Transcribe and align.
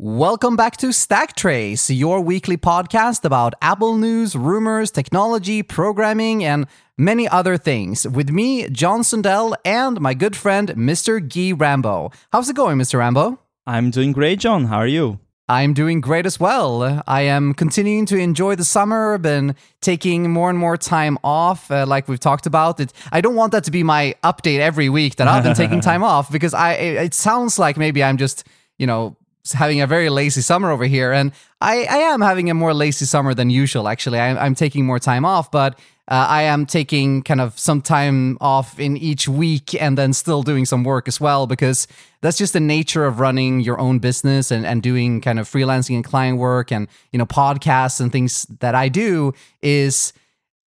Welcome 0.00 0.54
back 0.54 0.76
to 0.76 0.92
Stack 0.92 1.34
Trace, 1.34 1.90
your 1.90 2.20
weekly 2.20 2.56
podcast 2.56 3.24
about 3.24 3.54
Apple 3.60 3.96
news, 3.96 4.36
rumors, 4.36 4.92
technology, 4.92 5.60
programming, 5.64 6.44
and 6.44 6.68
many 6.96 7.26
other 7.26 7.56
things. 7.56 8.06
With 8.06 8.30
me, 8.30 8.68
John 8.68 9.00
Sundell, 9.02 9.56
and 9.64 10.00
my 10.00 10.14
good 10.14 10.36
friend, 10.36 10.68
Mr. 10.76 11.18
Gui 11.18 11.52
Rambo. 11.52 12.12
How's 12.32 12.48
it 12.48 12.54
going, 12.54 12.78
Mr. 12.78 13.00
Rambo? 13.00 13.40
I'm 13.66 13.90
doing 13.90 14.12
great, 14.12 14.38
John. 14.38 14.66
How 14.66 14.76
are 14.76 14.86
you? 14.86 15.18
I'm 15.48 15.74
doing 15.74 16.00
great 16.00 16.26
as 16.26 16.38
well. 16.38 17.02
I 17.08 17.22
am 17.22 17.52
continuing 17.52 18.06
to 18.06 18.16
enjoy 18.16 18.54
the 18.54 18.64
summer. 18.64 19.14
I've 19.14 19.22
been 19.22 19.56
taking 19.80 20.30
more 20.30 20.48
and 20.48 20.60
more 20.60 20.76
time 20.76 21.18
off, 21.24 21.72
uh, 21.72 21.86
like 21.86 22.06
we've 22.06 22.20
talked 22.20 22.46
about. 22.46 22.78
It. 22.78 22.92
I 23.10 23.20
don't 23.20 23.34
want 23.34 23.50
that 23.50 23.64
to 23.64 23.72
be 23.72 23.82
my 23.82 24.14
update 24.22 24.60
every 24.60 24.88
week 24.88 25.16
that 25.16 25.26
I've 25.26 25.42
been 25.42 25.56
taking 25.56 25.80
time 25.90 26.04
off 26.04 26.30
because 26.30 26.54
I. 26.54 26.74
It, 26.74 26.96
it 27.06 27.14
sounds 27.14 27.58
like 27.58 27.76
maybe 27.76 28.04
I'm 28.04 28.16
just, 28.16 28.44
you 28.78 28.86
know, 28.86 29.16
having 29.52 29.80
a 29.80 29.86
very 29.86 30.10
lazy 30.10 30.40
summer 30.40 30.70
over 30.70 30.84
here, 30.84 31.12
and 31.12 31.32
I, 31.60 31.84
I 31.84 31.98
am 31.98 32.20
having 32.20 32.50
a 32.50 32.54
more 32.54 32.74
lazy 32.74 33.04
summer 33.04 33.34
than 33.34 33.50
usual. 33.50 33.88
Actually, 33.88 34.18
I, 34.18 34.44
I'm 34.44 34.54
taking 34.54 34.86
more 34.86 34.98
time 34.98 35.24
off, 35.24 35.50
but 35.50 35.78
uh, 36.08 36.26
I 36.28 36.42
am 36.44 36.64
taking 36.64 37.22
kind 37.22 37.40
of 37.40 37.58
some 37.58 37.82
time 37.82 38.38
off 38.40 38.80
in 38.80 38.96
each 38.96 39.28
week 39.28 39.80
and 39.80 39.98
then 39.98 40.14
still 40.14 40.42
doing 40.42 40.64
some 40.64 40.82
work 40.82 41.06
as 41.06 41.20
well 41.20 41.46
because 41.46 41.86
that's 42.22 42.38
just 42.38 42.54
the 42.54 42.60
nature 42.60 43.04
of 43.04 43.20
running 43.20 43.60
your 43.60 43.78
own 43.78 43.98
business 43.98 44.50
and, 44.50 44.64
and 44.64 44.82
doing 44.82 45.20
kind 45.20 45.38
of 45.38 45.46
freelancing 45.46 45.96
and 45.96 46.04
client 46.04 46.38
work 46.38 46.72
and 46.72 46.88
you 47.12 47.18
know 47.18 47.26
podcasts 47.26 48.00
and 48.00 48.10
things 48.10 48.46
that 48.60 48.74
I 48.74 48.88
do 48.88 49.34
is 49.60 50.14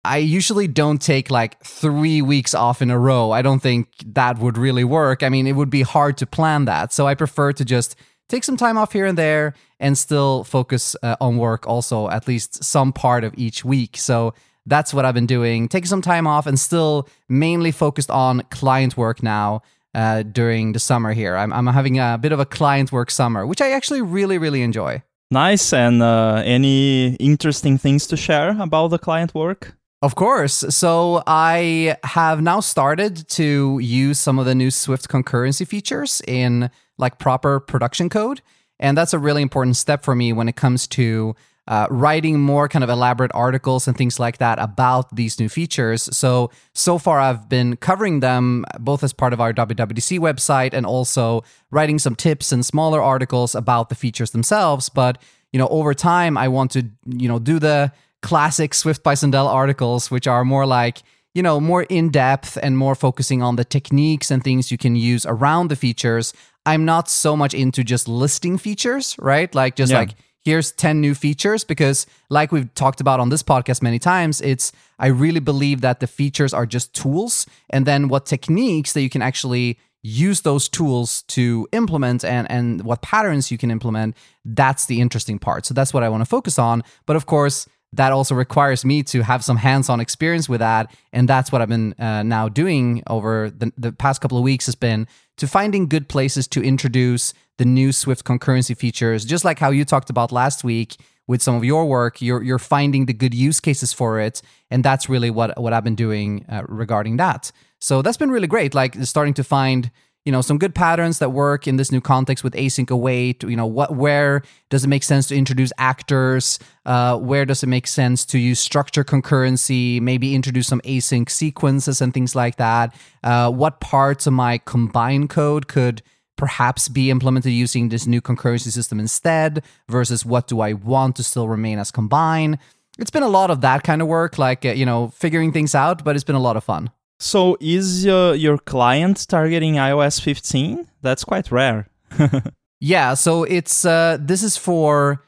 I 0.06 0.18
usually 0.18 0.68
don't 0.68 1.02
take 1.02 1.32
like 1.32 1.60
three 1.64 2.22
weeks 2.22 2.54
off 2.54 2.82
in 2.82 2.92
a 2.92 2.98
row. 2.98 3.32
I 3.32 3.42
don't 3.42 3.62
think 3.62 3.88
that 4.14 4.40
would 4.40 4.58
really 4.58 4.84
work. 4.84 5.22
I 5.22 5.30
mean, 5.30 5.46
it 5.46 5.54
would 5.54 5.70
be 5.70 5.84
hard 5.84 6.18
to 6.18 6.26
plan 6.26 6.66
that. 6.66 6.92
So 6.92 7.08
I 7.08 7.14
prefer 7.14 7.54
to 7.54 7.66
just 7.66 7.96
take 8.32 8.44
some 8.44 8.58
time 8.58 8.78
off 8.78 8.94
here 8.94 9.06
and 9.06 9.18
there 9.18 9.54
and 9.80 9.98
still 9.98 10.44
focus 10.44 10.96
uh, 11.04 11.16
on 11.20 11.38
work 11.38 11.68
also 11.68 12.10
at 12.10 12.28
least 12.28 12.64
some 12.64 12.92
part 12.94 13.24
of 13.24 13.34
each 13.38 13.64
week. 13.64 13.98
So 13.98 14.34
that's 14.66 14.94
what 14.94 15.06
I've 15.06 15.14
been 15.14 15.28
doing, 15.28 15.68
taking 15.68 15.88
some 15.88 16.02
time 16.02 16.26
off 16.28 16.48
and 16.48 16.60
still 16.60 17.08
mainly 17.28 17.72
focused 17.72 18.10
on 18.10 18.42
client 18.50 18.96
work 18.96 19.22
now 19.22 19.62
uh, 19.94 20.24
during 20.24 20.74
the 20.74 20.80
summer 20.80 21.14
here. 21.14 21.36
I'm, 21.36 21.52
I'm 21.52 21.68
having 21.68 22.00
a 22.00 22.18
bit 22.18 22.32
of 22.32 22.40
a 22.40 22.46
client 22.46 22.92
work 22.92 23.12
summer, 23.12 23.46
which 23.46 23.62
I 23.62 23.72
actually 23.72 24.02
really, 24.02 24.38
really 24.38 24.62
enjoy. 24.62 25.02
Nice. 25.30 25.74
And 25.74 26.02
uh, 26.02 26.42
any 26.46 27.16
interesting 27.16 27.78
things 27.78 28.08
to 28.08 28.18
share 28.18 28.62
about 28.62 28.90
the 28.90 29.00
client 29.00 29.34
work? 29.34 29.76
Of 30.02 30.16
course. 30.16 30.66
So 30.70 31.22
I 31.28 31.96
have 32.04 32.42
now 32.42 32.60
started 32.60 33.28
to 33.30 33.80
use 33.80 34.20
some 34.20 34.40
of 34.40 34.46
the 34.46 34.56
new 34.56 34.72
Swift 34.72 35.08
concurrency 35.10 35.66
features 35.68 36.22
in 36.28 36.70
like 37.02 37.20
proper 37.20 37.60
production 37.60 38.10
code. 38.10 38.42
And 38.80 38.98
that's 38.98 39.14
a 39.14 39.20
really 39.20 39.42
important 39.42 39.78
step 39.78 40.04
for 40.04 40.16
me 40.16 40.34
when 40.34 40.48
it 40.48 40.56
comes 40.56 40.88
to 40.88 41.36
uh, 41.68 41.88
writing 41.90 42.40
more 42.40 42.68
kind 42.68 42.84
of 42.84 42.90
elaborate 42.90 43.32
articles 43.34 43.88
and 43.88 43.96
things 43.96 44.20
like 44.20 44.40
that 44.40 44.60
about 44.60 45.16
these 45.16 45.40
new 45.40 45.48
features. 45.48 46.10
So, 46.16 46.50
so 46.74 46.98
far 46.98 47.20
I've 47.20 47.48
been 47.48 47.78
covering 47.78 48.20
them 48.20 48.66
both 48.80 49.04
as 49.04 49.14
part 49.14 49.32
of 49.32 49.40
our 49.40 49.54
WWDC 49.54 50.20
website 50.20 50.74
and 50.74 50.86
also 50.86 51.44
writing 51.70 52.00
some 52.00 52.16
tips 52.16 52.52
and 52.52 52.66
smaller 52.66 53.02
articles 53.02 53.54
about 53.54 53.90
the 53.90 53.96
features 53.96 54.32
themselves. 54.32 54.90
But, 54.90 55.22
you 55.54 55.60
know, 55.60 55.68
over 55.68 55.94
time, 55.94 56.38
I 56.38 56.48
want 56.48 56.72
to, 56.72 56.90
you 57.06 57.28
know, 57.28 57.40
do 57.40 57.60
the 57.60 57.92
classic 58.22 58.74
Swift 58.74 59.04
by 59.04 59.14
Sundell 59.14 59.48
articles, 59.48 60.10
which 60.10 60.28
are 60.28 60.44
more 60.44 60.66
like, 60.66 61.04
you 61.34 61.44
know, 61.44 61.60
more 61.60 61.84
in 61.84 62.10
depth 62.10 62.58
and 62.62 62.78
more 62.78 62.96
focusing 62.96 63.42
on 63.42 63.56
the 63.56 63.64
techniques 63.64 64.32
and 64.32 64.44
things 64.44 64.72
you 64.72 64.78
can 64.78 64.96
use 64.96 65.26
around 65.26 65.70
the 65.70 65.76
features. 65.76 66.34
I'm 66.66 66.86
not 66.86 67.10
so 67.10 67.36
much 67.36 67.54
into 67.54 67.84
just 67.84 68.08
listing 68.08 68.58
features, 68.58 69.16
right? 69.20 69.54
Like, 69.54 69.76
just 69.76 69.92
yeah. 69.92 70.00
like, 70.00 70.12
here's 70.44 70.72
10 70.72 71.00
new 71.00 71.14
features 71.14 71.64
because 71.64 72.06
like 72.30 72.52
we've 72.52 72.74
talked 72.74 73.00
about 73.00 73.20
on 73.20 73.30
this 73.30 73.44
podcast 73.44 73.82
many 73.82 74.00
times 74.00 74.42
it's 74.42 74.72
i 75.00 75.08
really 75.08 75.40
believe 75.40 75.82
that 75.82 76.00
the 76.00 76.08
features 76.08 76.54
are 76.54 76.66
just 76.66 76.94
tools 76.94 77.46
and 77.70 77.86
then 77.86 78.08
what 78.08 78.26
techniques 78.26 78.94
that 78.94 79.02
you 79.02 79.10
can 79.10 79.22
actually 79.22 79.78
use 80.04 80.42
those 80.42 80.68
tools 80.68 81.22
to 81.24 81.68
implement 81.74 82.26
and 82.26 82.50
and 82.50 82.84
what 82.84 83.02
patterns 83.02 83.52
you 83.52 83.58
can 83.58 83.70
implement 83.70 84.18
that's 84.44 84.88
the 84.88 85.00
interesting 85.00 85.38
part 85.38 85.66
so 85.66 85.74
that's 85.74 85.94
what 85.94 86.02
i 86.02 86.10
want 86.10 86.22
to 86.22 86.26
focus 86.26 86.58
on 86.58 86.84
but 87.06 87.16
of 87.16 87.26
course 87.28 87.68
that 87.94 88.12
also 88.12 88.34
requires 88.34 88.86
me 88.86 89.04
to 89.04 89.22
have 89.22 89.44
some 89.44 89.58
hands-on 89.58 90.00
experience 90.00 90.48
with 90.48 90.60
that 90.60 90.94
and 91.14 91.28
that's 91.28 91.52
what 91.52 91.62
i've 91.62 91.70
been 91.70 91.94
uh, 92.00 92.24
now 92.24 92.48
doing 92.48 93.04
over 93.08 93.50
the, 93.50 93.72
the 93.78 93.92
past 93.92 94.22
couple 94.22 94.38
of 94.38 94.44
weeks 94.44 94.66
has 94.66 94.76
been 94.76 95.08
to 95.38 95.48
finding 95.48 95.88
good 95.88 96.08
places 96.08 96.48
to 96.48 96.62
introduce 96.62 97.34
the 97.58 97.66
new 97.66 97.92
Swift 97.92 98.26
concurrency 98.26 98.76
features, 98.76 99.26
just 99.26 99.46
like 99.46 99.60
how 99.60 99.70
you 99.70 99.86
talked 99.86 100.10
about 100.10 100.32
last 100.32 100.64
week 100.64 100.98
with 101.28 101.42
some 101.42 101.56
of 101.56 101.64
your 101.64 101.86
work, 101.86 102.22
you're 102.22 102.42
you're 102.42 102.60
finding 102.60 103.06
the 103.06 103.14
good 103.14 103.34
use 103.34 103.60
cases 103.60 103.94
for 103.94 104.20
it, 104.20 104.42
and 104.70 104.84
that's 104.84 105.08
really 105.08 105.30
what 105.30 105.60
what 105.62 105.74
I've 105.74 105.84
been 105.84 105.96
doing 105.96 106.46
uh, 106.50 106.64
regarding 106.68 107.18
that. 107.18 107.52
So 107.80 108.02
that's 108.02 108.18
been 108.18 108.32
really 108.32 108.48
great. 108.48 108.74
Like 108.74 108.96
starting 109.04 109.34
to 109.36 109.44
find 109.44 109.92
you 110.26 110.32
know 110.32 110.42
some 110.42 110.58
good 110.58 110.76
patterns 110.76 111.20
that 111.20 111.32
work 111.32 111.68
in 111.68 111.78
this 111.78 111.92
new 111.92 112.02
context 112.02 112.44
with 112.44 112.54
async 112.54 112.90
await. 112.90 113.44
You 113.44 113.56
know 113.56 113.66
what 113.66 113.96
where 113.96 114.44
does 114.70 114.84
it 114.84 114.88
make 114.88 115.04
sense 115.04 115.28
to 115.28 115.36
introduce 115.36 115.72
actors? 115.78 116.60
Uh, 116.86 117.18
where 117.18 117.46
does 117.46 117.64
it 117.64 117.68
make 117.68 117.88
sense 117.88 118.26
to 118.26 118.38
use 118.38 118.60
structure 118.60 119.04
concurrency? 119.04 120.00
Maybe 120.00 120.36
introduce 120.36 120.68
some 120.68 120.82
async 120.82 121.30
sequences 121.30 122.02
and 122.02 122.14
things 122.14 122.36
like 122.36 122.58
that. 122.58 122.96
Uh, 123.24 123.52
what 123.52 123.80
parts 123.80 124.28
of 124.28 124.34
my 124.34 124.60
combine 124.60 125.28
code 125.28 125.68
could 125.68 126.02
perhaps 126.42 126.90
be 126.90 127.12
implemented 127.12 127.52
using 127.52 127.90
this 127.90 128.08
new 128.08 128.20
concurrency 128.20 128.72
system 128.72 129.00
instead 129.00 129.64
versus 129.88 130.26
what 130.26 130.48
do 130.48 130.60
I 130.60 130.74
want 130.74 131.16
to 131.18 131.24
still 131.24 131.48
remain 131.48 131.78
as 131.78 131.92
combine. 131.92 132.58
It's 132.98 133.12
been 133.12 133.24
a 133.24 133.30
lot 133.30 133.52
of 133.52 133.62
that 133.62 133.84
kind 133.84 134.02
of 134.02 134.08
work, 134.08 134.40
like, 134.40 134.66
uh, 134.66 134.70
you 134.70 134.86
know, 134.86 135.10
figuring 135.10 135.52
things 135.52 135.76
out, 135.76 136.04
but 136.04 136.16
it's 136.16 136.24
been 136.24 136.36
a 136.36 136.40
lot 136.40 136.58
of 136.58 136.64
fun. 136.64 136.90
So, 137.22 137.56
is 137.60 138.08
uh, 138.08 138.36
your 138.36 138.58
client 138.58 139.28
targeting 139.28 139.76
iOS 139.76 140.20
15? 140.20 140.88
That's 141.04 141.24
quite 141.24 141.52
rare. 141.52 141.88
yeah, 142.80 143.14
so 143.14 143.44
it's 143.44 143.86
uh, 143.86 144.18
this 144.20 144.42
is 144.42 144.58
for 144.58 145.24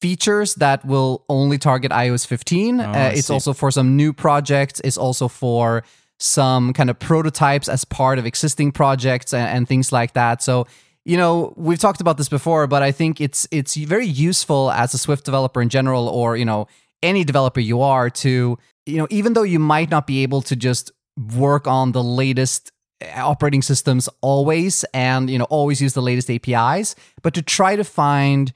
features 0.00 0.54
that 0.54 0.82
will 0.86 1.22
only 1.28 1.58
target 1.58 1.92
iOS 1.92 2.26
15. 2.26 2.80
Oh, 2.80 2.84
uh, 2.84 3.12
it's 3.14 3.28
also 3.28 3.52
for 3.52 3.70
some 3.70 3.94
new 3.94 4.14
projects. 4.14 4.80
It's 4.84 4.96
also 4.96 5.28
for 5.28 5.84
some 6.18 6.72
kind 6.72 6.88
of 6.88 6.98
prototypes 6.98 7.68
as 7.68 7.84
part 7.84 8.18
of 8.18 8.24
existing 8.24 8.72
projects 8.72 9.34
and, 9.34 9.46
and 9.46 9.68
things 9.68 9.92
like 9.92 10.14
that. 10.14 10.42
So 10.42 10.66
you 11.04 11.18
know 11.18 11.52
we've 11.58 11.78
talked 11.78 12.00
about 12.00 12.16
this 12.16 12.30
before 12.30 12.66
but 12.66 12.82
i 12.82 12.90
think 12.90 13.20
it's 13.20 13.46
it's 13.50 13.74
very 13.74 14.06
useful 14.06 14.70
as 14.70 14.94
a 14.94 14.98
swift 14.98 15.22
developer 15.22 15.60
in 15.60 15.68
general 15.68 16.08
or 16.08 16.34
you 16.34 16.46
know 16.46 16.66
any 17.02 17.24
developer 17.24 17.60
you 17.60 17.82
are 17.82 18.08
to 18.08 18.56
you 18.86 18.96
know 18.96 19.06
even 19.10 19.34
though 19.34 19.42
you 19.42 19.58
might 19.58 19.90
not 19.90 20.06
be 20.06 20.22
able 20.22 20.40
to 20.40 20.56
just 20.56 20.92
work 21.36 21.66
on 21.66 21.92
the 21.92 22.02
latest 22.02 22.72
operating 23.14 23.62
systems 23.62 24.08
always 24.20 24.84
and 24.94 25.28
you 25.28 25.38
know 25.38 25.44
always 25.44 25.82
use 25.82 25.92
the 25.92 26.02
latest 26.02 26.30
apis 26.30 26.94
but 27.22 27.34
to 27.34 27.42
try 27.42 27.76
to 27.76 27.84
find 27.84 28.52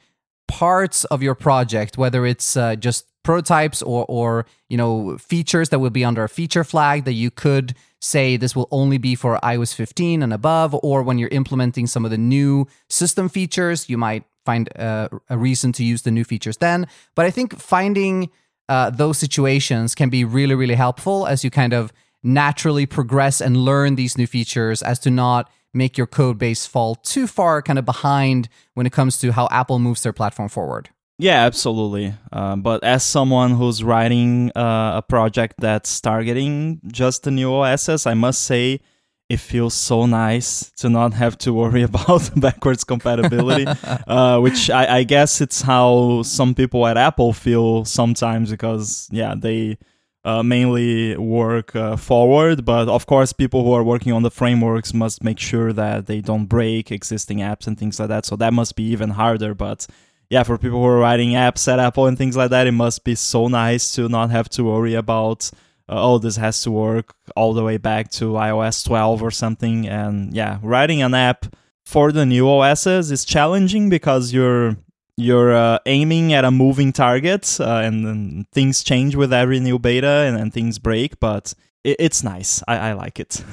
parts 0.47 1.05
of 1.07 1.23
your 1.23 1.35
project 1.35 1.99
whether 1.99 2.25
it's 2.25 2.57
uh, 2.57 2.75
just 2.77 3.07
prototypes 3.25 3.83
or 3.83 4.07
or 4.09 4.47
you 4.71 4.77
know 4.77 5.19
features 5.19 5.69
that 5.69 5.81
will 5.81 5.91
be 5.91 6.05
under 6.05 6.25
a 6.25 6.29
feature 6.29 6.65
flag 6.65 7.05
that 7.05 7.13
you 7.13 7.31
could 7.31 7.75
say 8.01 8.37
this 8.37 8.57
will 8.57 8.69
only 8.71 8.97
be 8.97 9.15
for 9.15 9.39
iOS 9.43 9.75
15 9.75 10.23
and 10.23 10.33
above 10.33 10.75
or 10.83 11.03
when 11.03 11.19
you're 11.19 11.29
implementing 11.29 11.87
some 11.87 12.05
of 12.05 12.11
the 12.11 12.19
new 12.19 12.67
system 12.89 13.29
features 13.29 13.91
you 13.91 13.99
might 13.99 14.25
find 14.49 14.71
uh, 14.79 15.11
a 15.29 15.37
reason 15.37 15.73
to 15.73 15.85
use 15.85 16.03
the 16.03 16.11
new 16.11 16.25
features 16.25 16.57
then. 16.57 16.87
But 17.15 17.27
I 17.27 17.31
think 17.31 17.59
finding 17.59 18.31
uh, 18.71 18.89
those 18.89 19.19
situations 19.19 19.95
can 19.95 20.09
be 20.09 20.25
really 20.25 20.55
really 20.55 20.75
helpful 20.75 21.27
as 21.27 21.45
you 21.45 21.51
kind 21.51 21.75
of 21.75 21.93
naturally 22.23 22.87
progress 22.87 23.41
and 23.41 23.57
learn 23.57 23.95
these 23.95 24.19
new 24.19 24.27
features 24.27 24.83
as 24.83 24.99
to 25.01 25.11
not 25.11 25.51
make 25.75 25.97
your 25.97 26.07
code 26.07 26.39
base 26.39 26.67
fall 26.67 26.95
too 26.95 27.27
far 27.27 27.63
kind 27.63 27.79
of 27.79 27.85
behind 27.85 28.49
when 28.75 28.87
it 28.87 28.93
comes 28.93 29.19
to 29.19 29.33
how 29.33 29.49
Apple 29.51 29.79
moves 29.79 30.03
their 30.03 30.13
platform 30.13 30.49
forward. 30.49 30.91
Yeah, 31.19 31.45
absolutely. 31.45 32.15
Uh, 32.33 32.57
but 32.57 32.85
as 32.85 33.03
someone 33.03 33.51
who's 33.53 33.83
writing 33.83 34.53
uh, 34.55 34.93
a 34.97 35.03
project 35.03 35.57
that's 35.59 36.01
targeting 36.01 36.81
just 36.87 37.25
the 37.25 37.33
new 37.33 37.53
OSs, 37.53 38.07
I 38.07 38.15
must 38.15 38.43
say 38.43 38.81
it 39.29 39.41
feels 39.41 39.75
so 39.75 40.07
nice 40.07 40.71
to 40.77 40.89
not 40.89 41.13
have 41.15 41.37
to 41.39 41.53
worry 41.53 41.83
about 41.91 42.31
backwards 42.41 42.85
compatibility, 42.85 43.67
uh, 44.07 44.39
which 44.39 44.71
I, 44.71 44.99
I, 44.99 45.03
guess 45.03 45.41
it's 45.41 45.61
how 45.61 46.23
some 46.23 46.55
people 46.55 46.87
at 46.87 46.97
Apple 46.97 47.33
feel 47.33 47.85
sometimes 47.85 48.51
because, 48.51 49.09
yeah, 49.11 49.35
they 49.37 49.77
uh, 50.29 50.43
mainly 50.43 51.17
work 51.17 51.75
uh, 51.75 51.97
forward. 51.97 52.65
But 52.65 52.87
of 52.89 53.07
course, 53.07 53.33
people 53.33 53.65
who 53.65 53.73
are 53.73 53.83
working 53.83 54.13
on 54.13 54.23
the 54.23 54.31
frameworks 54.31 54.93
must 54.93 55.25
make 55.25 55.39
sure 55.39 55.73
that 55.73 56.05
they 56.07 56.21
don't 56.21 56.45
break 56.45 56.93
existing 56.93 57.39
apps 57.39 57.67
and 57.67 57.79
things 57.79 57.99
like 57.99 58.09
that. 58.09 58.27
So 58.27 58.37
that 58.37 58.53
must 58.53 58.77
be 58.77 58.85
even 58.85 59.11
harder. 59.11 59.55
But 59.55 59.87
yeah, 60.29 60.43
for 60.43 60.59
people 60.59 60.81
who 60.81 60.87
are 60.87 60.99
writing 60.99 61.31
apps 61.31 61.67
at 61.67 61.79
Apple 61.79 62.07
and 62.07 62.19
things 62.19 62.37
like 62.37 62.51
that, 62.51 62.67
it 62.67 62.73
must 62.73 63.05
be 63.05 63.15
so 63.15 63.49
nice 63.49 63.95
to 63.95 64.07
not 64.11 64.29
have 64.29 64.51
to 64.51 64.65
worry 64.65 64.93
about, 64.93 65.51
uh, 65.89 65.97
oh, 65.97 66.19
this 66.19 66.37
has 66.37 66.61
to 66.65 66.71
work 66.71 67.15
all 67.35 67.55
the 67.55 67.65
way 67.65 67.79
back 67.79 68.11
to 68.11 68.33
iOS 68.33 68.85
12 68.85 69.23
or 69.23 69.31
something. 69.31 69.89
And 69.89 70.35
yeah, 70.35 70.59
writing 70.63 71.01
an 71.01 71.15
app 71.15 71.47
for 71.87 72.13
the 72.13 72.27
new 72.27 72.47
OSs 72.47 73.11
is 73.11 73.25
challenging 73.25 73.89
because 73.89 74.35
you're 74.35 74.77
you're 75.19 75.55
uh, 75.55 75.79
aiming 75.87 76.33
at 76.33 76.45
a 76.45 76.51
moving 76.51 76.93
target, 76.93 77.59
uh, 77.61 77.83
and, 77.85 78.07
and, 78.07 78.51
things 78.53 78.85
change 78.85 79.17
with 79.17 79.33
every 79.33 79.59
new 79.59 79.79
beta, 79.79 80.25
and, 80.27 80.37
and 80.39 80.55
things 80.55 80.79
break. 80.79 81.19
But 81.19 81.55
it, 81.83 81.97
it's 81.99 82.23
nice. 82.23 82.63
I, 82.69 82.91
I 82.91 82.93
like 82.93 83.19
it. 83.19 83.45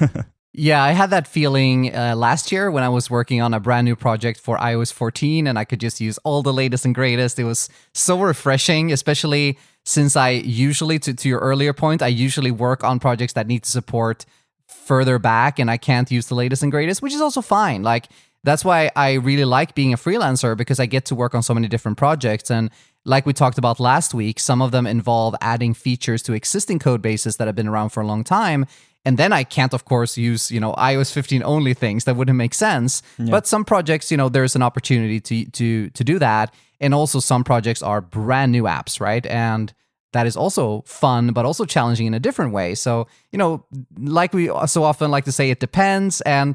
Yeah, 0.58 0.82
I 0.82 0.92
had 0.92 1.10
that 1.10 1.26
feeling 1.28 1.94
uh, 1.94 2.16
last 2.16 2.50
year 2.50 2.70
when 2.70 2.82
I 2.82 2.88
was 2.88 3.10
working 3.10 3.42
on 3.42 3.52
a 3.52 3.60
brand 3.60 3.84
new 3.84 3.94
project 3.94 4.40
for 4.40 4.56
iOS 4.56 4.90
14 4.90 5.46
and 5.46 5.58
I 5.58 5.66
could 5.66 5.80
just 5.80 6.00
use 6.00 6.16
all 6.24 6.42
the 6.42 6.52
latest 6.52 6.86
and 6.86 6.94
greatest. 6.94 7.38
It 7.38 7.44
was 7.44 7.68
so 7.92 8.18
refreshing, 8.18 8.90
especially 8.90 9.58
since 9.84 10.16
I 10.16 10.30
usually, 10.30 10.98
to, 11.00 11.12
to 11.12 11.28
your 11.28 11.40
earlier 11.40 11.74
point, 11.74 12.00
I 12.00 12.06
usually 12.06 12.50
work 12.50 12.82
on 12.82 12.98
projects 12.98 13.34
that 13.34 13.46
need 13.46 13.64
to 13.64 13.70
support 13.70 14.24
further 14.66 15.18
back 15.18 15.58
and 15.58 15.70
I 15.70 15.76
can't 15.76 16.10
use 16.10 16.28
the 16.28 16.34
latest 16.34 16.62
and 16.62 16.72
greatest, 16.72 17.02
which 17.02 17.12
is 17.12 17.20
also 17.20 17.42
fine. 17.42 17.82
Like, 17.82 18.06
that's 18.46 18.64
why 18.64 18.92
I 18.94 19.14
really 19.14 19.44
like 19.44 19.74
being 19.74 19.92
a 19.92 19.96
freelancer 19.96 20.56
because 20.56 20.78
I 20.78 20.86
get 20.86 21.04
to 21.06 21.16
work 21.16 21.34
on 21.34 21.42
so 21.42 21.52
many 21.52 21.66
different 21.66 21.98
projects. 21.98 22.48
And 22.48 22.70
like 23.04 23.26
we 23.26 23.32
talked 23.32 23.58
about 23.58 23.80
last 23.80 24.14
week, 24.14 24.38
some 24.38 24.62
of 24.62 24.70
them 24.70 24.86
involve 24.86 25.34
adding 25.40 25.74
features 25.74 26.22
to 26.22 26.32
existing 26.32 26.78
code 26.78 27.02
bases 27.02 27.38
that 27.38 27.48
have 27.48 27.56
been 27.56 27.66
around 27.66 27.88
for 27.90 28.00
a 28.00 28.06
long 28.06 28.22
time. 28.22 28.64
And 29.04 29.18
then 29.18 29.32
I 29.32 29.42
can't, 29.42 29.74
of 29.74 29.84
course, 29.84 30.16
use, 30.16 30.52
you 30.52 30.60
know, 30.60 30.72
iOS 30.74 31.12
15 31.12 31.42
only 31.42 31.74
things. 31.74 32.04
That 32.04 32.14
wouldn't 32.14 32.38
make 32.38 32.54
sense. 32.54 33.02
Yeah. 33.18 33.30
But 33.30 33.48
some 33.48 33.64
projects, 33.64 34.12
you 34.12 34.16
know, 34.16 34.28
there's 34.28 34.54
an 34.54 34.62
opportunity 34.62 35.20
to 35.20 35.44
to 35.50 35.90
to 35.90 36.04
do 36.04 36.18
that. 36.20 36.54
And 36.80 36.94
also 36.94 37.18
some 37.18 37.42
projects 37.42 37.82
are 37.82 38.00
brand 38.00 38.52
new 38.52 38.64
apps, 38.64 39.00
right? 39.00 39.26
And 39.26 39.72
that 40.12 40.26
is 40.26 40.36
also 40.36 40.82
fun, 40.86 41.32
but 41.32 41.44
also 41.44 41.64
challenging 41.64 42.06
in 42.06 42.14
a 42.14 42.20
different 42.20 42.52
way. 42.52 42.74
So, 42.76 43.08
you 43.32 43.38
know, 43.38 43.64
like 43.98 44.32
we 44.32 44.50
so 44.66 44.84
often 44.84 45.10
like 45.10 45.24
to 45.24 45.32
say, 45.32 45.50
it 45.50 45.58
depends. 45.58 46.20
And 46.20 46.54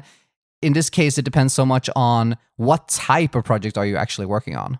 in 0.62 0.72
this 0.72 0.88
case, 0.88 1.18
it 1.18 1.24
depends 1.24 1.52
so 1.52 1.66
much 1.66 1.90
on 1.94 2.36
what 2.56 2.88
type 2.88 3.34
of 3.34 3.44
project 3.44 3.76
are 3.76 3.86
you 3.86 3.96
actually 3.96 4.26
working 4.26 4.56
on. 4.56 4.78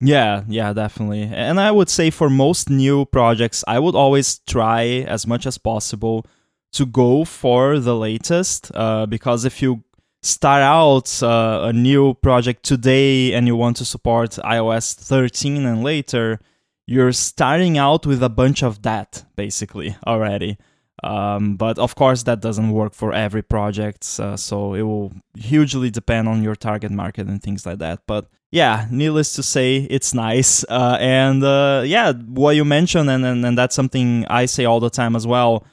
Yeah, 0.00 0.44
yeah, 0.48 0.72
definitely. 0.72 1.22
And 1.22 1.60
I 1.60 1.70
would 1.70 1.88
say 1.88 2.10
for 2.10 2.30
most 2.30 2.70
new 2.70 3.04
projects, 3.04 3.62
I 3.68 3.78
would 3.78 3.94
always 3.94 4.38
try 4.40 5.04
as 5.06 5.26
much 5.26 5.46
as 5.46 5.58
possible 5.58 6.26
to 6.72 6.86
go 6.86 7.24
for 7.24 7.78
the 7.78 7.96
latest 7.96 8.70
uh, 8.74 9.06
because 9.06 9.44
if 9.44 9.60
you 9.60 9.82
start 10.22 10.62
out 10.62 11.22
uh, 11.22 11.62
a 11.64 11.72
new 11.72 12.14
project 12.14 12.62
today 12.62 13.32
and 13.34 13.46
you 13.46 13.56
want 13.56 13.76
to 13.78 13.84
support 13.84 14.30
iOS 14.44 14.94
13 14.94 15.66
and 15.66 15.82
later, 15.82 16.38
you're 16.86 17.12
starting 17.12 17.76
out 17.76 18.06
with 18.06 18.22
a 18.22 18.28
bunch 18.28 18.62
of 18.62 18.82
that 18.82 19.24
basically 19.36 19.96
already. 20.06 20.58
Um, 21.02 21.56
but 21.56 21.78
of 21.78 21.94
course, 21.94 22.24
that 22.24 22.40
doesn't 22.40 22.70
work 22.70 22.94
for 22.94 23.12
every 23.12 23.42
project, 23.42 24.06
uh, 24.20 24.36
so 24.36 24.74
it 24.74 24.82
will 24.82 25.12
hugely 25.34 25.90
depend 25.90 26.28
on 26.28 26.42
your 26.42 26.54
target 26.54 26.90
market 26.90 27.26
and 27.26 27.42
things 27.42 27.64
like 27.64 27.78
that. 27.78 28.02
But 28.06 28.26
yeah, 28.50 28.86
needless 28.90 29.32
to 29.34 29.42
say, 29.42 29.86
it's 29.90 30.12
nice. 30.12 30.64
Uh, 30.70 30.96
and 31.00 31.42
uh, 31.42 31.82
yeah, 31.84 32.12
what 32.12 32.56
you 32.56 32.64
mentioned, 32.64 33.10
and, 33.10 33.24
and, 33.24 33.44
and 33.44 33.56
that's 33.56 33.74
something 33.74 34.26
I 34.28 34.46
say 34.46 34.64
all 34.64 34.80
the 34.80 34.90
time 34.90 35.16
as 35.16 35.26
well 35.26 35.64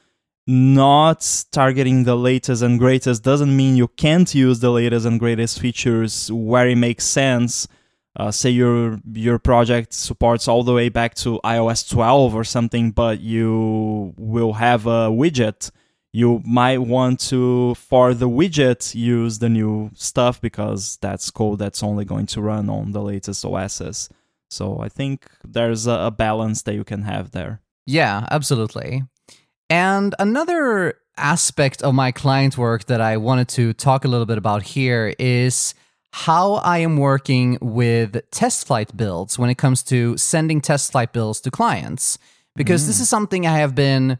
not 0.47 1.43
targeting 1.51 2.05
the 2.05 2.15
latest 2.15 2.63
and 2.63 2.79
greatest 2.79 3.21
doesn't 3.21 3.55
mean 3.55 3.75
you 3.75 3.89
can't 3.89 4.33
use 4.33 4.61
the 4.61 4.71
latest 4.71 5.05
and 5.05 5.19
greatest 5.19 5.59
features 5.59 6.31
where 6.31 6.69
it 6.69 6.77
makes 6.77 7.03
sense. 7.03 7.67
Uh, 8.17 8.31
say 8.31 8.49
your 8.49 8.99
your 9.13 9.37
project 9.37 9.93
supports 9.93 10.47
all 10.47 10.63
the 10.63 10.73
way 10.73 10.89
back 10.89 11.13
to 11.13 11.39
iOS 11.43 11.87
12 11.87 12.33
or 12.33 12.43
something, 12.43 12.89
but 12.89 13.19
you 13.19 14.13
will 14.17 14.53
have 14.53 14.87
a 14.87 15.09
widget. 15.09 15.69
You 16.13 16.41
might 16.43 16.79
want 16.79 17.19
to, 17.29 17.75
for 17.75 18.15
the 18.15 18.27
widget, 18.27 18.95
use 18.95 19.37
the 19.37 19.49
new 19.49 19.91
stuff 19.93 20.41
because 20.41 20.97
that's 20.99 21.29
code 21.29 21.59
that's 21.59 21.83
only 21.83 22.05
going 22.05 22.25
to 22.27 22.41
run 22.41 22.69
on 22.69 22.91
the 22.91 23.03
latest 23.03 23.45
OSs. 23.45 24.09
So 24.49 24.79
I 24.79 24.89
think 24.89 25.29
there's 25.43 25.85
a, 25.85 25.91
a 25.91 26.11
balance 26.11 26.63
that 26.63 26.73
you 26.73 26.83
can 26.83 27.03
have 27.03 27.31
there. 27.31 27.61
Yeah, 27.85 28.25
absolutely. 28.31 29.03
And 29.69 30.15
another 30.17 30.95
aspect 31.17 31.83
of 31.83 31.93
my 31.93 32.11
client 32.11 32.57
work 32.57 32.85
that 32.85 33.01
I 33.01 33.17
wanted 33.17 33.49
to 33.49 33.73
talk 33.73 34.05
a 34.05 34.07
little 34.07 34.25
bit 34.25 34.37
about 34.37 34.63
here 34.63 35.13
is 35.19 35.75
how 36.13 36.53
I 36.55 36.79
am 36.79 36.97
working 36.97 37.57
with 37.61 38.19
test 38.31 38.67
flight 38.67 38.95
builds 38.95 39.37
when 39.37 39.49
it 39.49 39.57
comes 39.57 39.83
to 39.83 40.17
sending 40.17 40.61
test 40.61 40.91
flight 40.91 41.13
builds 41.13 41.41
to 41.41 41.51
clients. 41.51 42.17
Because 42.55 42.83
mm. 42.83 42.87
this 42.87 42.99
is 42.99 43.09
something 43.09 43.45
I 43.45 43.57
have 43.59 43.75
been 43.75 44.17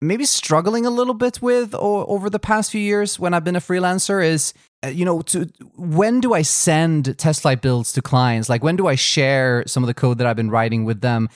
maybe 0.00 0.24
struggling 0.24 0.84
a 0.84 0.90
little 0.90 1.14
bit 1.14 1.40
with 1.40 1.74
over 1.74 2.28
the 2.28 2.38
past 2.38 2.70
few 2.72 2.80
years 2.80 3.18
when 3.18 3.34
I've 3.34 3.44
been 3.44 3.56
a 3.56 3.60
freelancer 3.60 4.24
is 4.24 4.52
uh, 4.84 4.88
you 4.88 5.04
know 5.04 5.22
to 5.22 5.48
when 5.76 6.20
do 6.20 6.34
I 6.34 6.42
send 6.42 7.16
test 7.18 7.42
flight 7.42 7.62
builds 7.62 7.92
to 7.92 8.02
clients 8.02 8.48
like 8.48 8.64
when 8.64 8.74
do 8.74 8.88
I 8.88 8.96
share 8.96 9.62
some 9.66 9.84
of 9.84 9.86
the 9.86 9.94
code 9.94 10.18
that 10.18 10.26
I've 10.26 10.34
been 10.34 10.50
writing 10.50 10.84
with 10.84 11.02
them 11.02 11.28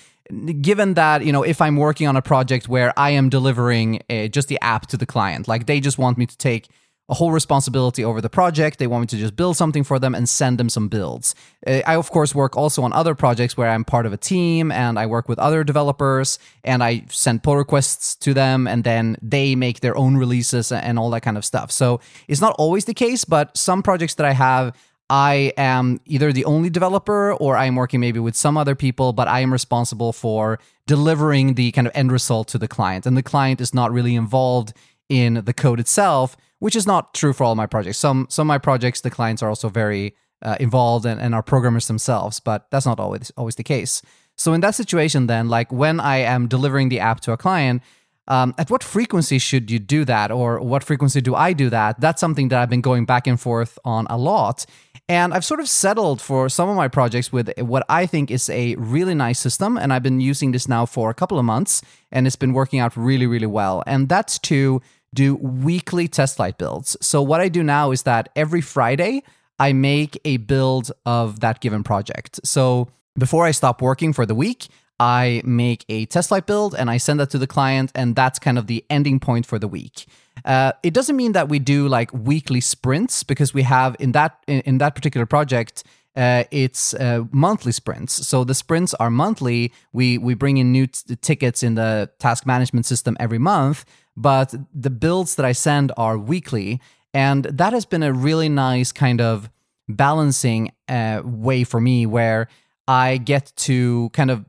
given 0.60 0.94
that 0.94 1.24
you 1.24 1.32
know 1.32 1.42
if 1.42 1.60
i'm 1.60 1.76
working 1.76 2.08
on 2.08 2.16
a 2.16 2.22
project 2.22 2.68
where 2.68 2.92
i 2.98 3.10
am 3.10 3.28
delivering 3.28 4.00
a, 4.10 4.28
just 4.28 4.48
the 4.48 4.58
app 4.60 4.86
to 4.86 4.96
the 4.96 5.06
client 5.06 5.46
like 5.46 5.66
they 5.66 5.78
just 5.78 5.98
want 5.98 6.18
me 6.18 6.26
to 6.26 6.36
take 6.36 6.68
a 7.08 7.14
whole 7.14 7.30
responsibility 7.30 8.04
over 8.04 8.20
the 8.20 8.28
project. 8.28 8.78
They 8.78 8.86
want 8.86 9.02
me 9.02 9.06
to 9.08 9.16
just 9.16 9.36
build 9.36 9.56
something 9.56 9.84
for 9.84 9.98
them 9.98 10.14
and 10.14 10.28
send 10.28 10.58
them 10.58 10.68
some 10.68 10.88
builds. 10.88 11.34
Uh, 11.66 11.82
i 11.86 11.94
of 11.94 12.10
course 12.10 12.34
work 12.34 12.56
also 12.56 12.82
on 12.82 12.92
other 12.92 13.14
projects 13.14 13.56
where 13.56 13.68
i'm 13.68 13.84
part 13.84 14.06
of 14.06 14.12
a 14.12 14.16
team 14.16 14.72
and 14.72 14.98
i 14.98 15.06
work 15.06 15.28
with 15.28 15.38
other 15.38 15.62
developers 15.64 16.38
and 16.64 16.82
i 16.82 17.04
send 17.08 17.42
pull 17.42 17.56
requests 17.56 18.16
to 18.16 18.34
them 18.34 18.66
and 18.66 18.84
then 18.84 19.16
they 19.22 19.54
make 19.54 19.80
their 19.80 19.96
own 19.96 20.16
releases 20.16 20.72
and 20.72 20.98
all 20.98 21.10
that 21.10 21.22
kind 21.22 21.36
of 21.36 21.44
stuff. 21.44 21.70
So 21.70 22.00
it's 22.28 22.40
not 22.40 22.54
always 22.58 22.84
the 22.86 22.94
case 22.94 23.24
but 23.24 23.56
some 23.56 23.82
projects 23.82 24.14
that 24.14 24.26
i 24.26 24.32
have 24.32 24.74
I 25.08 25.52
am 25.56 26.00
either 26.06 26.32
the 26.32 26.44
only 26.44 26.68
developer 26.68 27.32
or 27.34 27.56
I 27.56 27.66
am 27.66 27.76
working 27.76 28.00
maybe 28.00 28.18
with 28.18 28.34
some 28.34 28.56
other 28.56 28.74
people, 28.74 29.12
but 29.12 29.28
I 29.28 29.38
am 29.38 29.52
responsible 29.52 30.12
for 30.12 30.58
delivering 30.86 31.54
the 31.54 31.70
kind 31.70 31.86
of 31.86 31.92
end 31.94 32.10
result 32.10 32.48
to 32.48 32.58
the 32.58 32.66
client. 32.66 33.06
And 33.06 33.16
the 33.16 33.22
client 33.22 33.60
is 33.60 33.72
not 33.72 33.92
really 33.92 34.16
involved 34.16 34.72
in 35.08 35.34
the 35.44 35.52
code 35.52 35.78
itself, 35.78 36.36
which 36.58 36.76
is 36.76 36.86
not 36.86 37.14
true 37.14 37.32
for 37.32 37.44
all 37.44 37.54
my 37.54 37.66
projects. 37.66 37.98
Some 37.98 38.26
some 38.28 38.46
of 38.46 38.48
my 38.48 38.58
projects, 38.58 39.00
the 39.00 39.10
clients 39.10 39.42
are 39.42 39.48
also 39.48 39.68
very 39.68 40.14
uh, 40.42 40.56
involved 40.60 41.06
and, 41.06 41.20
and 41.20 41.34
are 41.34 41.42
programmers 41.42 41.86
themselves, 41.86 42.40
but 42.40 42.70
that's 42.70 42.86
not 42.86 43.00
always 43.00 43.32
always 43.36 43.56
the 43.56 43.64
case. 43.64 44.02
So 44.36 44.52
in 44.52 44.60
that 44.60 44.74
situation, 44.74 45.26
then, 45.26 45.48
like 45.48 45.72
when 45.72 45.98
I 45.98 46.18
am 46.18 46.46
delivering 46.46 46.90
the 46.90 47.00
app 47.00 47.20
to 47.20 47.32
a 47.32 47.36
client, 47.36 47.82
um, 48.28 48.54
at 48.58 48.70
what 48.70 48.82
frequency 48.82 49.38
should 49.38 49.70
you 49.70 49.78
do 49.78 50.04
that, 50.04 50.30
or 50.30 50.60
what 50.60 50.82
frequency 50.84 51.20
do 51.20 51.34
I 51.34 51.52
do 51.52 51.70
that? 51.70 52.00
That's 52.00 52.20
something 52.20 52.48
that 52.48 52.60
I've 52.60 52.70
been 52.70 52.80
going 52.80 53.06
back 53.06 53.26
and 53.26 53.40
forth 53.40 53.78
on 53.84 54.06
a 54.10 54.18
lot. 54.18 54.66
And 55.08 55.32
I've 55.32 55.44
sort 55.44 55.60
of 55.60 55.68
settled 55.68 56.20
for 56.20 56.48
some 56.48 56.68
of 56.68 56.74
my 56.74 56.88
projects 56.88 57.32
with 57.32 57.56
what 57.60 57.84
I 57.88 58.06
think 58.06 58.30
is 58.30 58.50
a 58.50 58.74
really 58.74 59.14
nice 59.14 59.38
system. 59.38 59.78
And 59.78 59.92
I've 59.92 60.02
been 60.02 60.20
using 60.20 60.50
this 60.50 60.68
now 60.68 60.84
for 60.84 61.10
a 61.10 61.14
couple 61.14 61.38
of 61.38 61.44
months, 61.44 61.80
and 62.10 62.26
it's 62.26 62.34
been 62.34 62.52
working 62.52 62.80
out 62.80 62.96
really, 62.96 63.26
really 63.26 63.46
well. 63.46 63.84
And 63.86 64.08
that's 64.08 64.38
to 64.40 64.82
do 65.16 65.34
weekly 65.36 66.06
test 66.06 66.36
flight 66.36 66.58
builds. 66.58 66.96
So, 67.00 67.20
what 67.22 67.40
I 67.40 67.48
do 67.48 67.62
now 67.62 67.90
is 67.90 68.02
that 68.04 68.28
every 68.36 68.60
Friday, 68.60 69.22
I 69.58 69.72
make 69.72 70.20
a 70.24 70.36
build 70.36 70.92
of 71.04 71.40
that 71.40 71.60
given 71.60 71.82
project. 71.82 72.40
So, 72.44 72.88
before 73.18 73.44
I 73.46 73.50
stop 73.50 73.82
working 73.82 74.12
for 74.12 74.26
the 74.26 74.34
week, 74.34 74.68
I 75.00 75.42
make 75.44 75.84
a 75.88 76.06
test 76.06 76.28
flight 76.28 76.46
build 76.46 76.74
and 76.74 76.90
I 76.90 76.98
send 76.98 77.20
that 77.20 77.30
to 77.30 77.38
the 77.38 77.46
client, 77.46 77.90
and 77.94 78.14
that's 78.14 78.38
kind 78.38 78.58
of 78.58 78.66
the 78.66 78.84
ending 78.88 79.18
point 79.20 79.46
for 79.46 79.58
the 79.58 79.68
week. 79.68 80.06
Uh, 80.44 80.72
it 80.82 80.94
doesn't 80.94 81.16
mean 81.16 81.32
that 81.32 81.48
we 81.48 81.58
do 81.58 81.88
like 81.88 82.12
weekly 82.12 82.60
sprints 82.60 83.24
because 83.24 83.52
we 83.52 83.62
have 83.62 83.96
in 83.98 84.12
that 84.12 84.38
in, 84.46 84.60
in 84.60 84.78
that 84.78 84.94
particular 84.94 85.26
project. 85.26 85.82
Uh, 86.14 86.44
it's 86.50 86.94
uh, 86.94 87.24
monthly 87.30 87.72
sprints. 87.72 88.26
So 88.26 88.42
the 88.42 88.54
sprints 88.54 88.94
are 88.94 89.10
monthly. 89.10 89.72
We 89.92 90.16
we 90.18 90.34
bring 90.34 90.56
in 90.56 90.72
new 90.72 90.86
t- 90.86 91.16
tickets 91.16 91.62
in 91.62 91.74
the 91.74 92.10
task 92.18 92.46
management 92.46 92.86
system 92.86 93.16
every 93.20 93.38
month, 93.38 93.84
but 94.16 94.54
the 94.74 94.90
builds 94.90 95.34
that 95.36 95.44
I 95.44 95.52
send 95.52 95.92
are 95.96 96.16
weekly, 96.16 96.80
and 97.12 97.44
that 97.44 97.72
has 97.72 97.84
been 97.84 98.02
a 98.02 98.12
really 98.12 98.48
nice 98.48 98.92
kind 98.92 99.20
of 99.20 99.50
balancing 99.88 100.72
uh, 100.88 101.22
way 101.24 101.64
for 101.64 101.80
me 101.80 102.06
where 102.06 102.48
I 102.88 103.18
get 103.18 103.52
to 103.56 104.10
kind 104.10 104.30
of 104.30 104.44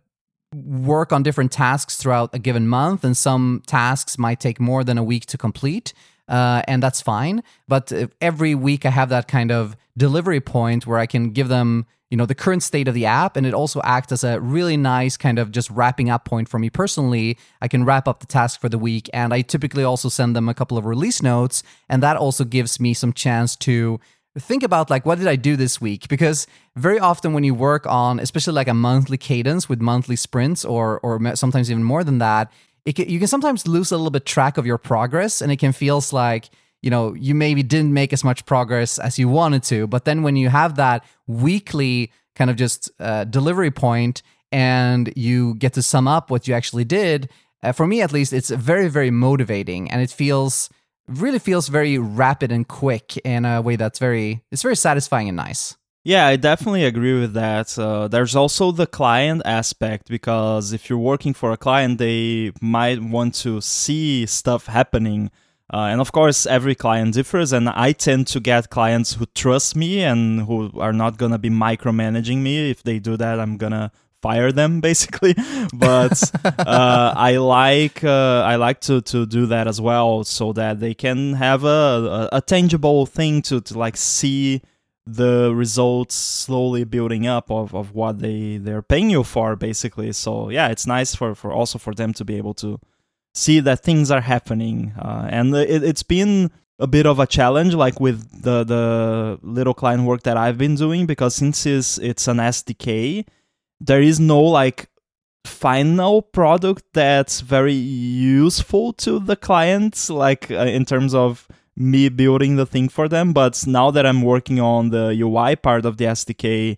work 0.53 1.11
on 1.11 1.23
different 1.23 1.51
tasks 1.51 1.97
throughout 1.97 2.33
a 2.33 2.39
given 2.39 2.67
month, 2.67 3.03
and 3.03 3.15
some 3.15 3.61
tasks 3.67 4.17
might 4.17 4.39
take 4.39 4.59
more 4.59 4.83
than 4.83 4.97
a 4.97 5.03
week 5.03 5.25
to 5.27 5.37
complete. 5.37 5.93
Uh, 6.27 6.61
and 6.67 6.83
that's 6.83 7.01
fine. 7.01 7.43
But 7.67 7.91
uh, 7.91 8.07
every 8.19 8.53
week 8.53 8.85
I 8.85 8.89
have 8.89 9.09
that 9.09 9.27
kind 9.27 9.51
of 9.51 9.75
delivery 9.95 10.41
point 10.41 10.85
where 10.85 10.99
I 10.99 11.05
can 11.05 11.31
give 11.31 11.47
them, 11.47 11.85
you 12.09 12.17
know, 12.17 12.25
the 12.25 12.35
current 12.35 12.63
state 12.63 12.87
of 12.87 12.93
the 12.93 13.05
app, 13.05 13.37
and 13.37 13.45
it 13.45 13.53
also 13.53 13.81
acts 13.83 14.11
as 14.11 14.23
a 14.23 14.39
really 14.39 14.77
nice 14.77 15.17
kind 15.17 15.39
of 15.39 15.51
just 15.51 15.69
wrapping 15.69 16.09
up 16.09 16.25
point 16.25 16.49
for 16.49 16.59
me 16.59 16.69
personally. 16.69 17.37
I 17.61 17.67
can 17.67 17.85
wrap 17.85 18.07
up 18.07 18.19
the 18.19 18.27
task 18.27 18.59
for 18.59 18.69
the 18.69 18.77
week, 18.77 19.09
and 19.13 19.33
I 19.33 19.41
typically 19.41 19.83
also 19.83 20.09
send 20.09 20.35
them 20.35 20.49
a 20.49 20.53
couple 20.53 20.77
of 20.77 20.85
release 20.85 21.21
notes, 21.21 21.63
and 21.89 22.03
that 22.03 22.17
also 22.17 22.43
gives 22.43 22.79
me 22.79 22.93
some 22.93 23.13
chance 23.13 23.55
to 23.57 23.99
think 24.39 24.63
about 24.63 24.89
like 24.89 25.05
what 25.05 25.17
did 25.17 25.27
I 25.27 25.35
do 25.35 25.55
this 25.55 25.81
week 25.81 26.07
because 26.07 26.45
very 26.75 26.99
often 26.99 27.33
when 27.33 27.43
you 27.43 27.55
work 27.55 27.87
on 27.87 28.19
especially 28.19 28.53
like 28.53 28.67
a 28.67 28.73
monthly 28.73 29.17
cadence 29.17 29.67
with 29.67 29.81
monthly 29.81 30.15
sprints 30.15 30.63
or 30.63 30.99
or 30.99 31.35
sometimes 31.35 31.71
even 31.71 31.83
more 31.83 32.03
than 32.03 32.19
that 32.19 32.51
can, 32.93 33.09
you 33.09 33.19
can 33.19 33.27
sometimes 33.27 33.67
lose 33.67 33.91
a 33.91 33.97
little 33.97 34.11
bit 34.11 34.25
track 34.25 34.57
of 34.57 34.65
your 34.65 34.77
progress 34.77 35.41
and 35.41 35.51
it 35.51 35.57
can 35.57 35.71
feels 35.71 36.13
like 36.13 36.49
you 36.81 36.89
know 36.89 37.13
you 37.13 37.35
maybe 37.35 37.63
didn't 37.63 37.93
make 37.93 38.13
as 38.13 38.23
much 38.23 38.45
progress 38.45 38.99
as 38.99 39.17
you 39.17 39.27
wanted 39.27 39.63
to 39.63 39.87
but 39.87 40.05
then 40.05 40.23
when 40.23 40.35
you 40.35 40.49
have 40.49 40.75
that 40.75 41.03
weekly 41.27 42.11
kind 42.37 42.49
of 42.49 42.55
just 42.55 42.91
uh, 42.99 43.23
delivery 43.25 43.71
point 43.71 44.21
and 44.51 45.11
you 45.15 45.55
get 45.55 45.73
to 45.73 45.81
sum 45.81 46.07
up 46.07 46.29
what 46.29 46.47
you 46.47 46.53
actually 46.53 46.85
did, 46.85 47.29
uh, 47.63 47.71
for 47.71 47.87
me 47.87 48.01
at 48.01 48.13
least, 48.13 48.31
it's 48.31 48.49
very, 48.49 48.87
very 48.87 49.11
motivating 49.11 49.91
and 49.91 50.01
it 50.01 50.09
feels 50.09 50.69
really 51.07 51.39
feels 51.39 51.69
very 51.69 51.97
rapid 51.97 52.51
and 52.51 52.67
quick 52.67 53.15
in 53.17 53.45
a 53.45 53.61
way 53.61 53.77
that's 53.77 53.97
very 53.97 54.43
it's 54.51 54.61
very 54.61 54.75
satisfying 54.75 55.29
and 55.29 55.37
nice. 55.37 55.76
Yeah, 56.07 56.25
I 56.27 56.37
definitely 56.37 56.85
agree 56.85 57.19
with 57.19 57.33
that. 57.33 57.77
Uh, 57.77 58.07
there's 58.07 58.33
also 58.33 58.71
the 58.71 58.87
client 58.87 59.41
aspect 59.43 60.07
because 60.07 60.71
if 60.71 60.89
you're 60.89 60.97
working 60.97 61.33
for 61.33 61.51
a 61.51 61.57
client, 61.57 61.97
they 61.97 62.53
might 62.61 63.01
want 63.03 63.35
to 63.43 63.59
see 63.59 64.25
stuff 64.25 64.67
happening. 64.67 65.31
Uh, 65.73 65.89
and 65.91 65.99
of 65.99 66.13
course, 66.13 66.45
every 66.45 66.75
client 66.75 67.13
differs, 67.13 67.51
and 67.51 67.67
I 67.67 67.91
tend 67.91 68.27
to 68.27 68.39
get 68.39 68.69
clients 68.69 69.15
who 69.15 69.25
trust 69.35 69.75
me 69.75 70.01
and 70.01 70.43
who 70.43 70.71
are 70.79 70.93
not 70.93 71.17
gonna 71.17 71.37
be 71.37 71.49
micromanaging 71.49 72.37
me. 72.37 72.71
If 72.71 72.83
they 72.83 72.99
do 72.99 73.17
that, 73.17 73.41
I'm 73.41 73.57
gonna 73.57 73.91
fire 74.21 74.53
them 74.53 74.79
basically. 74.89 75.35
but 75.73 76.23
uh, 76.45 77.13
I 77.17 77.35
like 77.35 78.01
uh, 78.05 78.43
I 78.45 78.55
like 78.55 78.79
to 78.87 79.01
to 79.01 79.25
do 79.25 79.45
that 79.47 79.67
as 79.67 79.81
well, 79.81 80.23
so 80.23 80.53
that 80.53 80.79
they 80.79 80.93
can 80.93 81.33
have 81.33 81.65
a 81.65 82.29
a, 82.31 82.37
a 82.37 82.41
tangible 82.41 83.05
thing 83.05 83.41
to 83.41 83.59
to 83.59 83.77
like 83.77 83.97
see 83.97 84.61
the 85.07 85.53
results 85.55 86.15
slowly 86.15 86.83
building 86.83 87.25
up 87.25 87.49
of, 87.49 87.73
of 87.73 87.93
what 87.93 88.19
they 88.19 88.57
they're 88.57 88.81
paying 88.81 89.09
you 89.09 89.23
for 89.23 89.55
basically. 89.55 90.11
So 90.11 90.49
yeah 90.49 90.67
it's 90.67 90.85
nice 90.85 91.15
for 91.15 91.35
for 91.35 91.51
also 91.51 91.79
for 91.79 91.93
them 91.93 92.13
to 92.13 92.25
be 92.25 92.35
able 92.35 92.53
to 92.55 92.79
see 93.37 93.59
that 93.59 93.83
things 93.83 94.09
are 94.09 94.21
happening 94.21 94.93
uh, 94.99 95.27
and 95.29 95.55
it, 95.55 95.83
it's 95.83 96.03
been 96.03 96.51
a 96.79 96.87
bit 96.87 97.05
of 97.05 97.19
a 97.19 97.27
challenge 97.27 97.73
like 97.73 97.99
with 97.99 98.43
the 98.43 98.63
the 98.63 99.39
little 99.41 99.73
client 99.73 100.03
work 100.03 100.23
that 100.23 100.37
i've 100.37 100.57
been 100.57 100.75
doing 100.75 101.05
because 101.05 101.35
since 101.35 101.65
it's 101.65 101.97
it's 101.99 102.27
an 102.27 102.37
sdk 102.37 103.25
there 103.79 104.01
is 104.01 104.19
no 104.19 104.41
like 104.41 104.89
final 105.45 106.21
product 106.21 106.83
that's 106.93 107.41
very 107.41 107.73
useful 107.73 108.91
to 108.91 109.19
the 109.19 109.35
clients 109.35 110.09
like 110.09 110.51
uh, 110.51 110.55
in 110.55 110.83
terms 110.83 111.13
of 111.13 111.47
me 111.77 112.09
building 112.09 112.55
the 112.55 112.65
thing 112.65 112.89
for 112.89 113.07
them. 113.07 113.31
But 113.31 113.65
now 113.67 113.91
that 113.91 114.05
I'm 114.05 114.21
working 114.21 114.59
on 114.59 114.89
the 114.89 115.15
UI 115.21 115.55
part 115.55 115.85
of 115.85 115.97
the 115.97 116.05
SDK, 116.05 116.77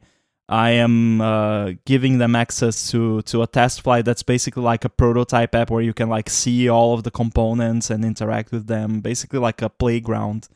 I 0.49 0.71
am 0.71 1.21
uh, 1.21 1.71
giving 1.85 2.17
them 2.17 2.35
access 2.35 2.91
to 2.91 3.21
to 3.23 3.43
a 3.43 3.47
test 3.47 3.81
flight 3.81 4.03
that's 4.05 4.23
basically 4.23 4.63
like 4.63 4.83
a 4.83 4.89
prototype 4.89 5.55
app 5.55 5.69
where 5.69 5.81
you 5.81 5.93
can 5.93 6.09
like 6.09 6.29
see 6.29 6.67
all 6.67 6.93
of 6.93 7.03
the 7.03 7.11
components 7.11 7.89
and 7.89 8.03
interact 8.03 8.51
with 8.51 8.67
them, 8.67 8.99
basically 8.99 9.39
like 9.39 9.61
a 9.61 9.69
playground. 9.69 10.47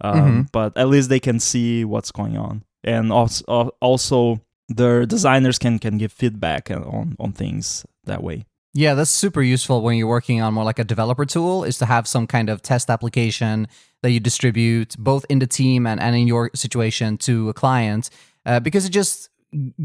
Um, 0.00 0.18
mm-hmm. 0.18 0.40
But 0.50 0.76
at 0.76 0.88
least 0.88 1.08
they 1.08 1.20
can 1.20 1.38
see 1.38 1.84
what's 1.84 2.10
going 2.10 2.36
on, 2.36 2.64
and 2.82 3.12
also 3.12 3.76
also 3.80 4.40
their 4.68 5.06
designers 5.06 5.58
can 5.58 5.78
can 5.78 5.98
give 5.98 6.10
feedback 6.10 6.70
on 6.70 7.14
on 7.20 7.32
things 7.32 7.86
that 8.04 8.22
way. 8.22 8.46
Yeah, 8.76 8.94
that's 8.94 9.10
super 9.10 9.40
useful 9.40 9.82
when 9.82 9.96
you're 9.96 10.08
working 10.08 10.42
on 10.42 10.52
more 10.52 10.64
like 10.64 10.80
a 10.80 10.84
developer 10.84 11.24
tool 11.24 11.62
is 11.62 11.78
to 11.78 11.86
have 11.86 12.08
some 12.08 12.26
kind 12.26 12.50
of 12.50 12.60
test 12.60 12.90
application 12.90 13.68
that 14.02 14.10
you 14.10 14.18
distribute 14.18 14.96
both 14.98 15.24
in 15.28 15.38
the 15.38 15.46
team 15.46 15.86
and, 15.86 16.00
and 16.00 16.16
in 16.16 16.26
your 16.26 16.50
situation 16.56 17.16
to 17.18 17.48
a 17.48 17.54
client 17.54 18.10
uh, 18.44 18.58
because 18.58 18.84
it 18.84 18.90
just 18.90 19.30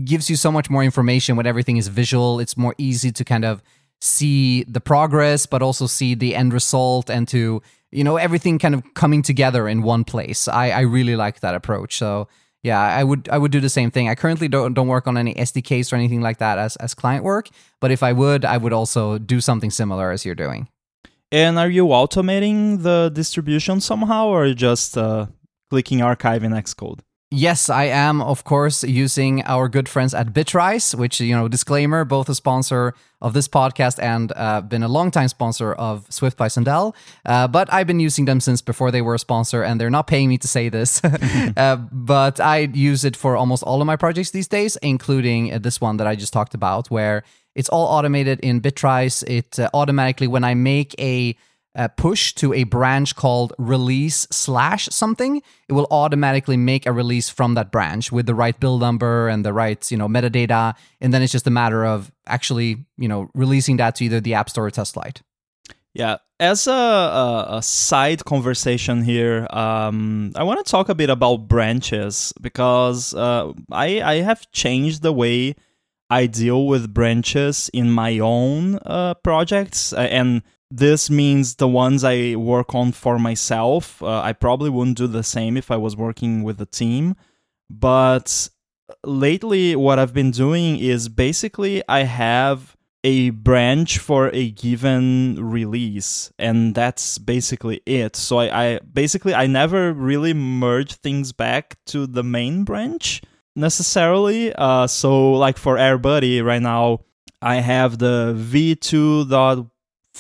gives 0.04 0.28
you 0.28 0.36
so 0.36 0.52
much 0.52 0.72
more 0.72 0.84
information 0.84 1.36
when 1.36 1.46
everything 1.46 1.78
is 1.78 1.88
visual. 1.88 2.40
It's 2.40 2.58
more 2.58 2.74
easy 2.80 3.12
to 3.12 3.24
kind 3.24 3.46
of 3.46 3.62
see 4.02 4.64
the 4.64 4.82
progress, 4.82 5.46
but 5.46 5.62
also 5.62 5.86
see 5.86 6.16
the 6.16 6.36
end 6.36 6.52
result 6.52 7.12
and 7.12 7.28
to, 7.28 7.62
you 7.92 8.04
know, 8.04 8.18
everything 8.18 8.58
kind 8.58 8.74
of 8.74 8.84
coming 8.96 9.22
together 9.22 9.68
in 9.68 9.84
one 9.84 10.04
place. 10.04 10.48
I, 10.48 10.72
I 10.72 10.80
really 10.82 11.16
like 11.16 11.42
that 11.42 11.54
approach. 11.54 12.00
So 12.00 12.28
yeah, 12.64 12.80
I 12.80 13.04
would 13.04 13.30
I 13.32 13.38
would 13.38 13.52
do 13.52 13.60
the 13.60 13.70
same 13.70 13.90
thing. 13.92 14.10
I 14.10 14.16
currently 14.16 14.48
don't 14.48 14.74
don't 14.74 14.88
work 14.88 15.08
on 15.08 15.18
any 15.18 15.34
SDKs 15.34 15.94
or 15.94 15.96
anything 15.96 16.22
like 16.22 16.40
that 16.40 16.58
as 16.58 16.76
as 16.78 16.94
client 16.94 17.24
work, 17.24 17.50
but 17.80 17.92
if 17.92 18.04
I 18.04 18.12
would, 18.12 18.44
I 18.44 18.58
would 18.58 18.74
also 18.74 19.18
do 19.18 19.40
something 19.40 19.72
similar 19.72 20.12
as 20.12 20.26
you're 20.26 20.36
doing. 20.36 20.68
And 21.32 21.58
are 21.60 21.70
you 21.70 21.86
automating 21.88 22.82
the 22.82 23.12
distribution 23.14 23.82
somehow, 23.82 24.28
or 24.28 24.54
just 24.54 24.98
uh, 24.98 25.28
clicking 25.70 26.02
archive 26.02 26.44
in 26.44 26.52
Xcode? 26.52 27.00
Yes, 27.32 27.70
I 27.70 27.84
am, 27.84 28.24
of 28.24 28.44
course, 28.44 28.84
using 28.84 29.44
our 29.44 29.70
good 29.70 29.88
friends 29.88 30.16
at 30.16 30.34
Bitrise, 30.34 30.96
which, 30.96 31.22
you 31.22 31.36
know, 31.36 31.48
disclaimer, 31.48 32.04
both 32.04 32.28
a 32.28 32.34
sponsor 32.34 32.96
of 33.22 33.34
this 33.34 33.48
podcast 33.48 34.02
and 34.02 34.34
uh, 34.36 34.62
been 34.62 34.82
a 34.82 34.88
long-time 34.88 35.28
sponsor 35.28 35.74
of 35.74 36.12
Swift 36.12 36.38
by 36.38 36.48
Sundell. 36.48 36.96
Uh, 37.24 37.48
but 37.48 37.72
I've 37.72 37.86
been 37.86 38.00
using 38.00 38.26
them 38.26 38.40
since 38.40 38.64
before 38.64 38.90
they 38.90 39.04
were 39.04 39.14
a 39.14 39.20
sponsor, 39.20 39.62
and 39.62 39.80
they're 39.80 39.92
not 39.92 40.08
paying 40.08 40.28
me 40.28 40.40
to 40.40 40.48
say 40.48 40.70
this. 40.70 41.04
uh, 41.58 41.76
but 41.92 42.40
I 42.40 42.70
use 42.74 43.06
it 43.06 43.16
for 43.16 43.38
almost 43.38 43.62
all 43.62 43.80
of 43.80 43.86
my 43.86 43.96
projects 43.96 44.32
these 44.32 44.48
days, 44.48 44.76
including 44.78 45.54
uh, 45.54 45.60
this 45.60 45.80
one 45.80 45.98
that 45.98 46.08
I 46.08 46.16
just 46.16 46.34
talked 46.34 46.56
about, 46.56 46.90
where 46.90 47.24
it's 47.54 47.70
all 47.70 47.86
automated 47.86 48.40
in 48.40 48.60
Bitrise. 48.60 49.24
It 49.28 49.60
uh, 49.60 49.70
automatically, 49.76 50.26
when 50.26 50.44
I 50.44 50.56
make 50.56 50.96
a 51.00 51.36
uh, 51.76 51.88
push 51.88 52.34
to 52.34 52.54
a 52.54 52.64
branch 52.64 53.16
called 53.16 53.54
release 53.58 54.28
slash 54.32 54.88
something, 54.92 55.42
it 55.68 55.74
will 55.74 55.88
automatically 55.92 56.58
make 56.58 56.86
a 56.86 56.92
release 56.92 57.30
from 57.30 57.54
that 57.54 57.72
branch 57.72 58.12
with 58.12 58.26
the 58.26 58.36
right 58.36 58.60
build 58.60 58.82
number 58.82 59.28
and 59.28 59.46
the 59.46 59.54
right, 59.54 59.90
you 59.92 59.98
know, 59.98 60.08
metadata. 60.08 60.76
And 61.00 61.14
then 61.14 61.22
it's 61.22 61.32
just 61.32 61.48
a 61.48 61.52
matter 61.52 61.86
of 61.86 62.12
actually, 62.28 62.86
you 62.98 63.08
know, 63.08 63.30
releasing 63.34 63.78
that 63.78 63.96
to 63.96 64.06
either 64.06 64.20
the 64.20 64.34
App 64.34 64.50
Store 64.50 64.68
or 64.68 64.72
TestFlight. 64.72 65.22
Yeah. 65.94 66.18
As 66.40 66.68
a, 66.68 66.72
a, 66.72 67.48
a 67.58 67.62
side 67.62 68.24
conversation 68.24 69.04
here, 69.04 69.48
um, 69.50 70.32
I 70.36 70.44
want 70.44 70.66
to 70.66 70.70
talk 70.70 70.88
a 70.88 70.96
bit 70.96 71.10
about 71.10 71.48
branches 71.48 72.34
because 72.40 73.14
uh, 73.14 73.52
I, 73.72 74.02
I 74.02 74.16
have 74.22 74.50
changed 74.52 75.02
the 75.02 75.12
way 75.12 75.56
I 76.10 76.26
deal 76.28 76.66
with 76.66 76.94
branches 76.94 77.70
in 77.74 77.92
my 77.92 78.20
own 78.20 78.80
uh, 78.86 79.16
projects. 79.16 79.92
And 79.94 80.44
this 80.72 81.10
means 81.10 81.56
the 81.56 81.68
ones 81.68 82.04
I 82.04 82.36
work 82.36 82.76
on 82.76 82.92
for 82.92 83.18
myself. 83.18 84.02
Uh, 84.04 84.22
I 84.22 84.34
probably 84.34 84.70
wouldn't 84.70 84.98
do 84.98 85.08
the 85.08 85.24
same 85.24 85.58
if 85.58 85.72
I 85.72 85.78
was 85.78 85.96
working 85.96 86.44
with 86.44 86.62
a 86.62 86.66
team. 86.66 87.16
But 87.70 88.50
lately, 89.04 89.76
what 89.76 90.00
I've 90.00 90.14
been 90.14 90.32
doing 90.32 90.78
is 90.78 91.10
basically 91.10 91.82
I 91.88 92.04
have 92.04 92.76
a 93.04 93.30
branch 93.30 93.98
for 93.98 94.30
a 94.34 94.52
given 94.52 95.38
release 95.40 96.34
and 96.38 96.76
that's 96.76 97.18
basically 97.18 97.82
it 97.86 98.14
so 98.18 98.40
I, 98.40 98.64
I, 98.66 98.80
basically 98.80 99.34
i 99.34 99.48
never 99.48 99.94
really 99.94 100.34
merge 100.34 100.96
things 100.96 101.32
back 101.32 101.78
to 101.86 102.06
the 102.08 102.24
main 102.24 102.66
branch 102.66 103.22
necessarily 103.56 104.54
uh, 104.54 104.86
so 104.88 105.32
like 105.32 105.58
for 105.58 105.78
airbuddy 105.78 106.44
right 106.44 106.62
now 106.62 107.00
i 107.42 107.56
have 107.56 108.00
the 108.00 108.36
v2. 108.38 109.30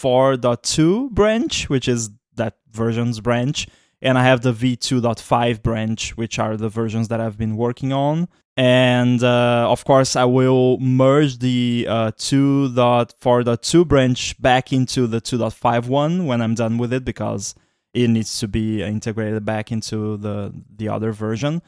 4.2 0.01 1.11
branch, 1.11 1.69
which 1.69 1.87
is 1.87 2.09
that 2.35 2.57
version's 2.71 3.19
branch, 3.19 3.67
and 4.01 4.17
I 4.17 4.23
have 4.23 4.41
the 4.41 4.53
v2.5 4.53 5.61
branch, 5.61 6.15
which 6.17 6.39
are 6.39 6.55
the 6.55 6.69
versions 6.69 7.09
that 7.09 7.19
I've 7.19 7.37
been 7.37 7.57
working 7.57 7.91
on. 7.91 8.27
And 8.55 9.23
uh, 9.23 9.71
of 9.71 9.85
course, 9.85 10.15
I 10.15 10.25
will 10.25 10.77
merge 10.79 11.39
the 11.39 11.85
uh, 11.89 12.11
2.4.2 12.11 13.87
branch 13.87 14.41
back 14.41 14.73
into 14.73 15.07
the 15.07 15.21
2.5 15.21 15.87
one 15.87 16.25
when 16.25 16.41
I'm 16.41 16.55
done 16.55 16.77
with 16.77 16.91
it 16.91 17.05
because 17.05 17.55
it 17.93 18.09
needs 18.09 18.39
to 18.39 18.47
be 18.47 18.83
integrated 18.83 19.45
back 19.45 19.71
into 19.71 20.17
the 20.17 20.53
the 20.75 20.89
other 20.89 21.11
version. 21.11 21.61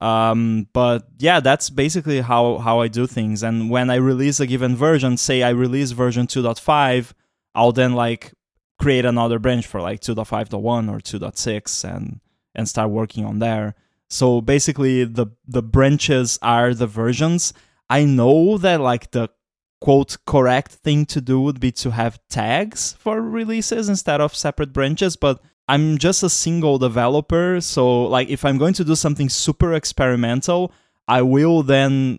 Um, 0.00 0.68
but 0.72 1.08
yeah, 1.18 1.40
that's 1.40 1.70
basically 1.70 2.20
how 2.20 2.58
how 2.58 2.80
I 2.80 2.88
do 2.88 3.06
things. 3.06 3.42
And 3.42 3.70
when 3.70 3.90
I 3.90 3.96
release 3.96 4.40
a 4.40 4.46
given 4.46 4.76
version, 4.76 5.16
say 5.16 5.42
I 5.42 5.50
release 5.50 5.90
version 5.92 6.26
2.5 6.26 7.12
I'll 7.56 7.72
then 7.72 7.94
like 7.94 8.32
create 8.78 9.04
another 9.04 9.38
branch 9.38 9.66
for 9.66 9.80
like 9.80 10.00
2.5.1 10.00 10.92
or 10.92 11.00
2.6 11.00 11.84
and 11.84 12.20
and 12.54 12.68
start 12.68 12.90
working 12.90 13.24
on 13.24 13.38
there. 13.38 13.74
So 14.08 14.40
basically 14.40 15.04
the 15.04 15.26
the 15.48 15.62
branches 15.62 16.38
are 16.42 16.74
the 16.74 16.86
versions. 16.86 17.52
I 17.88 18.04
know 18.04 18.58
that 18.58 18.80
like 18.80 19.10
the 19.10 19.30
quote 19.80 20.16
correct 20.26 20.72
thing 20.72 21.06
to 21.06 21.20
do 21.20 21.40
would 21.40 21.60
be 21.60 21.72
to 21.72 21.90
have 21.90 22.20
tags 22.28 22.94
for 22.98 23.20
releases 23.20 23.88
instead 23.88 24.20
of 24.20 24.34
separate 24.34 24.72
branches, 24.72 25.16
but 25.16 25.40
I'm 25.68 25.98
just 25.98 26.22
a 26.22 26.30
single 26.30 26.78
developer, 26.78 27.60
so 27.60 28.04
like 28.04 28.28
if 28.28 28.44
I'm 28.44 28.58
going 28.58 28.74
to 28.74 28.84
do 28.84 28.94
something 28.94 29.28
super 29.28 29.74
experimental, 29.74 30.72
I 31.08 31.22
will 31.22 31.62
then 31.62 32.18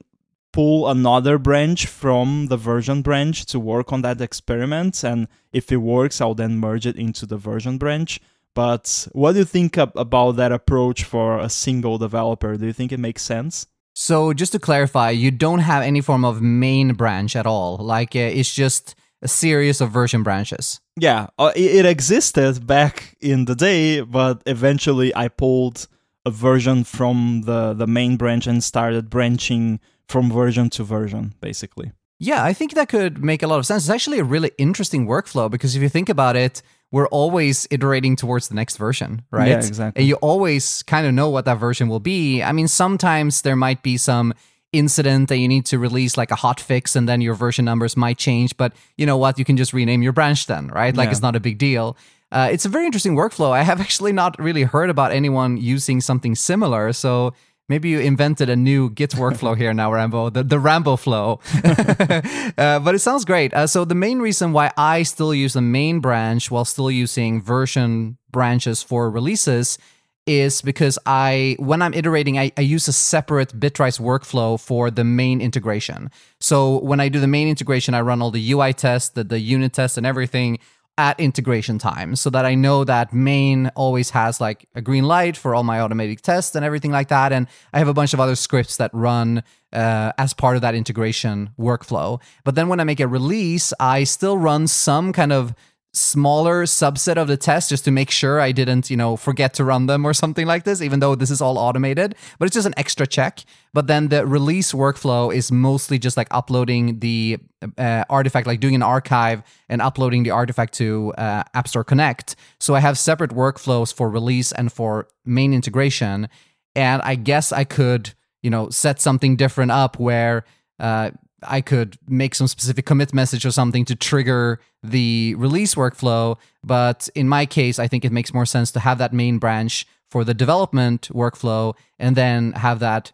pull 0.58 0.90
another 0.90 1.38
branch 1.38 1.86
from 1.86 2.48
the 2.48 2.58
version 2.58 3.04
branch 3.04 3.46
to 3.46 3.60
work 3.60 3.94
on 3.94 4.02
that 4.02 4.20
experiment. 4.20 5.04
And 5.04 5.28
if 5.54 5.72
it 5.72 5.78
works, 5.78 6.20
I'll 6.20 6.34
then 6.34 6.58
merge 6.58 6.88
it 6.88 6.96
into 6.96 7.28
the 7.28 7.38
version 7.38 7.78
branch. 7.78 8.20
But 8.56 9.08
what 9.12 9.34
do 9.34 9.40
you 9.40 9.46
think 9.46 9.78
about 9.78 10.32
that 10.38 10.52
approach 10.52 11.04
for 11.04 11.38
a 11.38 11.48
single 11.48 12.00
developer? 12.00 12.58
Do 12.58 12.66
you 12.66 12.74
think 12.74 12.92
it 12.92 13.00
makes 13.00 13.22
sense? 13.22 13.68
So, 13.94 14.34
just 14.34 14.52
to 14.54 14.60
clarify, 14.60 15.12
you 15.12 15.30
don't 15.30 15.60
have 15.60 15.84
any 15.84 16.02
form 16.02 16.26
of 16.26 16.42
main 16.42 16.94
branch 16.96 17.36
at 17.36 17.46
all. 17.46 17.78
Like, 17.78 18.16
uh, 18.16 18.20
it's 18.40 18.52
just 18.52 18.96
a 19.22 19.28
series 19.28 19.80
of 19.80 19.92
version 19.92 20.24
branches. 20.24 20.80
Yeah, 21.00 21.28
uh, 21.38 21.52
it 21.56 21.86
existed 21.86 22.66
back 22.66 23.16
in 23.22 23.46
the 23.46 23.56
day, 23.56 24.02
but 24.02 24.42
eventually 24.48 25.16
I 25.16 25.28
pulled 25.28 25.88
a 26.26 26.32
version 26.32 26.84
from 26.84 27.44
the, 27.46 27.74
the 27.74 27.88
main 27.88 28.18
branch 28.18 28.48
and 28.48 28.64
started 28.64 29.12
branching 29.12 29.80
from 30.08 30.32
version 30.32 30.70
to 30.72 30.84
version, 30.84 31.34
basically. 31.42 31.92
Yeah, 32.20 32.44
I 32.44 32.54
think 32.54 32.74
that 32.74 32.90
could 32.90 33.24
make 33.24 33.44
a 33.44 33.48
lot 33.48 33.60
of 33.60 33.66
sense. 33.66 33.84
It's 33.84 33.92
actually 33.92 34.20
a 34.20 34.24
really 34.24 34.52
interesting 34.58 35.06
workflow 35.06 35.52
because 35.52 35.76
if 35.76 35.82
you 35.82 35.90
think 35.90 36.10
about 36.10 36.36
it, 36.36 36.62
we're 36.92 37.08
always 37.10 37.68
iterating 37.70 38.16
towards 38.16 38.48
the 38.48 38.56
next 38.56 38.78
version, 38.78 39.22
right? 39.30 39.50
Yeah, 39.50 39.58
exactly. 39.58 40.02
And 40.02 40.08
you 40.08 40.16
always 40.16 40.82
kind 40.84 41.06
of 41.06 41.14
know 41.14 41.30
what 41.30 41.46
that 41.46 41.60
version 41.60 41.90
will 41.90 42.00
be. 42.00 42.42
I 42.42 42.54
mean, 42.54 42.68
sometimes 42.68 43.42
there 43.42 43.56
might 43.58 43.84
be 43.84 43.98
some 43.98 44.34
incident 44.74 45.30
that 45.30 45.38
you 45.38 45.48
need 45.48 45.66
to 45.66 45.78
release 45.80 46.18
like 46.18 46.32
a 46.32 46.36
hot 46.36 46.60
fix 46.60 46.96
and 46.96 47.08
then 47.08 47.22
your 47.22 47.36
version 47.36 47.66
numbers 47.66 47.96
might 47.96 48.18
change, 48.18 48.56
but 48.58 48.74
you 48.98 49.06
know 49.06 49.18
what? 49.18 49.38
You 49.38 49.46
can 49.46 49.58
just 49.58 49.74
rename 49.74 50.02
your 50.02 50.14
branch 50.14 50.48
then, 50.48 50.68
right? 50.70 50.96
Like 50.96 51.08
Yeah. 51.08 51.12
it's 51.12 51.22
not 51.22 51.36
a 51.36 51.40
big 51.40 51.58
deal. 51.58 51.98
Uh, 52.32 52.50
it's 52.52 52.66
a 52.66 52.70
very 52.70 52.86
interesting 52.86 53.16
workflow. 53.16 53.52
I 53.52 53.64
have 53.64 53.80
actually 53.88 54.12
not 54.12 54.38
really 54.40 54.64
heard 54.64 54.90
about 54.90 55.12
anyone 55.12 55.58
using 55.58 56.02
something 56.02 56.36
similar. 56.36 56.92
So 56.94 57.34
maybe 57.70 57.90
you 57.90 58.00
invented 58.00 58.50
a 58.50 58.56
new 58.56 58.90
Git 58.90 59.12
workflow 59.12 59.58
here 59.58 59.74
now, 59.74 59.92
Rambo, 59.92 60.30
the, 60.30 60.44
the 60.44 60.60
Rambo 60.60 60.96
flow. 60.96 61.40
uh, 61.64 62.80
but 62.80 62.96
it 62.96 63.00
sounds 63.00 63.26
great. 63.26 63.54
Uh, 63.54 63.68
so 63.68 63.86
the 63.86 63.96
main 63.96 64.20
reason 64.20 64.54
why 64.54 64.72
I 64.78 65.04
still 65.04 65.34
use 65.34 65.54
the 65.54 65.62
main 65.62 66.00
branch 66.00 66.50
while 66.50 66.66
still 66.66 66.92
using 66.92 67.42
version 67.42 68.18
branches 68.32 68.84
for 68.84 69.10
releases 69.10 69.78
is 70.26 70.62
because 70.62 71.00
I, 71.06 71.56
when 71.58 71.82
I'm 71.82 71.94
iterating, 71.94 72.38
I, 72.38 72.52
I 72.58 72.62
use 72.62 72.88
a 72.90 72.94
separate 72.94 73.58
Bitrise 73.58 74.00
workflow 74.00 74.60
for 74.60 74.92
the 74.92 75.06
main 75.06 75.40
integration. 75.40 76.12
So 76.42 76.80
when 76.80 77.00
I 77.00 77.08
do 77.08 77.22
the 77.22 77.28
main 77.28 77.48
integration, 77.48 77.94
I 77.94 78.02
run 78.02 78.22
all 78.22 78.30
the 78.30 78.52
UI 78.52 78.74
tests, 78.74 79.10
the, 79.10 79.24
the 79.24 79.40
unit 79.40 79.72
tests, 79.72 79.98
and 79.98 80.06
everything 80.06 80.60
at 80.98 81.20
integration 81.20 81.78
time 81.78 82.16
so 82.16 82.30
that 82.32 82.46
I 82.46 82.56
know 82.56 82.84
that 82.84 83.14
main 83.14 83.68
always 83.76 84.10
has 84.12 84.42
like 84.42 84.68
a 84.74 84.82
green 84.82 85.04
light 85.04 85.38
for 85.38 85.54
all 85.54 85.64
my 85.64 85.80
automatic 85.80 86.22
tests 86.22 86.56
and 86.56 86.66
everything 86.66 86.92
like 86.92 87.10
that. 87.10 87.32
And 87.32 87.48
I 87.72 87.80
have 87.80 87.88
a 87.88 87.94
bunch 87.94 88.14
of 88.14 88.20
other 88.20 88.36
scripts 88.36 88.78
that 88.78 88.92
run 88.94 89.44
uh, 89.72 90.12
as 90.18 90.34
part 90.34 90.56
of 90.56 90.62
that 90.64 90.74
integration 90.74 91.52
workflow. 91.60 92.22
But 92.44 92.56
then 92.56 92.68
when 92.68 92.80
I 92.80 92.84
make 92.84 93.00
a 93.00 93.08
release, 93.08 93.74
I 93.80 94.06
still 94.06 94.38
run 94.38 94.68
some 94.68 95.14
kind 95.14 95.32
of 95.32 95.54
smaller 95.94 96.66
subset 96.66 97.18
of 97.18 97.28
the 97.28 97.38
test 97.38 97.70
just 97.70 97.84
to 97.86 97.92
make 97.92 98.12
sure 98.12 98.40
I 98.40 98.52
didn't, 98.52 98.90
you 98.90 98.98
know, 98.98 99.16
forget 99.16 99.54
to 99.56 99.64
run 99.64 99.88
them 99.88 100.06
or 100.06 100.14
something 100.14 100.46
like 100.46 100.64
this, 100.64 100.82
even 100.82 101.00
though 101.00 101.16
this 101.16 101.32
is 101.32 101.42
all 101.42 101.58
automated. 101.58 102.16
But 102.38 102.46
it's 102.46 102.54
just 102.54 102.68
an 102.68 102.74
extra 102.78 103.08
check. 103.08 103.44
But 103.74 103.88
then 103.88 104.10
the 104.10 104.26
release 104.26 104.74
workflow 104.74 105.34
is 105.34 105.52
mostly 105.52 105.98
just 105.98 106.18
like 106.18 106.28
uploading 106.32 107.00
the 107.00 107.40
uh, 107.78 108.04
artifact, 108.10 108.48
like 108.48 108.60
doing 108.60 108.76
an 108.76 108.84
archive 108.84 109.42
and 109.70 109.82
uploading 109.82 110.24
the 110.24 110.32
artifact 110.32 110.74
to 110.76 111.14
uh, 111.18 111.44
App 111.54 111.68
Store 111.68 111.84
Connect. 111.84 112.36
So 112.60 112.76
I 112.76 112.80
have 112.80 112.98
separate 112.98 113.32
workflows 113.32 113.94
for 113.94 114.10
release 114.10 114.52
and 114.52 114.72
for 114.72 115.08
main 115.26 115.54
integration. 115.54 116.30
And 116.76 117.02
I 117.02 117.16
guess 117.16 117.52
I 117.52 117.64
could, 117.64 118.14
you 118.44 118.50
know, 118.50 118.70
set 118.70 119.02
something 119.02 119.36
different 119.36 119.72
up 119.72 120.00
where 120.00 120.46
uh, 120.80 121.12
I 121.44 121.62
could 121.62 121.98
make 122.08 122.36
some 122.36 122.48
specific 122.48 122.86
commit 122.86 123.14
message 123.14 123.46
or 123.46 123.52
something 123.52 123.86
to 123.86 123.96
trigger 123.96 124.60
the 124.84 125.36
release 125.38 125.76
workflow. 125.76 126.38
But 126.64 127.10
in 127.16 127.30
my 127.30 127.46
case, 127.46 127.80
I 127.80 127.88
think 127.88 128.06
it 128.06 128.12
makes 128.12 128.34
more 128.34 128.46
sense 128.46 128.72
to 128.72 128.80
have 128.80 128.98
that 128.98 129.14
main 129.14 129.38
branch 129.38 129.86
for 130.10 130.24
the 130.24 130.34
development 130.34 131.10
workflow 131.14 131.76
and 132.00 132.16
then 132.16 132.54
have 132.54 132.80
that 132.80 133.12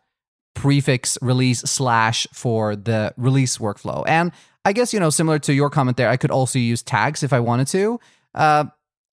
prefix 0.55 1.17
release 1.21 1.61
slash 1.61 2.27
for 2.31 2.75
the 2.75 3.13
release 3.17 3.57
workflow. 3.57 4.03
And 4.07 4.31
I 4.65 4.73
guess, 4.73 4.93
you 4.93 4.99
know, 4.99 5.09
similar 5.09 5.39
to 5.39 5.53
your 5.53 5.69
comment 5.69 5.97
there, 5.97 6.09
I 6.09 6.17
could 6.17 6.31
also 6.31 6.59
use 6.59 6.81
tags 6.83 7.23
if 7.23 7.33
I 7.33 7.39
wanted 7.39 7.67
to. 7.67 7.99
Uh, 8.33 8.65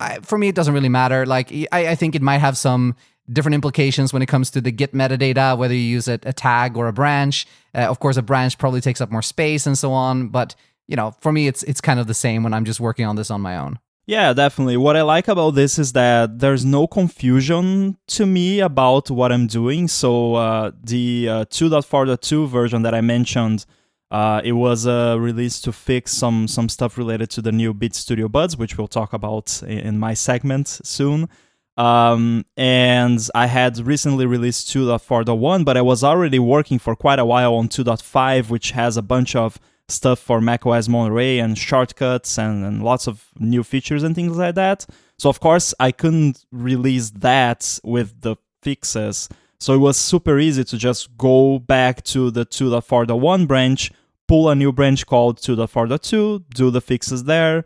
I, 0.01 0.21
for 0.21 0.39
me, 0.39 0.49
it 0.49 0.55
doesn't 0.55 0.75
really 0.75 0.89
matter. 0.89 1.27
Like, 1.27 1.53
I, 1.53 1.89
I 1.89 1.95
think 1.95 2.15
it 2.15 2.23
might 2.23 2.39
have 2.39 2.57
some 2.57 2.97
different 3.33 3.55
implications 3.55 4.13
when 4.13 4.23
it 4.23 4.27
comes 4.27 4.51
to 4.51 4.61
the 4.61 4.71
Git 4.71 4.93
metadata, 4.93 5.57
whether 5.57 5.75
you 5.75 5.81
use 5.81 6.09
a, 6.09 6.19
a 6.25 6.33
tag 6.33 6.77
or 6.77 6.89
a 6.89 6.93
branch. 6.93 7.47
Uh, 7.75 7.81
of 7.81 8.01
course, 8.01 8.17
a 8.17 8.23
branch 8.23 8.59
probably 8.59 8.81
takes 8.81 9.01
up 9.01 9.11
more 9.11 9.23
space 9.23 9.67
and 9.67 9.79
so 9.79 9.93
on. 9.93 10.29
But 10.29 10.55
you 10.87 10.97
know, 10.97 11.13
for 11.21 11.33
me, 11.33 11.47
it's 11.47 11.63
it's 11.65 11.81
kind 11.81 11.99
of 11.99 12.07
the 12.07 12.15
same 12.15 12.43
when 12.43 12.53
I'm 12.55 12.65
just 12.65 12.81
working 12.81 13.07
on 13.07 13.17
this 13.17 13.31
on 13.31 13.41
my 13.41 13.57
own. 13.57 13.79
Yeah, 14.07 14.35
definitely. 14.35 14.77
What 14.77 14.97
I 14.97 15.03
like 15.03 15.29
about 15.29 15.55
this 15.55 15.79
is 15.79 15.95
that 15.95 16.39
there's 16.39 16.65
no 16.65 16.87
confusion 16.87 17.97
to 18.09 18.27
me 18.27 18.61
about 18.61 19.11
what 19.11 19.33
I'm 19.33 19.47
doing. 19.47 19.89
So 19.89 20.35
uh, 20.35 20.73
the 20.83 21.29
uh, 21.31 21.45
2.4.2 21.47 22.47
version 22.47 22.83
that 22.83 22.95
I 22.95 23.01
mentioned, 23.01 23.65
uh, 24.11 24.43
it 24.45 24.53
was 24.53 24.87
uh, 24.87 25.17
released 25.19 25.65
to 25.65 25.73
fix 25.73 26.13
some 26.13 26.47
some 26.49 26.69
stuff 26.69 26.99
related 26.99 27.31
to 27.31 27.43
the 27.43 27.53
new 27.53 27.73
Beats 27.73 27.99
Studio 27.99 28.29
Buds, 28.29 28.59
which 28.59 28.77
we'll 28.77 28.89
talk 28.89 29.15
about 29.15 29.63
in, 29.63 29.79
in 29.79 29.99
my 29.99 30.13
segment 30.13 30.69
soon. 30.69 31.31
Um, 31.77 32.45
and 32.57 33.19
I 33.35 33.47
had 33.47 33.79
recently 33.79 34.27
released 34.27 34.69
2.4.1, 34.69 35.65
but 35.65 35.77
I 35.77 35.83
was 35.83 36.05
already 36.05 36.39
working 36.39 36.79
for 36.79 36.95
quite 36.95 37.19
a 37.19 37.25
while 37.25 37.55
on 37.55 37.69
2.5, 37.69 38.49
which 38.49 38.71
has 38.73 38.97
a 38.97 39.03
bunch 39.03 39.35
of 39.35 39.59
stuff 39.89 40.19
for 40.19 40.41
macOS 40.41 40.89
Monterey 40.89 41.39
and 41.39 41.59
shortcuts 41.59 42.39
and, 42.39 42.65
and 42.65 42.83
lots 42.83 43.07
of 43.07 43.27
new 43.39 43.63
features 43.63 44.03
and 44.03 44.15
things 44.15 44.37
like 44.37 44.55
that. 44.55 44.87
So 45.19 45.29
of 45.29 45.41
course 45.41 45.75
I 45.79 45.93
couldn't 45.93 46.45
release 46.51 47.11
that 47.11 47.79
with 47.85 48.21
the 48.23 48.37
fixes. 48.63 49.29
So 49.59 49.75
it 49.75 49.79
was 49.79 49.97
super 49.97 50.39
easy 50.39 50.65
to 50.65 50.79
just 50.79 51.17
go 51.17 51.59
back 51.59 52.03
to 52.05 52.31
the 52.31 52.47
2.4.1 52.47 53.47
branch, 53.47 53.93
pull 54.27 54.49
a 54.49 54.55
new 54.55 54.73
branch 54.73 55.07
called 55.07 55.39
2.4.2, 55.39 56.45
do 56.55 56.71
the 56.71 56.81
fixes 56.81 57.25
there, 57.25 57.65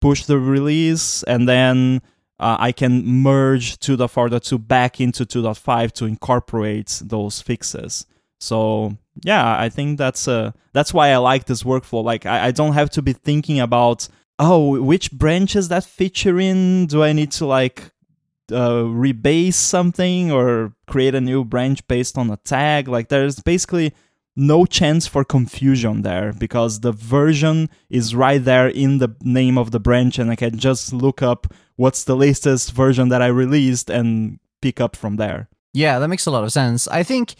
push 0.00 0.24
the 0.24 0.38
release, 0.38 1.22
and 1.24 1.48
then 1.48 2.02
uh, 2.44 2.58
I 2.60 2.72
can 2.72 3.06
merge 3.06 3.78
2.4.2 3.78 4.68
back 4.68 5.00
into 5.00 5.24
2.5 5.24 5.92
to 5.92 6.04
incorporate 6.04 7.00
those 7.02 7.40
fixes. 7.40 8.04
So 8.38 8.98
yeah, 9.22 9.58
I 9.58 9.70
think 9.70 9.96
that's 9.96 10.28
uh 10.28 10.52
that's 10.74 10.92
why 10.92 11.08
I 11.08 11.16
like 11.16 11.46
this 11.46 11.62
workflow. 11.62 12.04
Like 12.04 12.26
I, 12.26 12.48
I 12.48 12.50
don't 12.50 12.74
have 12.74 12.90
to 12.90 13.02
be 13.02 13.14
thinking 13.14 13.60
about 13.60 14.08
oh 14.38 14.78
which 14.82 15.10
branch 15.12 15.56
is 15.56 15.68
that 15.68 15.84
feature 15.84 16.38
in? 16.38 16.86
Do 16.86 17.02
I 17.02 17.12
need 17.12 17.32
to 17.32 17.46
like 17.46 17.90
uh, 18.52 18.84
rebase 18.84 19.54
something 19.54 20.30
or 20.30 20.74
create 20.86 21.14
a 21.14 21.22
new 21.22 21.44
branch 21.44 21.86
based 21.88 22.18
on 22.18 22.28
a 22.30 22.36
tag? 22.36 22.88
Like 22.88 23.08
there's 23.08 23.40
basically 23.40 23.94
no 24.36 24.66
chance 24.66 25.06
for 25.06 25.24
confusion 25.24 26.02
there 26.02 26.34
because 26.34 26.80
the 26.80 26.92
version 26.92 27.70
is 27.88 28.14
right 28.14 28.44
there 28.44 28.68
in 28.68 28.98
the 28.98 29.16
name 29.22 29.56
of 29.56 29.70
the 29.70 29.80
branch 29.80 30.18
and 30.18 30.30
I 30.30 30.36
can 30.36 30.58
just 30.58 30.92
look 30.92 31.22
up 31.22 31.46
what's 31.76 32.04
the 32.04 32.16
latest 32.16 32.72
version 32.72 33.08
that 33.08 33.22
I 33.22 33.26
released 33.26 33.90
and 33.90 34.38
pick 34.62 34.80
up 34.80 34.96
from 34.96 35.16
there. 35.16 35.48
Yeah, 35.72 35.98
that 35.98 36.08
makes 36.08 36.26
a 36.26 36.30
lot 36.30 36.44
of 36.44 36.52
sense. 36.52 36.88
I 36.88 37.02
think 37.02 37.34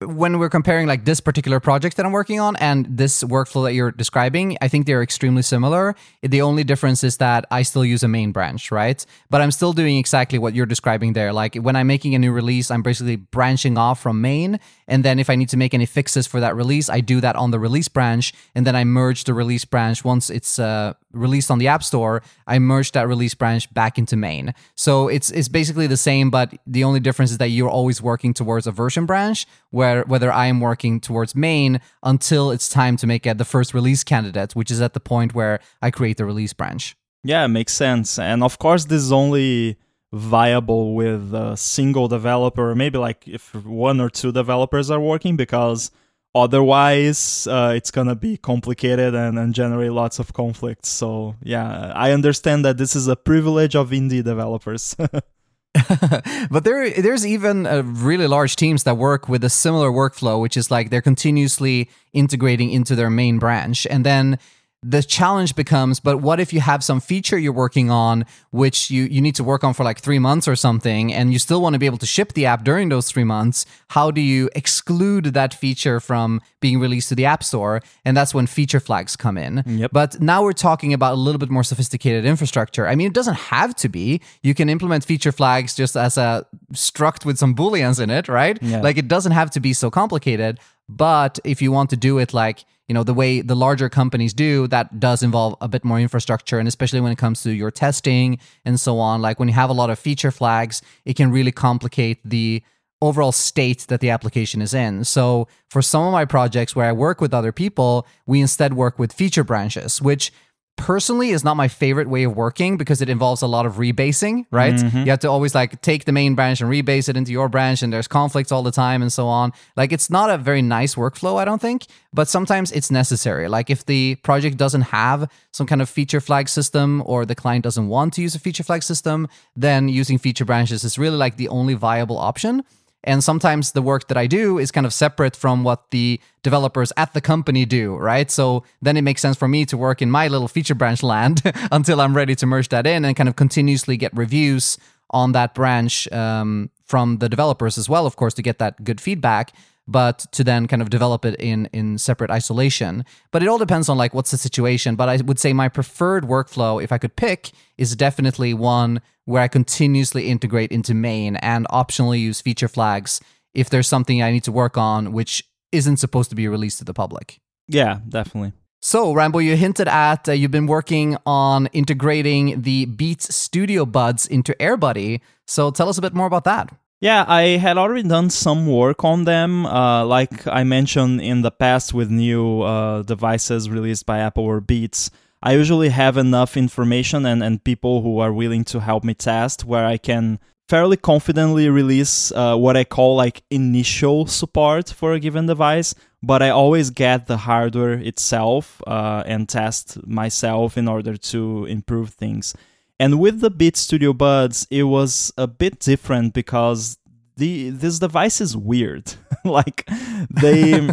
when 0.00 0.38
we're 0.38 0.50
comparing 0.50 0.86
like 0.86 1.06
this 1.06 1.20
particular 1.20 1.58
project 1.58 1.96
that 1.96 2.04
I'm 2.04 2.12
working 2.12 2.38
on 2.38 2.54
and 2.56 2.86
this 2.86 3.24
workflow 3.24 3.64
that 3.64 3.72
you're 3.72 3.92
describing, 3.92 4.58
I 4.60 4.68
think 4.68 4.84
they're 4.84 5.02
extremely 5.02 5.40
similar. 5.40 5.94
The 6.22 6.42
only 6.42 6.64
difference 6.64 7.02
is 7.02 7.16
that 7.16 7.46
I 7.50 7.62
still 7.62 7.84
use 7.84 8.02
a 8.02 8.08
main 8.08 8.30
branch, 8.30 8.70
right? 8.70 9.04
But 9.30 9.40
I'm 9.40 9.50
still 9.50 9.72
doing 9.72 9.96
exactly 9.96 10.38
what 10.38 10.54
you're 10.54 10.66
describing 10.66 11.14
there. 11.14 11.32
Like 11.32 11.54
when 11.54 11.76
I'm 11.76 11.86
making 11.86 12.14
a 12.14 12.18
new 12.18 12.32
release, 12.32 12.70
I'm 12.70 12.82
basically 12.82 13.16
branching 13.16 13.78
off 13.78 14.02
from 14.02 14.20
main. 14.20 14.60
And 14.88 15.04
then 15.04 15.18
if 15.18 15.28
I 15.28 15.36
need 15.36 15.48
to 15.50 15.56
make 15.56 15.74
any 15.74 15.86
fixes 15.86 16.26
for 16.26 16.40
that 16.40 16.54
release, 16.54 16.88
I 16.88 17.00
do 17.00 17.20
that 17.20 17.36
on 17.36 17.50
the 17.50 17.58
release 17.58 17.88
branch. 17.88 18.32
And 18.54 18.66
then 18.66 18.76
I 18.76 18.84
merge 18.84 19.24
the 19.24 19.34
release 19.34 19.64
branch 19.64 20.04
once 20.04 20.30
it's 20.30 20.58
uh, 20.58 20.94
released 21.12 21.50
on 21.50 21.58
the 21.58 21.68
App 21.68 21.82
Store. 21.82 22.22
I 22.46 22.58
merge 22.58 22.92
that 22.92 23.08
release 23.08 23.34
branch 23.34 23.72
back 23.74 23.98
into 23.98 24.16
main. 24.16 24.54
So 24.74 25.08
it's 25.08 25.30
it's 25.30 25.48
basically 25.48 25.86
the 25.86 25.96
same, 25.96 26.30
but 26.30 26.54
the 26.66 26.84
only 26.84 27.00
difference 27.00 27.30
is 27.32 27.38
that 27.38 27.48
you're 27.48 27.70
always 27.70 28.00
working 28.00 28.34
towards 28.34 28.66
a 28.66 28.72
version 28.72 29.06
branch, 29.06 29.46
where 29.70 30.02
whether 30.04 30.32
I 30.32 30.46
am 30.46 30.60
working 30.60 31.00
towards 31.00 31.34
main 31.34 31.80
until 32.02 32.50
it's 32.50 32.68
time 32.68 32.96
to 32.98 33.06
make 33.06 33.26
a, 33.26 33.34
the 33.34 33.44
first 33.44 33.74
release 33.74 34.04
candidate, 34.04 34.54
which 34.54 34.70
is 34.70 34.80
at 34.80 34.92
the 34.92 35.00
point 35.00 35.34
where 35.34 35.60
I 35.82 35.90
create 35.90 36.16
the 36.16 36.24
release 36.24 36.52
branch. 36.52 36.96
Yeah, 37.24 37.46
makes 37.48 37.72
sense. 37.72 38.18
And 38.18 38.44
of 38.44 38.58
course, 38.58 38.84
this 38.84 39.02
is 39.02 39.10
only 39.10 39.78
viable 40.12 40.94
with 40.94 41.34
a 41.34 41.56
single 41.56 42.08
developer, 42.08 42.74
maybe 42.74 42.98
like 42.98 43.26
if 43.26 43.54
one 43.64 44.00
or 44.00 44.08
two 44.10 44.32
developers 44.32 44.90
are 44.90 45.00
working, 45.00 45.36
because 45.36 45.90
otherwise 46.34 47.46
uh, 47.46 47.72
it's 47.74 47.90
gonna 47.90 48.14
be 48.14 48.36
complicated 48.36 49.14
and, 49.14 49.38
and 49.38 49.54
generate 49.54 49.92
lots 49.92 50.18
of 50.18 50.32
conflicts. 50.32 50.88
So 50.88 51.36
yeah, 51.42 51.92
I 51.94 52.12
understand 52.12 52.64
that 52.64 52.76
this 52.76 52.94
is 52.94 53.08
a 53.08 53.16
privilege 53.16 53.74
of 53.74 53.90
indie 53.90 54.22
developers. 54.22 54.94
but 56.50 56.64
there 56.64 56.90
there's 56.90 57.26
even 57.26 57.66
uh, 57.66 57.82
really 57.84 58.26
large 58.26 58.56
teams 58.56 58.84
that 58.84 58.96
work 58.96 59.28
with 59.28 59.44
a 59.44 59.50
similar 59.50 59.90
workflow 59.90 60.40
which 60.40 60.56
is 60.56 60.70
like 60.70 60.88
they're 60.88 61.02
continuously 61.02 61.90
integrating 62.14 62.70
into 62.70 62.94
their 62.94 63.10
main 63.10 63.38
branch 63.38 63.86
and 63.90 64.04
then 64.04 64.38
the 64.82 65.02
challenge 65.02 65.56
becomes 65.56 66.00
but 66.00 66.18
what 66.18 66.38
if 66.38 66.52
you 66.52 66.60
have 66.60 66.84
some 66.84 67.00
feature 67.00 67.38
you're 67.38 67.52
working 67.52 67.90
on 67.90 68.24
which 68.50 68.90
you, 68.90 69.04
you 69.04 69.20
need 69.20 69.34
to 69.34 69.42
work 69.42 69.64
on 69.64 69.74
for 69.74 69.84
like 69.84 69.98
three 69.98 70.18
months 70.18 70.46
or 70.46 70.54
something 70.54 71.12
and 71.12 71.32
you 71.32 71.38
still 71.38 71.62
want 71.62 71.72
to 71.72 71.78
be 71.78 71.86
able 71.86 71.98
to 71.98 72.06
ship 72.06 72.34
the 72.34 72.46
app 72.46 72.62
during 72.62 72.88
those 72.88 73.10
three 73.10 73.24
months 73.24 73.66
how 73.88 74.10
do 74.10 74.20
you 74.20 74.50
exclude 74.54 75.26
that 75.26 75.54
feature 75.54 75.98
from 76.00 76.40
being 76.60 76.80
released 76.80 77.08
to 77.08 77.14
the 77.14 77.24
app 77.24 77.44
store? 77.44 77.80
And 78.04 78.16
that's 78.16 78.34
when 78.34 78.46
feature 78.46 78.80
flags 78.80 79.14
come 79.16 79.38
in. 79.38 79.62
Yep. 79.66 79.90
but 79.92 80.20
now 80.20 80.42
we're 80.42 80.52
talking 80.52 80.92
about 80.92 81.14
a 81.14 81.16
little 81.16 81.38
bit 81.38 81.50
more 81.50 81.64
sophisticated 81.64 82.24
infrastructure. 82.24 82.86
I 82.86 82.94
mean 82.94 83.06
it 83.06 83.12
doesn't 83.12 83.34
have 83.54 83.74
to 83.76 83.88
be. 83.88 84.20
You 84.42 84.54
can 84.54 84.68
implement 84.68 85.04
feature 85.04 85.32
flags 85.32 85.74
just 85.74 85.96
as 85.96 86.18
a 86.18 86.46
struct 86.72 87.24
with 87.24 87.38
some 87.38 87.54
booleans 87.54 88.00
in 88.00 88.10
it 88.10 88.28
right? 88.28 88.58
Yeah. 88.62 88.80
like 88.80 88.98
it 88.98 89.08
doesn't 89.08 89.32
have 89.32 89.50
to 89.52 89.60
be 89.60 89.72
so 89.72 89.90
complicated 89.90 90.58
But 90.88 91.38
if 91.44 91.60
you 91.60 91.72
want 91.72 91.90
to 91.90 91.96
do 91.96 92.18
it 92.18 92.32
like, 92.32 92.64
you 92.88 92.94
know, 92.94 93.02
the 93.02 93.14
way 93.14 93.40
the 93.40 93.56
larger 93.56 93.88
companies 93.88 94.32
do, 94.32 94.68
that 94.68 95.00
does 95.00 95.22
involve 95.22 95.56
a 95.60 95.68
bit 95.68 95.84
more 95.84 95.98
infrastructure. 95.98 96.58
And 96.58 96.68
especially 96.68 97.00
when 97.00 97.12
it 97.12 97.18
comes 97.18 97.42
to 97.42 97.50
your 97.50 97.72
testing 97.72 98.38
and 98.64 98.78
so 98.78 98.98
on, 99.00 99.20
like 99.20 99.40
when 99.40 99.48
you 99.48 99.54
have 99.54 99.70
a 99.70 99.74
lot 99.74 99.90
of 99.90 99.98
feature 99.98 100.30
flags, 100.30 100.82
it 101.04 101.14
can 101.14 101.32
really 101.32 101.52
complicate 101.52 102.20
the 102.24 102.62
overall 103.02 103.32
state 103.32 103.86
that 103.88 104.00
the 104.00 104.10
application 104.10 104.62
is 104.62 104.72
in. 104.72 105.04
So 105.04 105.48
for 105.68 105.82
some 105.82 106.04
of 106.04 106.12
my 106.12 106.24
projects 106.24 106.74
where 106.74 106.86
I 106.86 106.92
work 106.92 107.20
with 107.20 107.34
other 107.34 107.52
people, 107.52 108.06
we 108.24 108.40
instead 108.40 108.74
work 108.74 108.98
with 108.98 109.12
feature 109.12 109.44
branches, 109.44 110.00
which 110.00 110.32
personally 110.76 111.30
is 111.30 111.42
not 111.42 111.56
my 111.56 111.68
favorite 111.68 112.08
way 112.08 112.24
of 112.24 112.36
working 112.36 112.76
because 112.76 113.00
it 113.00 113.08
involves 113.08 113.42
a 113.42 113.46
lot 113.46 113.66
of 113.66 113.74
rebasing, 113.74 114.46
right? 114.50 114.74
Mm-hmm. 114.74 114.98
You 114.98 115.10
have 115.10 115.20
to 115.20 115.28
always 115.28 115.54
like 115.54 115.80
take 115.80 116.04
the 116.04 116.12
main 116.12 116.34
branch 116.34 116.60
and 116.60 116.70
rebase 116.70 117.08
it 117.08 117.16
into 117.16 117.32
your 117.32 117.48
branch 117.48 117.82
and 117.82 117.92
there's 117.92 118.06
conflicts 118.06 118.52
all 118.52 118.62
the 118.62 118.70
time 118.70 119.02
and 119.02 119.12
so 119.12 119.26
on. 119.26 119.52
Like 119.76 119.92
it's 119.92 120.10
not 120.10 120.30
a 120.30 120.38
very 120.38 120.62
nice 120.62 120.94
workflow, 120.94 121.38
I 121.40 121.44
don't 121.44 121.60
think, 121.60 121.86
but 122.12 122.28
sometimes 122.28 122.72
it's 122.72 122.90
necessary. 122.90 123.48
Like 123.48 123.70
if 123.70 123.86
the 123.86 124.16
project 124.16 124.58
doesn't 124.58 124.82
have 124.82 125.30
some 125.50 125.66
kind 125.66 125.80
of 125.82 125.88
feature 125.88 126.20
flag 126.20 126.48
system 126.48 127.02
or 127.06 127.24
the 127.24 127.34
client 127.34 127.64
doesn't 127.64 127.88
want 127.88 128.14
to 128.14 128.22
use 128.22 128.34
a 128.34 128.38
feature 128.38 128.62
flag 128.62 128.82
system, 128.82 129.28
then 129.56 129.88
using 129.88 130.18
feature 130.18 130.44
branches 130.44 130.84
is 130.84 130.98
really 130.98 131.16
like 131.16 131.36
the 131.36 131.48
only 131.48 131.74
viable 131.74 132.18
option. 132.18 132.62
And 133.06 133.22
sometimes 133.22 133.72
the 133.72 133.82
work 133.82 134.08
that 134.08 134.16
I 134.16 134.26
do 134.26 134.58
is 134.58 134.72
kind 134.72 134.84
of 134.84 134.92
separate 134.92 135.36
from 135.36 135.62
what 135.62 135.90
the 135.92 136.20
developers 136.42 136.92
at 136.96 137.14
the 137.14 137.20
company 137.20 137.64
do, 137.64 137.94
right? 137.94 138.28
So 138.30 138.64
then 138.82 138.96
it 138.96 139.02
makes 139.02 139.22
sense 139.22 139.36
for 139.36 139.46
me 139.46 139.64
to 139.66 139.76
work 139.76 140.02
in 140.02 140.10
my 140.10 140.26
little 140.26 140.48
feature 140.48 140.74
branch 140.74 141.04
land 141.04 141.40
until 141.72 142.00
I'm 142.00 142.16
ready 142.16 142.34
to 142.34 142.46
merge 142.46 142.68
that 142.70 142.86
in 142.86 143.04
and 143.04 143.16
kind 143.16 143.28
of 143.28 143.36
continuously 143.36 143.96
get 143.96 144.14
reviews 144.16 144.76
on 145.10 145.32
that 145.32 145.54
branch 145.54 146.10
um, 146.10 146.70
from 146.84 147.18
the 147.18 147.28
developers 147.28 147.78
as 147.78 147.88
well, 147.88 148.06
of 148.06 148.16
course, 148.16 148.34
to 148.34 148.42
get 148.42 148.58
that 148.58 148.82
good 148.82 149.00
feedback 149.00 149.52
but 149.88 150.26
to 150.32 150.42
then 150.42 150.66
kind 150.66 150.82
of 150.82 150.90
develop 150.90 151.24
it 151.24 151.36
in 151.40 151.66
in 151.72 151.98
separate 151.98 152.30
isolation. 152.30 153.04
But 153.30 153.42
it 153.42 153.48
all 153.48 153.58
depends 153.58 153.88
on 153.88 153.96
like 153.96 154.14
what's 154.14 154.30
the 154.30 154.38
situation. 154.38 154.96
But 154.96 155.08
I 155.08 155.16
would 155.16 155.38
say 155.38 155.52
my 155.52 155.68
preferred 155.68 156.24
workflow, 156.24 156.82
if 156.82 156.92
I 156.92 156.98
could 156.98 157.16
pick, 157.16 157.52
is 157.76 157.96
definitely 157.96 158.54
one 158.54 159.00
where 159.24 159.42
I 159.42 159.48
continuously 159.48 160.28
integrate 160.28 160.72
into 160.72 160.94
main 160.94 161.36
and 161.36 161.66
optionally 161.68 162.20
use 162.20 162.40
feature 162.40 162.68
flags 162.68 163.20
if 163.54 163.70
there's 163.70 163.88
something 163.88 164.22
I 164.22 164.30
need 164.30 164.44
to 164.44 164.52
work 164.52 164.76
on 164.76 165.12
which 165.12 165.44
isn't 165.72 165.96
supposed 165.96 166.30
to 166.30 166.36
be 166.36 166.48
released 166.48 166.78
to 166.78 166.84
the 166.84 166.94
public. 166.94 167.40
Yeah, 167.68 168.00
definitely. 168.08 168.52
So, 168.80 169.12
Rambo, 169.12 169.40
you 169.40 169.56
hinted 169.56 169.88
at 169.88 170.28
uh, 170.28 170.32
you've 170.32 170.50
been 170.50 170.66
working 170.66 171.16
on 171.26 171.66
integrating 171.68 172.62
the 172.62 172.84
Beats 172.84 173.34
Studio 173.34 173.84
Buds 173.84 174.26
into 174.26 174.54
AirBuddy. 174.60 175.20
So, 175.46 175.70
tell 175.70 175.88
us 175.88 175.98
a 175.98 176.02
bit 176.02 176.14
more 176.14 176.26
about 176.26 176.44
that. 176.44 176.72
Yeah, 177.00 177.24
I 177.28 177.58
had 177.58 177.76
already 177.76 178.08
done 178.08 178.30
some 178.30 178.66
work 178.66 179.04
on 179.04 179.24
them. 179.24 179.66
Uh, 179.66 180.04
like 180.06 180.46
I 180.46 180.64
mentioned 180.64 181.20
in 181.20 181.42
the 181.42 181.50
past 181.50 181.92
with 181.92 182.10
new 182.10 182.62
uh, 182.62 183.02
devices 183.02 183.68
released 183.68 184.06
by 184.06 184.18
Apple 184.18 184.44
or 184.44 184.60
Beats, 184.60 185.10
I 185.42 185.52
usually 185.52 185.90
have 185.90 186.16
enough 186.16 186.56
information 186.56 187.26
and, 187.26 187.42
and 187.42 187.62
people 187.62 188.00
who 188.02 188.18
are 188.18 188.32
willing 188.32 188.64
to 188.64 188.80
help 188.80 189.04
me 189.04 189.12
test 189.12 189.64
where 189.64 189.84
I 189.84 189.98
can 189.98 190.38
fairly 190.68 190.96
confidently 190.96 191.68
release 191.68 192.32
uh, 192.32 192.56
what 192.56 192.76
I 192.76 192.84
call 192.84 193.14
like 193.14 193.42
initial 193.50 194.26
support 194.26 194.88
for 194.88 195.12
a 195.12 195.20
given 195.20 195.46
device. 195.46 195.94
But 196.22 196.42
I 196.42 196.48
always 196.48 196.88
get 196.90 197.26
the 197.26 197.36
hardware 197.36 197.92
itself 197.92 198.80
uh, 198.86 199.22
and 199.26 199.48
test 199.48 200.04
myself 200.06 200.78
in 200.78 200.88
order 200.88 201.16
to 201.16 201.66
improve 201.66 202.10
things. 202.10 202.54
And 202.98 203.20
with 203.20 203.40
the 203.40 203.50
Beats 203.50 203.80
Studio 203.80 204.12
Buds, 204.12 204.66
it 204.70 204.84
was 204.84 205.32
a 205.36 205.46
bit 205.46 205.80
different 205.80 206.32
because 206.34 206.98
the 207.36 207.70
this 207.70 207.98
device 207.98 208.40
is 208.40 208.56
weird. 208.56 209.12
like 209.44 209.88
they 210.30 210.88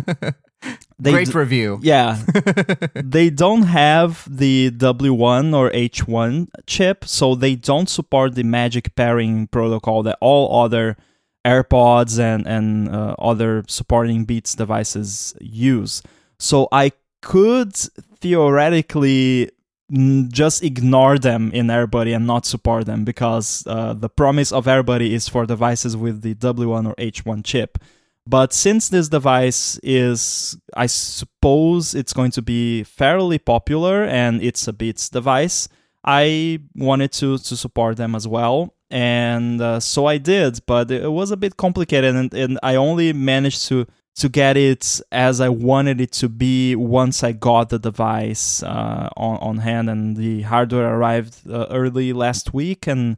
they 0.99 1.11
Great 1.11 1.27
d- 1.27 1.37
review. 1.37 1.79
Yeah. 1.81 2.21
they 2.95 3.29
don't 3.29 3.63
have 3.63 4.27
the 4.29 4.71
W1 4.71 5.55
or 5.55 5.71
H1 5.71 6.47
chip, 6.67 7.05
so 7.05 7.35
they 7.35 7.55
don't 7.55 7.89
support 7.89 8.35
the 8.35 8.43
magic 8.43 8.95
pairing 8.95 9.47
protocol 9.47 10.03
that 10.03 10.17
all 10.19 10.63
other 10.63 10.97
AirPods 11.45 12.19
and 12.19 12.45
and 12.47 12.89
uh, 12.89 13.15
other 13.19 13.63
supporting 13.67 14.25
Beats 14.25 14.55
devices 14.55 15.33
use. 15.39 16.01
So 16.37 16.67
I 16.71 16.91
could 17.21 17.75
theoretically 18.19 19.49
just 19.93 20.63
ignore 20.63 21.19
them 21.19 21.51
in 21.53 21.67
AirBuddy 21.67 22.15
and 22.15 22.25
not 22.25 22.45
support 22.45 22.85
them 22.85 23.03
because 23.03 23.63
uh, 23.67 23.93
the 23.93 24.09
promise 24.09 24.51
of 24.51 24.65
AirBuddy 24.65 25.11
is 25.11 25.29
for 25.29 25.45
devices 25.45 25.95
with 25.95 26.21
the 26.21 26.33
W1 26.35 26.87
or 26.87 26.95
H1 26.95 27.43
chip. 27.43 27.77
But 28.25 28.53
since 28.53 28.89
this 28.89 29.09
device 29.09 29.79
is, 29.83 30.57
I 30.75 30.85
suppose 30.85 31.93
it's 31.93 32.13
going 32.13 32.31
to 32.31 32.41
be 32.41 32.83
fairly 32.83 33.37
popular 33.37 34.05
and 34.05 34.41
it's 34.41 34.67
a 34.67 34.73
Beats 34.73 35.09
device, 35.09 35.67
I 36.03 36.59
wanted 36.75 37.11
to 37.13 37.37
to 37.37 37.57
support 37.57 37.97
them 37.97 38.15
as 38.15 38.27
well. 38.27 38.73
And 38.89 39.61
uh, 39.61 39.79
so 39.79 40.05
I 40.05 40.17
did, 40.17 40.59
but 40.65 40.89
it 40.91 41.11
was 41.11 41.31
a 41.31 41.37
bit 41.37 41.57
complicated 41.57 42.15
and, 42.15 42.33
and 42.33 42.59
I 42.63 42.75
only 42.75 43.11
managed 43.11 43.67
to 43.67 43.87
to 44.15 44.29
get 44.29 44.57
it 44.57 45.01
as 45.11 45.41
I 45.41 45.49
wanted 45.49 45.99
it 45.99 46.11
to 46.13 46.29
be 46.29 46.75
once 46.75 47.23
I 47.23 47.31
got 47.31 47.69
the 47.69 47.79
device 47.79 48.61
uh, 48.61 49.09
on, 49.17 49.37
on 49.37 49.57
hand. 49.57 49.89
And 49.89 50.15
the 50.15 50.43
hardware 50.43 50.95
arrived 50.95 51.49
uh, 51.49 51.67
early 51.71 52.13
last 52.13 52.53
week, 52.53 52.87
and 52.87 53.17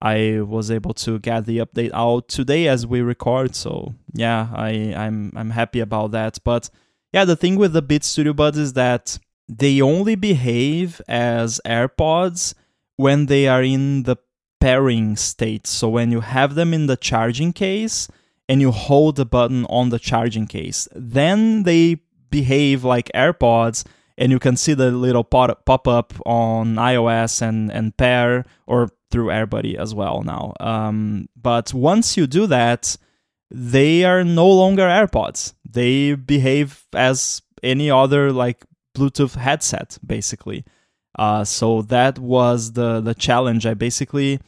I 0.00 0.40
was 0.40 0.70
able 0.70 0.94
to 0.94 1.18
get 1.18 1.44
the 1.44 1.58
update 1.58 1.90
out 1.92 2.28
today 2.28 2.68
as 2.68 2.86
we 2.86 3.02
record. 3.02 3.54
So 3.54 3.94
yeah, 4.14 4.48
I, 4.54 4.94
I'm 4.96 5.32
I'm 5.36 5.50
happy 5.50 5.80
about 5.80 6.12
that. 6.12 6.38
But 6.42 6.70
yeah, 7.12 7.24
the 7.24 7.36
thing 7.36 7.56
with 7.56 7.72
the 7.72 7.82
Beats 7.82 8.06
Studio 8.06 8.32
Buds 8.32 8.56
is 8.56 8.72
that 8.74 9.18
they 9.48 9.82
only 9.82 10.14
behave 10.14 11.02
as 11.08 11.60
AirPods 11.66 12.54
when 12.96 13.26
they 13.26 13.46
are 13.48 13.62
in 13.62 14.04
the 14.04 14.16
pairing 14.60 15.16
state. 15.16 15.66
So 15.66 15.88
when 15.88 16.12
you 16.12 16.20
have 16.20 16.54
them 16.54 16.72
in 16.72 16.86
the 16.86 16.96
charging 16.96 17.52
case 17.52 18.08
and 18.50 18.60
you 18.60 18.72
hold 18.72 19.14
the 19.14 19.24
button 19.24 19.64
on 19.66 19.90
the 19.90 19.98
charging 20.00 20.44
case. 20.44 20.88
Then 20.92 21.62
they 21.62 22.00
behave 22.30 22.82
like 22.82 23.08
AirPods 23.14 23.86
and 24.18 24.32
you 24.32 24.40
can 24.40 24.56
see 24.56 24.74
the 24.74 24.90
little 24.90 25.22
pop 25.22 25.86
up 25.86 26.12
on 26.26 26.74
iOS 26.74 27.42
and, 27.42 27.70
and 27.70 27.96
pair 27.96 28.44
or 28.66 28.88
through 29.12 29.28
AirBuddy 29.28 29.76
as 29.76 29.94
well 29.94 30.22
now. 30.24 30.52
Um, 30.58 31.28
but 31.36 31.72
once 31.72 32.16
you 32.16 32.26
do 32.26 32.48
that, 32.48 32.96
they 33.52 34.02
are 34.02 34.24
no 34.24 34.48
longer 34.50 34.82
AirPods. 34.82 35.54
They 35.64 36.16
behave 36.16 36.84
as 36.92 37.42
any 37.62 37.88
other 37.88 38.32
like 38.32 38.64
Bluetooth 38.96 39.36
headset, 39.36 39.96
basically. 40.04 40.64
Uh, 41.16 41.44
so 41.44 41.82
that 41.82 42.18
was 42.18 42.72
the 42.72 43.00
the 43.00 43.14
challenge. 43.14 43.64
I 43.64 43.74
basically 43.74 44.40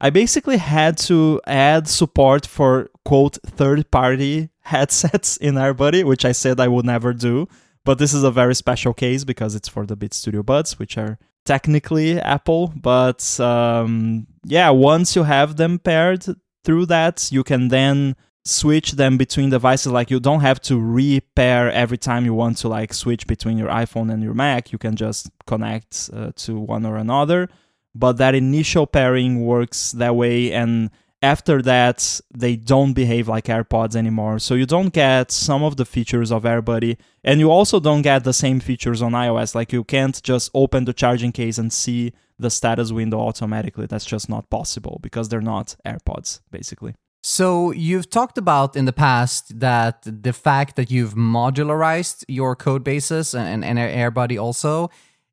I 0.00 0.10
basically 0.10 0.56
had 0.56 0.96
to 0.98 1.40
add 1.46 1.86
support 1.86 2.46
for 2.46 2.88
quote 3.04 3.38
third 3.44 3.90
party 3.90 4.48
headsets 4.60 5.36
in 5.36 5.54
AirBuddy, 5.54 6.04
which 6.04 6.24
I 6.24 6.32
said 6.32 6.58
I 6.58 6.68
would 6.68 6.86
never 6.86 7.12
do. 7.12 7.48
But 7.84 7.98
this 7.98 8.14
is 8.14 8.24
a 8.24 8.30
very 8.30 8.54
special 8.54 8.94
case 8.94 9.24
because 9.24 9.54
it's 9.54 9.68
for 9.68 9.86
the 9.86 9.96
Beats 9.96 10.16
Studio 10.16 10.42
Buds, 10.42 10.78
which 10.78 10.96
are 10.96 11.18
technically 11.44 12.20
Apple. 12.20 12.72
But 12.76 13.38
um, 13.40 14.26
yeah, 14.44 14.70
once 14.70 15.16
you 15.16 15.24
have 15.24 15.56
them 15.56 15.78
paired 15.78 16.24
through 16.64 16.86
that, 16.86 17.30
you 17.32 17.42
can 17.42 17.68
then 17.68 18.16
switch 18.44 18.92
them 18.92 19.18
between 19.18 19.50
devices 19.50 19.92
like 19.92 20.10
you 20.10 20.18
don't 20.18 20.40
have 20.40 20.60
to 20.62 20.80
repair 20.80 21.70
every 21.70 21.98
time 21.98 22.24
you 22.24 22.32
want 22.32 22.56
to 22.56 22.68
like 22.68 22.94
switch 22.94 23.26
between 23.26 23.58
your 23.58 23.68
iphone 23.68 24.10
and 24.10 24.22
your 24.22 24.32
mac 24.32 24.72
you 24.72 24.78
can 24.78 24.96
just 24.96 25.30
connect 25.46 26.08
uh, 26.14 26.32
to 26.34 26.58
one 26.58 26.86
or 26.86 26.96
another 26.96 27.50
but 27.94 28.18
that 28.18 28.34
initial 28.34 28.86
pairing 28.86 29.44
works 29.44 29.92
that 29.92 30.14
way 30.14 30.52
and 30.52 30.90
after 31.22 31.60
that 31.62 32.20
they 32.32 32.56
don't 32.56 32.94
behave 32.94 33.28
like 33.28 33.44
airpods 33.44 33.94
anymore. 33.94 34.38
So 34.38 34.54
you 34.54 34.66
don't 34.66 34.92
get 34.92 35.30
some 35.30 35.62
of 35.62 35.76
the 35.76 35.84
features 35.84 36.32
of 36.32 36.44
airbuddy 36.44 36.96
and 37.22 37.40
you 37.40 37.50
also 37.50 37.78
don't 37.80 38.02
get 38.02 38.24
the 38.24 38.32
same 38.32 38.60
features 38.60 39.02
on 39.02 39.12
ios. 39.12 39.54
Like 39.54 39.72
you 39.72 39.84
can't 39.84 40.20
just 40.22 40.50
open 40.54 40.84
the 40.84 40.92
charging 40.92 41.32
case 41.32 41.58
and 41.58 41.72
see 41.72 42.12
the 42.38 42.50
status 42.50 42.90
window 42.90 43.20
automatically. 43.20 43.86
That's 43.86 44.06
just 44.06 44.28
not 44.28 44.48
possible 44.48 44.98
because 45.02 45.28
they're 45.28 45.42
not 45.42 45.76
airpods 45.84 46.40
basically. 46.50 46.94
So 47.22 47.70
you've 47.72 48.08
talked 48.08 48.38
about 48.38 48.76
in 48.76 48.86
the 48.86 48.94
past 48.94 49.60
that 49.60 50.02
the 50.06 50.32
fact 50.32 50.76
that 50.76 50.90
you've 50.90 51.12
modularized 51.14 52.24
your 52.28 52.56
code 52.56 52.82
bases 52.82 53.34
and, 53.34 53.62
and 53.62 53.78
airbuddy 53.78 54.40
also 54.40 54.88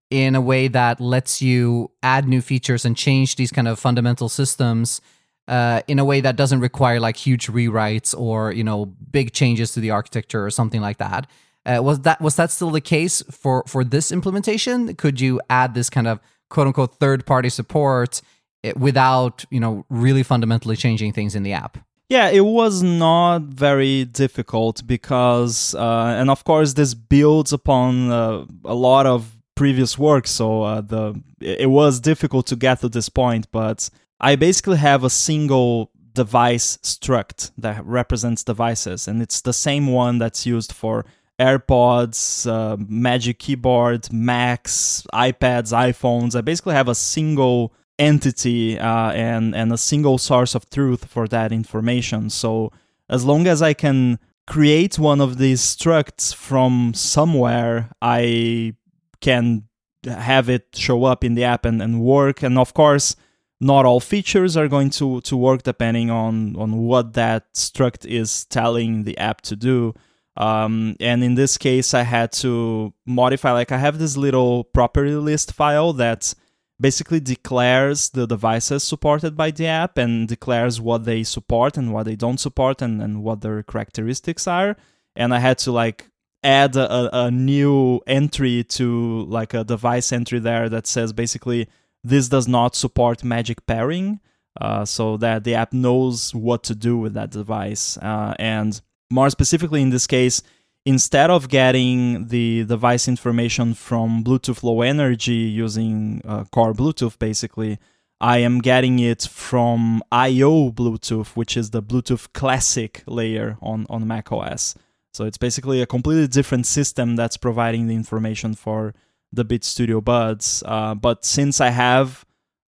in 0.10 0.36
a 0.36 0.42
way 0.42 0.68
that 0.68 1.02
lets 1.02 1.42
you 1.42 1.92
add 2.02 2.28
new 2.28 2.42
features 2.42 2.86
and 2.86 2.96
change 2.96 3.36
these 3.36 3.52
kind 3.52 3.68
of 3.68 3.78
fundamental 3.80 4.30
systems 4.30 5.02
uh, 5.48 5.82
in 5.88 6.00
a 6.00 6.06
way 6.06 6.22
that 6.22 6.36
doesn't 6.36 6.60
require 6.60 7.00
like 7.00 7.18
huge 7.18 7.48
rewrites 7.48 8.18
or 8.18 8.52
you 8.52 8.64
know 8.64 8.86
big 8.86 9.34
changes 9.34 9.74
to 9.74 9.80
the 9.80 9.92
architecture 9.92 10.46
or 10.46 10.50
something 10.50 10.82
like 10.82 10.98
that. 10.98 11.28
Uh, 11.66 11.82
was 11.82 12.02
that 12.02 12.22
was 12.22 12.36
that 12.36 12.52
still 12.52 12.72
the 12.72 12.82
case 12.82 13.22
for 13.32 13.64
for 13.68 13.84
this 13.84 14.12
implementation? 14.12 14.96
Could 14.96 15.20
you 15.20 15.42
add 15.50 15.74
this 15.74 15.90
kind 15.90 16.08
of 16.08 16.20
quote 16.50 16.68
unquote 16.68 16.96
third 16.96 17.26
party 17.26 17.50
support 17.50 18.22
eh, 18.64 18.74
without 18.76 19.46
you 19.50 19.60
know 19.60 19.86
really 19.90 20.24
fundamentally 20.24 20.76
changing 20.76 21.14
things 21.14 21.36
in 21.36 21.44
the 21.44 21.54
app? 21.54 21.78
Yeah, 22.10 22.30
it 22.30 22.46
was 22.46 22.82
not 22.82 23.42
very 23.42 24.06
difficult 24.06 24.88
because, 24.88 25.76
uh, 25.76 26.16
and 26.18 26.30
of 26.30 26.46
course, 26.46 26.74
this 26.74 26.94
builds 26.94 27.52
upon 27.52 28.10
uh, 28.10 28.46
a 28.64 28.74
lot 28.74 29.06
of 29.06 29.37
previous 29.58 29.98
work. 29.98 30.28
So 30.28 30.64
uh, 30.64 30.82
the 30.82 31.22
it 31.42 31.70
was 31.70 32.00
difficult 32.00 32.48
to 32.48 32.56
get 32.56 32.80
to 32.82 32.90
this 32.90 33.10
point, 33.10 33.48
but 33.52 33.90
I 34.20 34.36
basically 34.36 34.78
have 34.78 35.04
a 35.04 35.10
single 35.10 35.92
device 36.14 36.78
struct 36.78 37.52
that 37.58 37.86
represents 37.86 38.44
devices, 38.44 39.08
and 39.08 39.22
it's 39.22 39.42
the 39.42 39.54
same 39.54 39.88
one 39.88 40.18
that's 40.20 40.46
used 40.46 40.72
for 40.72 41.06
AirPods, 41.40 42.50
uh, 42.50 42.78
Magic 42.88 43.40
Keyboard, 43.40 44.12
Macs, 44.12 45.06
iPads, 45.14 45.72
iPhones. 45.72 46.36
I 46.36 46.42
basically 46.42 46.74
have 46.74 46.88
a 46.88 46.96
single 46.96 47.74
entity 48.00 48.80
uh, 48.80 49.12
and 49.12 49.56
and 49.56 49.72
a 49.74 49.78
single 49.78 50.18
source 50.18 50.56
of 50.56 50.70
truth 50.70 51.06
for 51.06 51.28
that 51.28 51.52
information. 51.52 52.30
So 52.30 52.72
as 53.10 53.26
long 53.26 53.48
as 53.48 53.62
I 53.62 53.74
can 53.74 54.20
create 54.48 54.98
one 54.98 55.22
of 55.22 55.38
these 55.38 55.62
structs 55.62 56.34
from 56.34 56.94
somewhere, 56.94 57.90
I 58.02 58.74
can 59.22 59.64
have 60.06 60.50
it 60.50 60.68
show 60.74 61.04
up 61.04 61.24
in 61.24 61.36
the 61.36 61.44
app 61.44 61.66
and, 61.66 61.82
and 61.82 62.02
work. 62.02 62.44
And 62.44 62.58
of 62.58 62.74
course, 62.74 63.16
not 63.60 63.86
all 63.86 64.00
features 64.00 64.56
are 64.56 64.68
going 64.68 64.92
to, 64.92 65.22
to 65.22 65.36
work 65.36 65.64
depending 65.64 66.10
on, 66.10 66.56
on 66.56 66.78
what 66.78 67.14
that 67.14 67.54
struct 67.54 68.06
is 68.06 68.46
telling 68.46 69.04
the 69.04 69.18
app 69.18 69.42
to 69.42 69.56
do. 69.56 69.94
Um, 70.36 70.96
and 71.00 71.24
in 71.24 71.34
this 71.34 71.58
case, 71.58 71.96
I 71.96 72.04
had 72.04 72.32
to 72.34 72.94
modify, 73.08 73.54
like, 73.54 73.72
I 73.72 73.80
have 73.80 73.98
this 73.98 74.16
little 74.16 74.66
property 74.66 75.16
list 75.16 75.52
file 75.52 75.94
that 75.94 76.36
basically 76.80 77.20
declares 77.20 78.12
the 78.12 78.28
devices 78.28 78.84
supported 78.84 79.36
by 79.36 79.50
the 79.50 79.66
app 79.66 79.98
and 79.98 80.28
declares 80.28 80.80
what 80.80 81.06
they 81.06 81.24
support 81.24 81.76
and 81.76 81.92
what 81.92 82.06
they 82.06 82.16
don't 82.16 82.40
support 82.40 82.84
and, 82.84 83.02
and 83.02 83.24
what 83.24 83.42
their 83.42 83.64
characteristics 83.64 84.46
are. 84.46 84.78
And 85.16 85.34
I 85.34 85.40
had 85.40 85.58
to, 85.60 85.72
like, 85.72 86.12
add 86.44 86.76
a, 86.76 87.26
a 87.26 87.32
new 87.32 88.02
entry 88.08 88.64
to, 88.64 89.24
like, 89.26 89.54
a 89.54 89.64
device 89.64 90.12
entry 90.12 90.40
there 90.40 90.70
that 90.70 90.88
says 90.88 91.14
basically, 91.14 91.68
this 92.04 92.30
does 92.30 92.48
not 92.48 92.76
support 92.76 93.24
magic 93.24 93.66
pairing. 93.66 94.20
Uh, 94.60 94.84
so 94.84 95.18
that 95.18 95.44
the 95.44 95.54
app 95.54 95.72
knows 95.72 96.34
what 96.34 96.64
to 96.64 96.74
do 96.74 96.98
with 96.98 97.14
that 97.14 97.30
device. 97.30 97.96
Uh, 97.98 98.34
and 98.40 98.82
more 99.12 99.30
specifically, 99.30 99.84
in 99.84 99.92
this 99.92 100.08
case, 100.08 100.42
instead 100.84 101.30
of 101.30 101.50
getting 101.50 102.28
the 102.28 102.64
device 102.66 103.08
information 103.08 103.74
from 103.76 104.24
Bluetooth 104.24 104.64
Low 104.64 104.82
Energy 104.82 105.34
using 105.34 106.22
uh, 106.26 106.44
Core 106.46 106.74
Bluetooth, 106.74 107.20
basically, 107.20 107.78
I 108.20 108.40
am 108.40 108.60
getting 108.60 108.98
it 108.98 109.24
from 109.24 110.02
IO 110.12 110.72
Bluetooth, 110.72 111.36
which 111.36 111.56
is 111.56 111.70
the 111.70 111.84
Bluetooth 111.84 112.34
Classic 112.34 113.04
layer 113.06 113.58
on, 113.62 113.86
on 113.92 114.08
macOS. 114.08 114.74
So 115.18 115.26
it's 115.26 115.38
basically 115.40 115.82
a 115.82 115.88
completely 115.88 116.28
different 116.28 116.68
system 116.68 117.16
that's 117.16 117.38
providing 117.38 117.88
the 117.88 117.96
information 117.96 118.54
for 118.54 118.94
the 119.34 119.44
Beats 119.44 119.68
Studio 119.68 120.00
Buds. 120.00 120.62
Uh, 120.64 120.94
but 120.94 121.26
since 121.26 121.60
I 121.60 121.72
have 121.72 122.24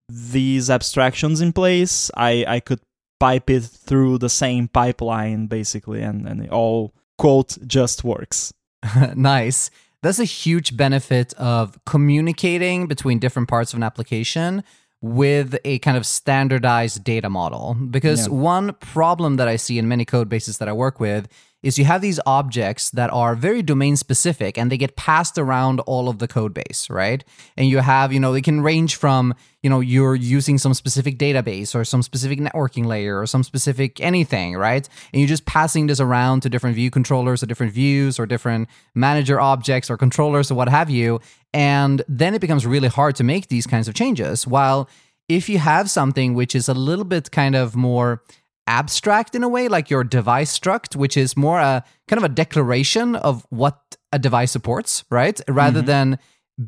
these 0.08 0.70
abstractions 0.70 1.42
in 1.42 1.52
place, 1.52 2.10
I, 2.16 2.46
I 2.48 2.60
could 2.60 2.80
pipe 3.20 3.50
it 3.50 3.64
through 3.64 4.18
the 4.18 4.28
same 4.28 4.68
pipeline 4.68 5.46
basically 5.46 6.00
and, 6.00 6.26
and 6.26 6.44
it 6.44 6.50
all 6.50 6.94
quote 7.18 7.58
just 7.66 8.04
works 8.04 8.52
nice 9.16 9.70
that's 10.02 10.20
a 10.20 10.24
huge 10.24 10.76
benefit 10.76 11.34
of 11.34 11.78
communicating 11.84 12.86
between 12.86 13.18
different 13.18 13.48
parts 13.48 13.72
of 13.72 13.76
an 13.76 13.82
application 13.82 14.62
with 15.00 15.56
a 15.64 15.80
kind 15.80 15.96
of 15.96 16.06
standardized 16.06 17.02
data 17.02 17.28
model 17.28 17.74
because 17.90 18.28
yeah. 18.28 18.32
one 18.32 18.72
problem 18.74 19.34
that 19.34 19.48
i 19.48 19.56
see 19.56 19.78
in 19.78 19.88
many 19.88 20.04
code 20.04 20.28
bases 20.28 20.58
that 20.58 20.68
i 20.68 20.72
work 20.72 21.00
with 21.00 21.28
is 21.62 21.78
you 21.78 21.84
have 21.84 22.00
these 22.00 22.20
objects 22.24 22.90
that 22.90 23.12
are 23.12 23.34
very 23.34 23.62
domain 23.62 23.96
specific 23.96 24.56
and 24.56 24.70
they 24.70 24.76
get 24.76 24.96
passed 24.96 25.38
around 25.38 25.80
all 25.80 26.08
of 26.08 26.18
the 26.18 26.28
code 26.28 26.54
base, 26.54 26.88
right? 26.88 27.24
And 27.56 27.68
you 27.68 27.78
have, 27.78 28.12
you 28.12 28.20
know, 28.20 28.32
they 28.32 28.42
can 28.42 28.60
range 28.60 28.94
from, 28.94 29.34
you 29.62 29.68
know, 29.68 29.80
you're 29.80 30.14
using 30.14 30.56
some 30.56 30.72
specific 30.72 31.18
database 31.18 31.74
or 31.74 31.84
some 31.84 32.02
specific 32.02 32.38
networking 32.38 32.86
layer 32.86 33.18
or 33.18 33.26
some 33.26 33.42
specific 33.42 34.00
anything, 34.00 34.54
right? 34.54 34.88
And 35.12 35.20
you're 35.20 35.28
just 35.28 35.46
passing 35.46 35.88
this 35.88 35.98
around 35.98 36.42
to 36.42 36.48
different 36.48 36.76
view 36.76 36.90
controllers 36.90 37.42
or 37.42 37.46
different 37.46 37.72
views 37.72 38.20
or 38.20 38.26
different 38.26 38.68
manager 38.94 39.40
objects 39.40 39.90
or 39.90 39.96
controllers 39.96 40.50
or 40.52 40.54
what 40.54 40.68
have 40.68 40.90
you. 40.90 41.20
And 41.52 42.02
then 42.08 42.34
it 42.34 42.40
becomes 42.40 42.66
really 42.66 42.88
hard 42.88 43.16
to 43.16 43.24
make 43.24 43.48
these 43.48 43.66
kinds 43.66 43.88
of 43.88 43.94
changes. 43.94 44.46
While 44.46 44.88
if 45.28 45.48
you 45.48 45.58
have 45.58 45.90
something 45.90 46.34
which 46.34 46.54
is 46.54 46.68
a 46.68 46.74
little 46.74 47.04
bit 47.04 47.32
kind 47.32 47.56
of 47.56 47.74
more 47.74 48.22
abstract 48.68 49.34
in 49.34 49.42
a 49.42 49.48
way, 49.48 49.66
like 49.66 49.90
your 49.90 50.04
device 50.04 50.56
struct, 50.56 50.94
which 50.94 51.16
is 51.16 51.36
more 51.36 51.58
a 51.58 51.82
kind 52.06 52.18
of 52.18 52.24
a 52.24 52.32
declaration 52.32 53.16
of 53.16 53.46
what 53.50 53.96
a 54.12 54.18
device 54.18 54.52
supports, 54.52 55.04
right? 55.10 55.40
Rather 55.48 55.80
mm-hmm. 55.80 55.86
than 55.86 56.18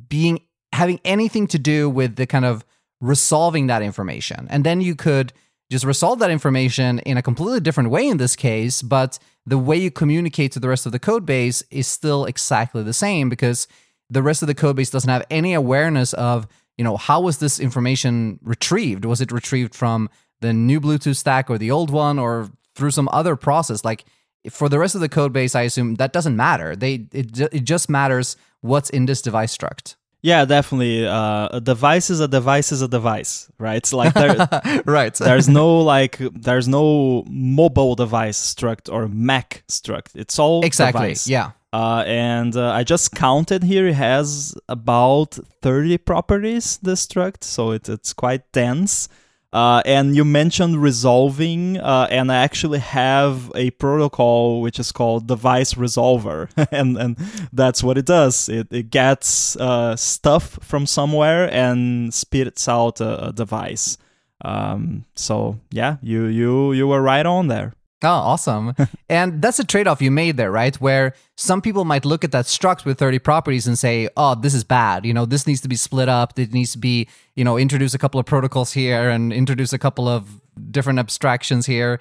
being 0.08 0.40
having 0.72 1.00
anything 1.04 1.46
to 1.48 1.58
do 1.58 1.90
with 1.90 2.16
the 2.16 2.26
kind 2.26 2.44
of 2.44 2.64
resolving 3.00 3.66
that 3.66 3.82
information. 3.82 4.46
And 4.50 4.64
then 4.64 4.80
you 4.80 4.94
could 4.94 5.32
just 5.70 5.84
resolve 5.84 6.18
that 6.18 6.30
information 6.30 6.98
in 7.00 7.16
a 7.16 7.22
completely 7.22 7.60
different 7.60 7.90
way 7.90 8.06
in 8.08 8.16
this 8.16 8.34
case, 8.34 8.82
but 8.82 9.18
the 9.46 9.58
way 9.58 9.76
you 9.76 9.90
communicate 9.90 10.52
to 10.52 10.60
the 10.60 10.68
rest 10.68 10.86
of 10.86 10.92
the 10.92 10.98
code 10.98 11.24
base 11.26 11.62
is 11.70 11.86
still 11.86 12.24
exactly 12.24 12.82
the 12.82 12.92
same 12.92 13.28
because 13.28 13.68
the 14.08 14.22
rest 14.22 14.42
of 14.42 14.48
the 14.48 14.54
code 14.54 14.76
base 14.76 14.90
doesn't 14.90 15.10
have 15.10 15.24
any 15.30 15.54
awareness 15.54 16.12
of, 16.14 16.46
you 16.76 16.84
know, 16.84 16.96
how 16.96 17.20
was 17.20 17.38
this 17.38 17.60
information 17.60 18.38
retrieved? 18.42 19.04
Was 19.04 19.20
it 19.20 19.32
retrieved 19.32 19.74
from 19.74 20.10
the 20.40 20.52
new 20.52 20.80
Bluetooth 20.80 21.16
stack 21.16 21.50
or 21.50 21.58
the 21.58 21.70
old 21.70 21.90
one 21.90 22.18
or 22.18 22.50
through 22.74 22.90
some 22.90 23.08
other 23.12 23.36
process. 23.36 23.84
Like 23.84 24.04
for 24.50 24.68
the 24.68 24.78
rest 24.78 24.94
of 24.94 25.00
the 25.00 25.08
code 25.08 25.32
base, 25.32 25.54
I 25.54 25.62
assume 25.62 25.96
that 25.96 26.12
doesn't 26.12 26.36
matter. 26.36 26.74
They 26.76 27.06
it, 27.12 27.38
it 27.40 27.64
just 27.64 27.88
matters 27.88 28.36
what's 28.60 28.90
in 28.90 29.06
this 29.06 29.22
device 29.22 29.56
struct. 29.56 29.96
Yeah, 30.22 30.44
definitely. 30.44 31.06
Uh, 31.06 31.48
a 31.50 31.60
device 31.60 32.10
is 32.10 32.20
a 32.20 32.28
device 32.28 32.72
is 32.72 32.82
a 32.82 32.88
device, 32.88 33.50
right? 33.58 33.76
It's 33.76 33.92
like 33.92 34.12
there, 34.12 34.82
right. 34.86 35.14
there's 35.28 35.48
no 35.48 35.80
like 35.80 36.18
there's 36.18 36.68
no 36.68 37.24
mobile 37.26 37.94
device 37.94 38.38
struct 38.54 38.92
or 38.92 39.08
Mac 39.08 39.64
struct. 39.68 40.10
It's 40.14 40.38
all 40.38 40.64
exactly 40.64 41.00
device. 41.00 41.26
yeah. 41.26 41.52
Uh, 41.72 42.02
and 42.04 42.56
uh, 42.56 42.72
I 42.72 42.82
just 42.82 43.14
counted 43.14 43.62
here. 43.62 43.86
It 43.86 43.94
has 43.94 44.54
about 44.68 45.38
30 45.62 45.98
properties. 45.98 46.78
This 46.78 47.06
struct, 47.06 47.44
so 47.44 47.70
it, 47.70 47.88
it's 47.88 48.12
quite 48.12 48.50
dense. 48.50 49.08
Uh, 49.52 49.82
and 49.84 50.14
you 50.14 50.24
mentioned 50.24 50.80
resolving, 50.80 51.76
uh, 51.76 52.06
and 52.08 52.30
I 52.30 52.36
actually 52.36 52.78
have 52.78 53.50
a 53.56 53.72
protocol 53.72 54.60
which 54.60 54.78
is 54.78 54.92
called 54.92 55.26
Device 55.26 55.74
Resolver, 55.74 56.48
and 56.70 56.96
and 56.96 57.16
that's 57.52 57.82
what 57.82 57.98
it 57.98 58.06
does. 58.06 58.48
It 58.48 58.68
it 58.70 58.90
gets 58.90 59.56
uh, 59.56 59.96
stuff 59.96 60.60
from 60.62 60.86
somewhere 60.86 61.52
and 61.52 62.14
spits 62.14 62.68
out 62.68 63.00
a, 63.00 63.28
a 63.28 63.32
device. 63.32 63.98
Um, 64.44 65.04
so 65.16 65.58
yeah, 65.72 65.96
you 66.00 66.26
you 66.26 66.72
you 66.72 66.86
were 66.86 67.02
right 67.02 67.26
on 67.26 67.48
there. 67.48 67.74
Oh, 68.02 68.08
awesome. 68.08 68.74
and 69.08 69.42
that's 69.42 69.58
a 69.58 69.64
trade 69.64 69.86
off 69.86 70.00
you 70.00 70.10
made 70.10 70.36
there, 70.36 70.50
right? 70.50 70.74
Where 70.80 71.14
some 71.36 71.60
people 71.60 71.84
might 71.84 72.04
look 72.04 72.24
at 72.24 72.32
that 72.32 72.46
struct 72.46 72.84
with 72.84 72.98
30 72.98 73.18
properties 73.18 73.66
and 73.66 73.78
say, 73.78 74.08
oh, 74.16 74.34
this 74.34 74.54
is 74.54 74.64
bad. 74.64 75.04
You 75.04 75.12
know, 75.12 75.26
this 75.26 75.46
needs 75.46 75.60
to 75.62 75.68
be 75.68 75.76
split 75.76 76.08
up. 76.08 76.38
It 76.38 76.52
needs 76.52 76.72
to 76.72 76.78
be, 76.78 77.08
you 77.34 77.44
know, 77.44 77.58
introduce 77.58 77.92
a 77.92 77.98
couple 77.98 78.18
of 78.18 78.26
protocols 78.26 78.72
here 78.72 79.10
and 79.10 79.32
introduce 79.32 79.72
a 79.72 79.78
couple 79.78 80.08
of 80.08 80.40
different 80.70 80.98
abstractions 80.98 81.66
here. 81.66 82.00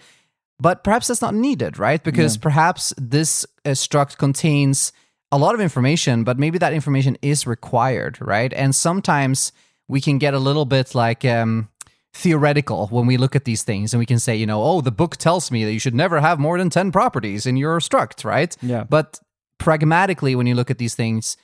But 0.60 0.84
perhaps 0.84 1.08
that's 1.08 1.22
not 1.22 1.34
needed, 1.34 1.80
right? 1.80 2.04
Because 2.04 2.36
yeah. 2.36 2.42
perhaps 2.44 2.94
this 2.98 3.46
uh, 3.66 3.70
struct 3.70 4.18
contains 4.18 4.92
a 5.32 5.38
lot 5.38 5.54
of 5.54 5.62
information, 5.62 6.24
but 6.24 6.40
maybe 6.40 6.58
that 6.58 6.74
information 6.74 7.18
is 7.22 7.46
required, 7.46 8.18
right? 8.20 8.52
And 8.54 8.74
sometimes 8.74 9.52
we 9.88 10.02
can 10.02 10.18
get 10.18 10.34
a 10.34 10.40
little 10.40 10.66
bit 10.66 10.96
like, 10.96 11.24
um, 11.24 11.70
theoretical 12.13 12.88
when 12.88 13.06
we 13.06 13.17
look 13.17 13.36
at 13.36 13.45
these 13.45 13.63
things 13.63 13.93
and 13.93 14.00
we 14.00 14.06
can 14.06 14.19
say, 14.19 14.36
you 14.36 14.45
know, 14.45 14.63
oh, 14.63 14.82
the 14.82 14.91
book 14.91 15.17
tells 15.17 15.52
me 15.52 15.63
that 15.63 15.74
you 15.74 15.80
should 15.80 15.95
never 15.95 16.19
have 16.19 16.39
more 16.39 16.58
than 16.58 16.69
10 16.69 16.91
properties 16.91 17.45
in 17.45 17.56
your 17.56 17.80
struct, 17.80 18.26
right? 18.26 18.56
Yeah. 18.62 18.84
But 18.84 19.19
pragmatically, 19.58 20.36
when 20.36 20.48
you 20.48 20.56
look 20.56 20.72
at 20.72 20.80
these 20.80 20.95
things, 20.95 21.38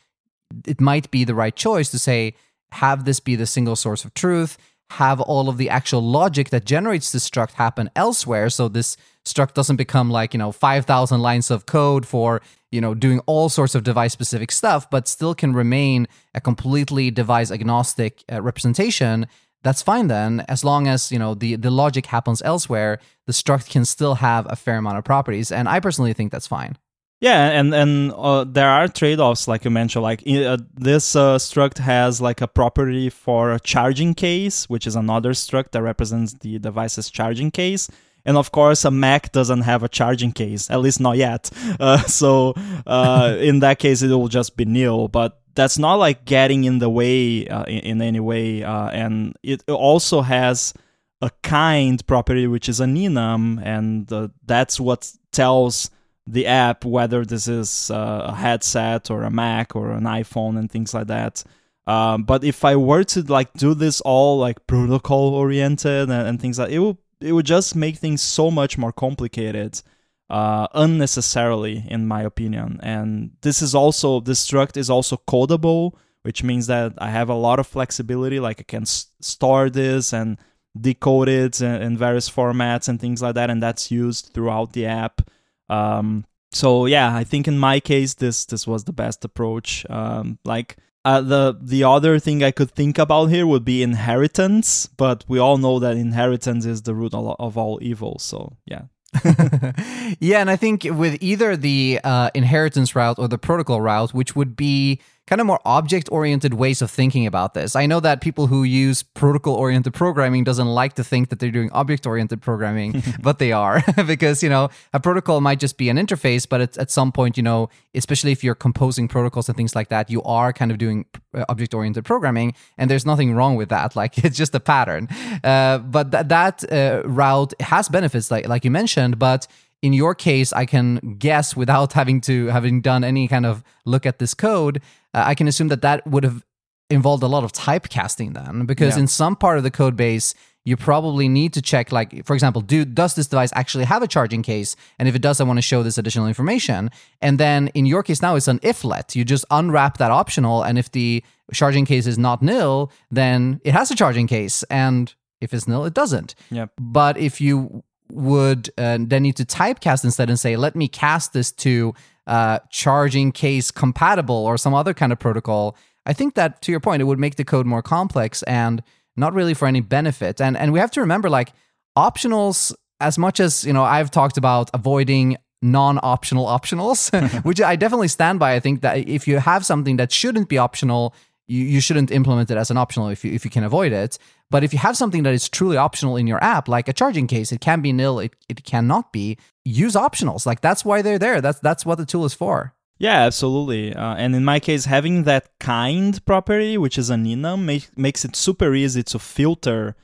it 0.65 0.81
might 0.81 1.11
be 1.11 1.23
the 1.23 1.35
right 1.35 1.55
choice 1.55 1.91
to 1.91 1.99
say, 1.99 2.35
have 2.71 3.05
this 3.05 3.19
be 3.19 3.35
the 3.35 3.45
single 3.45 3.75
source 3.75 4.05
of 4.05 4.13
truth, 4.13 4.57
have 4.91 5.21
all 5.21 5.49
of 5.49 5.57
the 5.57 5.69
actual 5.69 6.01
logic 6.01 6.49
that 6.49 6.65
generates 6.65 7.11
this 7.11 7.27
struct 7.27 7.53
happen 7.53 7.89
elsewhere. 7.95 8.49
So 8.49 8.67
this 8.67 8.97
struct 9.25 9.53
doesn't 9.53 9.77
become 9.77 10.11
like, 10.11 10.33
you 10.33 10.37
know, 10.37 10.51
5,000 10.51 11.21
lines 11.21 11.49
of 11.49 11.65
code 11.65 12.05
for, 12.05 12.41
you 12.71 12.81
know, 12.81 12.93
doing 12.93 13.19
all 13.25 13.49
sorts 13.49 13.75
of 13.75 13.83
device 13.83 14.13
specific 14.13 14.51
stuff, 14.51 14.89
but 14.89 15.07
still 15.07 15.33
can 15.33 15.53
remain 15.53 16.07
a 16.33 16.41
completely 16.41 17.09
device 17.11 17.51
agnostic 17.51 18.23
uh, 18.31 18.41
representation 18.41 19.27
that's 19.65 19.81
fine 19.81 20.07
then 20.07 20.45
as 20.47 20.63
long 20.63 20.87
as 20.87 21.11
you 21.11 21.19
know 21.19 21.33
the 21.33 21.55
the 21.57 21.71
logic 21.71 22.05
happens 22.05 22.41
elsewhere 22.43 22.99
the 23.25 23.33
struct 23.33 23.69
can 23.69 23.83
still 23.83 24.15
have 24.15 24.45
a 24.49 24.55
fair 24.55 24.77
amount 24.77 24.97
of 24.97 25.03
properties 25.03 25.51
and 25.51 25.67
i 25.67 25.79
personally 25.79 26.13
think 26.13 26.31
that's 26.31 26.47
fine 26.47 26.77
yeah 27.19 27.49
and 27.49 27.73
and 27.73 28.13
uh, 28.15 28.43
there 28.43 28.69
are 28.69 28.87
trade-offs 28.87 29.47
like 29.47 29.65
you 29.65 29.71
mentioned 29.71 30.03
like 30.03 30.21
uh, 30.27 30.57
this 30.75 31.15
uh, 31.15 31.37
struct 31.37 31.79
has 31.79 32.21
like 32.21 32.41
a 32.41 32.47
property 32.47 33.09
for 33.09 33.51
a 33.51 33.59
charging 33.59 34.13
case 34.13 34.69
which 34.69 34.85
is 34.85 34.95
another 34.95 35.31
struct 35.31 35.71
that 35.71 35.81
represents 35.81 36.33
the 36.33 36.59
device's 36.59 37.09
charging 37.09 37.51
case 37.51 37.89
And 38.27 38.37
of 38.37 38.49
course, 38.51 38.85
a 38.85 38.91
Mac 38.91 39.31
doesn't 39.31 39.61
have 39.61 39.83
a 39.83 39.87
charging 39.87 40.31
case, 40.33 40.69
at 40.71 40.81
least 40.81 40.99
not 40.99 41.17
yet. 41.17 41.51
Uh, 41.79 41.99
so 42.07 42.53
uh, 42.87 43.35
in 43.49 43.59
that 43.59 43.77
case, 43.79 44.01
it 44.01 44.09
will 44.09 44.27
just 44.39 44.57
be 44.57 44.65
nil. 44.65 45.07
But 45.07 45.39
that's 45.55 45.77
not 45.77 45.95
like 45.95 46.25
getting 46.25 46.65
in 46.65 46.79
the 46.79 46.89
way 46.89 47.47
uh, 47.47 47.63
in, 47.63 47.79
in, 47.79 48.01
any 48.01 48.19
way. 48.19 48.63
Uh, 48.63 48.89
and 48.89 49.35
it 49.41 49.63
also 49.69 50.21
has 50.21 50.73
a 51.21 51.31
kind 51.43 52.05
property, 52.05 52.45
which 52.47 52.69
is 52.69 52.79
an 52.79 52.95
enum, 52.95 53.61
and 53.65 54.11
uh, 54.11 54.27
that's 54.45 54.79
what 54.79 55.11
tells 55.31 55.89
the 56.27 56.47
app 56.47 56.83
whether 56.85 57.23
this 57.23 57.47
is 57.47 57.91
uh, 57.91 58.25
a 58.25 58.35
headset 58.35 59.09
or 59.09 59.23
a 59.23 59.29
Mac 59.29 59.75
or 59.75 59.91
an 59.91 60.03
iPhone 60.03 60.57
and 60.57 60.71
things 60.71 60.93
like 60.93 61.07
that. 61.07 61.43
Um, 61.87 62.23
but 62.23 62.43
if 62.43 62.65
I 62.65 62.75
were 62.75 63.03
to 63.03 63.21
like 63.21 63.53
do 63.53 63.73
this 63.75 64.01
all 64.01 64.39
like 64.39 64.65
protocol 64.65 65.35
oriented 65.35 66.09
and, 66.09 66.27
and 66.27 66.41
things 66.41 66.57
like 66.57 66.71
it 66.71 66.79
would 66.79 66.97
it 67.21 67.31
would 67.31 67.45
just 67.45 67.75
make 67.75 67.97
things 67.97 68.21
so 68.21 68.49
much 68.49 68.77
more 68.77 68.91
complicated 68.91 69.81
uh, 70.29 70.67
unnecessarily 70.73 71.85
in 71.87 72.07
my 72.07 72.21
opinion. 72.21 72.79
And 72.81 73.31
this 73.41 73.61
is 73.61 73.75
also 73.75 74.19
this 74.19 74.45
struct 74.45 74.77
is 74.77 74.89
also 74.89 75.17
codable 75.27 75.93
which 76.25 76.41
means 76.41 76.65
that 76.65 76.91
i 76.97 77.11
have 77.11 77.29
a 77.29 77.35
lot 77.35 77.59
of 77.59 77.67
flexibility 77.67 78.39
like 78.39 78.59
i 78.59 78.63
can 78.63 78.83
store 78.83 79.69
this 79.69 80.11
and 80.11 80.39
decode 80.81 81.29
it 81.29 81.61
in, 81.61 81.81
in, 81.83 81.97
various 81.97 82.27
formats 82.27 82.89
and 82.89 82.99
things 82.99 83.21
like 83.21 83.35
that 83.35 83.51
and 83.51 83.61
that's 83.61 83.91
used 83.91 84.31
throughout 84.33 84.73
the 84.73 84.85
app. 84.85 85.21
Um, 85.69 86.25
so 86.51 86.85
yeah 86.85 87.15
i 87.15 87.23
think 87.23 87.47
in 87.47 87.57
my 87.57 87.79
case 87.79 88.15
this 88.15 88.45
this 88.45 88.65
was 88.67 88.83
the 88.83 88.93
best 88.93 89.23
approach. 89.23 89.85
Um, 89.89 90.39
like 90.43 90.77
uh, 91.05 91.21
the 91.21 91.57
the 91.61 91.83
other 91.83 92.17
thing 92.17 92.43
I 92.43 92.49
could 92.49 92.71
think 92.71 92.97
about 92.97 93.27
here 93.27 93.45
would 93.45 93.63
be 93.63 93.83
inheritance, 93.83 94.87
but 94.87 95.23
we 95.27 95.37
all 95.37 95.59
know 95.59 95.77
that 95.77 95.95
inheritance 95.97 96.65
is 96.65 96.81
the 96.81 96.95
root 96.95 97.13
of 97.13 97.57
all 97.57 97.77
evil. 97.79 98.17
So 98.17 98.57
yeah, 98.65 98.85
yeah, 100.19 100.39
and 100.39 100.49
I 100.49 100.55
think 100.55 100.83
with 100.83 101.17
either 101.21 101.55
the 101.55 101.99
uh, 102.03 102.29
inheritance 102.33 102.95
route 102.95 103.19
or 103.19 103.27
the 103.27 103.37
protocol 103.37 103.81
route, 103.81 104.13
which 104.13 104.35
would 104.35 104.55
be 104.55 104.99
kind 105.27 105.41
of 105.41 105.47
more 105.47 105.59
object 105.65 106.07
oriented 106.11 106.53
ways 106.53 106.81
of 106.81 106.91
thinking 106.91 107.25
about 107.25 107.53
this. 107.53 107.75
I 107.75 107.87
know 107.87 107.99
that 107.99 108.21
people 108.21 108.47
who 108.47 108.63
use 108.63 109.01
protocol 109.01 109.55
oriented 109.55 109.93
programming 109.93 110.43
doesn't 110.43 110.67
like 110.67 110.93
to 110.93 111.03
think 111.03 111.29
that 111.29 111.39
they're 111.39 111.51
doing 111.51 111.71
object 111.71 112.05
oriented 112.05 112.41
programming, 112.41 113.01
but 113.21 113.39
they 113.39 113.51
are 113.51 113.83
because, 114.07 114.43
you 114.43 114.49
know, 114.49 114.69
a 114.93 114.99
protocol 114.99 115.41
might 115.41 115.59
just 115.59 115.77
be 115.77 115.89
an 115.89 115.97
interface, 115.97 116.47
but 116.47 116.61
it's 116.61 116.77
at 116.77 116.91
some 116.91 117.11
point, 117.11 117.37
you 117.37 117.43
know, 117.43 117.69
especially 117.95 118.31
if 118.31 118.43
you're 118.43 118.55
composing 118.55 119.07
protocols 119.07 119.49
and 119.49 119.57
things 119.57 119.75
like 119.75 119.89
that, 119.89 120.09
you 120.09 120.21
are 120.23 120.53
kind 120.53 120.69
of 120.71 120.77
doing 120.77 121.05
uh, 121.33 121.43
object 121.49 121.73
oriented 121.73 122.05
programming 122.05 122.53
and 122.77 122.89
there's 122.91 123.05
nothing 123.05 123.33
wrong 123.33 123.55
with 123.55 123.69
that. 123.69 123.95
Like 124.05 124.17
it's 124.25 124.37
just 124.37 124.53
a 124.53 124.59
pattern. 124.59 125.07
Uh, 125.41 125.77
but 125.77 126.11
th- 126.11 126.27
that 126.27 126.69
uh, 126.69 127.01
route 127.05 127.53
has 127.61 127.87
benefits 127.87 128.29
like 128.29 128.45
like 128.45 128.65
you 128.65 128.71
mentioned, 128.71 129.17
but 129.17 129.47
in 129.81 129.93
your 129.93 130.15
case, 130.15 130.51
I 130.53 130.65
can 130.65 131.15
guess 131.19 131.55
without 131.55 131.93
having 131.93 132.21
to 132.21 132.47
having 132.47 132.81
done 132.81 133.03
any 133.03 133.27
kind 133.27 133.45
of 133.45 133.63
look 133.85 134.05
at 134.05 134.19
this 134.19 134.33
code 134.33 134.81
uh, 135.15 135.23
I 135.25 135.33
can 135.33 135.47
assume 135.47 135.69
that 135.69 135.81
that 135.81 136.05
would 136.05 136.23
have 136.23 136.45
involved 136.89 137.23
a 137.23 137.27
lot 137.27 137.43
of 137.43 137.53
typecasting 137.53 138.33
then, 138.33 138.65
because 138.65 138.95
yeah. 138.95 139.01
in 139.01 139.07
some 139.07 139.35
part 139.35 139.57
of 139.57 139.63
the 139.63 139.71
code 139.71 139.95
base, 139.95 140.35
you 140.65 140.75
probably 140.75 141.29
need 141.29 141.53
to 141.53 141.61
check, 141.61 141.91
like, 141.91 142.25
for 142.25 142.33
example, 142.33 142.61
do 142.61 142.83
does 142.83 143.15
this 143.15 143.27
device 143.27 143.51
actually 143.55 143.85
have 143.85 144.03
a 144.03 144.07
charging 144.07 144.43
case? 144.43 144.75
And 144.99 145.07
if 145.07 145.15
it 145.15 145.21
does, 145.21 145.39
I 145.39 145.45
want 145.45 145.57
to 145.57 145.61
show 145.61 145.83
this 145.83 145.97
additional 145.97 146.27
information. 146.27 146.91
And 147.21 147.39
then 147.39 147.69
in 147.69 147.85
your 147.85 148.03
case 148.03 148.21
now, 148.21 148.35
it's 148.35 148.47
an 148.47 148.59
if 148.61 148.83
let. 148.83 149.15
You 149.15 149.23
just 149.23 149.45
unwrap 149.49 149.97
that 149.99 150.11
optional, 150.11 150.63
and 150.63 150.77
if 150.77 150.91
the 150.91 151.23
charging 151.53 151.85
case 151.85 152.05
is 152.05 152.17
not 152.17 152.41
nil, 152.41 152.91
then 153.09 153.61
it 153.63 153.71
has 153.71 153.89
a 153.89 153.95
charging 153.95 154.27
case, 154.27 154.63
and 154.63 155.13
if 155.39 155.53
it's 155.53 155.67
nil, 155.67 155.85
it 155.85 155.93
doesn't. 155.93 156.35
Yep. 156.51 156.71
But 156.77 157.17
if 157.17 157.39
you 157.39 157.83
would 158.09 158.69
uh, 158.77 158.97
then 158.99 159.23
need 159.23 159.35
to 159.37 159.45
typecast 159.45 160.03
instead 160.03 160.29
and 160.29 160.39
say, 160.39 160.55
let 160.55 160.75
me 160.75 160.87
cast 160.87 161.33
this 161.33 161.51
to 161.51 161.93
uh, 162.27 162.59
charging 162.69 163.31
case 163.31 163.71
compatible 163.71 164.35
or 164.35 164.57
some 164.57 164.73
other 164.73 164.93
kind 164.93 165.11
of 165.11 165.19
protocol, 165.19 165.75
I 166.05 166.13
think 166.13 166.35
that 166.35 166.61
to 166.63 166.71
your 166.71 166.79
point, 166.79 167.01
it 167.01 167.05
would 167.05 167.19
make 167.19 167.35
the 167.35 167.43
code 167.43 167.65
more 167.65 167.81
complex 167.81 168.43
and 168.43 168.83
not 169.15 169.33
really 169.33 169.53
for 169.53 169.67
any 169.67 169.81
benefit. 169.81 170.41
And 170.41 170.57
and 170.57 170.71
we 170.73 170.79
have 170.79 170.91
to 170.91 171.01
remember 171.01 171.29
like 171.29 171.53
optionals, 171.97 172.73
as 172.99 173.17
much 173.17 173.39
as 173.39 173.63
you 173.63 173.73
know, 173.73 173.83
I've 173.83 174.11
talked 174.11 174.37
about 174.37 174.69
avoiding 174.73 175.37
non-optional 175.61 176.45
optionals, 176.45 177.11
which 177.43 177.61
I 177.61 177.75
definitely 177.75 178.09
stand 178.09 178.39
by. 178.39 178.53
I 178.53 178.59
think 178.59 178.81
that 178.81 179.07
if 179.07 179.27
you 179.27 179.39
have 179.39 179.65
something 179.65 179.97
that 179.97 180.11
shouldn't 180.11 180.49
be 180.49 180.57
optional, 180.57 181.15
you, 181.47 181.63
you 181.63 181.81
shouldn't 181.81 182.11
implement 182.11 182.51
it 182.51 182.57
as 182.57 182.71
an 182.71 182.77
optional 182.77 183.09
if 183.09 183.23
you 183.23 183.31
if 183.31 183.45
you 183.45 183.51
can 183.51 183.63
avoid 183.63 183.91
it. 183.91 184.17
But 184.49 184.63
if 184.63 184.73
you 184.73 184.79
have 184.79 184.97
something 184.97 185.23
that 185.23 185.33
is 185.33 185.49
truly 185.49 185.77
optional 185.77 186.17
in 186.17 186.27
your 186.27 186.43
app, 186.43 186.67
like 186.67 186.87
a 186.87 186.93
charging 186.93 187.27
case, 187.27 187.51
it 187.51 187.61
can 187.61 187.81
be 187.81 187.91
nil, 187.91 188.19
it, 188.19 188.35
it 188.47 188.63
cannot 188.63 189.11
be. 189.11 189.37
Use 189.63 189.95
optionals. 189.95 190.45
Like 190.45 190.61
that's 190.61 190.85
why 190.85 191.01
they're 191.01 191.19
there. 191.19 191.41
That's 191.41 191.59
that's 191.59 191.85
what 191.85 191.97
the 191.97 192.05
tool 192.05 192.25
is 192.25 192.33
for. 192.33 192.75
Yeah, 192.97 193.21
absolutely. 193.23 193.93
Uh, 193.93 194.15
and 194.15 194.35
in 194.35 194.45
my 194.45 194.59
case, 194.59 194.85
having 194.85 195.23
that 195.23 195.49
kind 195.59 196.23
property, 196.25 196.77
which 196.77 196.97
is 196.97 197.09
an 197.09 197.25
enum, 197.25 197.63
make, 197.65 197.97
makes 197.97 198.23
it 198.23 198.35
super 198.35 198.73
easy 198.73 199.03
to 199.03 199.19
filter. 199.19 199.95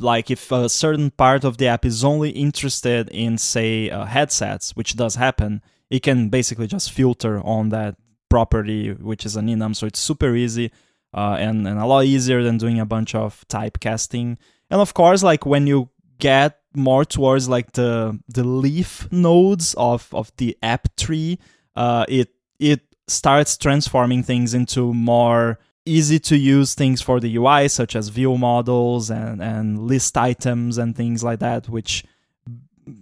Like 0.00 0.30
if 0.30 0.52
a 0.52 0.68
certain 0.68 1.10
part 1.10 1.44
of 1.44 1.56
the 1.56 1.68
app 1.68 1.84
is 1.86 2.04
only 2.04 2.30
interested 2.30 3.08
in, 3.08 3.38
say, 3.38 3.88
uh, 3.88 4.04
headsets, 4.04 4.76
which 4.76 4.96
does 4.96 5.14
happen, 5.14 5.62
it 5.90 6.02
can 6.02 6.28
basically 6.28 6.66
just 6.66 6.92
filter 6.92 7.40
on 7.40 7.70
that 7.70 7.96
property, 8.28 8.92
which 8.92 9.24
is 9.26 9.36
an 9.36 9.46
enum. 9.48 9.74
So 9.74 9.86
it's 9.86 10.00
super 10.00 10.34
easy 10.34 10.70
uh, 11.14 11.36
and, 11.38 11.66
and 11.66 11.78
a 11.78 11.86
lot 11.86 12.04
easier 12.04 12.42
than 12.42 12.58
doing 12.58 12.80
a 12.80 12.86
bunch 12.86 13.14
of 13.14 13.44
typecasting. 13.48 14.36
And 14.70 14.80
of 14.80 14.94
course, 14.94 15.22
like 15.22 15.46
when 15.46 15.66
you 15.66 15.90
get 16.18 16.58
more 16.74 17.04
towards 17.04 17.48
like 17.48 17.72
the 17.72 18.18
the 18.28 18.44
leaf 18.44 19.10
nodes 19.10 19.74
of, 19.74 20.08
of 20.12 20.30
the 20.36 20.56
app 20.62 20.94
tree, 20.96 21.38
uh, 21.74 22.04
it 22.08 22.30
it 22.58 22.80
starts 23.08 23.56
transforming 23.56 24.22
things 24.22 24.54
into 24.54 24.92
more 24.92 25.58
easy 25.86 26.18
to 26.18 26.36
use 26.36 26.74
things 26.74 27.00
for 27.00 27.20
the 27.20 27.36
UI, 27.36 27.68
such 27.68 27.94
as 27.94 28.08
view 28.08 28.36
models 28.36 29.08
and, 29.08 29.40
and 29.40 29.78
list 29.86 30.18
items 30.18 30.78
and 30.78 30.96
things 30.96 31.22
like 31.22 31.38
that, 31.38 31.68
which 31.68 32.04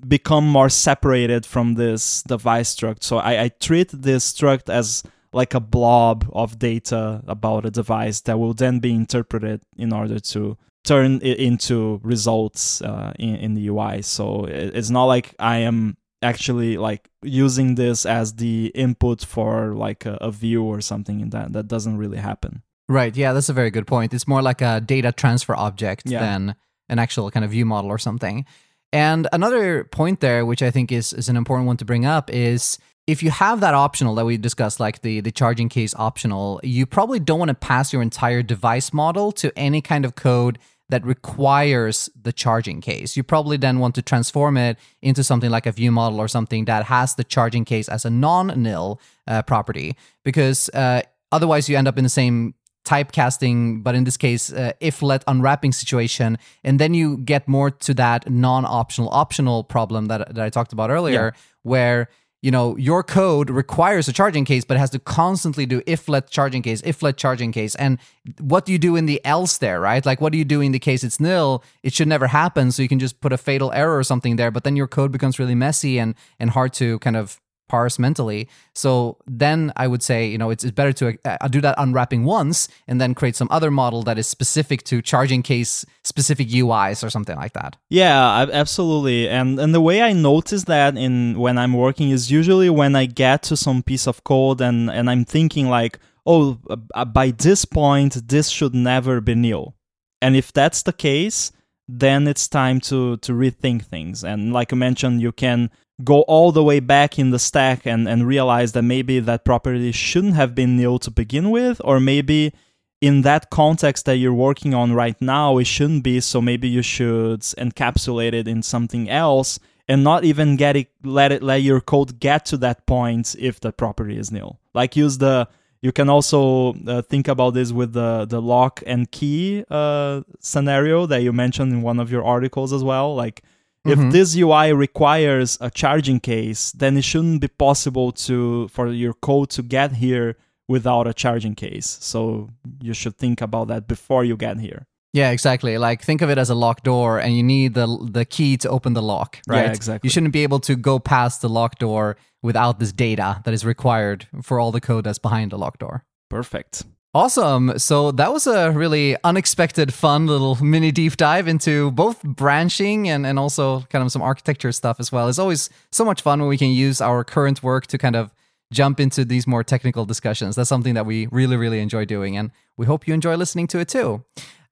become 0.07 0.47
more 0.47 0.69
separated 0.69 1.45
from 1.45 1.75
this 1.75 2.23
device 2.23 2.75
struct. 2.75 3.03
So 3.03 3.19
I, 3.19 3.45
I 3.45 3.49
treat 3.49 3.91
this 3.91 4.31
struct 4.31 4.69
as 4.69 5.03
like 5.35 5.55
a 5.55 5.61
blob 5.61 6.31
of 6.33 6.59
data 6.59 7.23
about 7.27 7.67
a 7.67 7.71
device 7.71 8.21
that 8.23 8.39
will 8.39 8.55
then 8.55 8.79
be 8.79 8.93
interpreted 8.93 9.63
in 9.77 9.93
order 9.93 10.19
to 10.19 10.57
turn 10.85 11.21
it 11.23 11.39
into 11.39 12.01
results 12.03 12.83
uh, 12.83 13.13
in, 13.19 13.37
in 13.37 13.55
the 13.55 13.69
UI. 13.69 14.03
So 14.03 14.45
it's 14.45 14.91
not 14.91 15.05
like 15.07 15.35
I 15.39 15.59
am 15.59 15.97
actually 16.25 16.77
like 16.77 17.09
using 17.23 17.75
this 17.75 18.07
as 18.07 18.35
the 18.35 18.73
input 18.75 19.25
for 19.25 19.75
like 19.75 20.07
a, 20.07 20.15
a 20.21 20.31
view 20.31 20.65
or 20.65 20.81
something 20.81 21.21
in 21.21 21.31
that 21.31 21.53
that 21.53 21.69
doesn't 21.69 21.99
really 21.99 22.17
happen 22.17 22.63
right 22.89 23.15
yeah 23.15 23.33
that's 23.33 23.51
a 23.51 23.53
very 23.53 23.71
good 23.71 23.87
point 23.87 24.15
it's 24.15 24.27
more 24.27 24.43
like 24.43 24.63
a 24.63 24.81
data 24.81 25.13
transfer 25.13 25.55
object 25.55 26.03
yeah. 26.07 26.21
than 26.21 26.55
an 26.89 26.99
actual 26.99 27.31
kind 27.31 27.45
of 27.45 27.51
view 27.51 27.67
model 27.67 27.91
or 27.91 27.99
something 27.99 28.45
and 28.93 29.29
another 29.33 29.85
point 29.85 30.21
there 30.21 30.47
which 30.47 30.63
i 30.63 30.71
think 30.71 30.91
is 30.91 31.13
is 31.13 31.29
an 31.29 31.37
important 31.37 31.67
one 31.67 31.77
to 31.77 31.85
bring 31.85 32.07
up 32.07 32.31
is 32.33 32.79
if 33.07 33.23
you 33.23 33.31
have 33.31 33.61
that 33.61 33.75
optional 33.75 34.15
that 34.15 34.25
we 34.25 34.37
discussed, 34.37 34.81
like 34.81 35.03
the, 35.03 35.21
the 35.21 35.31
charging 35.31 35.69
case 35.69 35.95
optional, 35.97 36.61
you 36.63 36.87
probably 36.87 37.21
don't 37.21 37.39
want 37.39 37.51
to 37.51 37.55
pass 37.55 37.93
your 37.93 38.03
entire 38.03 38.43
device 38.43 38.93
model 38.93 39.31
to 39.33 39.53
any 39.59 39.81
kind 39.81 40.05
of 40.05 40.15
code 40.15 40.59
that 40.89 41.05
requires 41.05 42.11
the 42.21 42.33
charging 42.33 42.81
case. 42.81 43.17
You 43.17 43.23
probably 43.23 43.57
then 43.57 43.79
want 43.79 43.95
to 43.97 44.03
transform 44.03 44.57
it 44.57 44.79
into 45.03 45.25
something 45.25 45.51
like 45.51 45.67
a 45.67 45.73
view 45.73 45.91
model 45.91 46.21
or 46.21 46.29
something 46.29 46.67
that 46.67 46.85
has 46.87 47.15
the 47.15 47.25
charging 47.25 47.65
case 47.65 47.89
as 47.89 48.05
a 48.05 48.11
non 48.11 48.49
nil 48.63 49.01
uh, 49.27 49.43
property, 49.43 49.97
because 50.25 50.69
uh, 50.71 51.03
otherwise 51.33 51.69
you 51.69 51.77
end 51.77 51.89
up 51.89 51.99
in 51.99 52.05
the 52.05 52.11
same 52.11 52.55
typecasting, 52.85 53.83
but 53.83 53.95
in 53.95 54.05
this 54.05 54.19
case, 54.19 54.53
uh, 54.53 54.73
if 54.79 55.03
let 55.03 55.25
unwrapping 55.27 55.73
situation. 55.73 56.39
And 56.63 56.79
then 56.79 56.93
you 56.93 57.17
get 57.19 57.49
more 57.49 57.71
to 57.71 57.95
that 57.95 58.31
non 58.31 58.65
optional 58.67 59.09
optional 59.11 59.65
problem 59.65 60.07
that, 60.07 60.35
that 60.35 60.45
I 60.45 60.51
talked 60.51 60.73
about 60.73 60.91
earlier, 60.91 61.33
yeah. 61.35 61.41
where 61.63 62.09
you 62.45 62.51
know, 62.51 62.77
your 62.77 63.03
code 63.03 63.49
requires 63.49 64.07
a 64.07 64.13
charging 64.13 64.45
case, 64.45 64.67
but 64.67 64.77
it 64.77 64.81
has 64.81 64.91
to 64.91 64.99
constantly 64.99 65.65
do 65.65 65.81
if 65.87 66.11
let 66.11 66.29
charging 66.29 66.61
case, 66.61 66.83
if 66.85 67.03
let 67.03 67.17
charging 67.17 67.53
case. 67.53 67.75
And 67.77 67.99
what 68.39 68.67
do 68.67 68.73
you 68.73 68.77
do 68.77 68.97
in 68.97 69.07
the 69.07 69.25
else 69.25 69.57
there, 69.57 69.81
right? 69.81 70.05
Like, 70.05 70.21
what 70.21 70.31
do 70.31 70.37
you 70.37 70.45
do 70.45 70.61
in 70.61 70.73
the 70.73 70.79
case 70.79 71.03
it's 71.03 71.19
nil? 71.19 71.65
It 71.83 71.95
should 71.95 72.07
never 72.07 72.27
happen. 72.27 72.71
So 72.71 72.83
you 72.83 72.89
can 72.89 72.99
just 72.99 73.23
put 73.23 73.33
a 73.33 73.39
fatal 73.39 73.73
error 73.73 73.97
or 73.97 74.05
something 74.05 74.37
there, 74.37 74.51
but 74.51 74.63
then 74.63 74.77
your 74.77 74.87
code 74.87 75.11
becomes 75.11 75.39
really 75.39 75.55
messy 75.55 75.99
and, 75.99 76.15
and 76.39 76.51
hard 76.51 76.75
to 76.75 76.99
kind 76.99 77.17
of 77.17 77.41
parse 77.69 77.99
mentally. 77.99 78.49
So 78.75 79.19
then 79.27 79.73
I 79.77 79.87
would 79.87 80.03
say, 80.03 80.27
you 80.27 80.39
know, 80.39 80.51
it's, 80.51 80.65
it's 80.65 80.75
better 80.75 80.93
to 80.95 81.19
uh, 81.25 81.49
do 81.49 81.61
that 81.61 81.75
unwrapping 81.79 82.25
once 82.25 82.69
and 82.87 83.01
then 83.01 83.15
create 83.15 83.37
some 83.37 83.49
other 83.51 83.71
model 83.71 84.03
that 84.03 84.19
is 84.19 84.27
specific 84.27 84.85
to 84.85 85.01
charging 85.03 85.43
case 85.43 85.85
specific 86.03 86.49
UIs 86.49 87.03
or 87.05 87.11
something 87.11 87.37
like 87.37 87.53
that. 87.55 87.77
Yeah, 87.89 88.47
absolutely. 88.53 89.29
And 89.29 89.59
and 89.59 89.75
the 89.75 89.81
way 89.81 90.03
I 90.03 90.13
notice 90.13 90.65
that 90.65 90.97
in 90.97 91.39
when 91.39 91.59
I'm 91.59 91.73
working 91.73 92.11
is 92.11 92.31
usually 92.31 92.71
when 92.71 92.95
I 92.97 93.07
get 93.07 93.43
to 93.45 93.57
some 93.57 93.83
piece 93.83 94.07
of 94.07 94.25
code 94.25 94.61
and 94.61 94.91
and 94.91 95.09
I'm 95.11 95.25
thinking 95.25 95.69
like, 95.69 95.99
oh, 96.27 96.59
uh, 96.95 97.05
by 97.05 97.31
this 97.31 97.65
point 97.65 98.29
this 98.29 98.49
should 98.49 98.75
never 98.75 99.21
be 99.21 99.35
nil. 99.35 99.75
And 100.21 100.37
if 100.37 100.53
that's 100.53 100.83
the 100.83 100.93
case, 100.93 101.53
then 101.87 102.27
it's 102.27 102.49
time 102.49 102.81
to 102.81 103.17
to 103.19 103.33
rethink 103.33 103.85
things. 103.85 104.25
And 104.25 104.53
like 104.53 104.73
I 104.73 104.77
mentioned, 104.77 105.21
you 105.21 105.33
can 105.33 105.71
go 106.03 106.23
all 106.23 106.51
the 106.51 106.65
way 106.65 106.81
back 106.81 107.19
in 107.19 107.31
the 107.31 107.39
stack 107.39 107.87
and, 107.87 108.09
and 108.09 108.27
realize 108.27 108.73
that 108.73 108.83
maybe 108.83 109.21
that 109.21 109.45
property 109.45 109.93
shouldn't 109.93 110.35
have 110.35 110.55
been 110.55 110.77
nil 110.77 110.99
to 110.99 111.11
begin 111.11 111.51
with, 111.51 111.81
or 111.85 112.01
maybe 112.01 112.53
in 113.01 113.23
that 113.23 113.51
context 113.51 114.07
that 114.07 114.17
you're 114.17 114.35
working 114.35 114.75
on 114.75 114.93
right 114.93 115.21
now, 115.21 115.59
it 115.59 115.67
shouldn't 115.67 116.03
be. 116.03 116.21
So 116.21 116.41
maybe 116.41 116.69
you 116.69 116.83
should 116.83 117.41
encapsulate 117.41 118.33
it 118.33 118.49
in 118.49 118.63
something 118.63 119.09
else 119.09 119.61
and 119.87 120.03
not 120.03 120.25
even 120.25 120.57
get 120.57 120.75
it, 120.75 120.89
let 121.05 121.31
it, 121.31 121.43
let 121.43 121.63
your 121.63 121.81
code 121.81 122.19
get 122.19 122.47
to 122.47 122.57
that 122.57 122.87
point 122.87 123.37
if 123.39 123.61
the 123.61 123.73
property 123.73 124.17
is 124.17 124.33
nil. 124.33 124.59
Like 124.73 124.97
use 124.97 125.19
the, 125.19 125.47
you 125.83 125.93
can 125.93 126.09
also 126.09 126.73
uh, 126.87 127.03
think 127.03 127.29
about 127.29 127.53
this 127.53 127.71
with 127.71 127.93
the, 127.93 128.25
the 128.25 128.41
lock 128.41 128.83
and 128.87 129.11
key 129.11 129.65
uh, 129.71 130.23
scenario 130.41 131.05
that 131.07 131.23
you 131.23 131.33
mentioned 131.33 131.73
in 131.73 131.83
one 131.83 132.01
of 132.01 132.11
your 132.11 132.25
articles 132.25 132.73
as 132.73 132.83
well. 132.83 133.15
Like 133.15 133.43
if 133.85 133.99
mm-hmm. 133.99 134.11
this 134.11 134.37
UI 134.37 134.73
requires 134.73 135.59
a 135.61 135.71
charging 135.71 136.21
case, 136.21 136.73
then 136.73 136.97
it 136.97 137.05
shouldn't 137.05 137.41
be 137.41 137.49
possible 137.49 138.13
to 138.13 138.69
for 138.69 138.89
your 138.89 139.13
code 139.13 139.51
to 139.51 139.63
get 139.63 139.93
here 139.93 140.37
without 140.69 141.07
a 141.07 141.13
charging 141.13 141.55
case. 141.55 141.99
So 142.01 142.49
you 142.81 142.95
should 142.95 143.17
think 143.17 143.41
about 143.41 143.69
that 143.69 143.87
before 143.87 144.25
you 144.25 144.37
get 144.37 144.59
here. 144.59 144.87
Yeah, 145.13 145.31
exactly. 145.31 145.79
Like 145.79 146.03
think 146.03 146.23
of 146.23 146.31
it 146.31 146.39
as 146.39 146.51
a 146.51 146.55
locked 146.55 146.85
door 146.85 147.21
and 147.21 147.37
you 147.37 147.43
need 147.43 147.75
the 147.75 147.87
the 148.11 148.25
key 148.25 148.57
to 148.59 148.69
open 148.69 148.95
the 148.95 149.03
lock, 149.03 149.41
right? 149.47 149.67
Yeah, 149.67 149.73
exactly. 149.73 150.09
You 150.09 150.11
shouldn't 150.11 150.33
be 150.33 150.43
able 150.43 150.61
to 150.61 150.75
go 150.75 150.99
past 150.99 151.41
the 151.41 151.49
locked 151.49 151.79
door 151.79 152.17
without 152.43 152.81
this 152.81 152.93
data 152.93 153.41
that 153.45 153.55
is 153.55 153.65
required 153.65 154.27
for 154.43 154.59
all 154.59 154.73
the 154.73 154.81
code 154.81 155.05
that's 155.05 155.21
behind 155.21 155.53
the 155.53 155.59
locked 155.59 155.81
door. 155.81 156.05
Perfect. 156.31 156.85
Awesome. 157.17 157.79
So 157.79 158.11
that 158.11 158.33
was 158.33 158.49
a 158.49 158.73
really 158.73 159.17
unexpected, 159.23 159.95
fun 159.95 160.27
little 160.27 160.57
mini 160.57 160.91
deep 160.91 161.17
dive 161.17 161.47
into 161.47 161.93
both 161.93 162.21
branching 162.25 163.09
and, 163.09 163.25
and 163.25 163.39
also 163.39 163.83
kind 163.83 164.05
of 164.05 164.11
some 164.11 164.21
architecture 164.21 164.73
stuff 164.73 164.99
as 164.99 165.13
well. 165.13 165.29
It's 165.29 165.39
always 165.39 165.71
so 165.93 166.05
much 166.05 166.23
fun 166.23 166.41
when 166.41 166.49
we 166.49 166.59
can 166.59 166.71
use 166.71 167.01
our 167.01 167.23
current 167.23 167.63
work 167.63 167.87
to 167.89 167.99
kind 167.99 168.17
of 168.17 168.35
jump 168.73 168.99
into 168.99 169.25
these 169.25 169.47
more 169.47 169.63
technical 169.63 170.05
discussions. 170.05 170.57
That's 170.57 170.69
something 170.69 170.95
that 170.95 171.07
we 171.07 171.29
really, 171.31 171.57
really 171.57 171.79
enjoy 171.79 172.05
doing. 172.05 172.37
And 172.37 172.51
we 172.77 172.87
hope 172.87 173.07
you 173.07 173.15
enjoy 173.15 173.37
listening 173.37 173.69
to 173.69 173.79
it 173.79 173.89
too. 173.89 174.25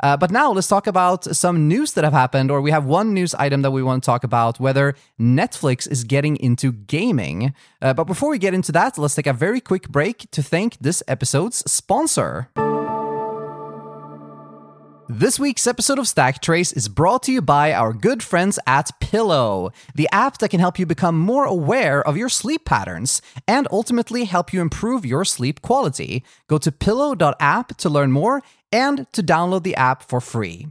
Uh, 0.02 0.16
but 0.16 0.30
now 0.30 0.50
let's 0.50 0.68
talk 0.68 0.86
about 0.86 1.24
some 1.36 1.68
news 1.68 1.92
that 1.92 2.04
have 2.04 2.12
happened, 2.12 2.50
or 2.50 2.60
we 2.60 2.70
have 2.70 2.84
one 2.84 3.14
news 3.14 3.34
item 3.34 3.62
that 3.62 3.70
we 3.70 3.82
want 3.82 4.02
to 4.02 4.06
talk 4.06 4.24
about 4.24 4.58
whether 4.58 4.94
Netflix 5.20 5.90
is 5.90 6.04
getting 6.04 6.36
into 6.36 6.72
gaming. 6.72 7.54
Uh, 7.80 7.94
but 7.94 8.04
before 8.04 8.30
we 8.30 8.38
get 8.38 8.54
into 8.54 8.72
that, 8.72 8.98
let's 8.98 9.14
take 9.14 9.26
a 9.26 9.32
very 9.32 9.60
quick 9.60 9.88
break 9.88 10.30
to 10.32 10.42
thank 10.42 10.76
this 10.80 11.02
episode's 11.06 11.58
sponsor. 11.70 12.48
This 15.08 15.38
week's 15.38 15.66
episode 15.66 15.98
of 15.98 16.06
Stack 16.06 16.40
Trace 16.40 16.72
is 16.72 16.88
brought 16.88 17.24
to 17.24 17.32
you 17.32 17.42
by 17.42 17.72
our 17.72 17.92
good 17.92 18.22
friends 18.22 18.58
at 18.66 18.90
Pillow, 19.00 19.72
the 19.94 20.08
app 20.12 20.38
that 20.38 20.50
can 20.50 20.60
help 20.60 20.78
you 20.78 20.86
become 20.86 21.18
more 21.18 21.44
aware 21.44 22.06
of 22.06 22.16
your 22.16 22.28
sleep 22.28 22.64
patterns 22.64 23.20
and 23.48 23.66
ultimately 23.72 24.24
help 24.24 24.52
you 24.52 24.60
improve 24.60 25.04
your 25.04 25.24
sleep 25.24 25.60
quality. 25.60 26.24
Go 26.46 26.56
to 26.58 26.70
pillow.app 26.70 27.76
to 27.76 27.88
learn 27.88 28.12
more 28.12 28.42
and 28.70 29.06
to 29.12 29.22
download 29.22 29.64
the 29.64 29.74
app 29.74 30.04
for 30.04 30.20
free. 30.20 30.68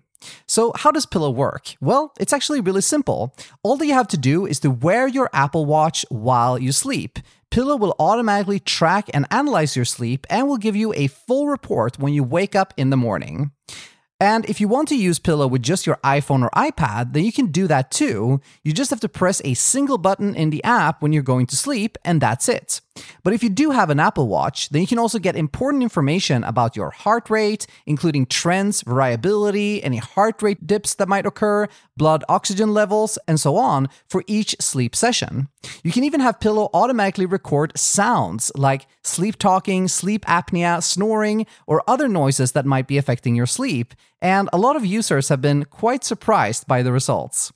So, 0.47 0.71
how 0.75 0.91
does 0.91 1.05
Pillow 1.05 1.29
work? 1.29 1.75
Well, 1.81 2.13
it's 2.19 2.33
actually 2.33 2.61
really 2.61 2.81
simple. 2.81 3.35
All 3.63 3.75
that 3.77 3.85
you 3.85 3.93
have 3.93 4.07
to 4.09 4.17
do 4.17 4.45
is 4.45 4.59
to 4.61 4.71
wear 4.71 5.07
your 5.07 5.29
Apple 5.33 5.65
Watch 5.65 6.05
while 6.09 6.57
you 6.57 6.71
sleep. 6.71 7.19
Pillow 7.49 7.75
will 7.75 7.95
automatically 7.99 8.59
track 8.59 9.09
and 9.13 9.25
analyze 9.29 9.75
your 9.75 9.83
sleep 9.83 10.25
and 10.29 10.47
will 10.47 10.57
give 10.57 10.75
you 10.75 10.93
a 10.93 11.07
full 11.07 11.47
report 11.47 11.99
when 11.99 12.13
you 12.13 12.23
wake 12.23 12.55
up 12.55 12.73
in 12.77 12.91
the 12.91 12.97
morning. 12.97 13.51
And 14.21 14.47
if 14.47 14.61
you 14.61 14.67
want 14.67 14.87
to 14.89 14.95
use 14.95 15.17
Pillow 15.17 15.47
with 15.47 15.63
just 15.63 15.87
your 15.87 15.95
iPhone 16.03 16.43
or 16.43 16.51
iPad, 16.51 17.13
then 17.13 17.25
you 17.25 17.31
can 17.31 17.47
do 17.47 17.65
that 17.65 17.89
too. 17.89 18.39
You 18.61 18.71
just 18.71 18.91
have 18.91 18.99
to 18.99 19.09
press 19.09 19.41
a 19.43 19.55
single 19.55 19.97
button 19.97 20.35
in 20.35 20.51
the 20.51 20.63
app 20.63 21.01
when 21.01 21.11
you're 21.11 21.23
going 21.23 21.47
to 21.47 21.57
sleep, 21.57 21.97
and 22.05 22.21
that's 22.21 22.47
it. 22.47 22.81
But 23.23 23.33
if 23.33 23.43
you 23.43 23.49
do 23.49 23.71
have 23.71 23.89
an 23.89 23.99
Apple 23.99 24.27
Watch, 24.27 24.69
then 24.69 24.81
you 24.81 24.87
can 24.87 24.99
also 24.99 25.19
get 25.19 25.35
important 25.35 25.83
information 25.83 26.43
about 26.43 26.75
your 26.75 26.89
heart 26.89 27.29
rate, 27.29 27.67
including 27.85 28.25
trends, 28.25 28.81
variability, 28.81 29.83
any 29.83 29.97
heart 29.97 30.41
rate 30.41 30.65
dips 30.65 30.95
that 30.95 31.07
might 31.07 31.25
occur, 31.25 31.67
blood 31.95 32.23
oxygen 32.27 32.73
levels, 32.73 33.17
and 33.27 33.39
so 33.39 33.55
on 33.55 33.89
for 34.09 34.23
each 34.27 34.55
sleep 34.59 34.95
session. 34.95 35.47
You 35.83 35.91
can 35.91 36.03
even 36.03 36.19
have 36.19 36.39
Pillow 36.39 36.69
automatically 36.73 37.25
record 37.25 37.77
sounds 37.77 38.51
like 38.55 38.87
sleep 39.03 39.37
talking, 39.37 39.87
sleep 39.87 40.25
apnea, 40.25 40.81
snoring, 40.81 41.45
or 41.67 41.83
other 41.87 42.07
noises 42.07 42.53
that 42.53 42.65
might 42.65 42.87
be 42.87 42.97
affecting 42.97 43.35
your 43.35 43.45
sleep, 43.45 43.93
and 44.21 44.49
a 44.51 44.57
lot 44.57 44.75
of 44.75 44.85
users 44.85 45.29
have 45.29 45.41
been 45.41 45.65
quite 45.65 46.03
surprised 46.03 46.67
by 46.67 46.81
the 46.81 46.91
results. 46.91 47.51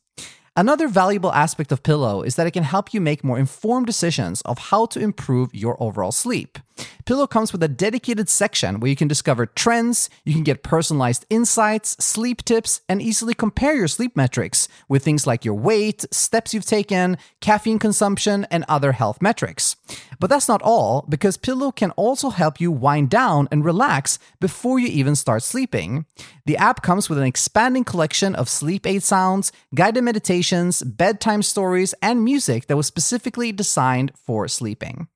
Another 0.58 0.88
valuable 0.88 1.34
aspect 1.34 1.74
of 1.74 1.84
Pillow 1.84 2.22
is 2.22 2.38
that 2.38 2.48
it 2.48 2.52
can 2.52 2.64
help 2.64 2.94
you 2.94 3.02
make 3.02 3.26
more 3.26 3.38
informed 3.38 3.86
decisions 3.86 4.40
of 4.44 4.58
how 4.58 4.86
to 4.86 5.02
improve 5.02 5.54
your 5.54 5.76
overall 5.84 6.14
sleep. 6.14 6.60
Pillow 7.06 7.28
comes 7.28 7.52
with 7.52 7.62
a 7.62 7.68
dedicated 7.68 8.30
section 8.30 8.80
where 8.80 8.90
you 8.90 8.96
can 8.96 9.08
discover 9.08 9.46
trends, 9.46 10.10
you 10.24 10.34
can 10.34 10.44
get 10.44 10.64
personalized 10.64 11.26
insights, 11.30 12.04
sleep 12.04 12.44
tips, 12.44 12.82
and 12.90 13.02
easily 13.02 13.34
compare 13.34 13.76
your 13.76 13.88
sleep 13.88 14.16
metrics 14.18 14.68
with 14.90 15.04
things 15.04 15.28
like 15.28 15.46
your 15.46 15.54
weight, 15.54 16.06
steps 16.12 16.54
you've 16.54 16.66
taken, 16.66 17.18
caffeine 17.42 17.80
consumption, 17.80 18.46
and 18.50 18.66
other 18.68 18.94
health 18.94 19.22
metrics. 19.22 19.76
But 20.20 20.30
that's 20.30 20.48
not 20.48 20.62
all, 20.64 21.06
because 21.08 21.38
Pillow 21.38 21.72
can 21.72 21.92
also 21.92 22.30
help 22.30 22.60
you 22.60 22.72
wind 22.72 23.10
down 23.10 23.48
and 23.52 23.64
relax 23.64 24.18
before 24.40 24.80
you 24.80 24.88
even 24.88 25.16
start 25.16 25.44
sleeping. 25.44 26.06
The 26.46 26.58
app 26.58 26.82
comes 26.82 27.10
with 27.10 27.20
an 27.20 27.26
expanding 27.26 27.84
collection 27.84 28.34
of 28.36 28.50
sleep 28.50 28.88
aid 28.88 29.04
sounds, 29.04 29.52
guided 29.74 30.04
meditations, 30.04 30.82
bedtime 30.82 31.44
stories, 31.44 31.94
and 32.02 32.24
music 32.24 32.68
that 32.68 32.78
was 32.78 32.88
specifically 32.88 33.52
designed 33.52 34.12
for 34.16 34.48
sleeping. 34.48 35.08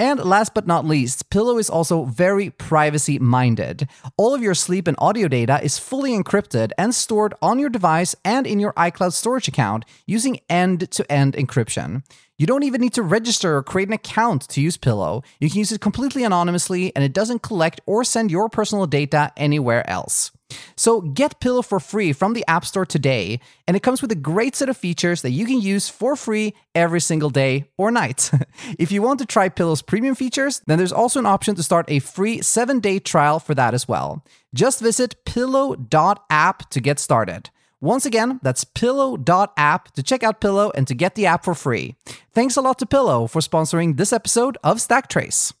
And 0.00 0.24
last 0.24 0.54
but 0.54 0.66
not 0.66 0.86
least, 0.86 1.28
Pillow 1.28 1.58
is 1.58 1.68
also 1.68 2.04
very 2.04 2.48
privacy 2.48 3.18
minded. 3.18 3.86
All 4.16 4.34
of 4.34 4.40
your 4.40 4.54
sleep 4.54 4.88
and 4.88 4.96
audio 4.98 5.28
data 5.28 5.60
is 5.62 5.78
fully 5.78 6.12
encrypted 6.12 6.70
and 6.78 6.94
stored 6.94 7.34
on 7.42 7.58
your 7.58 7.68
device 7.68 8.16
and 8.24 8.46
in 8.46 8.60
your 8.60 8.72
iCloud 8.78 9.12
storage 9.12 9.46
account 9.46 9.84
using 10.06 10.40
end 10.48 10.90
to 10.92 11.12
end 11.12 11.34
encryption. 11.34 12.02
You 12.40 12.46
don't 12.46 12.62
even 12.62 12.80
need 12.80 12.94
to 12.94 13.02
register 13.02 13.58
or 13.58 13.62
create 13.62 13.88
an 13.88 13.92
account 13.92 14.48
to 14.48 14.62
use 14.62 14.78
Pillow. 14.78 15.22
You 15.40 15.50
can 15.50 15.58
use 15.58 15.72
it 15.72 15.82
completely 15.82 16.24
anonymously 16.24 16.90
and 16.96 17.04
it 17.04 17.12
doesn't 17.12 17.42
collect 17.42 17.82
or 17.84 18.02
send 18.02 18.30
your 18.30 18.48
personal 18.48 18.86
data 18.86 19.30
anywhere 19.36 19.86
else. 19.86 20.30
So 20.74 21.02
get 21.02 21.38
Pillow 21.40 21.60
for 21.60 21.78
free 21.78 22.14
from 22.14 22.32
the 22.32 22.42
App 22.48 22.64
Store 22.64 22.86
today, 22.86 23.40
and 23.68 23.76
it 23.76 23.82
comes 23.82 24.00
with 24.00 24.10
a 24.10 24.14
great 24.14 24.56
set 24.56 24.70
of 24.70 24.78
features 24.78 25.20
that 25.20 25.32
you 25.32 25.44
can 25.44 25.60
use 25.60 25.90
for 25.90 26.16
free 26.16 26.54
every 26.74 27.02
single 27.02 27.28
day 27.28 27.68
or 27.76 27.90
night. 27.90 28.30
if 28.78 28.90
you 28.90 29.02
want 29.02 29.18
to 29.18 29.26
try 29.26 29.50
Pillow's 29.50 29.82
premium 29.82 30.14
features, 30.14 30.62
then 30.66 30.78
there's 30.78 30.92
also 30.92 31.18
an 31.18 31.26
option 31.26 31.54
to 31.56 31.62
start 31.62 31.84
a 31.90 31.98
free 31.98 32.38
7-day 32.38 33.00
trial 33.00 33.38
for 33.38 33.54
that 33.54 33.74
as 33.74 33.86
well. 33.86 34.24
Just 34.54 34.80
visit 34.80 35.26
pillow.app 35.26 36.70
to 36.70 36.80
get 36.80 36.98
started. 36.98 37.50
Once 37.80 38.04
again, 38.04 38.38
that's 38.42 38.64
pillow.app 38.64 39.92
to 39.92 40.02
check 40.02 40.22
out 40.22 40.40
Pillow 40.40 40.70
and 40.74 40.86
to 40.86 40.94
get 40.94 41.14
the 41.14 41.26
app 41.26 41.44
for 41.44 41.54
free. 41.54 41.94
Thanks 42.34 42.56
a 42.56 42.60
lot 42.60 42.78
to 42.80 42.86
Pillow 42.86 43.26
for 43.26 43.40
sponsoring 43.40 43.96
this 43.96 44.12
episode 44.12 44.58
of 44.62 44.80
Stack 44.80 45.08
Trace. 45.08 45.54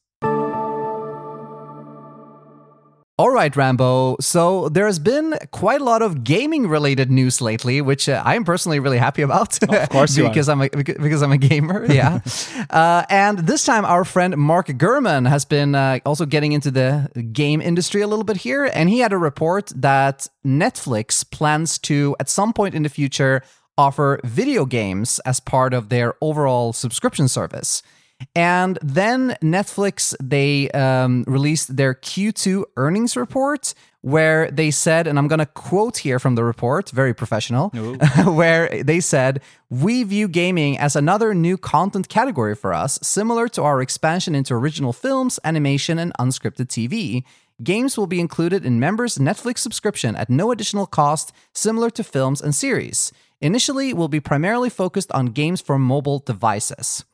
All 3.20 3.28
right, 3.28 3.54
Rambo. 3.54 4.16
So 4.20 4.70
there 4.70 4.86
has 4.86 4.98
been 4.98 5.36
quite 5.50 5.82
a 5.82 5.84
lot 5.84 6.00
of 6.00 6.24
gaming 6.24 6.66
related 6.66 7.10
news 7.10 7.42
lately, 7.42 7.82
which 7.82 8.08
uh, 8.08 8.22
I 8.24 8.34
am 8.34 8.44
personally 8.44 8.78
really 8.78 8.96
happy 8.96 9.20
about. 9.20 9.62
Of 9.62 9.90
course, 9.90 10.16
because 10.28 10.48
I'm 10.48 10.62
a, 10.62 10.70
because 10.70 11.20
I'm 11.22 11.30
a 11.30 11.36
gamer. 11.36 11.84
Yeah, 11.90 12.20
uh, 12.70 13.04
and 13.10 13.40
this 13.40 13.66
time 13.66 13.84
our 13.84 14.06
friend 14.06 14.38
Mark 14.38 14.68
Gurman 14.68 15.28
has 15.28 15.44
been 15.44 15.74
uh, 15.74 15.98
also 16.06 16.24
getting 16.24 16.52
into 16.52 16.70
the 16.70 17.10
game 17.30 17.60
industry 17.60 18.00
a 18.00 18.06
little 18.06 18.24
bit 18.24 18.38
here, 18.38 18.70
and 18.72 18.88
he 18.88 19.00
had 19.00 19.12
a 19.12 19.18
report 19.18 19.70
that 19.76 20.26
Netflix 20.42 21.30
plans 21.30 21.78
to 21.80 22.16
at 22.20 22.30
some 22.30 22.54
point 22.54 22.74
in 22.74 22.84
the 22.84 22.88
future 22.88 23.42
offer 23.76 24.18
video 24.24 24.64
games 24.64 25.20
as 25.26 25.40
part 25.40 25.74
of 25.74 25.90
their 25.90 26.14
overall 26.22 26.72
subscription 26.72 27.28
service. 27.28 27.82
And 28.34 28.78
then 28.82 29.36
Netflix, 29.42 30.14
they 30.22 30.70
um, 30.70 31.24
released 31.26 31.76
their 31.76 31.94
Q2 31.94 32.64
earnings 32.76 33.16
report 33.16 33.74
where 34.02 34.50
they 34.50 34.70
said, 34.70 35.06
and 35.06 35.18
I'm 35.18 35.28
going 35.28 35.40
to 35.40 35.46
quote 35.46 35.98
here 35.98 36.18
from 36.18 36.34
the 36.34 36.44
report, 36.44 36.90
very 36.90 37.12
professional, 37.12 37.68
where 38.24 38.82
they 38.82 39.00
said, 39.00 39.40
We 39.68 40.04
view 40.04 40.26
gaming 40.26 40.78
as 40.78 40.96
another 40.96 41.34
new 41.34 41.58
content 41.58 42.08
category 42.08 42.54
for 42.54 42.72
us, 42.72 42.98
similar 43.02 43.46
to 43.48 43.62
our 43.62 43.82
expansion 43.82 44.34
into 44.34 44.54
original 44.54 44.92
films, 44.92 45.38
animation, 45.44 45.98
and 45.98 46.14
unscripted 46.18 46.68
TV. 46.68 47.24
Games 47.62 47.98
will 47.98 48.06
be 48.06 48.20
included 48.20 48.64
in 48.64 48.80
members' 48.80 49.18
Netflix 49.18 49.58
subscription 49.58 50.16
at 50.16 50.30
no 50.30 50.50
additional 50.50 50.86
cost, 50.86 51.30
similar 51.52 51.90
to 51.90 52.02
films 52.02 52.40
and 52.40 52.54
series. 52.54 53.12
Initially, 53.42 53.92
we'll 53.92 54.08
be 54.08 54.20
primarily 54.20 54.70
focused 54.70 55.12
on 55.12 55.26
games 55.26 55.60
for 55.60 55.78
mobile 55.78 56.20
devices. 56.20 57.04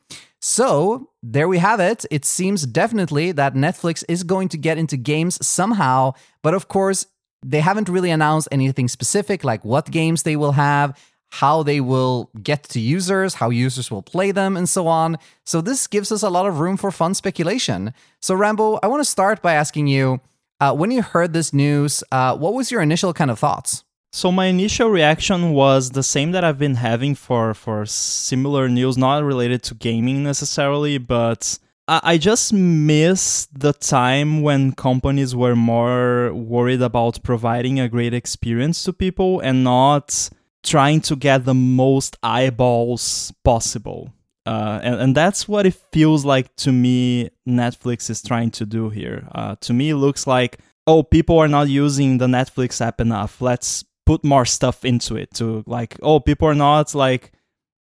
So, 0.48 1.10
there 1.24 1.48
we 1.48 1.58
have 1.58 1.80
it. 1.80 2.06
It 2.08 2.24
seems 2.24 2.66
definitely 2.66 3.32
that 3.32 3.54
Netflix 3.54 4.04
is 4.08 4.22
going 4.22 4.48
to 4.50 4.56
get 4.56 4.78
into 4.78 4.96
games 4.96 5.44
somehow, 5.44 6.12
but 6.40 6.54
of 6.54 6.68
course, 6.68 7.06
they 7.44 7.58
haven't 7.58 7.88
really 7.88 8.12
announced 8.12 8.46
anything 8.52 8.86
specific, 8.86 9.42
like 9.42 9.64
what 9.64 9.90
games 9.90 10.22
they 10.22 10.36
will 10.36 10.52
have, 10.52 10.96
how 11.32 11.64
they 11.64 11.80
will 11.80 12.30
get 12.44 12.62
to 12.68 12.78
users, 12.78 13.34
how 13.34 13.50
users 13.50 13.90
will 13.90 14.02
play 14.02 14.30
them, 14.30 14.56
and 14.56 14.68
so 14.68 14.86
on. 14.86 15.16
So 15.44 15.60
this 15.60 15.88
gives 15.88 16.12
us 16.12 16.22
a 16.22 16.30
lot 16.30 16.46
of 16.46 16.60
room 16.60 16.76
for 16.76 16.92
fun 16.92 17.14
speculation. 17.14 17.92
So 18.22 18.36
Rambo, 18.36 18.78
I 18.84 18.86
want 18.86 19.00
to 19.00 19.10
start 19.10 19.42
by 19.42 19.54
asking 19.54 19.88
you, 19.88 20.20
uh, 20.60 20.72
when 20.72 20.92
you 20.92 21.02
heard 21.02 21.32
this 21.32 21.52
news, 21.52 22.04
uh, 22.12 22.36
what 22.36 22.54
was 22.54 22.70
your 22.70 22.82
initial 22.82 23.12
kind 23.12 23.32
of 23.32 23.40
thoughts? 23.40 23.82
So 24.16 24.32
my 24.32 24.46
initial 24.46 24.88
reaction 24.88 25.52
was 25.52 25.90
the 25.90 26.02
same 26.02 26.30
that 26.30 26.42
I've 26.42 26.58
been 26.58 26.76
having 26.76 27.14
for 27.14 27.52
for 27.52 27.84
similar 27.84 28.66
news, 28.66 28.96
not 28.96 29.22
related 29.22 29.62
to 29.64 29.74
gaming 29.74 30.24
necessarily, 30.24 30.96
but 30.96 31.58
I 31.86 32.16
just 32.16 32.50
miss 32.50 33.44
the 33.52 33.74
time 33.74 34.40
when 34.40 34.72
companies 34.72 35.36
were 35.36 35.54
more 35.54 36.32
worried 36.32 36.80
about 36.80 37.22
providing 37.24 37.78
a 37.78 37.90
great 37.90 38.14
experience 38.14 38.82
to 38.84 38.94
people 38.94 39.40
and 39.40 39.62
not 39.62 40.30
trying 40.62 41.02
to 41.02 41.14
get 41.14 41.44
the 41.44 41.52
most 41.52 42.16
eyeballs 42.22 43.34
possible. 43.44 44.14
Uh, 44.46 44.80
and, 44.82 44.94
and 44.94 45.14
that's 45.14 45.46
what 45.46 45.66
it 45.66 45.74
feels 45.92 46.24
like 46.24 46.56
to 46.56 46.72
me 46.72 47.28
Netflix 47.46 48.08
is 48.08 48.22
trying 48.22 48.50
to 48.52 48.64
do 48.64 48.88
here. 48.88 49.28
Uh, 49.34 49.56
to 49.60 49.74
me, 49.74 49.90
it 49.90 49.96
looks 49.96 50.26
like, 50.26 50.58
oh, 50.86 51.02
people 51.02 51.38
are 51.38 51.48
not 51.48 51.68
using 51.68 52.16
the 52.16 52.26
Netflix 52.26 52.80
app 52.80 52.98
enough. 52.98 53.42
Let's 53.42 53.84
put 54.06 54.24
more 54.24 54.46
stuff 54.46 54.84
into 54.84 55.16
it 55.16 55.34
to 55.34 55.62
like, 55.66 55.96
oh, 56.00 56.20
people 56.20 56.48
are 56.48 56.54
not 56.54 56.94
like 56.94 57.32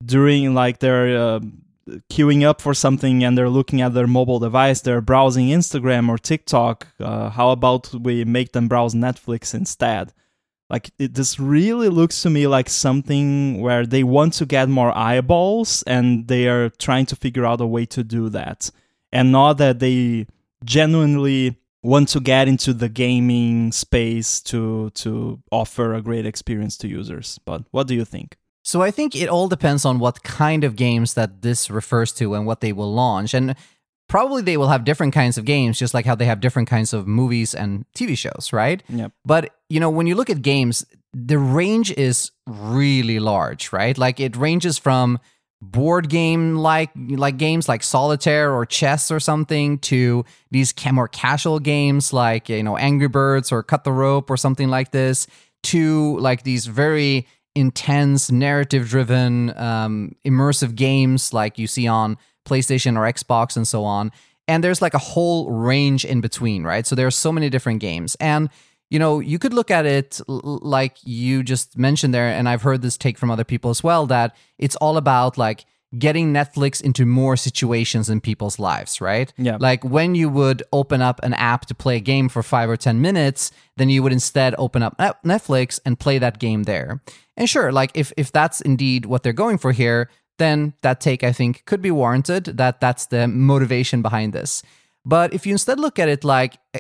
during 0.05 0.55
like 0.55 0.81
their 0.81 1.17
uh, 1.17 1.41
queuing 2.11 2.43
up 2.43 2.61
for 2.61 2.75
something 2.75 3.23
and 3.23 3.37
they're 3.37 3.51
looking 3.51 3.81
at 3.83 3.95
their 3.95 4.07
mobile 4.07 4.39
device, 4.39 4.81
they're 4.81 5.01
browsing 5.01 5.49
Instagram 5.49 6.09
or 6.09 6.19
TikTok. 6.19 6.89
Uh, 6.99 7.29
how 7.29 7.51
about 7.51 7.93
we 7.95 8.25
make 8.25 8.53
them 8.53 8.69
browse 8.69 8.95
Netflix 8.95 9.55
instead? 9.55 10.13
Like 10.71 10.91
it, 10.99 11.15
this 11.15 11.39
really 11.39 11.91
looks 11.91 12.23
to 12.23 12.31
me 12.31 12.47
like 12.47 12.71
something 12.71 13.61
where 13.61 13.85
they 13.85 14.03
want 14.03 14.33
to 14.35 14.47
get 14.47 14.69
more 14.69 14.97
eyeballs 14.97 15.83
and 15.87 16.27
they 16.27 16.49
are 16.49 16.71
trying 16.71 17.07
to 17.07 17.17
figure 17.17 17.45
out 17.45 17.61
a 17.61 17.67
way 17.67 17.85
to 17.87 18.03
do 18.03 18.31
that, 18.31 18.71
and 19.13 19.31
not 19.31 19.59
that 19.59 19.79
they 19.79 20.27
genuinely 20.65 21.59
want 21.85 22.09
to 22.09 22.21
get 22.21 22.49
into 22.49 22.73
the 22.73 22.89
gaming 22.89 23.71
space 23.71 24.41
to 24.41 24.91
to 24.91 25.41
offer 25.53 25.95
a 25.95 26.03
great 26.03 26.27
experience 26.27 26.77
to 26.79 26.89
users. 26.89 27.39
But 27.45 27.63
what 27.71 27.87
do 27.87 27.95
you 27.95 28.05
think? 28.05 28.37
So 28.65 28.81
I 28.81 28.91
think 28.91 29.15
it 29.15 29.29
all 29.29 29.49
depends 29.49 29.85
on 29.85 29.99
what 29.99 30.23
kind 30.23 30.65
of 30.65 30.75
games 30.75 31.15
that 31.15 31.43
this 31.43 31.71
refers 31.71 32.13
to 32.13 32.35
and 32.35 32.47
what 32.47 32.61
they 32.61 32.73
will 32.73 32.93
launch. 32.93 33.35
And 33.35 33.55
probably 34.09 34.41
they 34.41 34.57
will 34.57 34.69
have 34.69 34.85
different 34.85 35.13
kinds 35.13 35.37
of 35.37 35.45
games, 35.45 35.79
just 35.79 35.93
like 35.93 36.07
how 36.07 36.15
they 36.15 36.25
have 36.25 36.41
different 36.41 36.69
kinds 36.69 36.95
of 36.95 37.07
movies 37.07 37.55
and 37.55 37.85
TV 37.95 38.17
shows, 38.17 38.51
right? 38.55 38.83
Yep. 38.89 39.13
But, 39.27 39.55
you 39.69 39.81
know, 39.81 39.91
when 39.91 40.07
you 40.07 40.15
look 40.15 40.31
at 40.31 40.41
games, 40.41 40.87
the 41.13 41.39
range 41.39 41.93
is 41.93 42.31
really 42.47 43.19
large, 43.21 43.71
right? 43.71 43.99
Like 43.99 44.19
it 44.19 44.35
ranges 44.35 44.79
from 44.79 45.19
board 45.71 46.09
game 46.09 46.57
like 46.57 46.91
like 46.97 47.37
games 47.37 47.69
like 47.69 47.83
solitaire 47.83 48.53
or 48.53 48.65
chess 48.67 49.11
or 49.11 49.19
something 49.19 49.79
to 49.79 50.25
these 50.51 50.75
more 50.93 51.09
casual 51.09 51.59
games 51.59 52.13
like 52.13 52.49
you 52.49 52.63
know 52.63 52.77
angry 52.77 53.09
birds 53.09 53.51
or 53.51 53.63
cut 53.63 53.85
the 53.85 53.93
rope 53.93 54.31
or 54.31 54.37
something 54.37 54.69
like 54.69 54.91
this 54.91 55.27
to 55.63 56.19
like 56.19 56.43
these 56.45 56.67
very 56.67 57.27
intense, 57.55 58.31
narrative 58.31 58.89
driven, 58.89 59.57
um, 59.59 60.15
immersive 60.25 60.75
games 60.75 61.33
like 61.33 61.59
you 61.59 61.67
see 61.67 61.87
on 61.87 62.19
PlayStation 62.47 62.97
or 62.97 63.11
Xbox 63.11 63.57
and 63.57 63.67
so 63.67 63.85
on. 63.85 64.13
And 64.47 64.63
there's 64.63 64.83
like 64.83 64.95
a 64.95 64.99
whole 64.99 65.51
range 65.51 66.05
in 66.05 66.21
between, 66.21 66.65
right? 66.65 66.87
So 66.87 66.95
there 66.95 67.07
are 67.07 67.13
so 67.13 67.33
many 67.33 67.49
different 67.49 67.81
games. 67.81 68.15
And, 68.17 68.51
you 68.95 69.01
know, 69.01 69.19
you 69.19 69.41
could 69.41 69.53
look 69.53 69.73
at 69.73 69.87
it 69.87 70.21
like 70.29 70.99
you 71.03 71.43
just 71.43 71.77
mentioned 71.77 72.15
there. 72.15 72.29
And 72.29 72.49
I've 72.49 72.63
heard 72.63 72.81
this 72.81 72.97
take 72.97 73.19
from 73.19 73.29
other 73.29 73.43
people 73.43 73.71
as 73.71 73.83
well 73.83 74.07
that 74.07 74.37
it's 74.57 74.77
all 74.77 74.97
about 74.97 75.37
like, 75.37 75.65
getting 75.97 76.33
Netflix 76.33 76.83
into 76.83 77.07
more 77.07 77.37
situations 77.37 78.11
in 78.11 78.21
people's 78.21 78.59
lives, 78.59 79.01
right? 79.01 79.33
Yeah. 79.37 79.59
Like 79.61 79.85
when 79.85 80.17
you 80.17 80.29
would 80.29 80.65
open 80.73 81.01
up 81.01 81.21
an 81.23 81.35
app 81.35 81.67
to 81.67 81.75
play 81.75 81.97
a 81.99 82.01
game 82.01 82.29
for 82.29 82.43
five 82.43 82.69
or 82.69 82.77
10 82.77 83.01
minutes, 83.01 83.53
then 83.77 83.89
you 83.89 84.03
would 84.03 84.13
instead 84.13 84.57
open 84.59 84.83
up 84.83 84.99
Netflix 84.99 85.79
and 85.85 85.97
play 85.97 86.19
that 86.19 86.41
game 86.41 86.65
there. 86.65 87.01
And 87.37 87.49
sure, 87.49 87.71
like 87.71 87.93
if, 87.95 88.13
if 88.17 88.33
that's 88.33 88.61
indeed 88.61 89.07
what 89.07 89.23
they're 89.23 89.33
going 89.33 89.57
for 89.57 89.71
here, 89.71 90.11
then 90.39 90.75
that 90.83 91.01
take, 91.01 91.23
I 91.23 91.33
think, 91.33 91.65
could 91.65 91.81
be 91.81 91.93
warranted, 91.93 92.45
that 92.47 92.81
that's 92.81 93.07
the 93.07 93.29
motivation 93.29 94.03
behind 94.03 94.33
this. 94.33 94.65
But 95.05 95.35
if 95.35 95.47
you 95.47 95.53
instead 95.53 95.79
look 95.79 95.99
at 95.99 96.09
it 96.09 96.25
like 96.25 96.57
eh, 96.73 96.79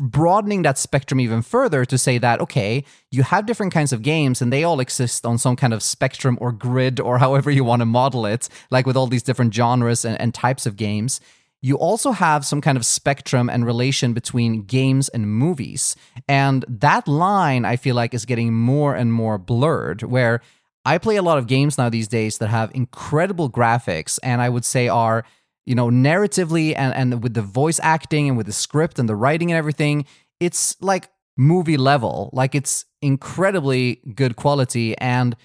broadening 0.00 0.62
that 0.62 0.78
spectrum 0.78 1.20
even 1.20 1.42
further 1.42 1.84
to 1.84 1.98
say 1.98 2.16
that, 2.18 2.40
okay, 2.40 2.84
you 3.10 3.22
have 3.22 3.46
different 3.46 3.72
kinds 3.72 3.92
of 3.92 4.02
games 4.02 4.40
and 4.40 4.52
they 4.52 4.64
all 4.64 4.80
exist 4.80 5.26
on 5.26 5.36
some 5.36 5.54
kind 5.54 5.74
of 5.74 5.82
spectrum 5.82 6.38
or 6.40 6.50
grid 6.50 6.98
or 6.98 7.18
however 7.26 7.50
you 7.50 7.64
want 7.64 7.80
to 7.80 7.86
model 7.86 8.24
it, 8.24 8.48
like 8.70 8.86
with 8.86 8.96
all 8.96 9.06
these 9.06 9.22
different 9.22 9.52
genres 9.52 10.04
and, 10.04 10.18
and 10.20 10.34
types 10.34 10.64
of 10.64 10.76
games. 10.76 11.20
You 11.60 11.76
also 11.76 12.12
have 12.12 12.46
some 12.46 12.60
kind 12.60 12.78
of 12.78 12.86
spectrum 12.86 13.50
and 13.50 13.66
relation 13.66 14.12
between 14.12 14.62
games 14.62 15.08
and 15.08 15.28
movies. 15.28 15.96
And 16.28 16.64
that 16.68 17.08
line, 17.08 17.64
I 17.64 17.74
feel 17.76 17.96
like, 17.96 18.14
is 18.14 18.24
getting 18.24 18.54
more 18.54 18.94
and 18.94 19.12
more 19.12 19.38
blurred, 19.38 20.04
where 20.04 20.40
I 20.84 20.98
play 20.98 21.16
a 21.16 21.22
lot 21.22 21.36
of 21.36 21.48
games 21.48 21.76
now 21.76 21.90
these 21.90 22.06
days 22.06 22.38
that 22.38 22.48
have 22.48 22.70
incredible 22.74 23.50
graphics 23.50 24.18
and 24.22 24.40
I 24.40 24.48
would 24.48 24.64
say 24.64 24.86
are 24.88 25.24
you 25.68 25.74
know, 25.74 25.90
narratively 25.90 26.72
and, 26.74 26.94
and 26.94 27.22
with 27.22 27.34
the 27.34 27.42
voice 27.42 27.78
acting 27.82 28.26
and 28.26 28.38
with 28.38 28.46
the 28.46 28.52
script 28.54 28.98
and 28.98 29.06
the 29.06 29.14
writing 29.14 29.50
and 29.52 29.58
everything, 29.58 30.06
it's 30.40 30.74
like 30.80 31.10
movie 31.36 31.76
level. 31.76 32.30
Like 32.32 32.54
it's 32.54 32.86
incredibly 33.02 34.00
good 34.14 34.36
quality. 34.36 34.96
And, 34.96 35.36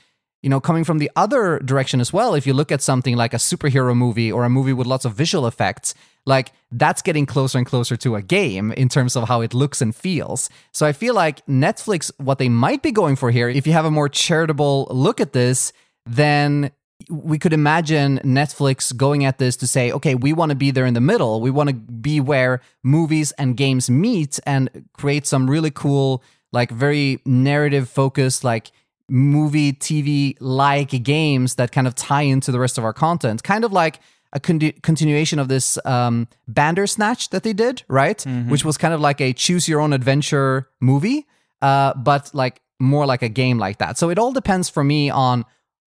you 0.42 0.50
know, 0.50 0.62
coming 0.62 0.86
from 0.86 1.00
the 1.00 1.12
other 1.18 1.60
direction 1.60 2.00
as 2.00 2.14
well, 2.14 2.36
if 2.36 2.48
you 2.48 2.54
look 2.54 2.72
at 2.72 2.82
something 2.82 3.18
like 3.18 3.34
a 3.34 3.38
superhero 3.38 3.94
movie 3.94 4.32
or 4.32 4.46
a 4.46 4.50
movie 4.50 4.72
with 4.72 4.88
lots 4.88 5.04
of 5.04 5.14
visual 5.14 5.46
effects, 5.46 5.94
like 6.26 6.54
that's 6.72 7.02
getting 7.02 7.26
closer 7.26 7.58
and 7.58 7.68
closer 7.68 7.98
to 7.98 8.16
a 8.16 8.22
game 8.22 8.72
in 8.72 8.88
terms 8.88 9.18
of 9.18 9.28
how 9.28 9.42
it 9.42 9.54
looks 9.54 9.82
and 9.82 9.94
feels. 9.94 10.50
So 10.72 10.86
I 10.86 10.94
feel 10.94 11.14
like 11.14 11.46
Netflix, 11.48 12.12
what 12.18 12.38
they 12.38 12.48
might 12.48 12.82
be 12.82 12.94
going 12.94 13.18
for 13.18 13.30
here, 13.30 13.50
if 13.50 13.68
you 13.68 13.74
have 13.74 13.84
a 13.84 13.92
more 13.92 14.08
charitable 14.08 14.88
look 14.90 15.20
at 15.20 15.34
this, 15.34 15.74
then 16.06 16.72
we 17.10 17.38
could 17.40 17.54
imagine 17.54 18.20
Netflix 18.20 18.96
going 18.96 19.26
at 19.26 19.38
this 19.38 19.56
to 19.58 19.68
say, 19.68 19.92
okay, 19.92 20.16
we 20.16 20.34
want 20.34 20.50
to 20.50 20.56
be 20.56 20.72
there 20.72 20.86
in 20.86 20.94
the 20.94 21.02
middle. 21.02 21.42
We 21.42 21.52
want 21.52 21.70
to 21.70 21.76
be 21.76 22.20
where 22.20 22.62
movies 22.84 23.32
and 23.34 23.58
games 23.58 23.90
meet 23.90 24.40
and 24.46 24.86
create 24.94 25.26
some 25.26 25.50
really 25.50 25.72
cool, 25.72 26.24
like 26.52 26.72
very 26.72 27.20
narrative 27.26 27.90
focused, 27.90 28.44
like 28.44 28.72
movie, 29.10 29.74
TV 29.74 30.36
like 30.40 31.04
games 31.04 31.56
that 31.56 31.72
kind 31.72 31.88
of 31.88 31.96
tie 31.96 32.22
into 32.24 32.52
the 32.52 32.60
rest 32.60 32.78
of 32.78 32.84
our 32.84 32.94
content. 32.94 33.44
Kind 33.44 33.64
of 33.64 33.72
like 33.72 34.00
a 34.34 34.40
con- 34.40 34.74
continuation 34.82 35.40
of 35.40 35.48
this 35.48 35.78
um, 35.86 36.28
Bandersnatch 36.48 37.30
that 37.30 37.44
they 37.44 37.54
did, 37.54 37.84
right? 37.88 38.18
Mm-hmm. 38.18 38.50
Which 38.50 38.66
was 38.66 38.78
kind 38.78 38.94
of 38.94 39.00
like 39.00 39.22
a 39.22 39.34
choose 39.34 39.68
your 39.68 39.80
own 39.80 39.94
adventure 39.94 40.70
movie, 40.80 41.28
uh, 41.62 41.94
but 41.94 42.34
like 42.34 42.62
more 42.80 43.06
like 43.06 43.22
a 43.22 43.30
game 43.30 43.58
like 43.58 43.78
that. 43.78 43.98
So 43.98 44.10
it 44.10 44.20
all 44.20 44.32
depends 44.32 44.70
for 44.70 44.84
me 44.84 45.10
on 45.10 45.46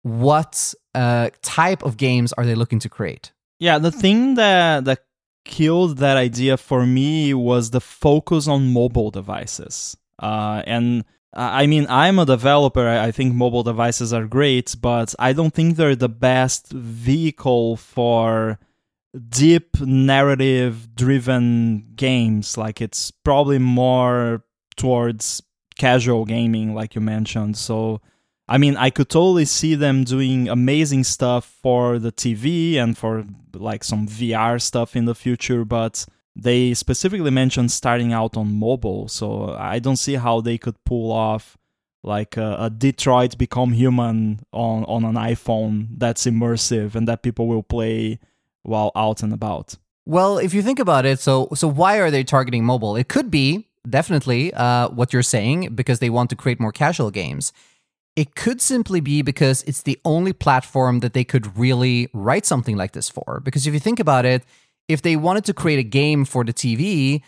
what 0.03 0.73
uh, 0.95 1.29
type 1.41 1.83
of 1.83 1.97
games 1.97 2.33
are 2.33 2.45
they 2.45 2.55
looking 2.55 2.79
to 2.79 2.89
create? 2.89 3.31
Yeah, 3.59 3.77
the 3.77 3.91
thing 3.91 4.35
that 4.35 4.85
that 4.85 5.05
killed 5.45 5.97
that 5.97 6.17
idea 6.17 6.57
for 6.57 6.85
me 6.85 7.33
was 7.33 7.71
the 7.71 7.81
focus 7.81 8.47
on 8.47 8.73
mobile 8.73 9.11
devices. 9.11 9.97
Uh, 10.19 10.61
and 10.65 11.03
I 11.33 11.65
mean, 11.67 11.85
I'm 11.89 12.19
a 12.19 12.25
developer. 12.25 12.87
I 12.87 13.11
think 13.11 13.33
mobile 13.33 13.63
devices 13.63 14.11
are 14.11 14.25
great, 14.25 14.75
but 14.81 15.15
I 15.17 15.33
don't 15.33 15.53
think 15.53 15.77
they're 15.77 15.95
the 15.95 16.09
best 16.09 16.71
vehicle 16.71 17.77
for 17.77 18.59
deep 19.29 19.79
narrative 19.79 20.93
driven 20.95 21.91
games. 21.95 22.57
Like, 22.57 22.81
it's 22.81 23.11
probably 23.11 23.59
more 23.59 24.43
towards 24.75 25.41
casual 25.77 26.25
gaming, 26.25 26.75
like 26.75 26.95
you 26.95 27.01
mentioned. 27.01 27.55
So, 27.55 28.01
I 28.51 28.57
mean, 28.57 28.75
I 28.75 28.89
could 28.89 29.07
totally 29.07 29.45
see 29.45 29.75
them 29.75 30.03
doing 30.03 30.49
amazing 30.49 31.05
stuff 31.05 31.45
for 31.45 31.99
the 31.99 32.11
TV 32.11 32.75
and 32.75 32.97
for 32.97 33.23
like 33.53 33.81
some 33.81 34.07
VR 34.07 34.61
stuff 34.61 34.93
in 34.93 35.05
the 35.05 35.15
future, 35.15 35.63
but 35.63 36.05
they 36.35 36.73
specifically 36.73 37.31
mentioned 37.31 37.71
starting 37.71 38.11
out 38.11 38.35
on 38.35 38.59
mobile, 38.59 39.07
so 39.07 39.55
I 39.57 39.79
don't 39.79 39.95
see 39.95 40.15
how 40.15 40.41
they 40.41 40.57
could 40.57 40.75
pull 40.83 41.13
off 41.13 41.57
like 42.03 42.35
a, 42.35 42.57
a 42.59 42.69
Detroit 42.69 43.37
Become 43.37 43.71
Human 43.71 44.41
on 44.51 44.83
on 44.83 45.05
an 45.05 45.15
iPhone 45.15 45.87
that's 45.97 46.25
immersive 46.25 46.93
and 46.93 47.07
that 47.07 47.23
people 47.23 47.47
will 47.47 47.63
play 47.63 48.19
while 48.63 48.91
out 48.97 49.23
and 49.23 49.31
about. 49.31 49.77
Well, 50.05 50.39
if 50.39 50.53
you 50.53 50.61
think 50.61 50.79
about 50.79 51.05
it, 51.05 51.21
so 51.21 51.47
so 51.53 51.69
why 51.69 51.99
are 51.99 52.11
they 52.11 52.25
targeting 52.25 52.65
mobile? 52.65 52.97
It 52.97 53.07
could 53.07 53.31
be 53.31 53.69
definitely 53.89 54.53
uh, 54.53 54.89
what 54.89 55.13
you're 55.13 55.23
saying 55.23 55.73
because 55.73 55.99
they 55.99 56.09
want 56.09 56.29
to 56.31 56.35
create 56.35 56.59
more 56.59 56.73
casual 56.73 57.11
games. 57.11 57.53
It 58.15 58.35
could 58.35 58.61
simply 58.61 58.99
be 58.99 59.21
because 59.21 59.63
it's 59.63 59.83
the 59.83 59.99
only 60.03 60.33
platform 60.33 60.99
that 60.99 61.13
they 61.13 61.23
could 61.23 61.57
really 61.57 62.09
write 62.13 62.45
something 62.45 62.75
like 62.75 62.91
this 62.91 63.09
for. 63.09 63.41
Because 63.43 63.65
if 63.65 63.73
you 63.73 63.79
think 63.79 63.99
about 63.99 64.25
it, 64.25 64.43
if 64.87 65.01
they 65.01 65.15
wanted 65.15 65.45
to 65.45 65.53
create 65.53 65.79
a 65.79 65.83
game 65.83 66.25
for 66.25 66.43
the 66.43 66.53
TV, 66.53 67.21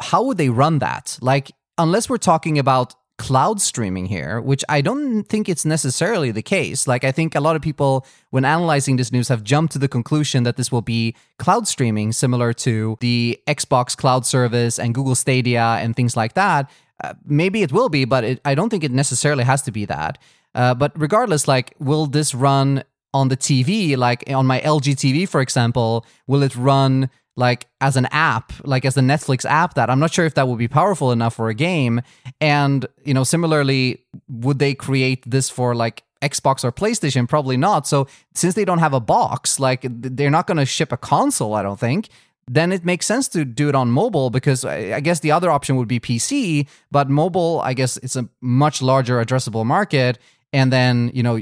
how 0.00 0.22
would 0.22 0.38
they 0.38 0.48
run 0.48 0.78
that? 0.78 1.18
Like, 1.20 1.50
unless 1.78 2.08
we're 2.08 2.18
talking 2.18 2.58
about 2.58 2.94
cloud 3.20 3.60
streaming 3.60 4.06
here, 4.06 4.40
which 4.40 4.64
I 4.66 4.80
don't 4.80 5.24
think 5.24 5.46
it's 5.46 5.66
necessarily 5.66 6.30
the 6.30 6.40
case. 6.40 6.88
Like, 6.88 7.04
I 7.04 7.12
think 7.12 7.34
a 7.34 7.40
lot 7.40 7.54
of 7.54 7.60
people, 7.60 8.06
when 8.30 8.46
analyzing 8.46 8.96
this 8.96 9.12
news, 9.12 9.28
have 9.28 9.44
jumped 9.44 9.74
to 9.74 9.78
the 9.78 9.88
conclusion 9.88 10.44
that 10.44 10.56
this 10.56 10.72
will 10.72 10.80
be 10.80 11.14
cloud 11.38 11.68
streaming, 11.68 12.12
similar 12.12 12.54
to 12.54 12.96
the 13.00 13.38
Xbox 13.46 13.94
cloud 13.94 14.24
service 14.24 14.78
and 14.78 14.94
Google 14.94 15.14
Stadia 15.14 15.76
and 15.82 15.94
things 15.94 16.16
like 16.16 16.32
that. 16.32 16.70
Uh, 17.02 17.14
maybe 17.24 17.62
it 17.62 17.72
will 17.72 17.88
be, 17.88 18.04
but 18.04 18.24
it, 18.24 18.40
I 18.44 18.54
don't 18.54 18.68
think 18.68 18.84
it 18.84 18.92
necessarily 18.92 19.44
has 19.44 19.62
to 19.62 19.72
be 19.72 19.84
that. 19.86 20.18
Uh, 20.54 20.74
but 20.74 20.92
regardless, 20.98 21.46
like, 21.46 21.74
will 21.78 22.06
this 22.06 22.34
run 22.34 22.82
on 23.14 23.28
the 23.28 23.36
TV, 23.36 23.96
like 23.96 24.24
on 24.28 24.46
my 24.46 24.60
LG 24.60 24.94
TV, 24.94 25.28
for 25.28 25.40
example? 25.40 26.04
Will 26.26 26.42
it 26.42 26.54
run 26.56 27.10
like 27.36 27.66
as 27.80 27.96
an 27.96 28.06
app, 28.12 28.52
like 28.64 28.84
as 28.84 28.94
the 28.94 29.00
Netflix 29.00 29.44
app 29.44 29.74
that 29.74 29.88
I'm 29.88 29.98
not 29.98 30.12
sure 30.12 30.26
if 30.26 30.34
that 30.34 30.46
would 30.46 30.58
be 30.58 30.68
powerful 30.68 31.10
enough 31.10 31.34
for 31.34 31.48
a 31.48 31.54
game. 31.54 32.02
And, 32.40 32.86
you 33.04 33.14
know, 33.14 33.24
similarly, 33.24 34.04
would 34.28 34.58
they 34.58 34.74
create 34.74 35.28
this 35.28 35.48
for 35.48 35.74
like 35.74 36.04
Xbox 36.22 36.64
or 36.64 36.72
PlayStation? 36.72 37.28
Probably 37.28 37.56
not. 37.56 37.86
So 37.86 38.06
since 38.34 38.54
they 38.54 38.64
don't 38.64 38.78
have 38.78 38.92
a 38.92 39.00
box, 39.00 39.58
like 39.58 39.86
they're 39.88 40.30
not 40.30 40.46
going 40.46 40.58
to 40.58 40.66
ship 40.66 40.92
a 40.92 40.96
console, 40.96 41.54
I 41.54 41.62
don't 41.62 41.80
think. 41.80 42.08
Then 42.52 42.72
it 42.72 42.84
makes 42.84 43.06
sense 43.06 43.28
to 43.28 43.44
do 43.44 43.68
it 43.68 43.76
on 43.76 43.92
mobile 43.92 44.28
because 44.28 44.64
I 44.64 44.98
guess 44.98 45.20
the 45.20 45.30
other 45.30 45.52
option 45.52 45.76
would 45.76 45.86
be 45.86 46.00
PC, 46.00 46.66
but 46.90 47.08
mobile, 47.08 47.60
I 47.62 47.74
guess 47.74 47.96
it's 47.98 48.16
a 48.16 48.28
much 48.40 48.82
larger 48.82 49.24
addressable 49.24 49.64
market. 49.64 50.18
And 50.52 50.72
then, 50.72 51.12
you 51.14 51.22
know, 51.22 51.40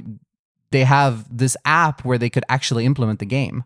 they 0.71 0.85
have 0.85 1.35
this 1.35 1.57
app 1.65 2.05
where 2.05 2.19
they 2.19 2.29
could 2.29 2.45
actually 2.51 2.85
implement 2.85 3.21
the 3.21 3.25
game. 3.25 3.65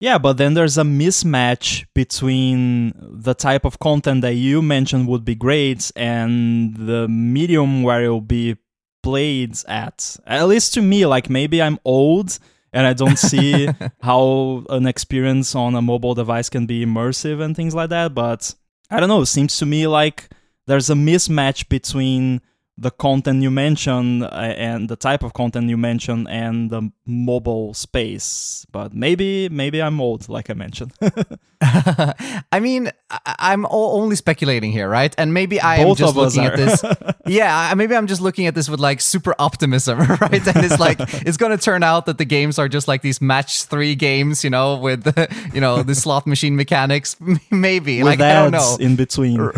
Yeah, 0.00 0.18
but 0.18 0.36
then 0.36 0.52
there's 0.52 0.76
a 0.76 0.82
mismatch 0.82 1.86
between 1.94 2.92
the 3.00 3.32
type 3.32 3.64
of 3.64 3.78
content 3.78 4.20
that 4.20 4.34
you 4.34 4.60
mentioned 4.60 5.08
would 5.08 5.24
be 5.24 5.34
great 5.34 5.90
and 5.96 6.76
the 6.76 7.08
medium 7.08 7.84
where 7.84 8.04
it'll 8.04 8.20
be 8.20 8.58
played 9.02 9.56
at. 9.66 10.18
At 10.26 10.46
least 10.46 10.74
to 10.74 10.82
me, 10.82 11.06
like 11.06 11.30
maybe 11.30 11.62
I'm 11.62 11.78
old 11.86 12.38
and 12.72 12.86
I 12.86 12.92
don't 12.92 13.18
see 13.18 13.68
how 14.02 14.64
an 14.68 14.86
experience 14.86 15.54
on 15.54 15.74
a 15.74 15.82
mobile 15.82 16.14
device 16.14 16.48
can 16.48 16.66
be 16.66 16.84
immersive 16.84 17.42
and 17.42 17.54
things 17.54 17.74
like 17.74 17.90
that. 17.90 18.14
But 18.14 18.54
I 18.90 19.00
don't 19.00 19.08
know, 19.08 19.22
it 19.22 19.26
seems 19.26 19.58
to 19.58 19.66
me 19.66 19.86
like 19.86 20.28
there's 20.66 20.90
a 20.90 20.94
mismatch 20.94 21.68
between 21.68 22.40
the 22.78 22.90
content 22.90 23.42
you 23.42 23.50
mentioned 23.50 24.24
uh, 24.24 24.28
and 24.28 24.88
the 24.88 24.96
type 24.96 25.22
of 25.22 25.34
content 25.34 25.68
you 25.68 25.76
mentioned 25.76 26.26
and 26.28 26.70
the 26.70 26.90
mobile 27.04 27.74
space. 27.74 28.66
But 28.72 28.94
maybe 28.94 29.48
maybe 29.50 29.82
i'm 29.82 30.00
old 30.00 30.28
like 30.28 30.48
i 30.48 30.54
mentioned. 30.54 30.92
I 31.64 32.58
mean 32.60 32.90
i'm 33.38 33.66
only 33.70 34.16
speculating 34.16 34.72
here 34.72 34.88
right? 34.88 35.14
And 35.18 35.34
maybe 35.34 35.60
i 35.60 35.76
am 35.76 35.94
just 35.94 36.16
looking 36.16 36.44
at 36.46 36.56
this 36.56 36.82
yeah 37.26 37.72
maybe 37.76 37.94
i'm 37.94 38.06
just 38.06 38.20
looking 38.20 38.46
at 38.46 38.54
this 38.54 38.68
with 38.68 38.80
like 38.80 39.00
super 39.00 39.34
optimism 39.38 39.98
right? 40.20 40.46
And 40.46 40.64
it's 40.64 40.80
like 40.80 40.98
it's 40.98 41.36
going 41.36 41.56
to 41.56 41.62
turn 41.62 41.82
out 41.82 42.06
that 42.06 42.16
the 42.16 42.24
games 42.24 42.58
are 42.58 42.68
just 42.68 42.88
like 42.88 43.02
these 43.02 43.20
match 43.20 43.64
three 43.64 43.94
games 43.94 44.44
you 44.44 44.50
know 44.50 44.76
with 44.78 45.06
you 45.54 45.60
know 45.60 45.82
the 45.82 45.94
slot 45.94 46.26
machine 46.26 46.56
mechanics. 46.56 47.16
Maybe 47.50 48.02
with 48.02 48.18
like 48.18 48.20
i 48.20 48.32
don't 48.32 48.50
know. 48.50 48.76
in 48.80 48.96
between. 48.96 49.52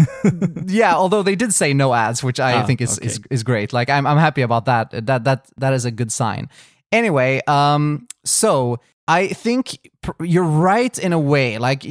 Yeah 0.67 0.95
although 0.97 1.23
they 1.23 1.37
did 1.37 1.55
say 1.55 1.73
no 1.75 1.95
ads 1.95 2.23
which 2.25 2.41
i 2.41 2.55
ah, 2.55 2.67
think 2.67 2.81
is 2.81 2.99
okay. 2.99 3.04
Is, 3.05 3.21
is 3.31 3.43
great. 3.43 3.73
Like 3.73 3.91
I'm 3.91 4.07
I'm 4.07 4.19
happy 4.19 4.43
about 4.43 4.67
that. 4.67 4.91
That 5.07 5.25
that 5.25 5.51
that 5.57 5.73
is 5.73 5.85
a 5.85 5.91
good 5.91 6.13
sign. 6.13 6.49
Anyway, 6.93 7.41
um, 7.47 8.07
so 8.25 8.79
I 9.09 9.29
think 9.29 9.91
you're 10.21 10.45
right 10.45 10.97
in 10.99 11.13
a 11.13 11.19
way. 11.19 11.59
Like 11.59 11.85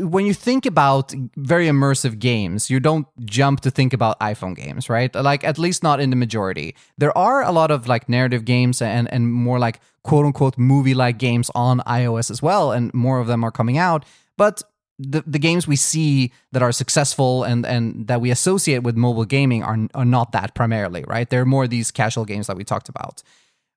when 0.00 0.26
you 0.26 0.34
think 0.34 0.66
about 0.66 1.12
very 1.36 1.66
immersive 1.66 2.18
games, 2.18 2.70
you 2.70 2.78
don't 2.78 3.06
jump 3.24 3.60
to 3.60 3.70
think 3.70 3.92
about 3.92 4.18
iPhone 4.20 4.54
games, 4.54 4.88
right? 4.88 5.12
Like 5.14 5.44
at 5.44 5.58
least 5.58 5.82
not 5.82 6.00
in 6.00 6.10
the 6.10 6.16
majority. 6.16 6.74
There 6.98 7.16
are 7.16 7.42
a 7.42 7.52
lot 7.52 7.70
of 7.70 7.88
like 7.88 8.08
narrative 8.08 8.44
games 8.44 8.80
and 8.82 9.12
and 9.12 9.32
more 9.32 9.58
like 9.58 9.80
quote 10.02 10.24
unquote 10.24 10.56
movie 10.58 10.94
like 10.94 11.18
games 11.18 11.50
on 11.54 11.80
iOS 11.80 12.30
as 12.30 12.42
well, 12.42 12.72
and 12.72 12.92
more 12.94 13.18
of 13.18 13.26
them 13.26 13.42
are 13.44 13.50
coming 13.50 13.78
out. 13.78 14.04
But 14.36 14.62
the, 14.98 15.22
the 15.26 15.38
games 15.38 15.68
we 15.68 15.76
see 15.76 16.32
that 16.52 16.62
are 16.62 16.72
successful 16.72 17.44
and, 17.44 17.66
and 17.66 18.06
that 18.06 18.20
we 18.20 18.30
associate 18.30 18.82
with 18.82 18.96
mobile 18.96 19.24
gaming 19.24 19.62
are, 19.62 19.76
are 19.94 20.04
not 20.04 20.32
that 20.32 20.54
primarily, 20.54 21.04
right? 21.06 21.28
They're 21.28 21.44
more 21.44 21.66
these 21.68 21.90
casual 21.90 22.24
games 22.24 22.46
that 22.46 22.56
we 22.56 22.64
talked 22.64 22.88
about. 22.88 23.22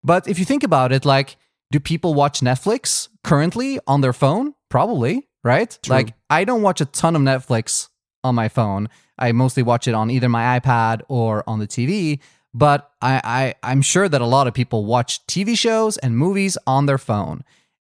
But 0.04 0.28
if 0.28 0.40
you 0.40 0.46
think 0.46 0.64
about 0.64 0.92
it, 0.92 1.06
like, 1.06 1.38
do 1.72 1.80
people 1.80 2.14
watch 2.14 2.40
Netflix 2.40 3.10
currently 3.24 3.80
on 3.86 4.02
their 4.02 4.14
phone? 4.14 4.54
Probably, 4.70 5.28
right? 5.44 5.78
True. 5.84 5.96
Like, 5.96 6.14
I 6.30 6.46
don't 6.46 6.62
watch 6.62 6.82
a 6.82 6.86
ton 6.86 7.16
of 7.16 7.22
Netflix 7.22 7.90
on 8.24 8.36
my 8.36 8.48
phone. 8.48 8.90
I 9.18 9.34
mostly 9.34 9.64
watch 9.64 9.88
it 9.88 9.94
on 9.94 10.10
either 10.10 10.30
my 10.30 10.60
iPad 10.60 11.02
or 11.10 11.44
on 11.48 11.60
the 11.60 11.68
TV. 11.68 12.20
But 12.54 12.90
I, 13.02 13.22
I, 13.24 13.72
I'm 13.72 13.82
sure 13.82 14.10
that 14.10 14.22
a 14.22 14.26
lot 14.26 14.48
of 14.48 14.54
people 14.54 14.86
watch 14.86 15.26
TV 15.28 15.58
shows 15.58 15.98
and 15.98 16.18
movies 16.18 16.58
on 16.66 16.86
their 16.86 16.98
phone. 16.98 17.44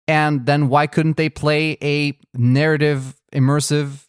And 0.08 0.46
then 0.46 0.70
why 0.70 0.88
couldn't 0.88 1.18
they 1.18 1.30
play 1.30 1.78
a 1.82 2.18
narrative 2.34 3.16
immersive 3.34 4.06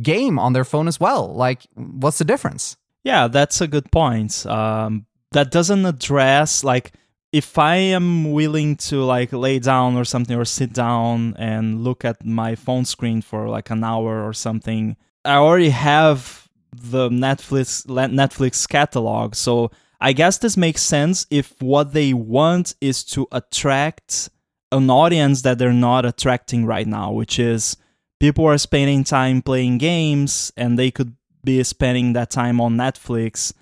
game 0.00 0.38
on 0.38 0.52
their 0.52 0.64
phone 0.64 0.88
as 0.88 1.00
well. 1.00 1.34
Like, 1.34 1.66
what's 1.74 2.18
the 2.18 2.24
difference? 2.24 2.76
Yeah, 3.02 3.28
that's 3.28 3.60
a 3.60 3.68
good 3.68 3.90
point. 3.90 4.46
Um, 4.46 5.06
that 5.32 5.50
doesn't 5.50 5.84
address 5.84 6.64
like 6.64 6.92
if 7.32 7.58
I 7.58 7.74
am 7.74 8.30
willing 8.30 8.76
to 8.76 9.02
like 9.02 9.32
lay 9.32 9.58
down 9.58 9.96
or 9.96 10.04
something 10.04 10.36
or 10.36 10.44
sit 10.44 10.72
down 10.72 11.34
and 11.36 11.82
look 11.82 12.04
at 12.04 12.24
my 12.24 12.54
phone 12.54 12.84
screen 12.84 13.22
for 13.22 13.48
like 13.48 13.70
an 13.70 13.82
hour 13.82 14.24
or 14.24 14.32
something, 14.32 14.96
I 15.24 15.34
already 15.34 15.70
have 15.70 16.48
the 16.72 17.08
Netflix 17.08 17.86
Netflix 17.86 18.68
catalog. 18.68 19.34
So 19.34 19.72
I 20.00 20.12
guess 20.12 20.38
this 20.38 20.56
makes 20.56 20.82
sense 20.82 21.26
if 21.28 21.60
what 21.60 21.92
they 21.92 22.12
want 22.14 22.76
is 22.80 23.02
to 23.06 23.26
attract 23.32 24.28
an 24.70 24.88
audience 24.88 25.42
that 25.42 25.58
they're 25.58 25.72
not 25.72 26.04
attracting 26.04 26.66
right 26.66 26.86
now, 26.86 27.10
which 27.10 27.38
is 27.38 27.76
people 28.20 28.44
are 28.46 28.58
spending 28.58 29.04
time 29.04 29.42
playing 29.42 29.78
games 29.78 30.52
and 30.56 30.78
they 30.78 30.90
could 30.90 31.14
be 31.44 31.62
spending 31.62 32.14
that 32.14 32.30
time 32.30 32.60
on 32.60 32.76
Netflix, 32.76 33.52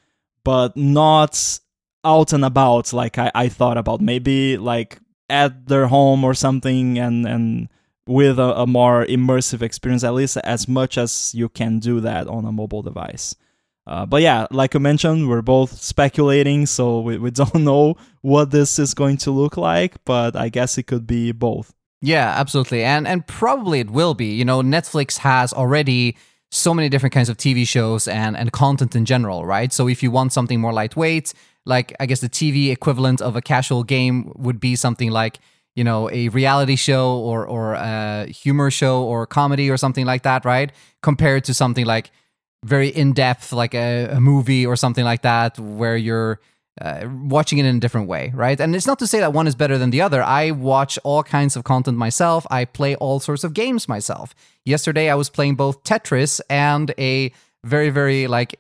but 0.45 0.77
not 0.77 1.59
out 2.05 2.33
and 2.33 2.45
about 2.45 2.93
like 2.93 3.19
I, 3.19 3.31
I 3.35 3.49
thought 3.49 3.77
about. 3.77 4.01
Maybe 4.01 4.57
like 4.57 4.99
at 5.29 5.67
their 5.67 5.87
home 5.87 6.25
or 6.25 6.35
something 6.35 6.99
and, 6.99 7.27
and 7.27 7.69
with 8.07 8.39
a, 8.39 8.61
a 8.61 8.67
more 8.67 9.05
immersive 9.07 9.63
experience, 9.63 10.05
at 10.05 10.15
least 10.15 10.37
as 10.39 10.69
much 10.69 10.99
as 10.99 11.35
you 11.35 11.49
can 11.49 11.79
do 11.79 12.01
that 12.01 12.27
on 12.27 12.45
a 12.45 12.53
mobile 12.53 12.83
device. 12.83 13.35
Uh, 13.87 14.07
but 14.07 14.23
yeah, 14.23 14.47
like 14.51 14.77
I 14.77 14.79
mentioned, 14.79 15.29
we're 15.29 15.43
both 15.43 15.73
speculating, 15.81 16.67
so 16.67 17.01
we, 17.01 17.19
we 17.19 17.31
don't 17.33 17.55
know 17.55 17.97
what 18.21 18.51
this 18.51 18.79
is 18.79 18.95
going 18.95 19.17
to 19.19 19.31
look 19.31 19.57
like, 19.57 20.05
but 20.05 20.37
I 20.37 20.49
guess 20.49 20.79
it 20.79 20.85
could 20.85 21.07
be 21.07 21.33
both. 21.33 21.75
Yeah, 22.03 22.35
absolutely. 22.37 22.83
And 22.83 23.07
and 23.07 23.27
probably 23.27 23.81
it 23.81 23.91
will 23.91 24.15
be. 24.15 24.27
You 24.35 24.45
know, 24.45 24.61
Netflix 24.61 25.19
has 25.19 25.53
already 25.53 26.17
so 26.51 26.75
many 26.75 26.89
different 26.89 27.15
kinds 27.15 27.29
of 27.29 27.37
TV 27.37 27.67
shows 27.67 28.09
and 28.09 28.37
and 28.37 28.53
content 28.53 28.97
in 28.97 29.05
general, 29.05 29.47
right? 29.47 29.73
So 29.73 29.89
if 29.89 30.03
you 30.03 30.11
want 30.11 30.33
something 30.33 30.61
more 30.61 30.73
lightweight, 30.73 31.33
like 31.65 31.95
I 32.01 32.07
guess 32.07 32.21
the 32.21 32.29
TV 32.29 32.73
equivalent 32.73 33.23
of 33.23 33.37
a 33.37 33.41
casual 33.41 33.85
game 33.85 34.33
would 34.35 34.59
be 34.59 34.75
something 34.75 35.13
like 35.13 35.39
you 35.77 35.85
know 35.85 36.11
a 36.11 36.29
reality 36.31 36.75
show 36.77 37.19
or 37.19 37.47
or 37.47 37.75
a 37.75 38.27
humor 38.27 38.71
show 38.73 39.05
or 39.05 39.25
comedy 39.27 39.71
or 39.71 39.77
something 39.77 40.05
like 40.05 40.23
that, 40.25 40.45
right? 40.45 40.73
Compared 41.03 41.45
to 41.45 41.55
something 41.55 41.87
like 41.87 42.11
very 42.65 42.89
in 42.89 43.13
depth, 43.13 43.53
like 43.53 43.75
a, 43.75 44.07
a 44.07 44.21
movie 44.21 44.67
or 44.67 44.75
something 44.77 45.05
like 45.05 45.23
that, 45.23 45.57
where 45.59 45.97
you're 45.97 46.41
uh, 46.81 47.07
watching 47.25 47.59
it 47.59 47.67
in 47.67 47.77
a 47.77 47.81
different 47.81 48.09
way, 48.09 48.33
right? 48.35 48.59
And 48.59 48.75
it's 48.75 48.87
not 48.87 48.99
to 49.01 49.07
say 49.07 49.21
that 49.21 49.33
one 49.33 49.47
is 49.47 49.55
better 49.55 49.77
than 49.77 49.91
the 49.91 50.01
other. 50.01 50.23
I 50.23 50.53
watch 50.53 50.99
all 51.05 51.23
kinds 51.23 51.55
of 51.57 51.65
content 51.65 51.99
myself. 51.99 52.47
I 52.51 52.65
play 52.65 52.95
all 52.97 53.21
sorts 53.21 53.45
of 53.45 53.53
games 53.53 53.89
myself. 53.89 54.35
Yesterday, 54.65 55.11
I 55.11 55.15
was 55.15 55.29
playing 55.29 55.57
both 55.57 55.85
Tetris 55.85 56.41
and 56.49 56.95
a 56.99 57.33
very, 57.65 57.91
very 57.91 58.27
like 58.27 58.59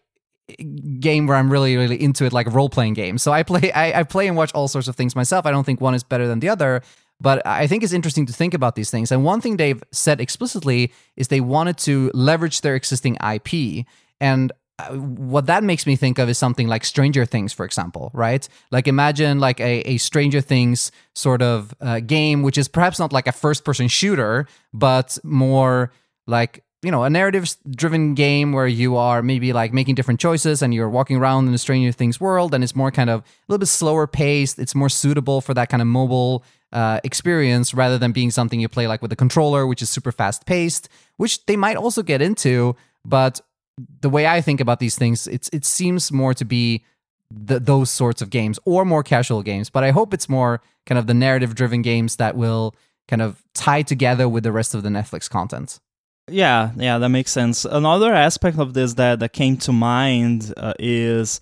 game 1.01 1.27
where 1.27 1.37
I'm 1.37 1.51
really, 1.51 1.77
really 1.77 2.01
into 2.01 2.25
it, 2.25 2.33
like 2.33 2.53
role 2.53 2.69
playing 2.69 2.95
game. 2.95 3.17
So 3.17 3.33
I 3.33 3.43
play, 3.43 3.73
I, 3.75 4.01
I 4.01 4.03
play 4.03 4.29
and 4.29 4.37
watch 4.37 4.53
all 4.55 4.69
sorts 4.69 4.89
of 4.89 4.97
things 4.97 5.17
myself. 5.17 5.47
I 5.47 5.51
don't 5.51 5.65
think 5.65 5.81
one 5.81 5.95
is 5.95 6.03
better 6.03 6.27
than 6.27 6.41
the 6.41 6.49
other. 6.49 6.83
But 7.21 7.47
I 7.47 7.69
think 7.69 7.85
it's 7.85 7.93
interesting 7.93 8.27
to 8.27 8.33
think 8.33 8.53
about 8.53 8.75
these 8.75 8.91
things. 8.91 9.13
And 9.13 9.25
one 9.25 9.41
thing 9.41 9.57
they've 9.57 9.83
said 9.93 10.21
explicitly 10.21 10.93
is 11.17 11.29
they 11.29 11.41
wanted 11.41 11.79
to 11.79 12.11
leverage 12.15 12.63
their 12.63 12.75
existing 12.75 13.17
IP. 13.25 13.87
And 14.21 14.53
what 14.91 15.47
that 15.47 15.65
makes 15.65 15.87
me 15.87 15.97
think 15.97 16.19
of 16.19 16.29
is 16.29 16.39
something 16.39 16.69
like 16.69 16.85
Stranger 16.85 17.25
Things, 17.25 17.53
for 17.53 17.65
example, 17.65 18.11
right? 18.15 18.49
Like 18.71 18.89
imagine 18.89 19.39
like 19.39 19.61
a, 19.61 19.81
a 19.89 19.97
Stranger 19.99 20.41
Things 20.41 20.93
sort 21.15 21.43
of 21.43 21.75
uh, 21.81 22.01
game, 22.01 22.43
which 22.43 22.59
is 22.59 22.69
perhaps 22.69 22.99
not 22.99 23.13
like 23.13 23.27
a 23.27 23.33
first 23.33 23.65
person 23.65 23.89
shooter, 23.89 24.47
but 24.73 25.19
more 25.25 25.93
like 26.27 26.65
you 26.83 26.91
know 26.91 27.05
a 27.05 27.11
narrative 27.11 27.49
driven 27.71 28.15
game 28.15 28.53
where 28.53 28.67
you 28.67 28.97
are 28.97 29.23
maybe 29.23 29.53
like 29.53 29.73
making 29.73 29.95
different 29.95 30.21
choices 30.21 30.63
and 30.63 30.75
you're 30.75 30.89
walking 30.89 31.17
around 31.17 31.49
in 31.49 31.55
a 31.55 31.59
stranger 31.59 31.93
things 31.93 32.21
world 32.21 32.53
and 32.53 32.63
it's 32.63 32.75
more 32.75 32.91
kind 32.91 33.09
of 33.09 33.21
a 33.21 33.25
little 33.49 33.59
bit 33.59 33.67
slower 33.67 34.07
paced 34.07 34.59
it's 34.59 34.75
more 34.75 34.89
suitable 34.89 35.41
for 35.41 35.55
that 35.55 35.69
kind 35.69 35.81
of 35.81 35.87
mobile 35.87 36.45
uh, 36.73 36.99
experience 37.05 37.73
rather 37.75 37.99
than 37.99 38.13
being 38.13 38.31
something 38.31 38.59
you 38.59 38.69
play 38.69 38.89
like 38.89 39.03
with 39.03 39.13
a 39.13 39.17
controller 39.17 39.67
which 39.67 39.83
is 39.83 39.91
super 39.91 40.11
fast 40.11 40.45
paced 40.45 40.89
which 41.19 41.45
they 41.47 41.57
might 41.57 41.77
also 41.77 42.03
get 42.03 42.21
into 42.21 42.75
but 43.05 43.41
the 44.01 44.11
way 44.11 44.27
I 44.27 44.41
think 44.41 44.61
about 44.61 44.81
these 44.81 44.97
things, 44.97 45.27
it's 45.27 45.49
it 45.53 45.65
seems 45.65 46.13
more 46.13 46.35
to 46.35 46.45
be 46.45 46.85
the, 47.31 47.59
those 47.59 47.91
sorts 47.91 48.23
of 48.23 48.31
games 48.31 48.59
or 48.65 48.85
more 48.85 49.03
casual 49.03 49.43
games. 49.43 49.71
But 49.71 49.85
I 49.85 49.91
hope 49.91 50.13
it's 50.15 50.29
more 50.29 50.61
kind 50.87 50.99
of 50.99 51.07
the 51.07 51.15
narrative 51.15 51.55
driven 51.55 51.83
games 51.83 52.17
that 52.17 52.37
will 52.37 52.75
kind 53.09 53.23
of 53.23 53.43
tie 53.55 53.83
together 53.83 54.29
with 54.29 54.45
the 54.45 54.53
rest 54.53 54.75
of 54.75 54.83
the 54.83 54.89
Netflix 54.89 55.29
content. 55.29 55.81
Yeah, 56.29 56.71
yeah, 56.77 56.99
that 56.99 57.09
makes 57.09 57.33
sense. 57.33 57.65
Another 57.65 58.13
aspect 58.15 58.59
of 58.59 58.75
this 58.75 58.95
that, 58.95 59.21
that 59.21 59.33
came 59.33 59.57
to 59.59 59.73
mind 59.73 60.55
uh, 60.57 60.73
is 60.79 61.41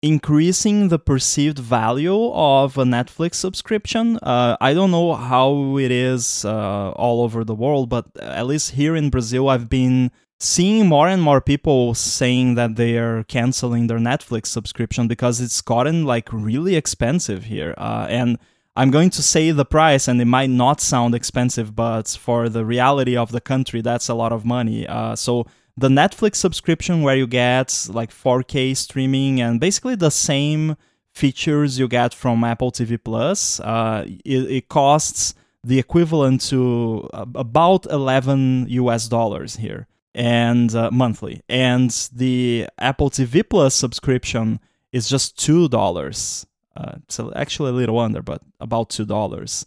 increasing 0.00 0.88
the 0.88 0.98
perceived 0.98 1.58
value 1.58 2.30
of 2.32 2.76
a 2.76 2.84
Netflix 2.84 3.34
subscription. 3.34 4.18
Uh, 4.22 4.56
I 4.60 4.74
don't 4.74 4.90
know 4.90 5.14
how 5.14 5.78
it 5.78 5.92
is 5.92 6.44
uh, 6.44 6.90
all 6.90 7.22
over 7.22 7.44
the 7.44 7.54
world, 7.54 7.88
but 7.88 8.06
at 8.20 8.46
least 8.46 8.72
here 8.72 8.96
in 8.96 9.10
Brazil, 9.10 9.48
I've 9.48 9.68
been 9.68 10.10
seeing 10.42 10.88
more 10.88 11.06
and 11.06 11.22
more 11.22 11.40
people 11.40 11.94
saying 11.94 12.56
that 12.56 12.74
they 12.74 12.98
are 12.98 13.22
canceling 13.24 13.86
their 13.86 13.98
Netflix 13.98 14.46
subscription 14.46 15.06
because 15.06 15.40
it's 15.40 15.60
gotten 15.60 16.04
like 16.04 16.32
really 16.32 16.74
expensive 16.74 17.44
here. 17.44 17.74
Uh, 17.78 18.06
and 18.08 18.38
I'm 18.74 18.90
going 18.90 19.10
to 19.10 19.22
say 19.22 19.52
the 19.52 19.64
price, 19.64 20.08
and 20.08 20.20
it 20.20 20.24
might 20.24 20.50
not 20.50 20.80
sound 20.80 21.14
expensive, 21.14 21.76
but 21.76 22.08
for 22.08 22.48
the 22.48 22.64
reality 22.64 23.16
of 23.16 23.30
the 23.30 23.40
country, 23.40 23.82
that's 23.82 24.08
a 24.08 24.14
lot 24.14 24.32
of 24.32 24.44
money. 24.44 24.84
Uh, 24.84 25.14
so 25.14 25.46
the 25.76 25.88
Netflix 25.88 26.36
subscription, 26.36 27.02
where 27.02 27.14
you 27.14 27.28
get 27.28 27.86
like 27.88 28.10
4K 28.10 28.76
streaming 28.76 29.40
and 29.40 29.60
basically 29.60 29.94
the 29.94 30.10
same 30.10 30.76
features 31.12 31.78
you 31.78 31.86
get 31.86 32.14
from 32.14 32.42
Apple 32.42 32.72
TV 32.72 32.98
Plus, 33.02 33.60
uh, 33.60 34.04
it, 34.24 34.50
it 34.50 34.68
costs 34.68 35.34
the 35.62 35.78
equivalent 35.78 36.40
to 36.40 37.08
about 37.12 37.86
11 37.86 38.66
US 38.68 39.06
dollars 39.06 39.56
here 39.56 39.86
and 40.14 40.74
uh, 40.74 40.90
monthly. 40.90 41.42
And 41.48 41.90
the 42.12 42.68
Apple 42.78 43.10
TV 43.10 43.48
Plus 43.48 43.74
subscription 43.74 44.60
is 44.92 45.08
just 45.08 45.38
two 45.38 45.68
dollars. 45.68 46.46
Uh, 46.76 46.96
so 47.08 47.32
actually 47.34 47.70
a 47.70 47.74
little 47.74 47.98
under, 47.98 48.22
but 48.22 48.42
about 48.60 48.90
two 48.90 49.04
dollars. 49.04 49.66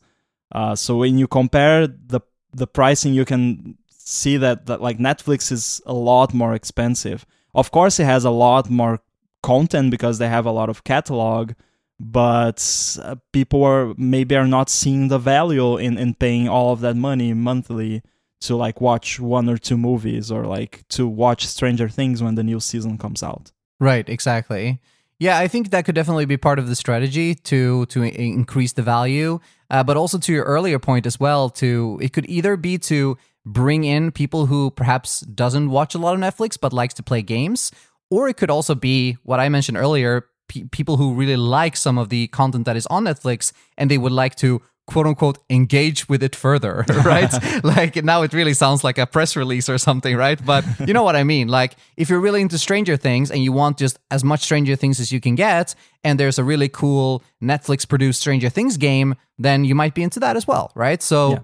Uh, 0.52 0.76
so 0.76 0.98
when 0.98 1.18
you 1.18 1.28
compare 1.28 1.88
the 1.88 2.22
the 2.54 2.68
pricing, 2.68 3.14
you 3.14 3.26
can 3.26 3.78
see 3.90 4.38
that, 4.38 4.68
that 4.68 4.82
like 4.82 4.98
Netflix 4.98 5.52
is 5.52 5.82
a 5.86 5.94
lot 5.94 6.34
more 6.34 6.54
expensive. 6.54 7.26
Of 7.54 7.72
course, 7.72 8.00
it 8.00 8.06
has 8.06 8.24
a 8.24 8.32
lot 8.32 8.70
more 8.70 9.02
content 9.42 9.92
because 9.92 10.18
they 10.18 10.30
have 10.30 10.46
a 10.46 10.52
lot 10.52 10.70
of 10.70 10.84
catalog, 10.84 11.54
but 12.00 12.98
uh, 13.02 13.16
people 13.32 13.64
are 13.64 13.94
maybe 13.98 14.36
are 14.36 14.48
not 14.48 14.70
seeing 14.70 15.08
the 15.08 15.20
value 15.20 15.78
in, 15.78 15.98
in 15.98 16.14
paying 16.14 16.48
all 16.48 16.72
of 16.72 16.82
that 16.82 16.96
money 16.96 17.34
monthly 17.34 18.04
to 18.48 18.56
like 18.56 18.82
watch 18.82 19.20
one 19.20 19.50
or 19.50 19.58
two 19.58 19.78
movies 19.78 20.32
or 20.32 20.46
like 20.46 20.84
to 20.90 21.08
watch 21.08 21.46
Stranger 21.48 21.90
Things 21.90 22.22
when 22.24 22.36
the 22.36 22.44
new 22.44 22.60
season 22.60 22.98
comes 22.98 23.22
out. 23.24 23.52
Right, 23.80 24.08
exactly. 24.08 24.80
Yeah, 25.20 25.38
I 25.38 25.48
think 25.48 25.70
that 25.70 25.86
could 25.86 25.96
definitely 25.96 26.26
be 26.26 26.38
part 26.38 26.60
of 26.60 26.68
the 26.68 26.76
strategy 26.76 27.36
to 27.36 27.86
to 27.88 28.04
increase 28.04 28.74
the 28.74 28.82
value, 28.82 29.40
uh, 29.70 29.84
but 29.84 29.96
also 29.96 30.18
to 30.18 30.34
your 30.34 30.44
earlier 30.44 30.80
point 30.80 31.06
as 31.06 31.20
well. 31.20 31.50
To 31.52 32.00
it 32.02 32.12
could 32.12 32.30
either 32.30 32.58
be 32.58 32.78
to 32.80 33.18
bring 33.46 33.84
in 33.86 34.12
people 34.12 34.48
who 34.48 34.72
perhaps 34.72 35.22
doesn't 35.22 35.70
watch 35.70 35.96
a 35.96 36.00
lot 36.00 36.16
of 36.16 36.20
Netflix 36.20 36.58
but 36.60 36.74
likes 36.74 36.94
to 36.96 37.04
play 37.04 37.22
games, 37.22 37.72
or 38.10 38.28
it 38.28 38.36
could 38.36 38.50
also 38.50 38.76
be 38.76 39.18
what 39.24 39.40
I 39.40 39.48
mentioned 39.48 39.78
earlier: 39.78 40.26
pe- 40.50 40.66
people 40.66 40.98
who 40.98 41.14
really 41.14 41.38
like 41.38 41.78
some 41.78 41.98
of 41.98 42.10
the 42.10 42.28
content 42.28 42.66
that 42.66 42.76
is 42.76 42.88
on 42.88 43.06
Netflix 43.06 43.54
and 43.78 43.90
they 43.90 43.98
would 43.98 44.12
like 44.12 44.36
to 44.36 44.62
quote 44.88 45.08
unquote 45.08 45.40
engage 45.50 46.08
with 46.08 46.22
it 46.22 46.36
further, 46.36 46.86
right? 47.06 47.34
like 47.64 48.04
now 48.04 48.22
it 48.22 48.34
really 48.34 48.54
sounds 48.54 48.84
like 48.84 48.98
a 48.98 49.06
press 49.06 49.36
release 49.36 49.70
or 49.70 49.78
something, 49.78 50.16
right? 50.16 50.44
But 50.44 50.66
you 50.88 50.94
know 50.94 51.04
what 51.04 51.16
I 51.16 51.24
mean? 51.24 51.48
Like 51.48 51.76
if 51.98 52.10
you're 52.10 52.20
really 52.20 52.42
into 52.42 52.58
Stranger 52.58 52.98
Things 52.98 53.32
and 53.32 53.44
you 53.44 53.52
want 53.52 53.78
just 53.78 54.00
as 54.12 54.24
much 54.24 54.42
Stranger 54.42 54.76
Things 54.76 55.00
as 55.00 55.12
you 55.12 55.20
can 55.20 55.36
get, 55.36 55.76
and 56.04 56.20
there's 56.20 56.38
a 56.38 56.44
really 56.44 56.70
cool 56.70 57.24
Netflix 57.42 57.88
produced 57.88 58.22
Stranger 58.22 58.50
Things 58.50 58.78
game, 58.78 59.16
then 59.38 59.66
you 59.66 59.76
might 59.76 59.94
be 59.94 60.04
into 60.04 60.20
that 60.20 60.38
as 60.38 60.48
well, 60.48 60.72
right? 60.76 61.02
So 61.02 61.32
yeah. 61.32 61.40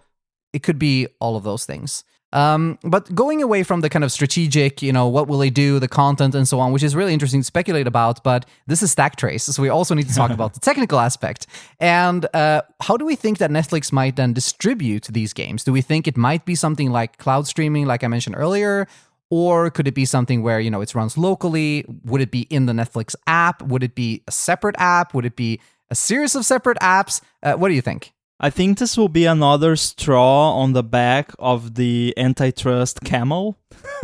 it 0.53 0.63
could 0.63 0.77
be 0.79 1.07
all 1.19 1.35
of 1.35 1.43
those 1.43 1.65
things. 1.65 2.03
Um, 2.33 2.79
but 2.83 3.13
going 3.13 3.43
away 3.43 3.63
from 3.63 3.81
the 3.81 3.89
kind 3.89 4.03
of 4.03 4.11
strategic, 4.11 4.81
you 4.81 4.93
know, 4.93 5.07
what 5.07 5.27
will 5.27 5.37
they 5.37 5.49
do, 5.49 5.79
the 5.79 5.87
content 5.87 6.33
and 6.33 6.47
so 6.47 6.59
on, 6.59 6.71
which 6.71 6.83
is 6.83 6.95
really 6.95 7.13
interesting 7.13 7.41
to 7.41 7.45
speculate 7.45 7.87
about, 7.87 8.23
but 8.23 8.45
this 8.67 8.81
is 8.81 8.95
Stacktrace. 8.95 9.41
So 9.41 9.61
we 9.61 9.69
also 9.69 9.93
need 9.93 10.07
to 10.07 10.15
talk 10.15 10.31
about 10.31 10.53
the 10.53 10.59
technical 10.69 10.99
aspect. 10.99 11.47
And 11.79 12.25
uh, 12.33 12.61
how 12.81 12.95
do 12.97 13.05
we 13.05 13.15
think 13.15 13.39
that 13.39 13.49
Netflix 13.49 13.91
might 13.91 14.15
then 14.15 14.33
distribute 14.33 15.05
these 15.05 15.33
games? 15.33 15.63
Do 15.63 15.73
we 15.73 15.81
think 15.81 16.07
it 16.07 16.15
might 16.15 16.45
be 16.45 16.55
something 16.55 16.91
like 16.91 17.17
cloud 17.17 17.47
streaming, 17.47 17.85
like 17.85 18.03
I 18.03 18.07
mentioned 18.07 18.35
earlier? 18.37 18.87
Or 19.29 19.69
could 19.69 19.87
it 19.87 19.95
be 19.95 20.03
something 20.05 20.43
where, 20.43 20.59
you 20.59 20.69
know, 20.69 20.81
it 20.81 20.93
runs 20.93 21.17
locally? 21.17 21.85
Would 22.05 22.21
it 22.21 22.31
be 22.31 22.41
in 22.49 22.65
the 22.65 22.73
Netflix 22.73 23.15
app? 23.27 23.61
Would 23.61 23.81
it 23.81 23.95
be 23.95 24.23
a 24.27 24.31
separate 24.31 24.75
app? 24.77 25.13
Would 25.13 25.25
it 25.25 25.37
be 25.37 25.59
a 25.89 25.95
series 25.95 26.35
of 26.35 26.45
separate 26.45 26.77
apps? 26.79 27.21
Uh, 27.41 27.53
what 27.53 27.69
do 27.69 27.73
you 27.73 27.81
think? 27.81 28.13
I 28.43 28.49
think 28.49 28.79
this 28.79 28.97
will 28.97 29.07
be 29.07 29.25
another 29.25 29.75
straw 29.75 30.53
on 30.55 30.73
the 30.73 30.81
back 30.81 31.31
of 31.37 31.75
the 31.75 32.11
antitrust 32.17 33.01
camel. 33.01 33.59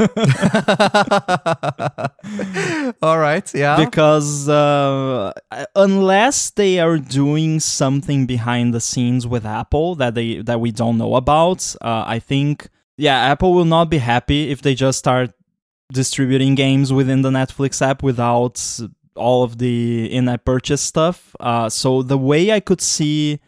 All 3.02 3.18
right, 3.18 3.52
yeah. 3.56 3.84
Because 3.84 4.48
uh, 4.48 5.34
unless 5.76 6.52
they 6.52 6.78
are 6.80 7.00
doing 7.00 7.60
something 7.60 8.28
behind 8.28 8.76
the 8.76 8.80
scenes 8.80 9.26
with 9.26 9.44
Apple 9.44 9.96
that 9.96 10.14
they 10.14 10.42
that 10.44 10.62
we 10.62 10.70
don't 10.72 11.00
know 11.00 11.16
about, 11.16 11.76
uh, 11.82 12.04
I 12.06 12.20
think 12.20 12.70
yeah, 12.96 13.18
Apple 13.18 13.56
will 13.56 13.66
not 13.66 13.90
be 13.90 13.98
happy 13.98 14.52
if 14.52 14.62
they 14.62 14.76
just 14.76 15.00
start 15.00 15.32
distributing 15.92 16.54
games 16.54 16.94
within 16.94 17.24
the 17.24 17.32
Netflix 17.32 17.82
app 17.82 18.04
without 18.04 18.62
all 19.16 19.42
of 19.44 19.58
the 19.58 20.06
in-app 20.12 20.46
purchase 20.46 20.82
stuff. 20.82 21.36
Uh, 21.40 21.70
so 21.70 22.04
the 22.04 22.20
way 22.20 22.52
I 22.52 22.60
could 22.60 22.82
see 22.82 23.40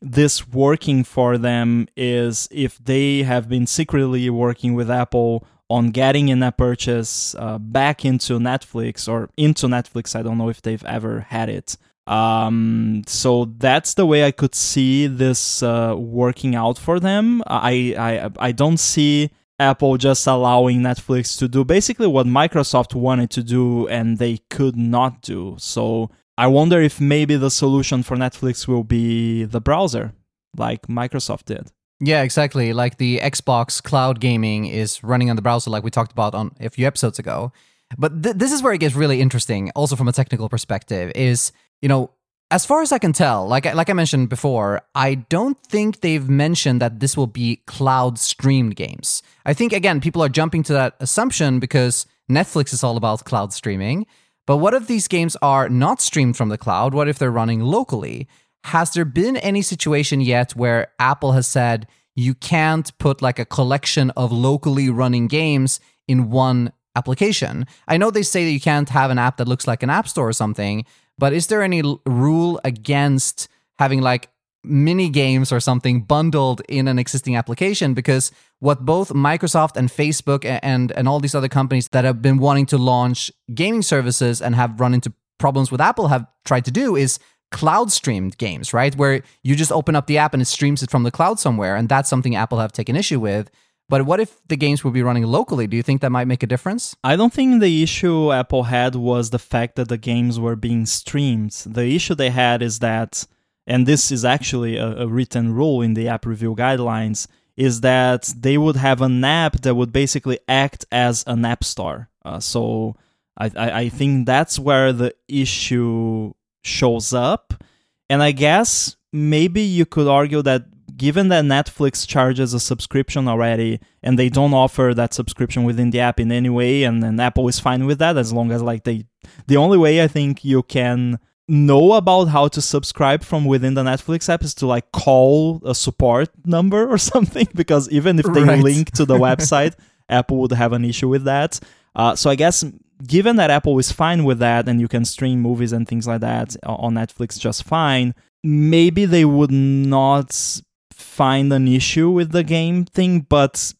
this 0.00 0.48
working 0.48 1.04
for 1.04 1.38
them 1.38 1.88
is 1.96 2.48
if 2.50 2.78
they 2.78 3.22
have 3.22 3.48
been 3.48 3.66
secretly 3.66 4.28
working 4.30 4.74
with 4.74 4.90
Apple 4.90 5.46
on 5.70 5.90
getting 5.90 6.28
in-app 6.28 6.56
purchase 6.56 7.34
uh, 7.34 7.58
back 7.58 8.04
into 8.04 8.38
Netflix 8.38 9.08
or 9.08 9.28
into 9.36 9.66
Netflix. 9.66 10.16
I 10.16 10.22
don't 10.22 10.38
know 10.38 10.48
if 10.48 10.62
they've 10.62 10.84
ever 10.84 11.20
had 11.28 11.48
it. 11.48 11.76
Um, 12.06 13.02
so 13.06 13.52
that's 13.58 13.92
the 13.94 14.06
way 14.06 14.24
I 14.24 14.30
could 14.30 14.54
see 14.54 15.06
this 15.06 15.62
uh, 15.62 15.94
working 15.96 16.54
out 16.54 16.78
for 16.78 16.98
them. 16.98 17.42
I, 17.46 17.94
I 17.98 18.30
I 18.48 18.52
don't 18.52 18.78
see 18.78 19.30
Apple 19.58 19.98
just 19.98 20.26
allowing 20.26 20.80
Netflix 20.80 21.38
to 21.38 21.48
do 21.48 21.64
basically 21.64 22.06
what 22.06 22.26
Microsoft 22.26 22.94
wanted 22.94 23.28
to 23.30 23.42
do 23.42 23.86
and 23.88 24.16
they 24.16 24.38
could 24.48 24.76
not 24.76 25.20
do. 25.20 25.56
So 25.58 26.10
I 26.38 26.46
wonder 26.46 26.80
if 26.80 27.00
maybe 27.00 27.34
the 27.34 27.50
solution 27.50 28.04
for 28.04 28.16
Netflix 28.16 28.68
will 28.68 28.84
be 28.84 29.42
the 29.42 29.60
browser, 29.60 30.12
like 30.56 30.86
Microsoft 30.86 31.46
did. 31.46 31.72
Yeah, 31.98 32.22
exactly. 32.22 32.72
Like 32.72 32.98
the 32.98 33.18
Xbox 33.18 33.82
cloud 33.82 34.20
gaming 34.20 34.66
is 34.66 35.02
running 35.02 35.30
on 35.30 35.36
the 35.36 35.42
browser, 35.42 35.68
like 35.68 35.82
we 35.82 35.90
talked 35.90 36.12
about 36.12 36.36
on 36.36 36.54
a 36.60 36.70
few 36.70 36.86
episodes 36.86 37.18
ago. 37.18 37.52
But 37.98 38.22
th- 38.22 38.36
this 38.36 38.52
is 38.52 38.62
where 38.62 38.72
it 38.72 38.78
gets 38.78 38.94
really 38.94 39.20
interesting, 39.20 39.72
also 39.74 39.96
from 39.96 40.06
a 40.06 40.12
technical 40.12 40.48
perspective. 40.48 41.10
Is 41.16 41.50
you 41.82 41.88
know, 41.88 42.12
as 42.52 42.64
far 42.64 42.82
as 42.82 42.92
I 42.92 42.98
can 42.98 43.12
tell, 43.12 43.48
like 43.48 43.64
like 43.74 43.90
I 43.90 43.94
mentioned 43.94 44.28
before, 44.28 44.82
I 44.94 45.16
don't 45.16 45.58
think 45.66 46.02
they've 46.02 46.28
mentioned 46.28 46.80
that 46.80 47.00
this 47.00 47.16
will 47.16 47.26
be 47.26 47.62
cloud 47.66 48.16
streamed 48.16 48.76
games. 48.76 49.24
I 49.44 49.54
think 49.54 49.72
again, 49.72 50.00
people 50.00 50.22
are 50.22 50.28
jumping 50.28 50.62
to 50.64 50.72
that 50.74 50.94
assumption 51.00 51.58
because 51.58 52.06
Netflix 52.30 52.72
is 52.72 52.84
all 52.84 52.96
about 52.96 53.24
cloud 53.24 53.52
streaming. 53.52 54.06
But 54.48 54.56
what 54.56 54.72
if 54.72 54.86
these 54.86 55.08
games 55.08 55.36
are 55.42 55.68
not 55.68 56.00
streamed 56.00 56.38
from 56.38 56.48
the 56.48 56.56
cloud? 56.56 56.94
What 56.94 57.06
if 57.06 57.18
they're 57.18 57.30
running 57.30 57.60
locally? 57.60 58.26
Has 58.64 58.90
there 58.92 59.04
been 59.04 59.36
any 59.36 59.60
situation 59.60 60.22
yet 60.22 60.56
where 60.56 60.88
Apple 60.98 61.32
has 61.32 61.46
said 61.46 61.86
you 62.16 62.34
can't 62.34 62.90
put 62.96 63.20
like 63.20 63.38
a 63.38 63.44
collection 63.44 64.08
of 64.12 64.32
locally 64.32 64.88
running 64.88 65.26
games 65.26 65.80
in 66.08 66.30
one 66.30 66.72
application? 66.96 67.66
I 67.88 67.98
know 67.98 68.10
they 68.10 68.22
say 68.22 68.46
that 68.46 68.50
you 68.50 68.58
can't 68.58 68.88
have 68.88 69.10
an 69.10 69.18
app 69.18 69.36
that 69.36 69.48
looks 69.48 69.66
like 69.66 69.82
an 69.82 69.90
app 69.90 70.08
store 70.08 70.30
or 70.30 70.32
something, 70.32 70.86
but 71.18 71.34
is 71.34 71.48
there 71.48 71.60
any 71.60 71.82
rule 72.06 72.58
against 72.64 73.48
having 73.78 74.00
like 74.00 74.30
mini 74.64 75.08
games 75.08 75.52
or 75.52 75.60
something 75.60 76.02
bundled 76.02 76.62
in 76.68 76.88
an 76.88 76.98
existing 76.98 77.36
application 77.36 77.94
because 77.94 78.32
what 78.58 78.84
both 78.84 79.12
Microsoft 79.12 79.76
and 79.76 79.88
Facebook 79.88 80.44
and 80.62 80.92
and 80.92 81.08
all 81.08 81.20
these 81.20 81.34
other 81.34 81.48
companies 81.48 81.88
that 81.88 82.04
have 82.04 82.20
been 82.20 82.38
wanting 82.38 82.66
to 82.66 82.78
launch 82.78 83.30
gaming 83.54 83.82
services 83.82 84.42
and 84.42 84.54
have 84.54 84.80
run 84.80 84.94
into 84.94 85.12
problems 85.38 85.70
with 85.70 85.80
Apple 85.80 86.08
have 86.08 86.26
tried 86.44 86.64
to 86.64 86.70
do 86.70 86.96
is 86.96 87.18
cloud 87.50 87.90
streamed 87.90 88.36
games, 88.36 88.74
right? 88.74 88.94
Where 88.96 89.22
you 89.42 89.54
just 89.54 89.72
open 89.72 89.96
up 89.96 90.06
the 90.06 90.18
app 90.18 90.34
and 90.34 90.42
it 90.42 90.46
streams 90.46 90.82
it 90.82 90.90
from 90.90 91.04
the 91.04 91.10
cloud 91.10 91.38
somewhere 91.38 91.76
and 91.76 91.88
that's 91.88 92.08
something 92.08 92.34
Apple 92.34 92.58
have 92.58 92.72
taken 92.72 92.96
issue 92.96 93.20
with. 93.20 93.50
But 93.88 94.04
what 94.04 94.20
if 94.20 94.46
the 94.48 94.56
games 94.56 94.84
would 94.84 94.92
be 94.92 95.02
running 95.02 95.22
locally? 95.22 95.66
Do 95.66 95.76
you 95.76 95.82
think 95.82 96.02
that 96.02 96.10
might 96.10 96.26
make 96.26 96.42
a 96.42 96.46
difference? 96.46 96.94
I 97.02 97.16
don't 97.16 97.32
think 97.32 97.62
the 97.62 97.82
issue 97.82 98.32
Apple 98.32 98.64
had 98.64 98.94
was 98.94 99.30
the 99.30 99.38
fact 99.38 99.76
that 99.76 99.88
the 99.88 99.96
games 99.96 100.38
were 100.38 100.56
being 100.56 100.84
streamed. 100.84 101.52
The 101.64 101.94
issue 101.94 102.14
they 102.14 102.28
had 102.28 102.60
is 102.60 102.80
that 102.80 103.24
and 103.68 103.86
this 103.86 104.10
is 104.10 104.24
actually 104.24 104.78
a, 104.78 105.02
a 105.02 105.06
written 105.06 105.54
rule 105.54 105.82
in 105.82 105.94
the 105.94 106.08
app 106.08 106.24
review 106.26 106.56
guidelines 106.56 107.28
is 107.56 107.82
that 107.82 108.32
they 108.36 108.56
would 108.56 108.76
have 108.76 109.02
an 109.02 109.22
app 109.22 109.60
that 109.60 109.74
would 109.74 109.92
basically 109.92 110.38
act 110.48 110.86
as 110.90 111.22
an 111.26 111.44
app 111.44 111.62
store. 111.62 112.08
Uh, 112.24 112.40
so 112.40 112.96
I, 113.36 113.50
I, 113.54 113.70
I 113.80 113.88
think 113.90 114.26
that's 114.26 114.58
where 114.58 114.92
the 114.92 115.14
issue 115.28 116.32
shows 116.62 117.12
up. 117.12 117.62
And 118.08 118.22
I 118.22 118.32
guess 118.32 118.96
maybe 119.12 119.60
you 119.60 119.84
could 119.84 120.08
argue 120.08 120.40
that 120.42 120.96
given 120.96 121.28
that 121.28 121.44
Netflix 121.44 122.06
charges 122.06 122.54
a 122.54 122.60
subscription 122.60 123.28
already 123.28 123.80
and 124.02 124.18
they 124.18 124.30
don't 124.30 124.54
offer 124.54 124.94
that 124.94 125.12
subscription 125.12 125.64
within 125.64 125.90
the 125.90 126.00
app 126.00 126.18
in 126.18 126.32
any 126.32 126.48
way 126.48 126.84
and, 126.84 127.04
and 127.04 127.20
Apple 127.20 127.48
is 127.48 127.60
fine 127.60 127.86
with 127.86 127.98
that 127.98 128.16
as 128.16 128.32
long 128.32 128.50
as 128.50 128.62
like 128.62 128.84
they 128.84 129.04
the 129.46 129.56
only 129.56 129.78
way 129.78 130.02
I 130.02 130.08
think 130.08 130.44
you 130.44 130.62
can 130.64 131.20
know 131.48 131.94
about 131.94 132.26
how 132.26 132.46
to 132.48 132.60
subscribe 132.60 133.22
from 133.24 133.44
within 133.46 133.74
the 133.74 133.82
Netflix 133.82 134.28
app 134.28 134.42
is 134.42 134.54
to 134.54 134.66
like 134.66 134.92
call 134.92 135.62
a 135.64 135.74
support 135.74 136.28
number 136.44 136.88
or 136.88 136.98
something 137.12 137.48
because 137.54 137.88
even 137.90 138.18
if 138.18 138.26
they 138.34 138.42
Right. 138.42 138.62
link 138.62 138.90
to 138.92 139.04
the 139.04 139.16
website 139.16 139.74
Apple 140.10 140.38
would 140.38 140.52
have 140.52 140.72
an 140.72 140.84
issue 140.84 141.08
with 141.08 141.24
that. 141.24 141.58
Uh, 141.94 142.14
so 142.16 142.30
I 142.30 142.34
guess 142.34 142.64
given 143.06 143.36
that 143.36 143.50
Apple 143.50 143.78
is 143.78 143.92
fine 143.92 144.24
with 144.24 144.38
that 144.40 144.68
and 144.68 144.80
you 144.80 144.88
can 144.88 145.04
stream 145.04 145.40
movies 145.40 145.72
and 145.72 145.86
things 145.86 146.06
like 146.06 146.20
that 146.20 146.56
on 146.64 146.94
Netflix 146.94 147.38
just 147.38 147.64
fine, 147.64 148.14
maybe 148.44 149.04
they 149.04 149.24
would 149.24 149.50
not 149.52 150.60
find 150.92 151.52
an 151.52 151.68
issue 151.68 152.10
with 152.10 152.32
the 152.32 152.42
game 152.42 152.84
thing. 152.84 153.20
But 153.20 153.72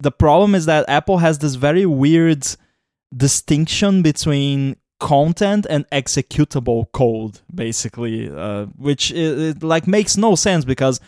the 0.00 0.10
problem 0.10 0.54
is 0.54 0.66
that 0.66 0.88
Apple 0.88 1.18
has 1.18 1.38
this 1.38 1.54
very 1.54 1.86
weird 1.86 2.46
distinction 3.16 4.02
between 4.02 4.76
content 4.98 5.66
and 5.68 5.88
executable 5.90 6.90
code 6.92 7.40
basically 7.54 8.30
uh, 8.30 8.64
which 8.76 9.10
it, 9.10 9.38
it 9.38 9.62
like 9.62 9.86
makes 9.86 10.16
no 10.16 10.34
sense 10.34 10.64
because 10.64 11.00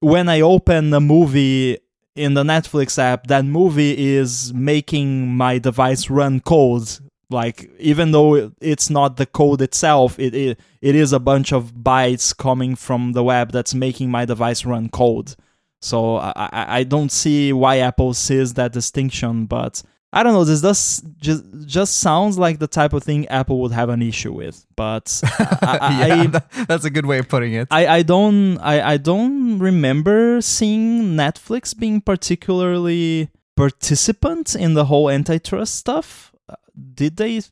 when 0.00 0.28
i 0.28 0.40
open 0.40 0.92
a 0.94 1.00
movie 1.00 1.78
in 2.14 2.34
the 2.34 2.42
netflix 2.42 2.98
app 2.98 3.26
that 3.26 3.44
movie 3.44 4.14
is 4.14 4.52
making 4.54 5.28
my 5.28 5.58
device 5.58 6.08
run 6.08 6.40
code 6.40 6.88
like 7.30 7.70
even 7.78 8.12
though 8.12 8.52
it's 8.60 8.90
not 8.90 9.16
the 9.16 9.26
code 9.26 9.60
itself 9.60 10.18
it, 10.18 10.34
it 10.34 10.60
it 10.80 10.94
is 10.94 11.12
a 11.12 11.18
bunch 11.18 11.52
of 11.52 11.72
bytes 11.74 12.36
coming 12.36 12.76
from 12.76 13.12
the 13.12 13.24
web 13.24 13.50
that's 13.50 13.74
making 13.74 14.10
my 14.10 14.24
device 14.24 14.64
run 14.64 14.88
code. 14.88 15.34
So 15.80 16.16
i 16.16 16.32
i, 16.36 16.78
I 16.78 16.84
don't 16.84 17.10
see 17.10 17.52
why 17.52 17.78
apple 17.78 18.14
sees 18.14 18.54
that 18.54 18.72
distinction 18.72 19.46
but 19.46 19.82
I 20.14 20.22
don't 20.22 20.32
know. 20.32 20.44
This 20.44 20.60
does 20.60 21.02
just 21.18 21.44
just 21.66 21.98
sounds 21.98 22.38
like 22.38 22.60
the 22.60 22.68
type 22.68 22.92
of 22.92 23.02
thing 23.02 23.26
Apple 23.26 23.60
would 23.62 23.72
have 23.72 23.88
an 23.88 24.00
issue 24.00 24.32
with, 24.32 24.64
but 24.76 25.20
I, 25.24 26.06
yeah, 26.06 26.40
I, 26.54 26.64
that's 26.64 26.84
a 26.84 26.90
good 26.90 27.04
way 27.04 27.18
of 27.18 27.28
putting 27.28 27.54
it. 27.54 27.66
I, 27.72 27.86
I 27.88 28.02
don't 28.02 28.58
I, 28.58 28.92
I 28.92 28.96
don't 28.96 29.58
remember 29.58 30.40
seeing 30.40 31.16
Netflix 31.16 31.76
being 31.76 32.00
particularly 32.00 33.28
participant 33.56 34.54
in 34.54 34.74
the 34.74 34.84
whole 34.84 35.10
antitrust 35.10 35.74
stuff. 35.74 36.32
Uh, 36.48 36.54
Did 36.94 37.16
they 37.16 37.42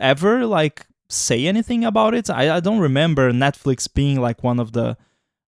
ever 0.00 0.46
like 0.46 0.86
say 1.10 1.46
anything 1.46 1.84
about 1.84 2.14
it? 2.14 2.30
I, 2.30 2.56
I 2.56 2.60
don't 2.60 2.80
remember 2.80 3.30
Netflix 3.30 3.92
being 3.92 4.22
like 4.22 4.42
one 4.42 4.58
of 4.58 4.72
the 4.72 4.96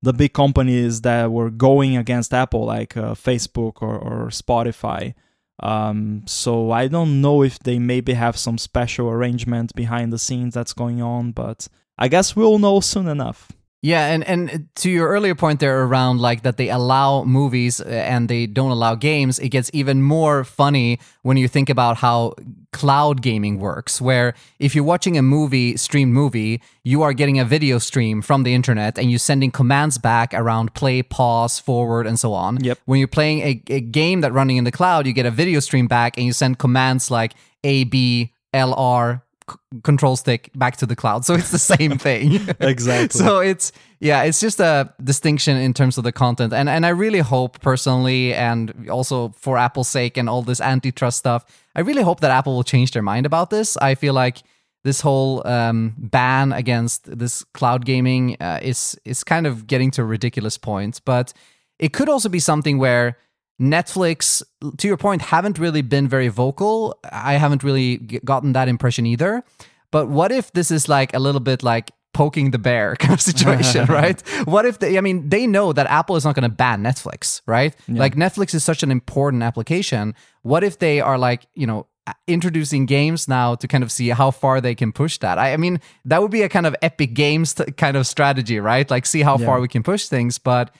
the 0.03 0.13
big 0.13 0.35
companies 0.35 1.01
that 1.01 1.33
were 1.33 1.51
going 1.51 1.97
against 1.97 2.35
Apple, 2.35 2.67
like 2.67 2.95
uh, 2.95 3.15
Facebook 3.15 3.81
or, 3.81 3.97
or 3.99 4.29
Spotify. 4.29 5.15
Um, 5.61 6.23
so 6.27 6.71
I 6.71 6.89
don't 6.89 7.21
know 7.21 7.43
if 7.43 7.59
they 7.59 7.79
maybe 7.79 8.15
have 8.15 8.37
some 8.37 8.59
special 8.59 9.09
arrangement 9.09 9.75
behind 9.75 10.13
the 10.13 10.19
scenes 10.19 10.55
that's 10.55 10.73
going 10.73 11.03
on, 11.03 11.33
but 11.33 11.67
I 11.99 12.09
guess 12.09 12.37
we'll 12.37 12.59
know 12.59 12.81
soon 12.81 13.09
enough. 13.09 13.51
Yeah, 13.81 14.07
and 14.07 14.25
and 14.25 14.69
to 14.77 14.91
your 14.91 15.09
earlier 15.09 15.37
point 15.37 15.61
there 15.61 15.85
around 15.85 16.21
like 16.21 16.43
that 16.43 16.57
they 16.57 16.69
allow 16.69 17.23
movies 17.23 17.81
uh, 17.81 17.85
and 17.85 18.29
they 18.29 18.47
don't 18.47 18.73
allow 18.73 18.97
games, 18.97 19.39
it 19.39 19.51
gets 19.51 19.71
even 19.73 20.03
more 20.03 20.43
funny 20.43 20.99
when 21.23 21.37
you 21.37 21.47
think 21.47 21.71
about 21.71 21.99
how 21.99 22.35
cloud 22.73 23.23
gaming 23.23 23.61
works 23.61 24.01
where 24.01 24.35
if 24.59 24.75
you're 24.75 24.85
watching 24.85 25.17
a 25.17 25.23
movie 25.23 25.77
streamed 25.77 26.13
movie, 26.13 26.61
you 26.83 27.03
are 27.03 27.13
getting 27.13 27.39
a 27.39 27.45
video 27.45 27.79
stream 27.79 28.21
from 28.21 28.43
the 28.43 28.53
internet 28.53 28.99
and 28.99 29.11
you're 29.11 29.19
sending 29.19 29.53
commands 29.53 29.97
back 29.97 30.35
around 30.35 30.75
play, 30.75 31.01
pause, 31.01 31.61
forward 31.61 32.05
and 32.05 32.19
so 32.19 32.33
on. 32.33 32.63
Yep. 32.63 32.79
When 32.85 32.99
you're 32.99 33.07
playing 33.07 33.41
a, 33.43 33.63
a 33.69 33.81
game 33.81 34.23
that 34.23 34.33
running 34.33 34.57
in 34.57 34.65
the 34.65 34.73
cloud, 34.73 35.07
you 35.07 35.13
get 35.13 35.25
a 35.25 35.31
video 35.31 35.61
stream 35.61 35.87
back 35.87 36.17
and 36.17 36.27
you 36.27 36.33
send 36.33 36.59
commands 36.59 37.13
like 37.13 37.35
A 37.63 37.85
B 37.85 38.33
L 38.53 38.75
R 38.75 39.23
c- 39.51 39.57
control 39.83 40.17
stick 40.17 40.51
back 40.55 40.77
to 40.79 40.87
the 40.87 40.97
cloud. 40.97 41.25
So 41.25 41.35
it's 41.35 41.51
the 41.51 41.59
same 41.59 41.99
thing. 42.07 42.41
Exactly. 42.61 43.19
so 43.19 43.41
it's 43.41 43.73
yeah, 44.01 44.23
it's 44.23 44.41
just 44.41 44.61
a 44.61 44.93
distinction 45.03 45.57
in 45.57 45.75
terms 45.75 45.99
of 45.99 46.05
the 46.05 46.13
content, 46.13 46.53
and 46.53 46.69
and 46.69 46.87
I 46.87 46.91
really 46.91 47.19
hope 47.19 47.61
personally, 47.61 48.33
and 48.35 48.89
also 48.89 49.31
for 49.31 49.59
Apple's 49.59 49.89
sake, 49.89 50.17
and 50.17 50.29
all 50.29 50.43
this 50.43 50.61
antitrust 50.61 51.19
stuff, 51.19 51.45
I 51.75 51.81
really 51.81 52.03
hope 52.03 52.21
that 52.21 52.31
Apple 52.31 52.55
will 52.55 52.65
change 52.65 52.93
their 52.93 53.03
mind 53.03 53.27
about 53.27 53.51
this. 53.51 53.77
I 53.77 53.95
feel 53.95 54.15
like 54.15 54.43
this 54.85 55.01
whole 55.01 55.47
um, 55.47 55.95
ban 55.99 56.53
against 56.53 57.19
this 57.19 57.45
cloud 57.55 57.85
gaming 57.85 58.37
uh, 58.41 58.61
is 58.63 58.97
is 59.05 59.25
kind 59.25 59.47
of 59.47 59.67
getting 59.67 59.91
to 59.93 60.03
a 60.03 60.05
ridiculous 60.05 60.59
point, 60.59 61.01
but 61.05 61.33
it 61.79 61.93
could 61.93 62.09
also 62.09 62.29
be 62.29 62.39
something 62.41 62.79
where 62.79 63.17
Netflix, 63.61 64.43
to 64.79 64.87
your 64.87 64.97
point, 64.97 65.23
haven't 65.23 65.59
really 65.59 65.83
been 65.83 66.09
very 66.09 66.29
vocal. 66.29 66.99
I 67.11 67.35
haven't 67.35 67.65
really 67.65 67.97
gotten 67.97 68.53
that 68.53 68.69
impression 68.69 69.07
either. 69.07 69.43
But 69.91 70.09
what 70.09 70.31
if 70.31 70.53
this 70.53 70.71
is 70.71 70.89
like 70.89 71.15
a 71.15 71.19
little 71.19 71.41
bit 71.41 71.63
like 71.63 71.91
poking 72.15 72.51
the 72.51 72.59
bear 72.59 72.97
kind 73.01 73.15
of 73.15 73.21
situation, 73.21 73.87
right? 73.89 74.21
What 74.47 74.65
if 74.65 74.79
they, 74.79 74.97
I 74.99 75.01
mean, 75.01 75.29
they 75.29 75.47
know 75.47 75.73
that 75.73 75.87
Apple 75.87 76.17
is 76.17 76.25
not 76.25 76.35
going 76.35 76.49
to 76.49 76.55
ban 76.55 76.83
Netflix, 76.83 77.43
right? 77.47 77.75
Like 77.89 78.15
Netflix 78.15 78.55
is 78.55 78.65
such 78.65 78.83
an 78.83 78.91
important 78.91 79.43
application. 79.43 80.15
What 80.43 80.63
if 80.63 80.79
they 80.79 81.01
are 81.01 81.19
like, 81.19 81.47
you 81.55 81.67
know, 81.67 81.87
introducing 82.27 82.87
games 82.87 83.29
now 83.29 83.55
to 83.55 83.69
kind 83.69 83.85
of 83.85 83.93
see 83.93 84.09
how 84.09 84.31
far 84.31 84.61
they 84.61 84.75
can 84.75 84.93
push 84.93 85.19
that? 85.19 85.39
I, 85.39 85.53
I 85.53 85.57
mean, 85.57 85.81
that 86.05 86.23
would 86.23 86.31
be 86.31 86.43
a 86.43 86.49
kind 86.49 86.67
of 86.67 86.75
epic 86.81 87.15
games 87.15 87.55
t- 87.55 87.71
kind 87.73 87.97
of 87.97 88.07
strategy, 88.07 88.61
right? 88.61 88.89
Like, 88.91 89.05
see 89.05 89.23
how 89.23 89.37
far 89.37 89.61
we 89.61 89.69
can 89.69 89.83
push 89.83 90.07
things. 90.07 90.39
But 90.39 90.75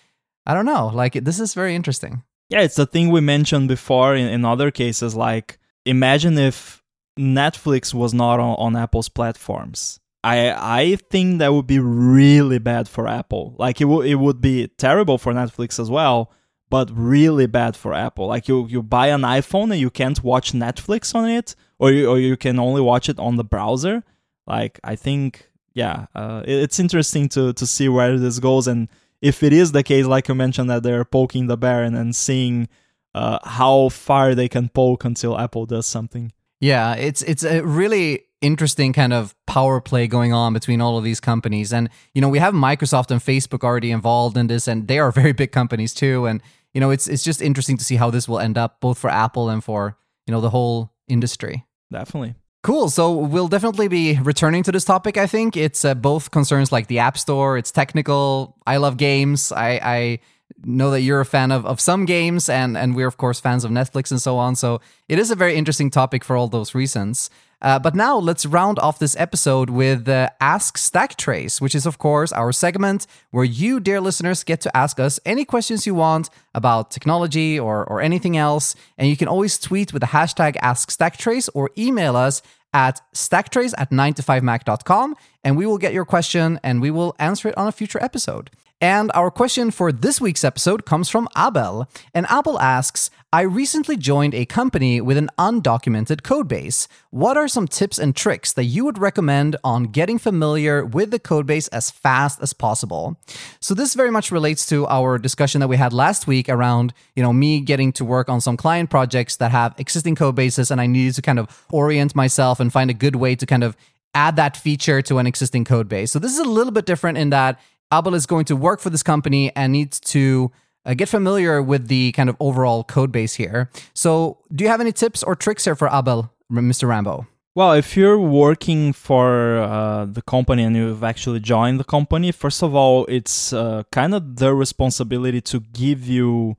I 0.47 0.55
don't 0.55 0.67
know. 0.67 0.89
Like, 0.89 1.13
this 1.13 1.39
is 1.39 1.55
very 1.55 1.75
interesting. 1.75 2.23
Yeah, 2.49 2.61
it's 2.61 2.77
the 2.77 2.87
thing 2.87 3.11
we 3.11 3.21
mentioned 3.21 3.69
before 3.69 4.15
in, 4.17 4.27
in 4.29 4.45
other 4.45 4.71
cases. 4.71 5.15
Like, 5.15 5.59
imagine 5.85 6.39
if 6.39 6.83
Netflix 7.19 7.93
was 7.93 8.15
not 8.15 8.41
on, 8.41 8.57
on 8.59 8.77
Apple's 8.77 9.09
platforms. 9.09 10.01
I 10.25 10.51
I 10.81 10.97
think 10.97 11.39
that 11.39 11.53
would 11.53 11.67
be 11.67 11.79
really 11.79 12.59
bad 12.59 12.89
for 12.89 13.07
Apple. 13.07 13.55
Like 13.59 13.81
it 13.81 13.85
would 13.85 14.07
it 14.07 14.17
would 14.17 14.41
be 14.41 14.67
terrible 14.77 15.17
for 15.17 15.33
Netflix 15.33 15.79
as 15.79 15.91
well, 15.91 16.33
but 16.71 16.91
really 16.93 17.47
bad 17.47 17.77
for 17.77 17.95
Apple. 17.95 18.27
Like 18.27 18.49
you 18.49 18.67
you 18.67 18.83
buy 18.83 19.09
an 19.09 19.23
iPhone 19.23 19.71
and 19.71 19.81
you 19.81 19.91
can't 19.91 20.23
watch 20.25 20.53
Netflix 20.53 21.15
on 21.15 21.29
it, 21.29 21.55
or 21.79 21.93
you 21.93 22.09
or 22.11 22.19
you 22.19 22.37
can 22.37 22.59
only 22.59 22.81
watch 22.81 23.09
it 23.09 23.19
on 23.21 23.37
the 23.37 23.45
browser. 23.45 24.03
Like 24.47 24.81
I 24.83 24.97
think 24.97 25.49
yeah, 25.75 26.07
uh, 26.17 26.43
it- 26.45 26.63
it's 26.65 26.81
interesting 26.81 27.29
to 27.31 27.53
to 27.53 27.65
see 27.67 27.89
where 27.89 28.19
this 28.19 28.41
goes 28.41 28.67
and 28.67 28.89
if 29.21 29.43
it 29.43 29.53
is 29.53 29.73
the 29.73 29.83
case, 29.83 30.07
like 30.07 30.29
you 30.29 30.35
mentioned, 30.35 30.71
that 30.71 30.83
they're 30.83 31.05
poking 31.05 31.47
the 31.47 31.57
bear 31.57 31.83
and, 31.83 31.97
and 31.97 32.15
seeing 32.15 32.69
uh, 33.15 33.39
how 33.45 33.89
far 33.89 34.35
they 34.35 34.49
can 34.49 34.69
poke 34.69 35.05
until 35.05 35.39
Apple 35.39 35.67
does 35.67 35.87
something. 35.87 36.33
Yeah, 36.61 36.95
it's 36.95 37.23
it's 37.23 37.45
a 37.45 37.63
really 37.63 38.25
interesting 38.41 38.93
kind 38.93 39.13
of 39.13 39.35
power 39.47 39.81
play 39.81 40.07
going 40.07 40.33
on 40.33 40.53
between 40.53 40.81
all 40.81 40.99
of 40.99 41.05
these 41.05 41.21
companies. 41.21 41.73
And 41.73 41.89
you 42.15 42.21
know, 42.21 42.29
we 42.29 42.39
have 42.39 42.55
Microsoft 42.55 43.11
and 43.11 43.21
Facebook 43.21 43.65
already 43.65 43.91
involved 43.91 44.37
in 44.37 44.47
this 44.47 44.69
and 44.69 44.89
they 44.89 44.99
are 44.99 45.13
very 45.23 45.33
big 45.33 45.53
companies 45.53 45.95
too 45.95 46.27
and 46.27 46.43
you 46.75 46.81
know, 46.81 46.91
it's 46.91 47.09
it's 47.09 47.25
just 47.25 47.41
interesting 47.41 47.77
to 47.77 47.85
see 47.85 47.97
how 47.97 48.11
this 48.11 48.29
will 48.29 48.39
end 48.39 48.59
up 48.59 48.81
both 48.81 48.99
for 48.99 49.11
Apple 49.11 49.49
and 49.49 49.65
for, 49.65 49.97
you 50.27 50.33
know, 50.33 50.41
the 50.41 50.51
whole 50.51 50.93
industry. 51.09 51.65
Definitely. 51.91 52.35
Cool. 52.69 52.91
So 52.91 53.13
we'll 53.13 53.49
definitely 53.49 53.89
be 53.89 54.19
returning 54.23 54.63
to 54.65 54.71
this 54.71 54.85
topic. 54.85 55.17
I 55.17 55.27
think 55.27 55.57
it's 55.57 55.87
uh, 55.87 55.95
both 55.95 56.31
concerns 56.31 56.71
like 56.71 56.87
the 56.87 56.99
App 56.99 57.17
Store. 57.17 57.57
It's 57.57 57.73
technical. 57.73 58.59
I 58.67 58.77
love 58.77 58.99
games. 58.99 59.51
I, 59.53 59.81
I 59.83 60.19
know 60.65 60.91
that 60.91 61.01
you're 61.01 61.23
a 61.23 61.25
fan 61.25 61.51
of, 61.51 61.65
of 61.65 61.81
some 61.81 62.05
games, 62.05 62.51
and 62.51 62.77
and 62.77 62.95
we're 62.95 63.07
of 63.07 63.17
course 63.17 63.41
fans 63.41 63.65
of 63.65 63.71
Netflix 63.71 64.11
and 64.11 64.21
so 64.21 64.37
on. 64.37 64.55
So 64.55 64.83
it 65.09 65.19
is 65.19 65.31
a 65.31 65.35
very 65.35 65.55
interesting 65.55 65.89
topic 65.89 66.23
for 66.23 66.37
all 66.37 66.47
those 66.47 66.75
reasons. 66.75 67.31
Uh, 67.61 67.79
but 67.79 67.95
now 67.95 68.17
let's 68.17 68.47
round 68.47 68.79
off 68.79 69.01
this 69.01 69.17
episode 69.17 69.69
with 69.69 70.09
uh, 70.09 70.29
Ask 70.41 70.79
Stack 70.79 71.17
Trace, 71.17 71.61
which 71.61 71.75
is, 71.75 71.87
of 71.87 71.99
course, 71.99 72.31
our 72.31 72.53
segment 72.53 73.07
where 73.33 73.45
you, 73.45 73.81
dear 73.81 74.01
listeners, 74.01 74.45
get 74.45 74.61
to 74.61 74.77
ask 74.77 75.01
us 75.01 75.19
any 75.27 75.45
questions 75.45 75.85
you 75.85 75.95
want 75.95 76.31
about 76.55 76.93
technology 76.93 77.59
or, 77.59 77.85
or 77.85 78.01
anything 78.01 78.37
else. 78.37 78.77
And 78.97 79.09
you 79.09 79.17
can 79.17 79.27
always 79.27 79.59
tweet 79.59 79.93
with 79.93 80.03
the 80.03 80.09
hashtag 80.09 80.57
Ask 80.63 80.93
Stack 80.93 81.17
Trace 81.17 81.49
or 81.49 81.71
email 81.77 82.15
us 82.15 82.43
at 82.73 83.01
stacktrace 83.15 83.75
at 83.79 83.91
9to5mac.com 83.91 85.15
and 85.45 85.57
we 85.57 85.67
will 85.67 85.79
get 85.79 85.93
your 85.93 86.05
question 86.05 86.61
and 86.63 86.81
we 86.81 86.91
will 86.91 87.15
answer 87.19 87.49
it 87.49 87.57
on 87.57 87.67
a 87.67 87.73
future 87.73 88.03
episode. 88.03 88.51
And 88.81 89.11
our 89.13 89.33
question 89.33 89.73
for 89.73 89.91
this 89.91 90.21
week's 90.21 90.45
episode 90.45 90.87
comes 90.87 91.09
from 91.09 91.29
Abel. 91.37 91.89
And 92.15 92.27
Abel 92.31 92.61
asks 92.61 93.11
I 93.33 93.43
recently 93.43 93.97
joined 93.97 94.35
a 94.35 94.47
company 94.47 95.01
with 95.01 95.17
an 95.17 95.31
undocumented 95.37 96.23
codebase. 96.23 96.87
What 97.11 97.37
are 97.37 97.49
some 97.49 97.67
tips 97.67 97.99
and 97.99 98.15
tricks 98.15 98.53
that 98.53 98.65
you 98.65 98.85
would 98.85 98.97
recommend 98.97 99.57
on 99.65 99.85
getting 99.85 100.17
familiar 100.19 100.85
with 100.87 101.11
the 101.11 101.19
codebase 101.19 101.69
as 101.73 101.91
fast 101.91 102.41
as 102.41 102.53
possible? 102.53 103.19
So 103.61 103.75
this 103.75 103.95
very 103.95 104.13
much 104.13 104.31
relates 104.31 104.65
to 104.67 104.87
our 104.87 105.19
discussion 105.19 105.61
that 105.61 105.69
we 105.69 105.77
had 105.77 105.93
last 105.93 106.29
week 106.29 106.49
around, 106.49 106.95
you 107.17 107.23
know, 107.23 107.33
me 107.33 107.61
getting 107.61 107.93
to 107.95 108.05
work 108.05 108.29
on 108.29 108.41
some 108.41 108.57
client 108.57 108.91
projects 108.91 109.37
that 109.37 109.51
have 109.51 109.75
existing 109.77 110.15
code 110.15 110.37
bases 110.37 110.71
and 110.71 110.81
I 110.81 110.87
needed 110.87 111.17
to 111.17 111.23
kind 111.23 111.41
of 111.41 111.67
orient 111.71 112.15
myself 112.15 112.61
and 112.61 112.73
find 112.73 112.91
a 112.91 112.95
good 112.95 113.17
way 113.17 113.35
to 113.35 113.45
kind 113.45 113.65
of 113.65 113.77
add 114.15 114.37
that 114.37 114.57
feature 114.57 115.03
to 115.03 115.19
an 115.19 115.27
existing 115.27 115.65
code 115.65 115.89
base. 115.89 116.13
So 116.13 116.19
this 116.19 116.33
is 116.33 116.39
a 116.39 116.49
little 116.49 116.73
bit 116.73 116.87
different 116.87 117.19
in 117.19 117.31
that 117.31 117.61
Abel 117.93 118.15
is 118.15 118.27
going 118.27 118.45
to 118.47 118.57
work 118.57 118.81
for 118.81 118.91
this 118.91 119.03
company 119.03 119.55
and 119.57 119.73
needs 119.73 119.99
to 120.01 120.51
uh, 120.85 120.95
get 120.95 121.09
familiar 121.09 121.63
with 121.63 121.89
the 121.89 122.13
kind 122.13 122.29
of 122.29 122.37
overall 122.41 122.85
code 122.85 123.13
base 123.13 123.35
here. 123.35 123.71
So, 123.95 124.39
do 124.55 124.65
you 124.65 124.71
have 124.71 124.81
any 124.81 124.93
tips 124.93 125.23
or 125.23 125.35
tricks 125.35 125.65
here 125.65 125.75
for 125.75 125.89
Abel, 125.89 126.33
Mr. 126.51 126.89
Rambo? 126.89 127.27
Well, 127.55 127.73
if 127.73 127.97
you're 127.97 128.21
working 128.21 128.93
for 128.93 129.59
uh, 129.59 130.05
the 130.05 130.23
company 130.23 130.63
and 130.63 130.77
you've 130.77 131.03
actually 131.03 131.41
joined 131.41 131.81
the 131.81 131.85
company, 131.85 132.31
first 132.31 132.63
of 132.63 132.75
all, 132.75 133.05
it's 133.07 133.53
uh, 133.53 133.83
kind 133.91 134.15
of 134.15 134.37
their 134.37 134.55
responsibility 134.55 135.41
to 135.41 135.61
give 135.61 136.07
you 136.07 136.57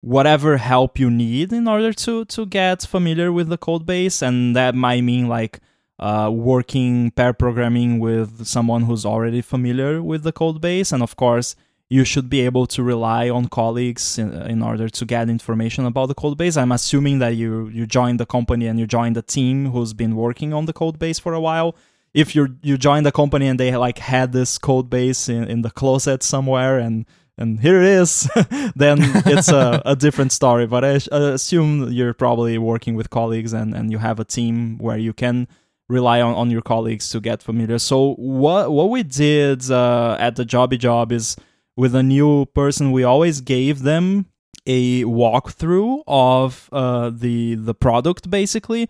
whatever 0.00 0.56
help 0.56 0.98
you 0.98 1.10
need 1.10 1.52
in 1.52 1.66
order 1.68 1.92
to 1.92 2.24
to 2.24 2.46
get 2.46 2.82
familiar 2.82 3.30
with 3.32 3.48
the 3.48 3.58
code 3.58 3.84
base, 3.84 4.22
and 4.22 4.56
that 4.56 4.74
might 4.74 5.02
mean 5.02 5.28
like 5.28 5.60
uh, 5.98 6.30
working 6.32 7.10
pair 7.10 7.32
programming 7.32 7.98
with 7.98 8.46
someone 8.46 8.82
who's 8.84 9.04
already 9.04 9.40
familiar 9.40 10.02
with 10.02 10.22
the 10.22 10.32
code 10.32 10.60
base, 10.60 10.92
and 10.92 11.02
of 11.02 11.16
course 11.16 11.56
you 11.90 12.04
should 12.04 12.28
be 12.28 12.40
able 12.42 12.66
to 12.66 12.82
rely 12.82 13.30
on 13.30 13.48
colleagues 13.48 14.18
in, 14.18 14.32
in, 14.42 14.62
order 14.62 14.90
to 14.90 15.04
get 15.06 15.30
information 15.30 15.86
about 15.86 16.06
the 16.06 16.14
code 16.14 16.36
base. 16.36 16.56
I'm 16.56 16.72
assuming 16.72 17.18
that 17.20 17.34
you 17.36 17.68
you 17.68 17.86
joined 17.86 18.20
the 18.20 18.26
company 18.26 18.66
and 18.66 18.78
you 18.78 18.86
joined 18.86 19.16
the 19.16 19.22
team 19.22 19.70
who's 19.70 19.94
been 19.94 20.14
working 20.14 20.52
on 20.52 20.66
the 20.66 20.72
code 20.72 20.98
base 20.98 21.18
for 21.18 21.32
a 21.32 21.40
while. 21.40 21.74
If 22.12 22.34
you 22.34 22.56
you 22.62 22.76
joined 22.76 23.06
the 23.06 23.12
company 23.12 23.46
and 23.46 23.58
they 23.58 23.74
like 23.76 23.98
had 23.98 24.32
this 24.32 24.58
code 24.58 24.90
base 24.90 25.28
in, 25.28 25.44
in 25.44 25.62
the 25.62 25.70
closet 25.70 26.22
somewhere 26.22 26.78
and 26.78 27.06
and 27.38 27.60
here 27.60 27.80
it 27.80 27.88
is, 27.88 28.28
then 28.76 28.98
it's 29.24 29.48
a, 29.48 29.80
a 29.86 29.94
different 29.94 30.32
story. 30.32 30.66
But 30.66 30.84
I, 30.84 30.98
assume 31.12 31.90
you're 31.92 32.12
probably 32.12 32.58
working 32.58 32.96
with 32.96 33.10
colleagues 33.10 33.52
and, 33.52 33.74
and 33.74 33.92
you 33.92 33.98
have 33.98 34.18
a 34.18 34.24
team 34.24 34.76
where 34.78 34.98
you 34.98 35.12
can 35.12 35.46
rely 35.88 36.20
on, 36.20 36.34
on 36.34 36.50
your 36.50 36.62
colleagues 36.62 37.08
to 37.10 37.20
get 37.20 37.42
familiar. 37.42 37.78
So 37.78 38.14
what 38.14 38.70
what 38.70 38.90
we 38.90 39.02
did 39.02 39.70
uh, 39.70 40.16
at 40.18 40.36
the 40.36 40.44
Jobby 40.44 40.78
Job 40.78 41.12
is 41.12 41.36
with 41.76 41.94
a 41.94 42.02
new 42.02 42.46
person, 42.46 42.92
we 42.92 43.04
always 43.04 43.40
gave 43.40 43.82
them 43.82 44.26
a 44.66 45.04
walkthrough 45.04 46.02
of 46.06 46.68
uh, 46.72 47.10
the 47.10 47.54
the 47.54 47.74
product 47.74 48.30
basically. 48.30 48.88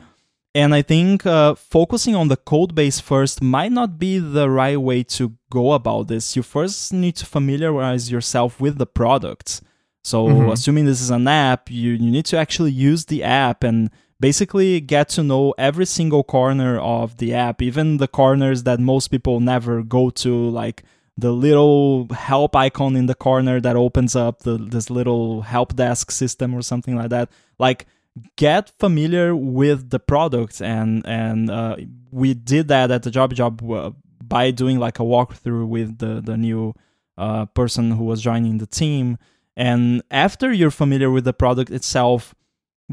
And 0.54 0.74
I 0.74 0.82
think 0.82 1.24
uh, 1.26 1.54
focusing 1.54 2.16
on 2.16 2.28
the 2.28 2.36
code 2.36 2.74
base 2.74 2.98
first 2.98 3.42
might 3.42 3.70
not 3.70 3.98
be 3.98 4.18
the 4.18 4.50
right 4.50 4.80
way 4.80 5.04
to 5.04 5.34
go 5.50 5.72
about 5.72 6.08
this. 6.08 6.34
You 6.34 6.42
first 6.42 6.92
need 6.92 7.16
to 7.16 7.26
familiarize 7.26 8.10
yourself 8.10 8.58
with 8.58 8.78
the 8.78 8.86
product. 8.86 9.60
So, 10.02 10.26
mm-hmm. 10.26 10.50
assuming 10.50 10.86
this 10.86 11.02
is 11.02 11.10
an 11.10 11.28
app, 11.28 11.70
you, 11.70 11.92
you 11.92 12.10
need 12.10 12.24
to 12.26 12.38
actually 12.38 12.72
use 12.72 13.04
the 13.04 13.22
app 13.22 13.62
and 13.62 13.90
basically 14.20 14.80
get 14.80 15.08
to 15.10 15.22
know 15.22 15.54
every 15.58 15.86
single 15.86 16.24
corner 16.24 16.78
of 16.78 17.18
the 17.18 17.34
app, 17.34 17.62
even 17.62 17.98
the 17.98 18.08
corners 18.08 18.64
that 18.64 18.80
most 18.80 19.08
people 19.08 19.40
never 19.40 19.82
go 19.82 20.10
to, 20.10 20.50
like 20.50 20.82
the 21.16 21.32
little 21.32 22.06
help 22.12 22.54
icon 22.54 22.96
in 22.96 23.06
the 23.06 23.14
corner 23.14 23.60
that 23.60 23.76
opens 23.76 24.14
up 24.14 24.40
the, 24.40 24.56
this 24.56 24.90
little 24.90 25.42
help 25.42 25.74
desk 25.74 26.10
system 26.10 26.54
or 26.54 26.62
something 26.62 26.96
like 26.96 27.10
that. 27.10 27.28
Like 27.58 27.86
get 28.36 28.70
familiar 28.78 29.34
with 29.34 29.90
the 29.90 29.98
product 29.98 30.60
and 30.60 31.06
and 31.06 31.50
uh, 31.50 31.76
we 32.10 32.34
did 32.34 32.68
that 32.68 32.90
at 32.90 33.02
the 33.02 33.10
job 33.10 33.34
Job 33.34 33.62
uh, 33.70 33.90
by 34.22 34.50
doing 34.50 34.78
like 34.78 34.98
a 34.98 35.02
walkthrough 35.02 35.66
with 35.66 35.98
the 35.98 36.20
the 36.20 36.36
new 36.36 36.74
uh, 37.16 37.46
person 37.46 37.92
who 37.92 38.04
was 38.04 38.22
joining 38.22 38.58
the 38.58 38.66
team. 38.66 39.18
And 39.56 40.02
after 40.10 40.52
you're 40.52 40.70
familiar 40.70 41.10
with 41.10 41.24
the 41.24 41.32
product 41.32 41.70
itself, 41.70 42.32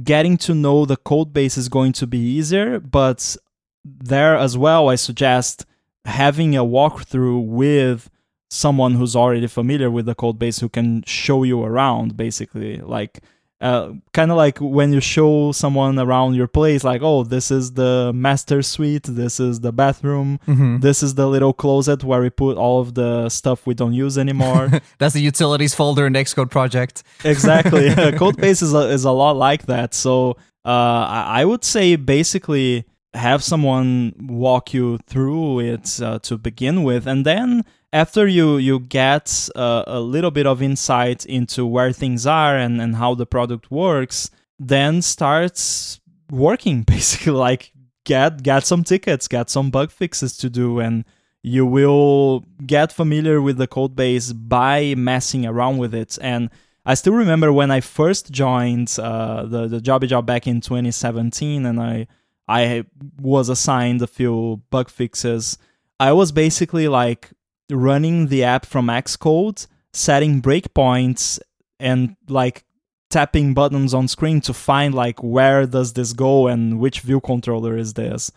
getting 0.03 0.37
to 0.37 0.53
know 0.53 0.85
the 0.85 0.97
code 0.97 1.33
base 1.33 1.57
is 1.57 1.69
going 1.69 1.93
to 1.93 2.07
be 2.07 2.19
easier. 2.19 2.79
But 2.79 3.35
there 3.83 4.35
as 4.35 4.57
well, 4.57 4.89
I 4.89 4.95
suggest 4.95 5.65
having 6.05 6.55
a 6.55 6.63
walkthrough 6.63 7.45
with 7.45 8.09
someone 8.49 8.93
who's 8.93 9.15
already 9.15 9.47
familiar 9.47 9.89
with 9.89 10.05
the 10.05 10.15
code 10.15 10.39
base 10.39 10.59
who 10.59 10.69
can 10.69 11.03
show 11.03 11.43
you 11.43 11.63
around 11.63 12.15
basically 12.15 12.77
like 12.77 13.21
uh, 13.61 13.93
kind 14.13 14.31
of 14.31 14.37
like 14.37 14.57
when 14.59 14.91
you 14.91 14.99
show 14.99 15.51
someone 15.51 15.97
around 15.97 16.35
your 16.35 16.47
place 16.47 16.83
like 16.83 17.01
oh 17.01 17.23
this 17.23 17.51
is 17.51 17.71
the 17.73 18.11
master 18.13 18.61
suite 18.61 19.03
this 19.03 19.39
is 19.39 19.61
the 19.61 19.71
bathroom 19.71 20.39
mm-hmm. 20.45 20.79
this 20.79 21.01
is 21.01 21.15
the 21.15 21.25
little 21.25 21.53
closet 21.53 22.03
where 22.03 22.21
we 22.21 22.29
put 22.29 22.57
all 22.57 22.81
of 22.81 22.95
the 22.95 23.29
stuff 23.29 23.65
we 23.65 23.73
don't 23.73 23.93
use 23.93 24.17
anymore. 24.17 24.69
That's 24.99 25.13
the 25.13 25.21
utilities 25.21 25.73
folder 25.73 26.05
in 26.05 26.13
the 26.13 26.19
xcode 26.19 26.51
project. 26.51 27.03
Exactly. 27.23 27.89
Codebase 28.19 28.61
is 28.61 28.73
a, 28.73 28.89
is 28.89 29.05
a 29.05 29.11
lot 29.11 29.35
like 29.37 29.65
that. 29.67 29.93
So 29.93 30.37
uh, 30.65 31.05
I 31.27 31.45
would 31.45 31.63
say 31.63 31.95
basically 31.95 32.85
have 33.13 33.43
someone 33.43 34.13
walk 34.19 34.73
you 34.73 34.97
through 35.07 35.59
it 35.59 36.01
uh, 36.01 36.19
to 36.19 36.37
begin 36.37 36.83
with 36.83 37.07
and 37.07 37.25
then 37.25 37.63
after 37.95 38.27
you 38.27 38.57
you 38.57 38.79
get 38.79 39.49
uh, 39.55 39.83
a 39.87 40.01
little 40.01 40.29
bit 40.29 40.45
of 40.45 40.61
insight 40.61 41.25
into 41.25 41.65
where 41.65 41.93
things 41.93 42.27
are 42.27 42.57
and, 42.57 42.81
and 42.81 42.97
how 42.97 43.15
the 43.15 43.25
product 43.25 43.71
works 43.71 44.29
then 44.59 45.01
starts 45.01 46.01
working 46.29 46.83
basically 46.95 47.31
like 47.31 47.71
get 48.03 48.43
get 48.43 48.65
some 48.65 48.83
tickets 48.83 49.29
get 49.29 49.49
some 49.49 49.71
bug 49.71 49.89
fixes 49.91 50.35
to 50.35 50.49
do 50.49 50.79
and 50.79 51.05
you 51.41 51.65
will 51.65 52.43
get 52.65 52.91
familiar 52.91 53.39
with 53.41 53.57
the 53.57 53.67
code 53.67 53.95
base 53.95 54.33
by 54.33 54.93
messing 54.95 55.45
around 55.45 55.77
with 55.77 55.95
it 55.95 56.17
and 56.21 56.49
I 56.87 56.93
still 56.95 57.13
remember 57.13 57.51
when 57.51 57.71
I 57.71 57.79
first 57.79 58.29
joined 58.29 58.95
uh, 58.99 59.45
the 59.45 59.67
the 59.67 59.79
Jobby 59.79 60.07
Job 60.07 60.27
back 60.27 60.45
in 60.45 60.61
2017, 60.61 61.65
and 61.65 61.81
I 61.81 62.05
I 62.47 62.85
was 63.19 63.49
assigned 63.49 64.03
a 64.03 64.07
few 64.07 64.61
bug 64.69 64.89
fixes. 64.91 65.57
I 65.99 66.11
was 66.11 66.31
basically 66.31 66.87
like 66.87 67.31
running 67.71 68.27
the 68.27 68.43
app 68.43 68.65
from 68.65 68.87
Xcode, 68.87 69.67
setting 69.93 70.41
breakpoints, 70.41 71.39
and 71.79 72.15
like 72.27 72.65
tapping 73.09 73.53
buttons 73.53 73.93
on 73.93 74.07
screen 74.07 74.41
to 74.41 74.53
find 74.53 74.93
like 74.93 75.21
where 75.23 75.65
does 75.65 75.93
this 75.93 76.13
go 76.13 76.47
and 76.47 76.79
which 76.79 77.01
view 77.01 77.21
controller 77.21 77.77
is 77.77 77.93
this. 77.93 78.31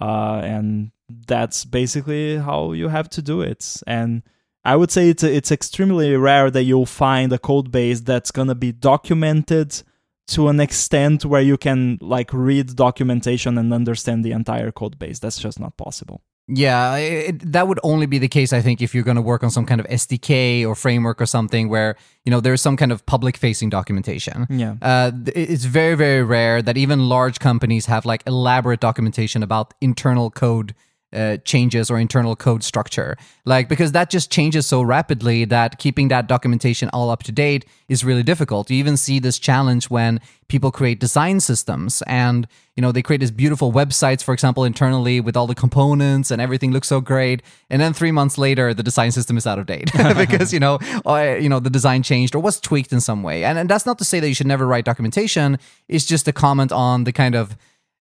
Uh, 0.00 0.40
and 0.42 0.90
that's 1.26 1.64
basically 1.64 2.36
how 2.38 2.72
you 2.72 2.88
have 2.88 3.08
to 3.10 3.22
do 3.22 3.40
it. 3.42 3.82
And 3.86 4.22
I 4.64 4.76
would 4.76 4.90
say 4.90 5.10
it's 5.10 5.22
it's 5.22 5.52
extremely 5.52 6.16
rare 6.16 6.50
that 6.50 6.64
you'll 6.64 6.86
find 6.86 7.32
a 7.32 7.38
code 7.38 7.70
base 7.70 8.00
that's 8.00 8.30
gonna 8.30 8.54
be 8.54 8.72
documented 8.72 9.82
to 10.28 10.48
an 10.48 10.58
extent 10.58 11.24
where 11.24 11.42
you 11.42 11.58
can 11.58 11.98
like 12.00 12.32
read 12.32 12.74
documentation 12.74 13.58
and 13.58 13.74
understand 13.74 14.24
the 14.24 14.32
entire 14.32 14.72
code 14.72 14.98
base. 14.98 15.18
That's 15.18 15.38
just 15.38 15.60
not 15.60 15.76
possible. 15.76 16.22
Yeah, 16.46 16.96
it, 16.96 17.52
that 17.52 17.68
would 17.68 17.80
only 17.82 18.04
be 18.04 18.18
the 18.18 18.28
case, 18.28 18.52
I 18.52 18.60
think, 18.60 18.82
if 18.82 18.94
you're 18.94 19.04
going 19.04 19.16
to 19.16 19.22
work 19.22 19.42
on 19.42 19.50
some 19.50 19.64
kind 19.64 19.80
of 19.80 19.86
SDK 19.86 20.66
or 20.66 20.74
framework 20.74 21.20
or 21.20 21.26
something 21.26 21.70
where 21.70 21.96
you 22.24 22.30
know 22.30 22.40
there's 22.40 22.60
some 22.60 22.76
kind 22.76 22.92
of 22.92 23.04
public-facing 23.06 23.70
documentation. 23.70 24.46
Yeah, 24.50 24.76
uh, 24.82 25.12
it's 25.34 25.64
very, 25.64 25.94
very 25.94 26.22
rare 26.22 26.60
that 26.60 26.76
even 26.76 27.08
large 27.08 27.38
companies 27.38 27.86
have 27.86 28.04
like 28.04 28.22
elaborate 28.26 28.80
documentation 28.80 29.42
about 29.42 29.72
internal 29.80 30.30
code 30.30 30.74
uh, 31.14 31.36
changes 31.38 31.90
or 31.90 31.98
internal 31.98 32.36
code 32.36 32.64
structure. 32.64 33.16
Like, 33.44 33.68
because 33.68 33.92
that 33.92 34.10
just 34.10 34.30
changes 34.30 34.66
so 34.66 34.82
rapidly 34.82 35.44
that 35.46 35.78
keeping 35.78 36.08
that 36.08 36.26
documentation 36.26 36.88
all 36.92 37.10
up 37.10 37.22
to 37.24 37.32
date 37.32 37.64
is 37.88 38.04
really 38.04 38.22
difficult. 38.22 38.70
You 38.70 38.76
even 38.78 38.96
see 38.96 39.18
this 39.18 39.38
challenge 39.38 39.90
when 39.90 40.20
people 40.48 40.70
create 40.70 41.00
design 41.00 41.40
systems 41.40 42.02
and, 42.06 42.46
you 42.76 42.82
know, 42.82 42.92
they 42.92 43.02
create 43.02 43.20
these 43.20 43.30
beautiful 43.30 43.72
websites, 43.72 44.22
for 44.22 44.34
example, 44.34 44.64
internally 44.64 45.20
with 45.20 45.36
all 45.36 45.46
the 45.46 45.54
components 45.54 46.30
and 46.30 46.40
everything 46.40 46.72
looks 46.72 46.88
so 46.88 47.00
great. 47.00 47.42
And 47.70 47.80
then 47.80 47.92
three 47.92 48.12
months 48.12 48.36
later, 48.38 48.74
the 48.74 48.82
design 48.82 49.12
system 49.12 49.36
is 49.36 49.46
out 49.46 49.58
of 49.58 49.66
date 49.66 49.90
because, 50.16 50.52
you 50.52 50.60
know, 50.60 50.78
uh, 51.06 51.36
you 51.38 51.48
know, 51.48 51.60
the 51.60 51.70
design 51.70 52.02
changed 52.02 52.34
or 52.34 52.40
was 52.40 52.60
tweaked 52.60 52.92
in 52.92 53.00
some 53.00 53.22
way. 53.22 53.44
And, 53.44 53.58
and 53.58 53.68
that's 53.68 53.86
not 53.86 53.98
to 53.98 54.04
say 54.04 54.20
that 54.20 54.28
you 54.28 54.34
should 54.34 54.46
never 54.46 54.66
write 54.66 54.84
documentation. 54.84 55.58
It's 55.88 56.06
just 56.06 56.28
a 56.28 56.32
comment 56.32 56.72
on 56.72 57.04
the 57.04 57.12
kind 57.12 57.34
of, 57.34 57.56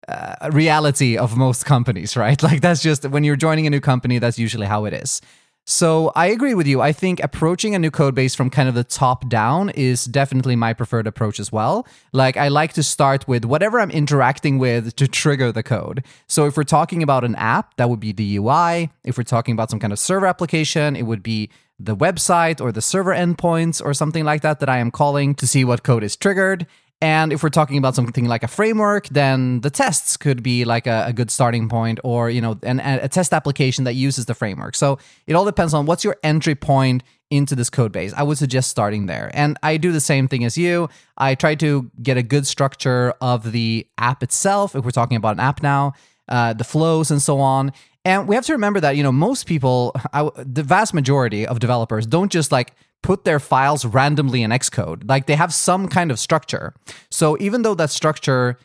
uh, 0.08 0.50
reality 0.52 1.18
of 1.18 1.38
most 1.38 1.66
companies, 1.66 2.18
right? 2.18 2.42
Like 2.52 2.62
that's 2.62 2.82
just 2.82 3.08
when 3.08 3.24
you're 3.24 3.36
joining 3.36 3.68
a 3.68 3.70
new 3.70 3.80
company, 3.80 4.20
that's 4.20 4.40
usually 4.40 4.68
how 4.68 4.86
it 4.86 4.94
is. 4.94 5.22
So 5.66 6.12
I 6.16 6.28
agree 6.28 6.56
with 6.56 6.66
you. 6.66 6.82
I 6.82 6.92
think 6.92 7.22
approaching 7.24 7.76
a 7.76 7.80
new 7.80 7.92
code 7.92 8.16
base 8.16 8.34
from 8.34 8.50
kind 8.50 8.68
of 8.68 8.74
the 8.74 8.84
top 8.84 9.30
down 9.30 9.70
is 9.70 10.06
definitely 10.06 10.56
my 10.56 10.74
preferred 10.74 11.06
approach 11.06 11.40
as 11.40 11.52
well. 11.52 11.88
Like 12.14 12.36
I 12.36 12.48
like 12.48 12.74
to 12.74 12.84
start 12.84 13.28
with 13.28 13.46
whatever 13.46 13.80
I'm 13.80 13.92
interacting 13.92 14.58
with 14.58 14.96
to 14.96 15.08
trigger 15.08 15.52
the 15.52 15.62
code. 15.62 16.04
So 16.28 16.48
if 16.48 16.58
we're 16.58 16.64
talking 16.64 17.04
about 17.04 17.24
an 17.24 17.36
app, 17.36 17.78
that 17.78 17.90
would 17.90 18.00
be 18.00 18.12
the 18.12 18.38
UI. 18.38 18.90
If 19.04 19.18
we're 19.18 19.24
talking 19.24 19.54
about 19.54 19.70
some 19.70 19.80
kind 19.80 19.94
of 19.94 20.00
server 20.00 20.26
application, 20.26 20.96
it 20.96 21.04
would 21.04 21.22
be 21.22 21.50
the 21.80 21.96
website 21.96 22.60
or 22.60 22.72
the 22.72 22.82
server 22.82 23.14
endpoints 23.14 23.84
or 23.84 23.94
something 23.94 24.26
like 24.26 24.42
that 24.42 24.60
that 24.60 24.70
I 24.70 24.80
am 24.80 24.92
calling 24.92 25.36
to 25.36 25.48
see 25.48 25.64
what 25.64 25.84
code 25.84 26.04
is 26.04 26.16
triggered. 26.16 26.66
And 27.02 27.34
if 27.34 27.42
we're 27.42 27.50
talking 27.50 27.80
about 27.80 27.96
something 27.96 28.26
like 28.26 28.44
a 28.44 28.48
framework, 28.48 29.08
then 29.10 29.62
the 29.62 29.72
tests 29.72 30.18
could 30.18 30.44
be 30.44 30.66
like 30.66 30.86
a, 30.86 31.06
a 31.08 31.14
good 31.14 31.32
starting 31.32 31.68
point 31.68 32.00
or, 32.04 32.30
you 32.30 32.42
know, 32.42 32.60
an, 32.62 32.80
a 32.80 33.10
test 33.10 33.34
application 33.34 33.86
that 33.86 33.94
uses 33.94 34.28
the 34.28 34.36
framework. 34.36 34.76
So 34.76 35.00
it 35.26 35.34
all 35.34 35.46
depends 35.46 35.74
on 35.74 35.88
what's 35.88 36.04
your 36.04 36.18
entry 36.24 36.54
point 36.54 37.02
into 37.32 37.56
this 37.56 37.70
code 37.72 37.92
base. 37.92 38.14
I 38.16 38.22
would 38.24 38.38
suggest 38.38 38.70
starting 38.70 39.08
there. 39.08 39.32
And 39.34 39.58
I 39.64 39.78
do 39.78 39.92
the 39.92 40.02
same 40.02 40.28
thing 40.28 40.44
as 40.44 40.58
you. 40.58 40.90
I 41.18 41.34
try 41.34 41.56
to 41.56 41.90
get 42.04 42.18
a 42.18 42.24
good 42.24 42.46
structure 42.46 43.16
of 43.20 43.52
the 43.52 43.88
app 43.98 44.22
itself, 44.22 44.76
if 44.76 44.86
we're 44.86 44.92
talking 44.92 45.18
about 45.18 45.38
an 45.38 45.40
app 45.40 45.64
now, 45.64 45.94
uh, 46.28 46.54
the 46.54 46.64
flows 46.64 47.10
and 47.10 47.22
so 47.22 47.40
on. 47.40 47.72
And 48.04 48.28
we 48.28 48.36
have 48.36 48.46
to 48.46 48.54
remember 48.54 48.80
that, 48.80 48.98
you 48.98 49.04
know, 49.04 49.12
most 49.12 49.46
people, 49.46 49.96
I, 50.14 50.30
the 50.38 50.64
vast 50.64 50.94
majority 50.94 51.46
of 51.46 51.60
developers 51.60 52.08
don't 52.08 52.32
just 52.32 52.52
like 52.52 52.74
put 53.04 53.26
their 53.26 53.40
files 53.40 53.86
randomly 53.86 54.42
in 54.44 54.52
Xcode. 54.52 55.08
Like 55.08 55.28
they 55.28 55.36
have 55.36 55.54
some 55.54 55.88
kind 55.88 56.12
of 56.12 56.20
structure. 56.20 56.74
So 57.10 57.38
even 57.40 57.62
though 57.62 57.76
that 57.76 57.90
structure 57.90 58.58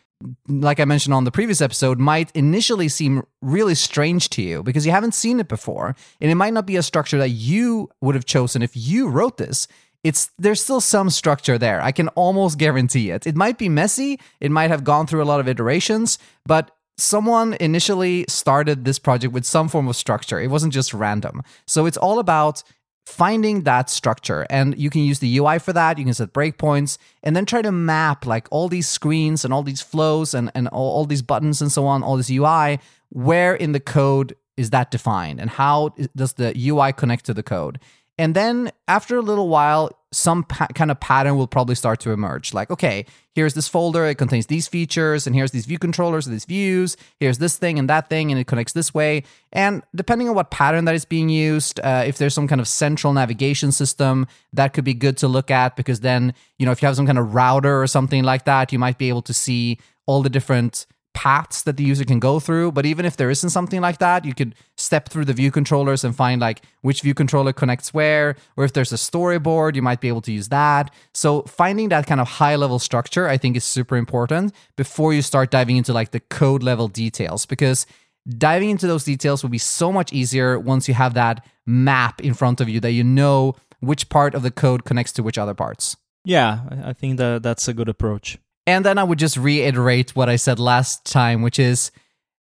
like 0.48 0.80
I 0.80 0.84
mentioned 0.84 1.14
on 1.14 1.24
the 1.24 1.30
previous 1.30 1.60
episode, 1.60 1.98
might 1.98 2.34
initially 2.34 2.88
seem 2.88 3.22
really 3.42 3.74
strange 3.74 4.30
to 4.30 4.42
you 4.42 4.62
because 4.62 4.86
you 4.86 4.92
haven't 4.92 5.14
seen 5.14 5.40
it 5.40 5.48
before. 5.48 5.94
And 6.20 6.30
it 6.30 6.36
might 6.36 6.52
not 6.52 6.66
be 6.66 6.76
a 6.76 6.82
structure 6.82 7.18
that 7.18 7.30
you 7.30 7.90
would 8.00 8.14
have 8.14 8.24
chosen 8.24 8.62
if 8.62 8.72
you 8.74 9.08
wrote 9.08 9.36
this. 9.36 9.68
It's 10.04 10.30
there's 10.38 10.62
still 10.62 10.80
some 10.80 11.10
structure 11.10 11.58
there. 11.58 11.82
I 11.82 11.92
can 11.92 12.08
almost 12.10 12.58
guarantee 12.58 13.10
it. 13.10 13.26
It 13.26 13.34
might 13.34 13.58
be 13.58 13.68
messy, 13.68 14.20
it 14.40 14.50
might 14.50 14.70
have 14.70 14.84
gone 14.84 15.06
through 15.06 15.22
a 15.22 15.24
lot 15.26 15.40
of 15.40 15.48
iterations, 15.48 16.18
but 16.44 16.70
someone 16.98 17.56
initially 17.60 18.24
started 18.28 18.84
this 18.84 18.98
project 18.98 19.32
with 19.32 19.44
some 19.44 19.68
form 19.68 19.88
of 19.88 19.96
structure. 19.96 20.40
It 20.40 20.48
wasn't 20.48 20.72
just 20.72 20.94
random. 20.94 21.42
So 21.66 21.86
it's 21.86 21.96
all 21.96 22.18
about 22.18 22.62
finding 23.04 23.62
that 23.62 23.88
structure. 23.88 24.46
And 24.50 24.76
you 24.76 24.90
can 24.90 25.02
use 25.02 25.20
the 25.20 25.38
UI 25.38 25.58
for 25.58 25.72
that. 25.72 25.98
You 25.98 26.04
can 26.04 26.14
set 26.14 26.32
breakpoints 26.32 26.98
and 27.22 27.36
then 27.36 27.46
try 27.46 27.62
to 27.62 27.70
map 27.70 28.26
like 28.26 28.48
all 28.50 28.68
these 28.68 28.88
screens 28.88 29.44
and 29.44 29.54
all 29.54 29.62
these 29.62 29.80
flows 29.80 30.34
and, 30.34 30.50
and 30.54 30.68
all, 30.68 30.90
all 30.90 31.04
these 31.04 31.22
buttons 31.22 31.62
and 31.62 31.70
so 31.70 31.86
on 31.86 32.02
all 32.02 32.16
this 32.16 32.30
UI 32.30 32.80
where 33.10 33.54
in 33.54 33.72
the 33.72 33.80
code 33.80 34.34
is 34.56 34.70
that 34.70 34.90
defined? 34.90 35.40
And 35.40 35.50
how 35.50 35.94
does 36.14 36.34
the 36.34 36.52
UI 36.56 36.92
connect 36.92 37.26
to 37.26 37.34
the 37.34 37.42
code? 37.42 37.78
And 38.18 38.34
then 38.34 38.72
after 38.88 39.16
a 39.16 39.22
little 39.22 39.48
while, 39.48 39.90
some 40.16 40.44
pa- 40.44 40.68
kind 40.74 40.90
of 40.90 40.98
pattern 40.98 41.36
will 41.36 41.46
probably 41.46 41.74
start 41.74 42.00
to 42.00 42.10
emerge. 42.10 42.54
Like, 42.54 42.70
okay, 42.70 43.04
here's 43.34 43.52
this 43.52 43.68
folder, 43.68 44.06
it 44.06 44.16
contains 44.16 44.46
these 44.46 44.66
features, 44.66 45.26
and 45.26 45.36
here's 45.36 45.50
these 45.50 45.66
view 45.66 45.78
controllers, 45.78 46.24
these 46.24 46.46
views, 46.46 46.96
here's 47.20 47.38
this 47.38 47.58
thing 47.58 47.78
and 47.78 47.88
that 47.90 48.08
thing, 48.08 48.30
and 48.30 48.40
it 48.40 48.46
connects 48.46 48.72
this 48.72 48.94
way. 48.94 49.24
And 49.52 49.82
depending 49.94 50.28
on 50.28 50.34
what 50.34 50.50
pattern 50.50 50.86
that 50.86 50.94
is 50.94 51.04
being 51.04 51.28
used, 51.28 51.78
uh, 51.80 52.04
if 52.06 52.16
there's 52.16 52.32
some 52.32 52.48
kind 52.48 52.60
of 52.60 52.66
central 52.66 53.12
navigation 53.12 53.72
system, 53.72 54.26
that 54.54 54.72
could 54.72 54.84
be 54.84 54.94
good 54.94 55.18
to 55.18 55.28
look 55.28 55.50
at 55.50 55.76
because 55.76 56.00
then, 56.00 56.32
you 56.58 56.64
know, 56.64 56.72
if 56.72 56.80
you 56.80 56.86
have 56.86 56.96
some 56.96 57.06
kind 57.06 57.18
of 57.18 57.34
router 57.34 57.82
or 57.82 57.86
something 57.86 58.24
like 58.24 58.46
that, 58.46 58.72
you 58.72 58.78
might 58.78 58.96
be 58.96 59.10
able 59.10 59.22
to 59.22 59.34
see 59.34 59.78
all 60.06 60.22
the 60.22 60.30
different 60.30 60.86
paths 61.16 61.62
that 61.62 61.78
the 61.78 61.82
user 61.82 62.04
can 62.04 62.20
go 62.20 62.38
through. 62.38 62.70
But 62.70 62.84
even 62.84 63.06
if 63.06 63.16
there 63.16 63.30
isn't 63.30 63.48
something 63.48 63.80
like 63.80 63.98
that, 63.98 64.26
you 64.26 64.34
could 64.34 64.54
step 64.76 65.08
through 65.08 65.24
the 65.24 65.32
view 65.32 65.50
controllers 65.50 66.04
and 66.04 66.14
find 66.14 66.42
like 66.42 66.60
which 66.82 67.00
view 67.00 67.14
controller 67.14 67.54
connects 67.54 67.94
where, 67.94 68.36
or 68.56 68.64
if 68.64 68.74
there's 68.74 68.92
a 68.92 68.96
storyboard, 68.96 69.74
you 69.74 69.80
might 69.80 70.02
be 70.02 70.08
able 70.08 70.20
to 70.20 70.30
use 70.30 70.50
that. 70.50 70.92
So 71.14 71.42
finding 71.44 71.88
that 71.88 72.06
kind 72.06 72.20
of 72.20 72.28
high 72.28 72.56
level 72.56 72.78
structure, 72.78 73.26
I 73.26 73.38
think 73.38 73.56
is 73.56 73.64
super 73.64 73.96
important 73.96 74.54
before 74.76 75.14
you 75.14 75.22
start 75.22 75.50
diving 75.50 75.78
into 75.78 75.94
like 75.94 76.10
the 76.10 76.20
code 76.20 76.62
level 76.62 76.86
details 76.86 77.46
because 77.46 77.86
diving 78.28 78.68
into 78.68 78.86
those 78.86 79.04
details 79.04 79.42
will 79.42 79.50
be 79.50 79.58
so 79.58 79.90
much 79.90 80.12
easier 80.12 80.60
once 80.60 80.86
you 80.86 80.92
have 80.92 81.14
that 81.14 81.46
map 81.64 82.20
in 82.20 82.34
front 82.34 82.60
of 82.60 82.68
you 82.68 82.78
that 82.80 82.92
you 82.92 83.02
know 83.02 83.54
which 83.80 84.10
part 84.10 84.34
of 84.34 84.42
the 84.42 84.50
code 84.50 84.84
connects 84.84 85.12
to 85.12 85.22
which 85.22 85.38
other 85.38 85.54
parts. 85.54 85.96
Yeah, 86.26 86.60
I 86.84 86.92
think 86.92 87.16
that 87.16 87.42
that's 87.42 87.68
a 87.68 87.72
good 87.72 87.88
approach. 87.88 88.38
And 88.66 88.84
then 88.84 88.98
I 88.98 89.04
would 89.04 89.18
just 89.18 89.36
reiterate 89.36 90.16
what 90.16 90.28
I 90.28 90.36
said 90.36 90.58
last 90.58 91.04
time, 91.04 91.42
which 91.42 91.58
is, 91.58 91.92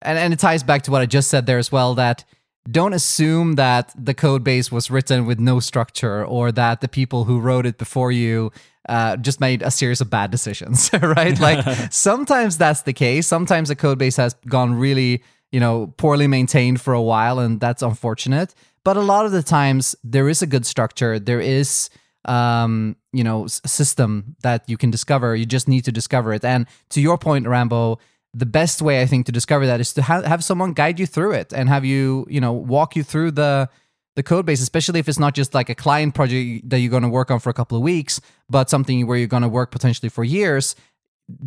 and, 0.02 0.18
and 0.18 0.34
it 0.34 0.40
ties 0.40 0.64
back 0.64 0.84
to 0.84 0.92
what 0.92 1.02
I 1.02 1.06
just 1.06 1.30
said 1.30 1.46
there 1.46 1.58
as 1.58 1.72
well, 1.72 1.96
that 1.96 2.26
don't 2.70 2.94
assume 2.94 3.56
that 3.56 3.94
the 3.98 4.14
code 4.14 4.44
base 4.44 4.72
was 4.72 4.92
written 4.92 5.26
with 5.26 5.40
no 5.40 5.60
structure 5.60 6.26
or 6.26 6.52
that 6.52 6.82
the 6.82 6.88
people 6.88 7.24
who 7.24 7.40
wrote 7.40 7.66
it 7.66 7.78
before 7.78 8.12
you 8.12 8.52
uh, 8.88 9.16
just 9.18 9.40
made 9.40 9.62
a 9.62 9.72
series 9.72 10.02
of 10.02 10.10
bad 10.10 10.32
decisions, 10.32 10.90
right? 11.02 11.40
Like 11.50 11.92
sometimes 11.92 12.58
that's 12.58 12.82
the 12.82 12.94
case. 12.94 13.28
Sometimes 13.28 13.70
the 13.70 13.76
code 13.76 13.98
base 13.98 14.18
has 14.18 14.34
gone 14.48 14.74
really, 14.74 15.24
you 15.52 15.60
know, 15.60 15.94
poorly 15.98 16.28
maintained 16.28 16.82
for 16.82 16.94
a 16.94 17.02
while, 17.02 17.40
and 17.40 17.60
that's 17.60 17.82
unfortunate. 17.82 18.54
But 18.84 18.98
a 18.98 19.02
lot 19.02 19.26
of 19.26 19.32
the 19.32 19.44
times 19.44 19.96
there 20.04 20.28
is 20.28 20.42
a 20.42 20.48
good 20.48 20.66
structure. 20.66 21.20
There 21.20 21.40
is 21.40 21.90
um, 22.30 22.96
you 23.12 23.24
know 23.24 23.48
system 23.48 24.36
that 24.44 24.64
you 24.70 24.78
can 24.78 24.92
discover. 24.92 25.36
You 25.36 25.46
just 25.46 25.68
need 25.68 25.84
to 25.86 25.92
discover 25.92 26.34
it. 26.34 26.46
And 26.46 26.68
to 26.90 27.02
your 27.02 27.18
point, 27.18 27.48
Rambo, 27.48 28.00
the 28.34 28.46
best 28.46 28.82
way 28.82 29.02
I 29.02 29.06
think 29.06 29.26
to 29.26 29.32
discover 29.32 29.66
that 29.66 29.80
is 29.80 29.94
to 29.94 30.02
ha- 30.04 30.22
have 30.22 30.44
someone 30.44 30.74
guide 30.74 31.00
you 31.00 31.08
through 31.08 31.32
it 31.32 31.52
and 31.52 31.68
have 31.68 31.84
you 31.84 32.26
you 32.30 32.40
know 32.40 32.54
walk 32.54 32.96
you 32.96 33.04
through 33.04 33.32
the 33.32 33.70
the 34.16 34.24
code 34.24 34.46
base, 34.46 34.62
especially 34.62 35.00
if 35.00 35.08
it's 35.08 35.20
not 35.20 35.34
just 35.34 35.54
like 35.54 35.70
a 35.70 35.76
client 35.76 36.14
project 36.14 36.70
that 36.70 36.80
you're 36.80 36.92
going 36.92 37.04
to 37.04 37.10
work 37.10 37.32
on 37.32 37.40
for 37.40 37.50
a 37.50 37.54
couple 37.54 37.78
of 37.78 37.84
weeks, 37.84 38.20
but 38.50 38.70
something 38.70 39.08
where 39.08 39.18
you're 39.18 39.28
going 39.28 39.44
to 39.44 39.50
work 39.50 39.72
potentially 39.72 40.10
for 40.10 40.24
years. 40.24 40.76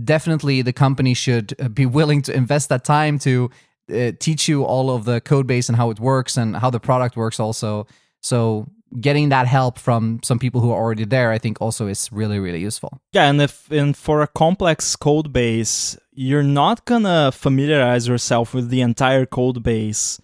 Definitely, 0.05 0.63
the 0.63 0.73
company 0.73 1.13
should 1.13 1.55
uh, 1.61 1.69
be 1.69 1.87
willing 1.87 2.23
to 2.23 2.35
invest 2.35 2.69
that 2.71 2.85
time 2.85 3.19
to 3.21 3.51
uh, 3.93 4.13
teach 4.19 4.49
you 4.49 4.65
all 4.65 4.91
of 4.91 5.05
the 5.05 5.21
code 5.21 5.47
base 5.47 5.69
and 5.69 5.77
how 5.77 5.91
it 5.91 6.01
works 6.01 6.37
and 6.37 6.57
how 6.57 6.71
the 6.71 6.81
product 6.81 7.17
works 7.17 7.39
also. 7.39 7.87
So 8.21 8.69
getting 9.01 9.31
that 9.31 9.47
help 9.47 9.79
from 9.79 10.21
some 10.23 10.39
people 10.39 10.61
who 10.61 10.71
are 10.71 10.81
already 10.81 11.05
there, 11.05 11.31
I 11.31 11.39
think 11.39 11.61
also 11.61 11.87
is 11.87 12.11
really, 12.13 12.39
really 12.39 12.61
useful. 12.61 13.01
Yeah, 13.13 13.29
and 13.29 13.41
if 13.41 13.71
and 13.71 13.97
for 13.97 14.23
a 14.23 14.27
complex 14.27 14.97
code 14.97 15.33
base, 15.33 15.97
you're 16.13 16.43
not 16.43 16.85
gonna 16.85 17.33
familiarize 17.33 18.09
yourself 18.09 18.55
with 18.55 18.69
the 18.69 18.81
entire 18.81 19.27
code 19.27 19.63
base 19.63 20.21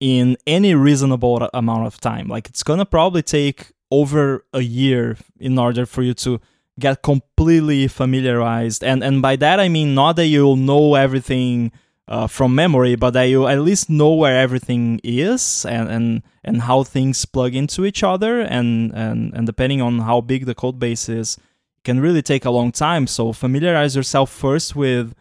in 0.00 0.36
any 0.46 0.74
reasonable 0.74 1.48
amount 1.54 1.86
of 1.86 2.00
time. 2.00 2.28
Like 2.28 2.48
it's 2.48 2.62
gonna 2.62 2.86
probably 2.86 3.22
take 3.22 3.72
over 3.90 4.44
a 4.52 4.60
year 4.60 5.16
in 5.38 5.58
order 5.58 5.86
for 5.86 6.02
you 6.02 6.14
to 6.14 6.40
get 6.78 7.02
completely 7.02 7.88
familiarized. 7.88 8.84
And 8.84 9.02
and 9.02 9.22
by 9.22 9.36
that 9.36 9.60
I 9.60 9.68
mean 9.68 9.94
not 9.94 10.16
that 10.16 10.26
you'll 10.26 10.56
know 10.56 10.94
everything 10.94 11.72
uh, 12.08 12.26
from 12.26 12.54
memory, 12.54 12.96
but 12.96 13.14
you 13.28 13.46
at 13.46 13.60
least 13.60 13.90
know 13.90 14.14
where 14.14 14.36
everything 14.36 15.00
is 15.04 15.64
and, 15.66 15.88
and 15.88 16.22
and 16.42 16.62
how 16.62 16.82
things 16.82 17.24
plug 17.26 17.54
into 17.54 17.84
each 17.84 18.02
other 18.02 18.40
and, 18.40 18.92
and 18.94 19.34
and 19.34 19.46
depending 19.46 19.82
on 19.82 20.00
how 20.00 20.20
big 20.20 20.46
the 20.46 20.54
code 20.54 20.78
base 20.78 21.08
is, 21.08 21.36
can 21.84 22.00
really 22.00 22.22
take 22.22 22.44
a 22.44 22.50
long 22.50 22.72
time. 22.72 23.06
So 23.06 23.32
familiarize 23.32 23.94
yourself 23.94 24.30
first 24.30 24.74
with 24.74 25.14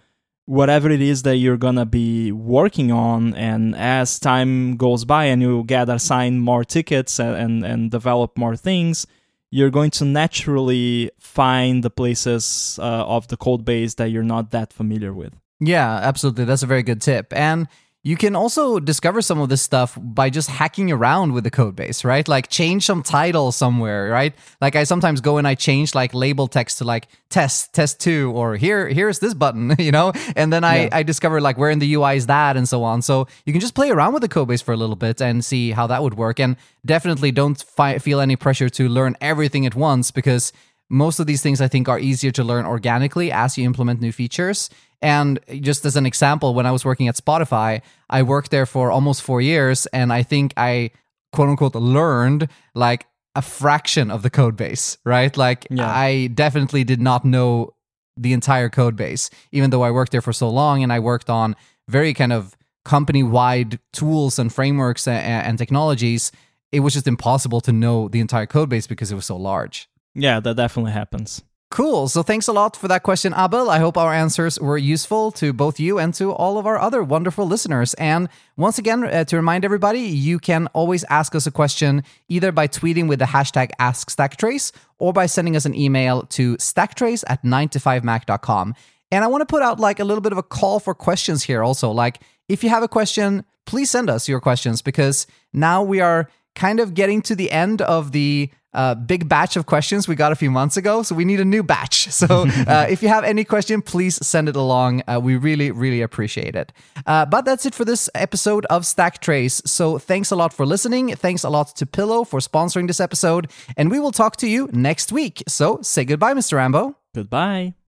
whatever 0.45 0.89
it 0.89 1.01
is 1.01 1.23
that 1.23 1.35
you're 1.35 1.57
gonna 1.57 1.85
be 1.85 2.31
working 2.31 2.89
on 2.89 3.33
and 3.33 3.75
as 3.75 4.17
time 4.17 4.77
goes 4.77 5.03
by 5.03 5.25
and 5.25 5.41
you 5.41 5.65
get 5.65 5.89
assigned 5.89 6.41
more 6.41 6.63
tickets 6.63 7.19
and, 7.19 7.35
and, 7.35 7.65
and 7.65 7.91
develop 7.91 8.37
more 8.37 8.55
things 8.55 9.05
you're 9.49 9.69
going 9.69 9.91
to 9.91 10.05
naturally 10.05 11.09
find 11.19 11.83
the 11.83 11.89
places 11.89 12.79
uh, 12.81 13.05
of 13.05 13.27
the 13.27 13.37
code 13.37 13.65
base 13.65 13.95
that 13.95 14.09
you're 14.09 14.23
not 14.23 14.51
that 14.51 14.71
familiar 14.71 15.13
with 15.13 15.33
yeah, 15.59 15.95
absolutely. 15.95 16.45
That's 16.45 16.63
a 16.63 16.67
very 16.67 16.83
good 16.83 17.01
tip. 17.01 17.33
And 17.33 17.67
you 18.07 18.15
can 18.15 18.37
also 18.37 18.79
discover 18.79 19.21
some 19.21 19.41
of 19.41 19.49
this 19.49 19.61
stuff 19.61 19.97
by 20.01 20.29
just 20.29 20.49
hacking 20.49 20.91
around 20.93 21.33
with 21.33 21.43
the 21.43 21.51
code 21.51 21.75
base, 21.75 22.05
right? 22.05 22.25
Like 22.25 22.47
change 22.47 22.85
some 22.85 23.03
title 23.03 23.51
somewhere, 23.51 24.09
right? 24.09 24.33
Like 24.61 24.77
I 24.77 24.85
sometimes 24.85 25.19
go 25.19 25.37
and 25.37 25.45
I 25.45 25.55
change 25.55 25.93
like 25.93 26.13
label 26.13 26.47
text 26.47 26.77
to 26.77 26.85
like 26.85 27.09
test, 27.29 27.73
test 27.73 27.99
two, 27.99 28.31
or 28.33 28.55
here, 28.55 28.87
here's 28.87 29.19
this 29.19 29.33
button, 29.33 29.75
you 29.79 29.91
know? 29.91 30.13
And 30.37 30.53
then 30.53 30.63
I, 30.63 30.83
yeah. 30.83 30.89
I 30.93 31.03
discover 31.03 31.41
like 31.41 31.57
where 31.57 31.69
in 31.69 31.79
the 31.79 31.93
UI 31.95 32.15
is 32.15 32.27
that 32.27 32.55
and 32.55 32.69
so 32.69 32.83
on. 32.85 33.01
So 33.01 33.27
you 33.45 33.51
can 33.51 33.59
just 33.59 33.75
play 33.75 33.89
around 33.89 34.13
with 34.13 34.21
the 34.21 34.29
code 34.29 34.47
base 34.47 34.61
for 34.61 34.73
a 34.73 34.77
little 34.77 34.95
bit 34.95 35.21
and 35.21 35.43
see 35.43 35.71
how 35.71 35.87
that 35.87 36.01
would 36.01 36.13
work. 36.13 36.39
And 36.39 36.55
definitely 36.85 37.31
don't 37.31 37.61
fi- 37.61 37.97
feel 37.97 38.21
any 38.21 38.37
pressure 38.37 38.69
to 38.69 38.87
learn 38.87 39.17
everything 39.19 39.65
at 39.65 39.75
once 39.75 40.11
because 40.11 40.53
most 40.89 41.19
of 41.19 41.27
these 41.27 41.41
things 41.41 41.59
I 41.59 41.67
think 41.67 41.89
are 41.89 41.99
easier 41.99 42.31
to 42.31 42.43
learn 42.43 42.65
organically 42.65 43.31
as 43.31 43.57
you 43.57 43.65
implement 43.65 43.99
new 43.99 44.11
features. 44.11 44.69
And 45.01 45.39
just 45.61 45.85
as 45.85 45.95
an 45.95 46.05
example, 46.05 46.53
when 46.53 46.65
I 46.65 46.71
was 46.71 46.83
working 46.83 47.07
at 47.07 47.15
Spotify, 47.15 47.81
I 48.09 48.23
worked 48.23 48.51
there 48.51 48.65
for 48.65 48.91
almost 48.91 49.21
four 49.21 49.41
years, 49.41 49.85
and 49.87 50.11
I 50.11 50.23
think 50.23 50.53
I 50.57 50.91
quote 51.31 51.49
unquote 51.49 51.75
learned 51.75 52.49
like 52.73 53.05
a 53.35 53.41
fraction 53.41 54.09
of 54.09 54.23
the 54.23 54.29
code 54.29 54.55
base, 54.55 54.97
right? 55.05 55.35
Like 55.37 55.67
yeah. 55.69 55.87
I 55.87 56.27
definitely 56.27 56.83
did 56.83 56.99
not 56.99 57.23
know 57.23 57.75
the 58.17 58.33
entire 58.33 58.69
code 58.69 58.95
base, 58.95 59.29
even 59.51 59.69
though 59.69 59.83
I 59.83 59.91
worked 59.91 60.11
there 60.11 60.21
for 60.21 60.33
so 60.33 60.49
long 60.49 60.81
and 60.81 60.91
I 60.91 60.99
worked 60.99 61.29
on 61.29 61.55
very 61.87 62.13
kind 62.15 62.33
of 62.33 62.57
company 62.83 63.21
wide 63.21 63.79
tools 63.93 64.39
and 64.39 64.51
frameworks 64.51 65.07
and, 65.07 65.23
and 65.23 65.57
technologies. 65.57 66.31
It 66.71 66.79
was 66.79 66.93
just 66.93 67.07
impossible 67.07 67.61
to 67.61 67.71
know 67.71 68.07
the 68.07 68.19
entire 68.19 68.47
code 68.47 68.69
base 68.69 68.87
because 68.87 69.11
it 69.11 69.15
was 69.15 69.27
so 69.27 69.37
large. 69.37 69.87
Yeah, 70.15 70.39
that 70.39 70.57
definitely 70.57 70.93
happens. 70.93 71.43
Cool. 71.69 72.07
So 72.07 72.23
thanks 72.23 72.47
a 72.47 72.53
lot 72.53 72.77
for 72.77 72.87
that 72.87 73.03
question, 73.03 73.33
Abel. 73.37 73.69
I 73.69 73.79
hope 73.79 73.97
our 73.97 74.13
answers 74.13 74.57
were 74.57 74.77
useful 74.77 75.31
to 75.33 75.51
both 75.51 75.81
you 75.81 75.99
and 75.99 76.13
to 76.13 76.31
all 76.31 76.57
of 76.57 76.65
our 76.65 76.79
other 76.79 77.03
wonderful 77.03 77.45
listeners. 77.45 77.93
And 77.95 78.29
once 78.55 78.79
again, 78.79 79.03
uh, 79.03 79.25
to 79.25 79.35
remind 79.35 79.65
everybody, 79.65 79.99
you 79.99 80.39
can 80.39 80.67
always 80.67 81.03
ask 81.09 81.35
us 81.35 81.45
a 81.45 81.51
question 81.51 82.03
either 82.29 82.53
by 82.53 82.69
tweeting 82.69 83.09
with 83.09 83.19
the 83.19 83.25
hashtag 83.25 83.71
AskStackTrace 83.81 84.71
or 84.97 85.11
by 85.11 85.25
sending 85.25 85.57
us 85.57 85.65
an 85.65 85.75
email 85.75 86.23
to 86.27 86.55
stacktrace 86.55 87.25
at 87.27 87.43
9to5mac.com. 87.43 88.73
And 89.11 89.23
I 89.25 89.27
want 89.27 89.41
to 89.41 89.45
put 89.45 89.61
out 89.61 89.77
like 89.77 89.99
a 89.99 90.05
little 90.05 90.21
bit 90.21 90.31
of 90.31 90.37
a 90.37 90.43
call 90.43 90.79
for 90.79 90.95
questions 90.95 91.43
here 91.43 91.63
also. 91.63 91.91
Like, 91.91 92.21
if 92.47 92.63
you 92.63 92.69
have 92.69 92.83
a 92.83 92.87
question, 92.87 93.43
please 93.65 93.91
send 93.91 94.09
us 94.09 94.29
your 94.29 94.39
questions 94.39 94.81
because 94.81 95.27
now 95.51 95.83
we 95.83 95.99
are 95.99 96.29
kind 96.55 96.79
of 96.79 96.93
getting 96.93 97.21
to 97.23 97.35
the 97.35 97.51
end 97.51 97.81
of 97.81 98.13
the 98.13 98.49
uh, 98.77 98.95
big 98.95 99.27
batch 99.27 99.57
of 99.57 99.65
questions 99.65 100.07
we 100.07 100.15
got 100.15 100.31
a 100.31 100.35
few 100.35 100.51
months 100.51 100.77
ago. 100.77 101.03
So 101.03 101.15
we 101.15 101.25
need 101.25 101.39
a 101.39 101.45
new 101.45 101.63
batch. 101.63 102.07
So 102.17 102.47
uh, 102.67 102.87
if 102.89 103.03
you 103.03 103.09
have 103.09 103.23
any 103.23 103.43
question, 103.43 103.81
please 103.81 104.15
send 104.25 104.49
it 104.49 104.55
along. 104.55 105.03
Uh, 105.07 105.19
we 105.21 105.35
really, 105.35 105.71
really 105.71 106.01
appreciate 106.01 106.55
it. 106.55 106.73
Uh, 107.05 107.25
but 107.25 107.45
that's 107.45 107.65
it 107.65 107.75
for 107.75 107.85
this 107.85 108.09
episode 108.15 108.65
of 108.69 108.85
Stack 108.85 109.21
Trace. 109.21 109.61
So 109.65 109.97
thanks 109.99 110.31
a 110.31 110.35
lot 110.35 110.51
for 110.53 110.65
listening. 110.65 111.15
Thanks 111.15 111.43
a 111.43 111.49
lot 111.49 111.75
to 111.75 111.85
Pillow 111.85 112.23
for 112.23 112.39
sponsoring 112.39 112.87
this 112.87 112.99
episode. 112.99 113.51
And 113.77 113.91
we 113.91 113.99
will 113.99 114.11
talk 114.11 114.35
to 114.37 114.47
you 114.47 114.69
next 114.73 115.11
week. 115.11 115.43
So 115.47 115.79
say 115.81 116.05
goodbye, 116.05 116.33
Mr. 116.33 116.53
Rambo. 116.53 116.95
Goodbye. 117.13 117.86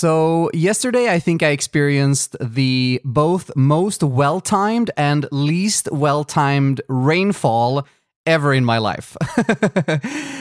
So, 0.00 0.48
yesterday 0.54 1.10
I 1.10 1.18
think 1.18 1.42
I 1.42 1.48
experienced 1.48 2.34
the 2.40 3.02
both 3.04 3.54
most 3.54 4.02
well 4.02 4.40
timed 4.40 4.90
and 4.96 5.26
least 5.30 5.92
well 5.92 6.24
timed 6.24 6.80
rainfall 6.88 7.86
ever 8.24 8.54
in 8.54 8.64
my 8.64 8.78
life. 8.78 9.14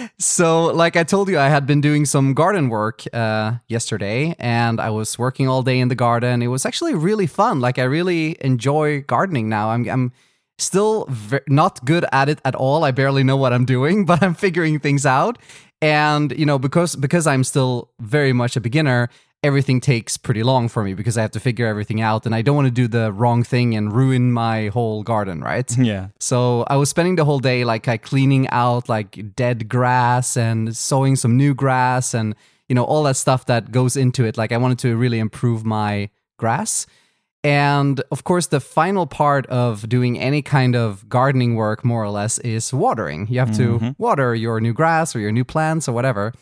so, 0.18 0.68
like 0.68 0.96
I 0.96 1.04
told 1.04 1.28
you, 1.28 1.38
I 1.38 1.50
had 1.50 1.68
been 1.68 1.82
doing 1.82 2.06
some 2.06 2.34
garden 2.34 2.70
work 2.70 3.04
uh, 3.12 3.56
yesterday 3.68 4.34
and 4.40 4.80
I 4.80 4.92
was 4.92 5.20
working 5.20 5.50
all 5.50 5.62
day 5.62 5.82
in 5.82 5.90
the 5.90 6.02
garden. 6.08 6.42
It 6.42 6.48
was 6.48 6.66
actually 6.66 6.96
really 6.96 7.28
fun. 7.28 7.60
Like, 7.60 7.78
I 7.78 7.84
really 7.84 8.38
enjoy 8.40 9.02
gardening 9.02 9.50
now. 9.50 9.72
I'm, 9.72 9.90
I'm 9.90 10.14
still 10.58 11.10
not 11.50 11.84
good 11.84 12.06
at 12.14 12.30
it 12.30 12.40
at 12.46 12.56
all. 12.56 12.86
I 12.86 12.92
barely 12.92 13.26
know 13.26 13.36
what 13.36 13.52
I'm 13.52 13.66
doing, 13.66 14.06
but 14.10 14.24
I'm 14.24 14.36
figuring 14.36 14.80
things 14.80 15.06
out. 15.06 15.38
And, 15.82 16.32
you 16.38 16.46
know, 16.46 16.60
because 16.60 16.96
because 16.96 17.26
I'm 17.28 17.44
still 17.44 17.90
very 18.00 18.34
much 18.34 18.58
a 18.58 18.62
beginner, 18.62 19.10
everything 19.42 19.80
takes 19.80 20.18
pretty 20.18 20.44
long 20.44 20.68
for 20.68 20.84
me 20.84 20.94
because 20.94 21.18
I 21.18 21.22
have 21.22 21.32
to 21.32 21.40
figure 21.40 21.66
everything 21.66 22.02
out 22.02 22.26
and 22.26 22.36
I 22.36 22.42
don't 22.42 22.56
want 22.58 22.68
to 22.68 22.72
do 22.72 22.88
the 22.88 23.12
wrong 23.14 23.44
thing 23.44 23.74
and 23.76 23.94
ruin 23.94 24.32
my 24.34 24.68
whole 24.68 25.02
garden, 25.04 25.40
right? 25.42 25.70
Yeah. 25.78 26.10
So 26.20 26.66
I 26.68 26.76
was 26.76 26.90
spending 26.90 27.16
the 27.16 27.24
whole 27.26 27.40
day 27.40 27.64
like 27.64 28.02
cleaning 28.02 28.50
out 28.50 28.90
like 28.90 29.36
dead 29.36 29.70
grass 29.70 30.36
and 30.36 30.76
sowing 30.76 31.16
some 31.16 31.38
new 31.38 31.54
grass 31.54 32.14
and 32.14 32.36
you 32.68 32.76
know 32.76 32.84
all 32.84 33.04
that 33.04 33.16
stuff 33.16 33.46
that 33.46 33.72
goes 33.72 33.96
into 33.96 34.26
it. 34.26 34.38
Like 34.38 34.52
I 34.52 34.58
wanted 34.58 34.80
to 34.80 34.98
really 34.98 35.20
improve 35.20 35.64
my 35.66 36.10
grass. 36.38 36.86
And 37.42 38.02
of 38.12 38.26
course, 38.26 38.48
the 38.48 38.60
final 38.60 39.08
part 39.08 39.46
of 39.48 39.88
doing 39.88 40.20
any 40.20 40.42
kind 40.42 40.76
of 40.76 41.08
gardening 41.08 41.56
work, 41.56 41.86
more 41.86 42.04
or 42.04 42.10
less, 42.10 42.38
is 42.40 42.74
watering. 42.74 43.28
You 43.30 43.40
have 43.40 43.56
to 43.56 43.80
Mm-hmm. 43.80 43.90
water 43.98 44.36
your 44.36 44.60
new 44.60 44.74
grass 44.74 45.16
or 45.16 45.20
your 45.22 45.32
new 45.32 45.46
plants 45.46 45.88
or 45.88 45.94
whatever 45.94 46.34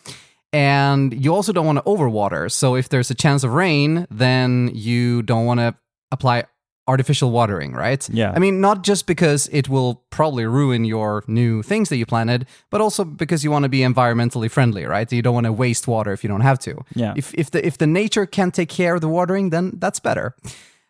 and 0.58 1.14
you 1.14 1.36
also 1.36 1.54
don't 1.54 1.68
want 1.68 1.78
to 1.78 1.84
overwater. 1.84 2.52
So 2.52 2.76
if 2.76 2.90
there's 2.90 3.12
a 3.12 3.16
chance 3.16 3.44
of 3.44 3.54
rain, 3.54 4.08
then 4.10 4.72
you 4.74 5.22
don't 5.22 5.46
want 5.46 5.60
to 5.60 5.76
apply 6.12 6.46
artificial 6.88 7.30
watering, 7.30 7.74
right? 7.74 8.10
Yeah. 8.10 8.32
I 8.36 8.40
mean, 8.40 8.60
not 8.60 8.84
just 8.84 9.06
because 9.06 9.48
it 9.52 9.70
will 9.70 10.04
probably 10.10 10.46
ruin 10.46 10.84
your 10.84 11.24
new 11.28 11.62
things 11.62 11.90
that 11.90 11.98
you 11.98 12.08
planted, 12.08 12.48
but 12.72 12.82
also 12.82 13.04
because 13.04 13.44
you 13.44 13.52
want 13.52 13.64
to 13.64 13.70
be 13.70 13.82
environmentally 13.82 14.50
friendly, 14.50 14.86
right? 14.86 15.12
You 15.12 15.22
don't 15.22 15.36
want 15.36 15.46
to 15.46 15.54
waste 15.54 15.88
water 15.88 16.12
if 16.12 16.24
you 16.24 16.30
don't 16.30 16.42
have 16.42 16.58
to. 16.60 16.84
Yeah. 16.96 17.14
If 17.16 17.36
if 17.36 17.52
the 17.52 17.64
if 17.64 17.78
the 17.78 17.88
nature 17.88 18.26
can 18.26 18.50
take 18.50 18.70
care 18.70 18.96
of 18.96 19.02
the 19.02 19.10
watering, 19.10 19.52
then 19.52 19.74
that's 19.78 20.00
better. 20.00 20.36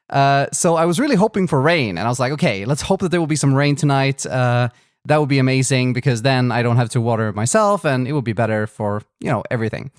Uh, 0.10 0.46
so 0.54 0.76
I 0.76 0.86
was 0.86 0.98
really 0.98 1.18
hoping 1.18 1.48
for 1.48 1.60
rain, 1.60 1.98
and 1.98 2.08
I 2.08 2.10
was 2.10 2.20
like, 2.20 2.32
okay, 2.32 2.64
let's 2.64 2.84
hope 2.84 3.02
that 3.02 3.10
there 3.12 3.20
will 3.20 3.28
be 3.28 3.36
some 3.36 3.54
rain 3.54 3.76
tonight. 3.76 4.26
Uh, 4.26 4.70
that 5.08 5.20
would 5.20 5.30
be 5.30 5.40
amazing 5.40 5.94
because 5.94 6.22
then 6.22 6.52
I 6.52 6.62
don't 6.62 6.78
have 6.78 6.90
to 6.90 7.02
water 7.02 7.34
myself, 7.34 7.86
and 7.86 8.08
it 8.08 8.14
would 8.14 8.24
be 8.26 8.34
better 8.34 8.68
for 8.68 9.02
you 9.20 9.30
know 9.32 9.44
everything. 9.50 9.92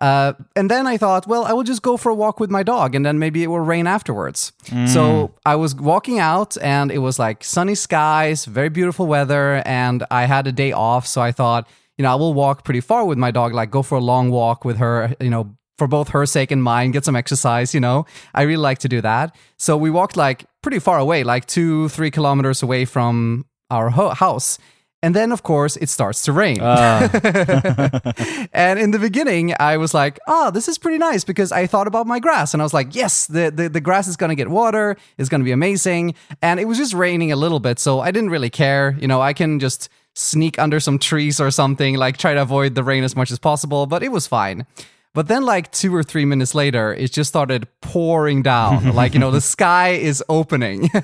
Uh, 0.00 0.32
and 0.56 0.68
then 0.68 0.84
I 0.86 0.96
thought, 0.96 1.28
well, 1.28 1.44
I 1.44 1.52
will 1.52 1.62
just 1.62 1.82
go 1.82 1.96
for 1.96 2.10
a 2.10 2.14
walk 2.14 2.40
with 2.40 2.50
my 2.50 2.64
dog, 2.64 2.94
and 2.96 3.06
then 3.06 3.18
maybe 3.18 3.44
it 3.44 3.46
will 3.46 3.60
rain 3.60 3.86
afterwards. 3.86 4.52
So 4.88 5.32
I 5.46 5.54
was 5.54 5.76
walking 5.76 6.18
out, 6.18 6.56
and 6.60 6.90
it 6.90 6.98
was 6.98 7.18
like 7.18 7.44
sunny 7.44 7.76
skies, 7.76 8.44
very 8.46 8.68
beautiful 8.68 9.06
weather, 9.06 9.62
and 9.64 10.04
I 10.10 10.24
had 10.24 10.46
a 10.46 10.52
day 10.52 10.72
off. 10.72 11.06
So 11.06 11.20
I 11.20 11.30
thought, 11.30 11.68
you 11.98 12.02
know, 12.02 12.10
I 12.10 12.16
will 12.16 12.34
walk 12.34 12.64
pretty 12.64 12.80
far 12.80 13.04
with 13.04 13.18
my 13.18 13.30
dog, 13.30 13.52
like 13.54 13.70
go 13.70 13.82
for 13.82 13.96
a 13.98 14.00
long 14.00 14.30
walk 14.30 14.64
with 14.64 14.78
her, 14.78 15.14
you 15.20 15.30
know, 15.30 15.54
for 15.78 15.86
both 15.86 16.08
her 16.08 16.26
sake 16.26 16.50
and 16.50 16.62
mine, 16.62 16.90
get 16.90 17.04
some 17.04 17.16
exercise, 17.16 17.72
you 17.74 17.80
know. 17.80 18.04
I 18.34 18.42
really 18.42 18.56
like 18.68 18.78
to 18.78 18.88
do 18.88 19.00
that. 19.02 19.36
So 19.56 19.76
we 19.76 19.90
walked 19.90 20.16
like 20.16 20.46
pretty 20.62 20.80
far 20.80 20.98
away, 20.98 21.22
like 21.22 21.46
two, 21.46 21.88
three 21.90 22.10
kilometers 22.10 22.62
away 22.62 22.84
from 22.86 23.46
our 23.72 23.90
ho- 23.90 24.10
house. 24.10 24.58
And 25.04 25.16
then, 25.16 25.32
of 25.32 25.42
course, 25.42 25.76
it 25.76 25.88
starts 25.88 26.22
to 26.22 26.32
rain. 26.32 26.58
Ah. 26.60 27.10
and 28.52 28.78
in 28.78 28.92
the 28.92 29.00
beginning, 29.00 29.52
I 29.58 29.76
was 29.76 29.92
like, 29.94 30.20
oh, 30.28 30.52
this 30.52 30.68
is 30.68 30.78
pretty 30.78 30.98
nice 30.98 31.24
because 31.24 31.50
I 31.50 31.66
thought 31.66 31.88
about 31.88 32.06
my 32.06 32.20
grass. 32.20 32.54
And 32.54 32.62
I 32.62 32.64
was 32.64 32.72
like, 32.72 32.94
yes, 32.94 33.26
the, 33.26 33.50
the, 33.50 33.68
the 33.68 33.80
grass 33.80 34.06
is 34.06 34.16
going 34.16 34.30
to 34.30 34.36
get 34.36 34.48
water. 34.48 34.96
It's 35.18 35.28
going 35.28 35.40
to 35.40 35.44
be 35.44 35.50
amazing. 35.50 36.14
And 36.40 36.60
it 36.60 36.66
was 36.66 36.78
just 36.78 36.94
raining 36.94 37.32
a 37.32 37.36
little 37.36 37.58
bit. 37.58 37.80
So 37.80 37.98
I 37.98 38.12
didn't 38.12 38.30
really 38.30 38.50
care. 38.50 38.96
You 39.00 39.08
know, 39.08 39.20
I 39.20 39.32
can 39.32 39.58
just 39.58 39.88
sneak 40.14 40.56
under 40.60 40.78
some 40.78 41.00
trees 41.00 41.40
or 41.40 41.50
something, 41.50 41.96
like 41.96 42.16
try 42.16 42.34
to 42.34 42.42
avoid 42.42 42.76
the 42.76 42.84
rain 42.84 43.02
as 43.02 43.16
much 43.16 43.32
as 43.32 43.40
possible. 43.40 43.86
But 43.86 44.04
it 44.04 44.12
was 44.12 44.28
fine. 44.28 44.66
But 45.14 45.28
then, 45.28 45.42
like 45.44 45.70
two 45.72 45.94
or 45.94 46.02
three 46.02 46.24
minutes 46.24 46.54
later, 46.54 46.94
it 46.94 47.12
just 47.12 47.28
started 47.28 47.68
pouring 47.82 48.40
down. 48.42 48.94
like, 48.94 49.12
you 49.12 49.20
know, 49.20 49.30
the 49.30 49.42
sky 49.42 49.90
is 49.90 50.24
opening. 50.30 50.88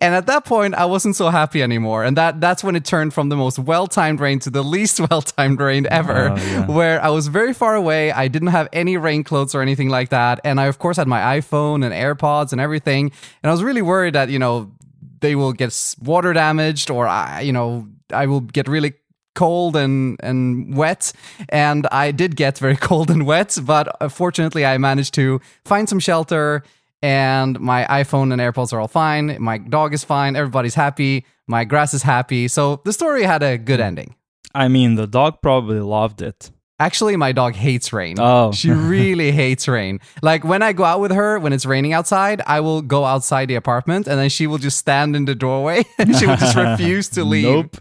and 0.00 0.14
at 0.14 0.24
that 0.26 0.46
point, 0.46 0.74
I 0.74 0.86
wasn't 0.86 1.16
so 1.16 1.28
happy 1.28 1.62
anymore. 1.62 2.02
And 2.02 2.16
that 2.16 2.40
that's 2.40 2.64
when 2.64 2.76
it 2.76 2.86
turned 2.86 3.12
from 3.12 3.28
the 3.28 3.36
most 3.36 3.58
well 3.58 3.86
timed 3.86 4.20
rain 4.20 4.38
to 4.40 4.50
the 4.50 4.62
least 4.64 5.00
well 5.10 5.20
timed 5.20 5.60
rain 5.60 5.86
ever, 5.90 6.30
Oh, 6.30 6.36
yeah. 6.36 6.66
where 6.66 7.02
I 7.04 7.10
was 7.10 7.26
very 7.28 7.52
far 7.52 7.74
away. 7.74 8.10
I 8.10 8.28
didn't 8.28 8.48
have 8.48 8.68
any 8.72 8.96
rain 8.96 9.22
clothes 9.22 9.54
or 9.54 9.60
anything 9.60 9.90
like 9.90 10.08
that. 10.08 10.40
And 10.44 10.58
I, 10.58 10.64
of 10.66 10.78
course, 10.78 10.96
had 10.96 11.06
my 11.06 11.20
iPhone 11.38 11.84
and 11.84 11.92
AirPods 11.92 12.52
and 12.52 12.60
everything. 12.60 13.12
And 13.42 13.50
I 13.50 13.52
was 13.52 13.62
really 13.62 13.82
worried 13.82 14.14
that, 14.14 14.30
you 14.30 14.38
know, 14.38 14.72
they 15.20 15.34
will 15.36 15.52
get 15.52 15.72
water 16.02 16.32
damaged 16.32 16.90
or 16.90 17.06
I, 17.06 17.42
you 17.42 17.52
know, 17.52 17.86
I 18.12 18.26
will 18.26 18.40
get 18.40 18.66
really 18.66 18.94
cold 19.34 19.76
and 19.76 20.16
and 20.22 20.76
wet. 20.76 21.12
And 21.48 21.86
I 21.90 22.10
did 22.12 22.36
get 22.36 22.58
very 22.58 22.76
cold 22.88 23.10
and 23.10 23.26
wet 23.26 23.58
but 23.64 23.96
uh, 24.00 24.08
fortunately 24.08 24.64
I 24.64 24.78
managed 24.78 25.14
to 25.14 25.40
find 25.64 25.88
some 25.88 25.98
shelter 25.98 26.62
and 27.02 27.58
my 27.58 27.84
iPhone 27.84 28.32
and 28.32 28.40
AirPods 28.40 28.72
are 28.72 28.80
all 28.80 28.88
fine. 28.88 29.36
My 29.40 29.58
dog 29.58 29.92
is 29.92 30.04
fine. 30.04 30.36
Everybody's 30.36 30.76
happy. 30.76 31.26
My 31.48 31.64
grass 31.64 31.92
is 31.94 32.02
happy. 32.02 32.46
So 32.48 32.80
the 32.84 32.92
story 32.92 33.24
had 33.24 33.42
a 33.42 33.58
good 33.58 33.80
ending. 33.80 34.14
I 34.54 34.68
mean, 34.68 34.94
the 34.94 35.06
dog 35.06 35.42
probably 35.42 35.80
loved 35.80 36.22
it. 36.22 36.50
Actually, 36.82 37.16
my 37.16 37.30
dog 37.30 37.54
hates 37.54 37.92
rain. 37.92 38.16
Oh. 38.18 38.50
She 38.50 38.72
really 38.72 39.30
hates 39.42 39.68
rain. 39.68 40.00
Like 40.20 40.42
when 40.42 40.62
I 40.62 40.72
go 40.72 40.82
out 40.82 40.98
with 40.98 41.12
her 41.12 41.38
when 41.38 41.52
it's 41.52 41.64
raining 41.64 41.92
outside, 41.92 42.42
I 42.44 42.58
will 42.58 42.82
go 42.82 43.04
outside 43.04 43.46
the 43.46 43.54
apartment 43.54 44.08
and 44.08 44.18
then 44.18 44.28
she 44.28 44.48
will 44.48 44.58
just 44.58 44.78
stand 44.78 45.14
in 45.14 45.24
the 45.24 45.36
doorway 45.36 45.84
and 45.98 46.16
she 46.16 46.26
will 46.26 46.36
just 46.36 46.56
refuse 46.66 47.08
to 47.10 47.22
leave. 47.22 47.46
Nope. 47.46 47.76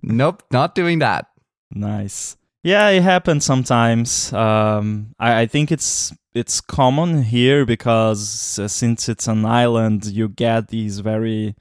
Nope, 0.00 0.42
not 0.52 0.76
doing 0.76 1.00
that. 1.00 1.26
Nice. 1.72 2.36
Yeah, 2.62 2.88
it 2.90 3.02
happens 3.02 3.44
sometimes. 3.44 4.32
Um, 4.32 5.14
I, 5.18 5.40
I 5.42 5.46
think 5.46 5.72
it's 5.72 6.12
it's 6.34 6.60
common 6.60 7.24
here 7.24 7.66
because 7.66 8.60
uh, 8.60 8.68
since 8.68 9.08
it's 9.08 9.26
an 9.26 9.44
island, 9.44 10.06
you 10.06 10.28
get 10.28 10.68
these 10.68 11.00
very 11.00 11.56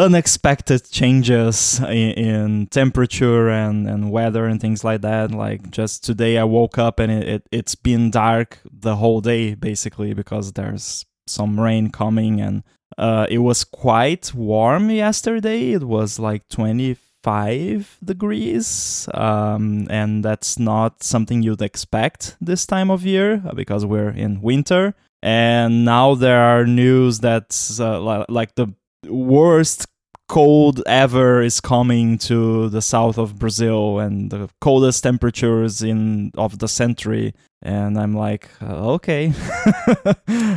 unexpected 0.00 0.90
changes 0.90 1.78
in, 1.80 2.12
in 2.12 2.66
temperature 2.68 3.50
and, 3.50 3.86
and 3.86 4.10
weather 4.10 4.46
and 4.46 4.60
things 4.60 4.82
like 4.82 5.02
that. 5.02 5.30
Like 5.30 5.70
just 5.70 6.04
today, 6.04 6.38
I 6.38 6.44
woke 6.44 6.78
up 6.78 6.98
and 6.98 7.12
it, 7.12 7.28
it 7.28 7.48
it's 7.52 7.74
been 7.74 8.10
dark 8.10 8.58
the 8.64 8.96
whole 8.96 9.20
day 9.20 9.54
basically 9.54 10.14
because 10.14 10.52
there's 10.52 11.04
some 11.26 11.60
rain 11.60 11.90
coming 11.90 12.40
and 12.40 12.62
uh, 12.98 13.26
it 13.28 13.38
was 13.38 13.62
quite 13.62 14.34
warm 14.34 14.90
yesterday. 14.90 15.72
It 15.72 15.84
was 15.84 16.18
like 16.18 16.48
25 16.48 17.98
degrees, 18.04 19.08
um, 19.14 19.86
and 19.88 20.24
that's 20.24 20.58
not 20.58 21.02
something 21.02 21.42
you'd 21.42 21.62
expect 21.62 22.36
this 22.40 22.66
time 22.66 22.90
of 22.90 23.06
year 23.06 23.42
uh, 23.46 23.54
because 23.54 23.86
we're 23.86 24.10
in 24.10 24.40
winter. 24.40 24.94
And 25.22 25.84
now 25.84 26.14
there 26.14 26.40
are 26.40 26.66
news 26.66 27.20
that 27.20 27.54
uh, 27.78 28.24
like 28.28 28.54
the 28.54 28.74
worst 29.06 29.86
cold 30.28 30.80
ever 30.86 31.42
is 31.42 31.60
coming 31.60 32.16
to 32.16 32.68
the 32.68 32.80
south 32.80 33.18
of 33.18 33.38
Brazil, 33.38 33.98
and 33.98 34.30
the 34.30 34.48
coldest 34.60 35.02
temperatures 35.02 35.82
in 35.82 36.30
of 36.36 36.58
the 36.58 36.68
century. 36.68 37.34
And 37.62 37.98
I'm 37.98 38.14
like, 38.16 38.48
uh, 38.62 38.94
okay, 38.94 39.32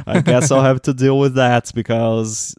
I 0.07 0.22
guess 0.24 0.52
I'll 0.52 0.64
have 0.64 0.82
to 0.84 0.94
deal 0.94 1.20
with 1.20 1.36
that 1.36 1.72
because 1.76 2.56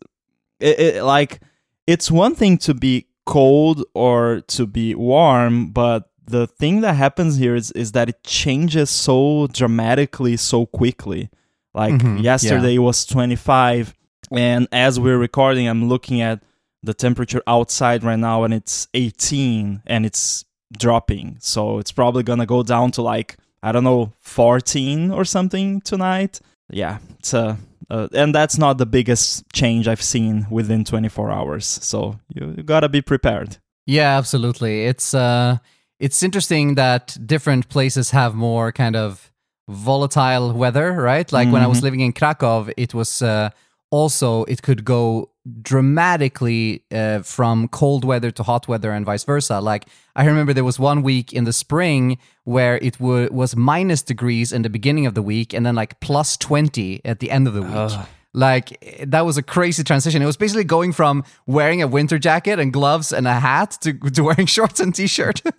it, 0.61 0.78
it 0.78 1.02
like 1.05 1.40
it's 1.86 2.11
one 2.11 2.35
thing 2.35 2.59
to 2.59 2.74
be 2.74 3.06
cold 3.27 3.85
or 3.94 4.43
to 4.48 4.66
be 4.66 4.94
warm, 4.94 5.70
but 5.70 6.11
the 6.27 6.47
thing 6.47 6.81
that 6.81 6.94
happens 6.94 7.36
here 7.36 7.55
is 7.55 7.70
is 7.73 7.93
that 7.93 8.09
it 8.09 8.23
changes 8.24 8.90
so 8.90 9.47
dramatically 9.52 10.36
so 10.36 10.66
quickly. 10.66 11.31
Like 11.74 11.94
Mhm, 11.94 12.23
yesterday 12.23 12.78
was 12.78 13.05
25 13.06 13.94
and 14.39 14.69
as 14.73 14.98
we're 14.98 15.19
recording 15.19 15.69
I'm 15.69 15.89
looking 15.89 16.20
at 16.20 16.43
the 16.82 16.94
temperature 16.94 17.43
outside 17.47 18.05
right 18.05 18.19
now 18.19 18.44
and 18.44 18.52
it's 18.52 18.89
18 18.94 19.82
and 19.86 20.05
it's 20.06 20.44
dropping. 20.77 21.36
So 21.40 21.78
it's 21.78 21.93
probably 21.93 22.23
going 22.23 22.40
to 22.40 22.47
go 22.47 22.62
down 22.62 22.90
to 22.93 23.02
like 23.02 23.36
I 23.62 23.73
don't 23.73 23.85
know 23.85 24.12
14 24.20 25.11
or 25.11 25.24
something 25.24 25.81
tonight. 25.81 26.40
Yeah, 26.70 26.98
it's 27.19 27.32
a 27.35 27.59
uh, 27.90 28.09
and 28.12 28.35
that's 28.35 28.56
not 28.56 28.78
the 28.78 28.86
biggest 28.86 29.44
change 29.52 29.89
I've 29.89 30.02
seen 30.02 30.47
within 30.51 30.85
24 30.85 31.31
hours. 31.31 31.66
So 31.66 32.19
you, 32.35 32.55
you 32.56 32.62
got 32.62 32.81
to 32.81 32.89
be 32.89 33.02
prepared. 33.02 33.59
Yeah, 33.86 34.16
absolutely. 34.16 34.86
It's 34.86 35.15
uh 35.15 35.59
it's 36.01 36.23
interesting 36.23 36.74
that 36.74 37.16
different 37.24 37.69
places 37.69 38.11
have 38.11 38.35
more 38.35 38.73
kind 38.73 38.97
of 38.97 39.31
volatile 39.69 40.52
weather, 40.52 40.93
right? 40.93 41.31
Like 41.32 41.51
when 41.51 41.62
I 41.62 41.66
was 41.66 41.82
living 41.82 42.01
in 42.01 42.12
Krakow, 42.12 42.69
it 42.77 42.93
was 42.93 43.23
uh, 43.23 43.51
also 43.94 44.42
it 44.44 44.60
could 44.66 44.84
go 44.84 45.30
dramatically 45.62 46.82
uh, 46.90 47.20
from 47.20 47.68
cold 47.68 48.04
weather 48.04 48.30
to 48.32 48.42
hot 48.42 48.66
weather 48.66 48.90
and 48.90 49.06
vice 49.06 49.24
versa. 49.24 49.60
Like 49.60 49.84
I 50.16 50.24
remember 50.24 50.52
there 50.52 50.64
was 50.64 50.78
one 50.78 51.02
week 51.02 51.32
in 51.32 51.44
the 51.44 51.52
spring 51.52 52.18
where 52.44 52.76
it 52.88 52.98
wa 52.98 53.28
was 53.30 53.54
minus 53.54 54.02
degrees 54.02 54.52
in 54.52 54.62
the 54.62 54.70
beginning 54.70 55.06
of 55.06 55.14
the 55.14 55.22
week 55.22 55.54
and 55.54 55.64
then 55.64 55.76
like 55.76 56.00
plus 56.00 56.36
20 56.36 57.02
at 57.04 57.20
the 57.20 57.30
end 57.30 57.46
of 57.46 57.54
the 57.54 57.62
week. 57.62 57.72
Ugh. 57.74 58.06
Like 58.35 59.06
that 59.06 59.24
was 59.24 59.39
a 59.39 59.43
crazy 59.43 59.85
transition. 59.85 60.20
It 60.20 60.27
was 60.27 60.36
basically 60.36 60.65
going 60.65 60.93
from 60.93 61.24
wearing 61.47 61.81
a 61.82 61.86
winter 61.86 62.19
jacket 62.19 62.59
and 62.59 62.73
gloves 62.73 63.12
and 63.12 63.28
a 63.28 63.35
hat 63.35 63.78
to, 63.82 63.93
to 63.94 64.23
wearing 64.23 64.47
shorts 64.56 64.81
and 64.81 64.94
t-shirt. 64.94 65.40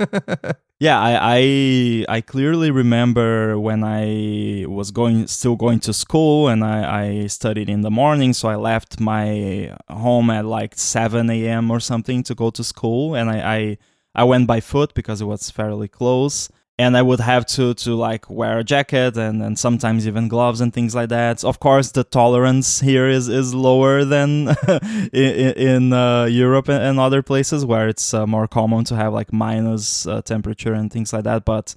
Yeah, 0.77 0.99
I, 0.99 1.17
I 1.21 2.05
I 2.17 2.21
clearly 2.21 2.69
remember 2.69 3.57
when 3.57 3.81
I 3.85 4.65
was 4.67 4.91
going 4.91 5.25
still 5.27 5.55
going 5.55 5.79
to 5.79 5.93
school 5.93 6.49
and 6.49 6.65
I, 6.65 7.03
I 7.03 7.27
studied 7.27 7.69
in 7.69 7.79
the 7.79 7.89
morning, 7.89 8.33
so 8.33 8.49
I 8.49 8.57
left 8.57 8.99
my 8.99 9.73
home 9.89 10.29
at 10.29 10.43
like 10.43 10.75
seven 10.75 11.29
a.m. 11.29 11.71
or 11.71 11.79
something 11.79 12.23
to 12.23 12.35
go 12.35 12.49
to 12.49 12.61
school, 12.61 13.15
and 13.15 13.29
I, 13.29 13.55
I 13.55 13.77
I 14.15 14.23
went 14.25 14.47
by 14.47 14.59
foot 14.59 14.93
because 14.93 15.21
it 15.21 15.25
was 15.25 15.49
fairly 15.49 15.87
close, 15.87 16.49
and 16.77 16.97
I 16.97 17.01
would 17.01 17.21
have 17.21 17.45
to 17.47 17.73
to 17.73 17.95
like 17.95 18.29
wear 18.29 18.59
a 18.59 18.63
jacket 18.63 19.15
and 19.17 19.41
and 19.41 19.57
sometimes 19.57 20.07
even 20.07 20.27
gloves 20.27 20.59
and 20.59 20.73
things 20.73 20.93
like 20.93 21.09
that. 21.09 21.43
Of 21.43 21.59
course, 21.59 21.91
the 21.91 22.03
tolerance 22.03 22.81
here 22.81 23.07
is 23.07 23.29
is 23.29 23.53
lower 23.53 24.03
than 24.03 24.49
in, 25.13 25.53
in 25.53 25.93
uh, 25.93 26.25
Europe 26.25 26.67
and 26.69 26.99
other 26.99 27.21
places 27.21 27.65
where 27.65 27.87
it's 27.87 28.13
uh, 28.13 28.27
more 28.27 28.47
common 28.47 28.83
to 28.85 28.95
have 28.95 29.13
like 29.13 29.31
minus 29.31 30.05
uh, 30.05 30.21
temperature 30.21 30.73
and 30.73 30.91
things 30.91 31.13
like 31.13 31.23
that. 31.23 31.45
But 31.45 31.75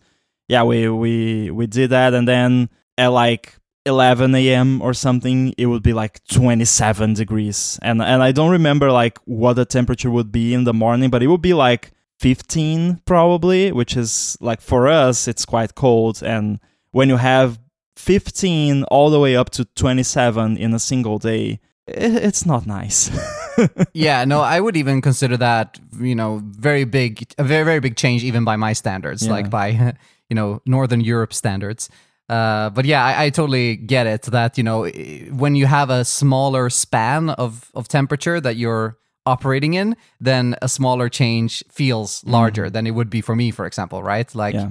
yeah, 0.49 0.65
we 0.65 0.89
we 0.89 1.51
we 1.51 1.67
did 1.67 1.91
that, 1.91 2.13
and 2.15 2.27
then 2.27 2.69
at 2.97 3.09
like 3.09 3.55
11 3.87 4.35
a.m. 4.35 4.83
or 4.83 4.93
something, 4.93 5.55
it 5.57 5.67
would 5.67 5.83
be 5.83 5.93
like 5.93 6.23
27 6.25 7.15
degrees, 7.15 7.79
and 7.83 8.03
and 8.03 8.21
I 8.23 8.33
don't 8.33 8.51
remember 8.51 8.91
like 8.91 9.19
what 9.27 9.55
the 9.55 9.65
temperature 9.65 10.11
would 10.11 10.33
be 10.33 10.55
in 10.55 10.65
the 10.65 10.75
morning, 10.75 11.09
but 11.09 11.23
it 11.23 11.29
would 11.29 11.43
be 11.43 11.55
like 11.55 11.93
15 12.19 13.03
probably, 13.05 13.73
which 13.73 13.97
is 13.97 14.37
like 14.41 14.61
for 14.61 14.89
us, 14.89 15.29
it's 15.29 15.45
quite 15.45 15.75
cold, 15.75 16.23
and 16.23 16.59
when 16.91 17.09
you 17.09 17.17
have 17.17 17.59
15 17.97 18.85
all 18.85 19.11
the 19.11 19.21
way 19.21 19.37
up 19.37 19.51
to 19.51 19.65
27 19.65 20.57
in 20.57 20.75
a 20.75 20.79
single 20.79 21.19
day, 21.19 21.61
it's 21.87 22.45
not 22.45 22.67
nice. 22.67 23.11
yeah, 23.93 24.25
no, 24.25 24.41
I 24.41 24.61
would 24.61 24.77
even 24.77 25.01
consider 25.01 25.37
that, 25.39 25.79
you 26.01 26.15
know, 26.15 26.41
very 26.45 26.85
big, 26.85 27.27
a 27.39 27.45
very, 27.45 27.65
very 27.65 27.81
big 27.81 27.97
change, 27.97 28.23
even 28.25 28.45
by 28.45 28.57
my 28.57 28.73
standards, 28.75 29.25
Yeah. 29.27 29.33
like 29.33 29.51
by, 29.51 29.95
you 30.29 30.35
know, 30.35 30.61
Northern 30.67 31.01
Europe 31.01 31.33
standards. 31.33 31.89
Uh, 32.29 32.69
but 32.71 32.85
yeah, 32.85 33.03
I, 33.05 33.25
I 33.25 33.31
totally 33.31 33.77
get 33.77 34.07
it 34.07 34.23
that, 34.23 34.59
you 34.59 34.65
know, 34.65 34.87
when 35.33 35.55
you 35.57 35.65
have 35.67 35.89
a 35.89 36.05
smaller 36.05 36.69
span 36.69 37.31
of, 37.31 37.71
of 37.75 37.89
temperature 37.89 38.39
that 38.41 38.57
you're 38.57 38.99
operating 39.29 39.75
in, 39.75 39.97
then 40.21 40.57
a 40.63 40.69
smaller 40.69 41.09
change 41.09 41.63
feels 41.71 42.25
larger 42.25 42.71
than 42.71 42.87
it 42.87 42.93
would 42.93 43.11
be 43.11 43.21
for 43.21 43.37
me, 43.37 43.51
for 43.51 43.67
example, 43.67 44.03
right? 44.03 44.35
Like, 44.35 44.55
yeah. 44.55 44.71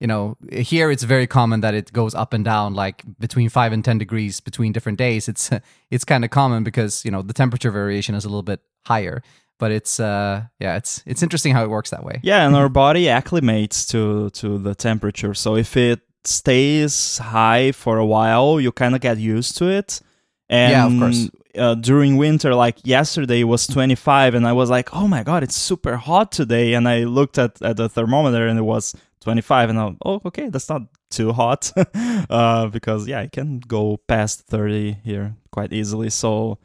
you 0.00 0.06
know 0.06 0.36
here 0.52 0.90
it's 0.90 1.04
very 1.04 1.26
common 1.26 1.60
that 1.60 1.74
it 1.74 1.92
goes 1.92 2.14
up 2.14 2.34
and 2.34 2.44
down 2.44 2.74
like 2.74 3.02
between 3.18 3.48
5 3.48 3.72
and 3.72 3.82
10 3.82 3.96
degrees 3.96 4.40
between 4.40 4.72
different 4.72 4.98
days 4.98 5.26
it's 5.26 5.50
it's 5.90 6.04
kind 6.04 6.22
of 6.22 6.30
common 6.30 6.64
because 6.64 7.02
you 7.04 7.10
know 7.10 7.22
the 7.22 7.32
temperature 7.32 7.72
variation 7.72 8.14
is 8.14 8.26
a 8.26 8.28
little 8.28 8.48
bit 8.52 8.60
higher 8.84 9.22
but 9.58 9.70
it's 9.72 9.98
uh 10.00 10.42
yeah 10.60 10.76
it's 10.76 11.02
it's 11.06 11.22
interesting 11.22 11.52
how 11.52 11.64
it 11.64 11.70
works 11.70 11.90
that 11.90 12.04
way 12.04 12.20
Yeah, 12.22 12.46
and 12.46 12.54
our 12.54 12.68
body 12.84 13.04
acclimates 13.04 13.88
to 13.90 14.30
to 14.40 14.58
the 14.58 14.74
temperature. 14.74 15.34
So 15.34 15.56
if 15.56 15.76
it 15.76 16.00
stays 16.24 17.18
high 17.18 17.72
for 17.72 17.98
a 17.98 18.06
while, 18.06 18.60
you 18.60 18.72
kind 18.72 18.94
of 18.94 19.00
get 19.00 19.18
used 19.18 19.56
to 19.58 19.68
it. 19.68 20.00
And 20.48 20.72
Yeah, 20.72 20.86
of 20.86 20.98
course. 20.98 21.30
Uh, 21.56 21.74
during 21.74 22.18
winter, 22.18 22.54
like 22.54 22.78
yesterday 22.84 23.42
was 23.42 23.66
25, 23.66 24.34
and 24.34 24.46
I 24.46 24.52
was 24.52 24.68
like, 24.68 24.94
"Oh 24.94 25.08
my 25.08 25.22
god, 25.22 25.42
it's 25.42 25.56
super 25.56 25.96
hot 25.96 26.30
today!" 26.30 26.74
And 26.74 26.86
I 26.86 27.04
looked 27.04 27.38
at, 27.38 27.60
at 27.62 27.78
the 27.78 27.88
thermometer, 27.88 28.46
and 28.46 28.58
it 28.58 28.62
was 28.62 28.94
25, 29.20 29.70
and 29.70 29.78
I'm, 29.78 29.96
"Oh, 30.04 30.20
okay, 30.26 30.50
that's 30.50 30.68
not 30.68 30.82
too 31.10 31.32
hot," 31.32 31.72
uh, 32.30 32.66
because 32.68 33.08
yeah, 33.08 33.22
it 33.22 33.32
can 33.32 33.60
go 33.60 33.96
past 34.06 34.42
30 34.48 34.98
here 35.02 35.34
quite 35.50 35.72
easily. 35.72 36.10
So 36.10 36.58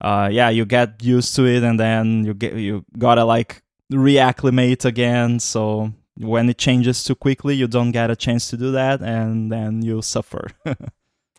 uh, 0.00 0.28
yeah, 0.32 0.48
you 0.48 0.64
get 0.64 1.02
used 1.02 1.34
to 1.36 1.44
it, 1.46 1.62
and 1.62 1.78
then 1.78 2.24
you 2.24 2.32
get 2.34 2.54
you 2.54 2.84
gotta 2.96 3.24
like 3.24 3.62
reacclimate 3.92 4.84
again. 4.84 5.40
So 5.40 5.92
when 6.16 6.48
it 6.48 6.58
changes 6.58 7.04
too 7.04 7.14
quickly, 7.14 7.54
you 7.54 7.66
don't 7.68 7.92
get 7.92 8.10
a 8.10 8.16
chance 8.16 8.48
to 8.50 8.56
do 8.56 8.72
that, 8.72 9.02
and 9.02 9.52
then 9.52 9.82
you 9.82 10.00
suffer. 10.02 10.48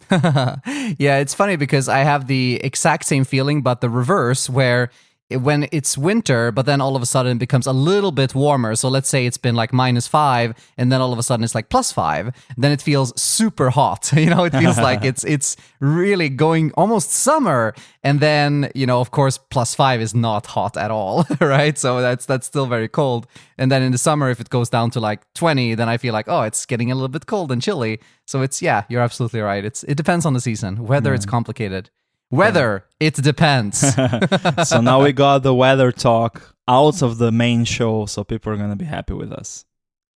yeah, 0.98 1.18
it's 1.18 1.34
funny 1.34 1.56
because 1.56 1.88
I 1.88 1.99
have 1.99 2.27
the 2.27 2.56
exact 2.64 3.06
same 3.06 3.23
feeling, 3.26 3.61
but 3.61 3.81
the 3.81 3.90
reverse, 3.90 4.49
where 4.49 4.90
when 5.30 5.68
it's 5.72 5.98
winter, 5.98 6.52
but 6.52 6.66
then 6.66 6.82
all 6.82 6.96
of 6.96 7.02
a 7.02 7.06
sudden 7.06 7.34
it 7.34 7.40
becomes 7.40 7.68
a 7.68 7.74
little 7.74 8.12
bit 8.12 8.34
warmer. 8.34 8.76
So 8.76 8.90
let's 8.90 9.10
say 9.10 9.26
it's 9.26 9.38
been 9.38 9.56
like 9.56 9.72
minus 9.72 10.08
five, 10.08 10.56
and 10.78 10.92
then 10.92 11.02
all 11.02 11.14
of 11.14 11.20
a 11.20 11.24
sudden 11.24 11.44
it's 11.44 11.54
like 11.54 11.70
plus 11.70 11.92
five. 11.92 12.34
Then 12.58 12.72
it 12.72 12.82
feels 12.82 13.20
super 13.20 13.70
hot. 13.70 14.12
You 14.20 14.30
know, 14.36 14.44
it 14.44 14.54
feels 14.54 14.78
like 14.78 15.06
it's 15.06 15.24
it's 15.36 15.56
really 15.80 16.28
going 16.28 16.72
almost 16.74 17.12
summer. 17.12 17.74
And 18.04 18.20
then 18.20 18.70
you 18.76 18.86
know, 18.86 19.00
of 19.00 19.12
course, 19.12 19.38
plus 19.38 19.74
five 19.74 20.02
is 20.02 20.14
not 20.14 20.46
hot 20.46 20.76
at 20.76 20.92
all, 20.92 21.26
right? 21.40 21.78
So 21.78 22.02
that's 22.02 22.26
that's 22.26 22.46
still 22.46 22.66
very 22.66 22.90
cold. 22.90 23.28
And 23.58 23.72
then 23.72 23.82
in 23.82 23.92
the 23.92 23.98
summer, 23.98 24.30
if 24.30 24.42
it 24.42 24.50
goes 24.50 24.70
down 24.70 24.92
to 24.92 25.00
like 25.00 25.22
twenty, 25.34 25.74
then 25.76 25.88
I 25.88 25.98
feel 25.98 26.14
like 26.14 26.28
oh, 26.28 26.42
it's 26.42 26.66
getting 26.66 26.92
a 26.92 26.96
little 26.96 27.08
bit 27.08 27.28
cold 27.28 27.52
and 27.52 27.62
chilly. 27.62 28.00
So 28.26 28.42
it's 28.42 28.62
yeah, 28.62 28.84
you're 28.90 29.02
absolutely 29.02 29.42
right. 29.42 29.64
It's 29.64 29.84
it 29.84 29.96
depends 29.96 30.26
on 30.26 30.34
the 30.34 30.42
season. 30.42 30.86
Weather, 30.86 31.14
it's 31.14 31.26
hmm. 31.26 31.32
complicated. 31.32 31.90
Weather, 32.32 32.86
it 33.00 33.16
depends. 33.16 33.80
so 34.68 34.82
now 34.82 35.02
we 35.02 35.14
got 35.14 35.40
the 35.40 35.56
weather 35.56 35.92
talk 35.92 36.56
out 36.68 37.02
of 37.02 37.18
the 37.18 37.32
main 37.32 37.66
show, 37.66 38.06
so 38.06 38.24
people 38.24 38.54
are 38.54 38.58
gonna 38.58 38.76
be 38.76 38.86
happy 38.86 39.14
with 39.14 39.32
us. 39.32 39.66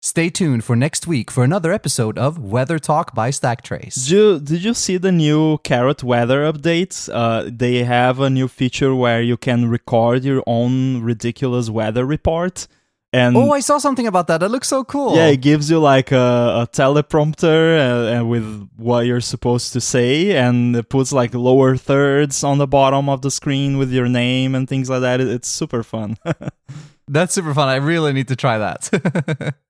Stay 0.03 0.29
tuned 0.29 0.63
for 0.63 0.75
next 0.75 1.07
week 1.07 1.31
for 1.31 1.43
another 1.43 1.71
episode 1.71 2.19
of 2.19 2.37
Weather 2.37 2.77
Talk 2.77 3.15
by 3.15 3.31
Stacktrace. 3.31 3.95
Did 3.95 4.09
you, 4.09 4.39
did 4.39 4.63
you 4.63 4.73
see 4.73 4.97
the 4.97 5.13
new 5.13 5.57
Carrot 5.59 6.03
weather 6.03 6.43
updates? 6.51 7.09
Uh, 7.11 7.49
they 7.51 7.85
have 7.85 8.19
a 8.19 8.29
new 8.29 8.47
feature 8.47 8.93
where 8.93 9.21
you 9.21 9.37
can 9.37 9.69
record 9.69 10.23
your 10.23 10.43
own 10.45 11.01
ridiculous 11.01 11.69
weather 11.69 12.05
report. 12.05 12.67
And 13.13 13.37
Oh, 13.37 13.51
I 13.51 13.59
saw 13.59 13.77
something 13.77 14.07
about 14.07 14.25
that. 14.27 14.39
That 14.39 14.49
looks 14.49 14.67
so 14.67 14.83
cool. 14.83 15.15
yeah, 15.15 15.27
it 15.27 15.37
gives 15.41 15.69
you 15.69 15.79
like 15.79 16.11
a, 16.11 16.63
a 16.63 16.67
teleprompter 16.71 17.77
uh, 17.77 18.11
and 18.11 18.27
with 18.27 18.67
what 18.75 19.05
you're 19.05 19.21
supposed 19.21 19.71
to 19.73 19.81
say, 19.81 20.35
and 20.35 20.75
it 20.75 20.89
puts 20.89 21.13
like 21.13 21.35
lower 21.35 21.77
thirds 21.77 22.43
on 22.43 22.57
the 22.57 22.65
bottom 22.67 23.09
of 23.09 23.21
the 23.21 23.29
screen 23.29 23.77
with 23.77 23.91
your 23.91 24.09
name 24.09 24.55
and 24.55 24.67
things 24.67 24.89
like 24.89 25.01
that. 25.01 25.21
It- 25.21 25.27
It's 25.27 25.47
super 25.47 25.83
fun. 25.83 26.17
That's 27.07 27.33
super 27.35 27.53
fun. 27.53 27.67
I 27.69 27.75
really 27.75 28.13
need 28.13 28.29
to 28.29 28.35
try 28.35 28.57
that. 28.57 28.89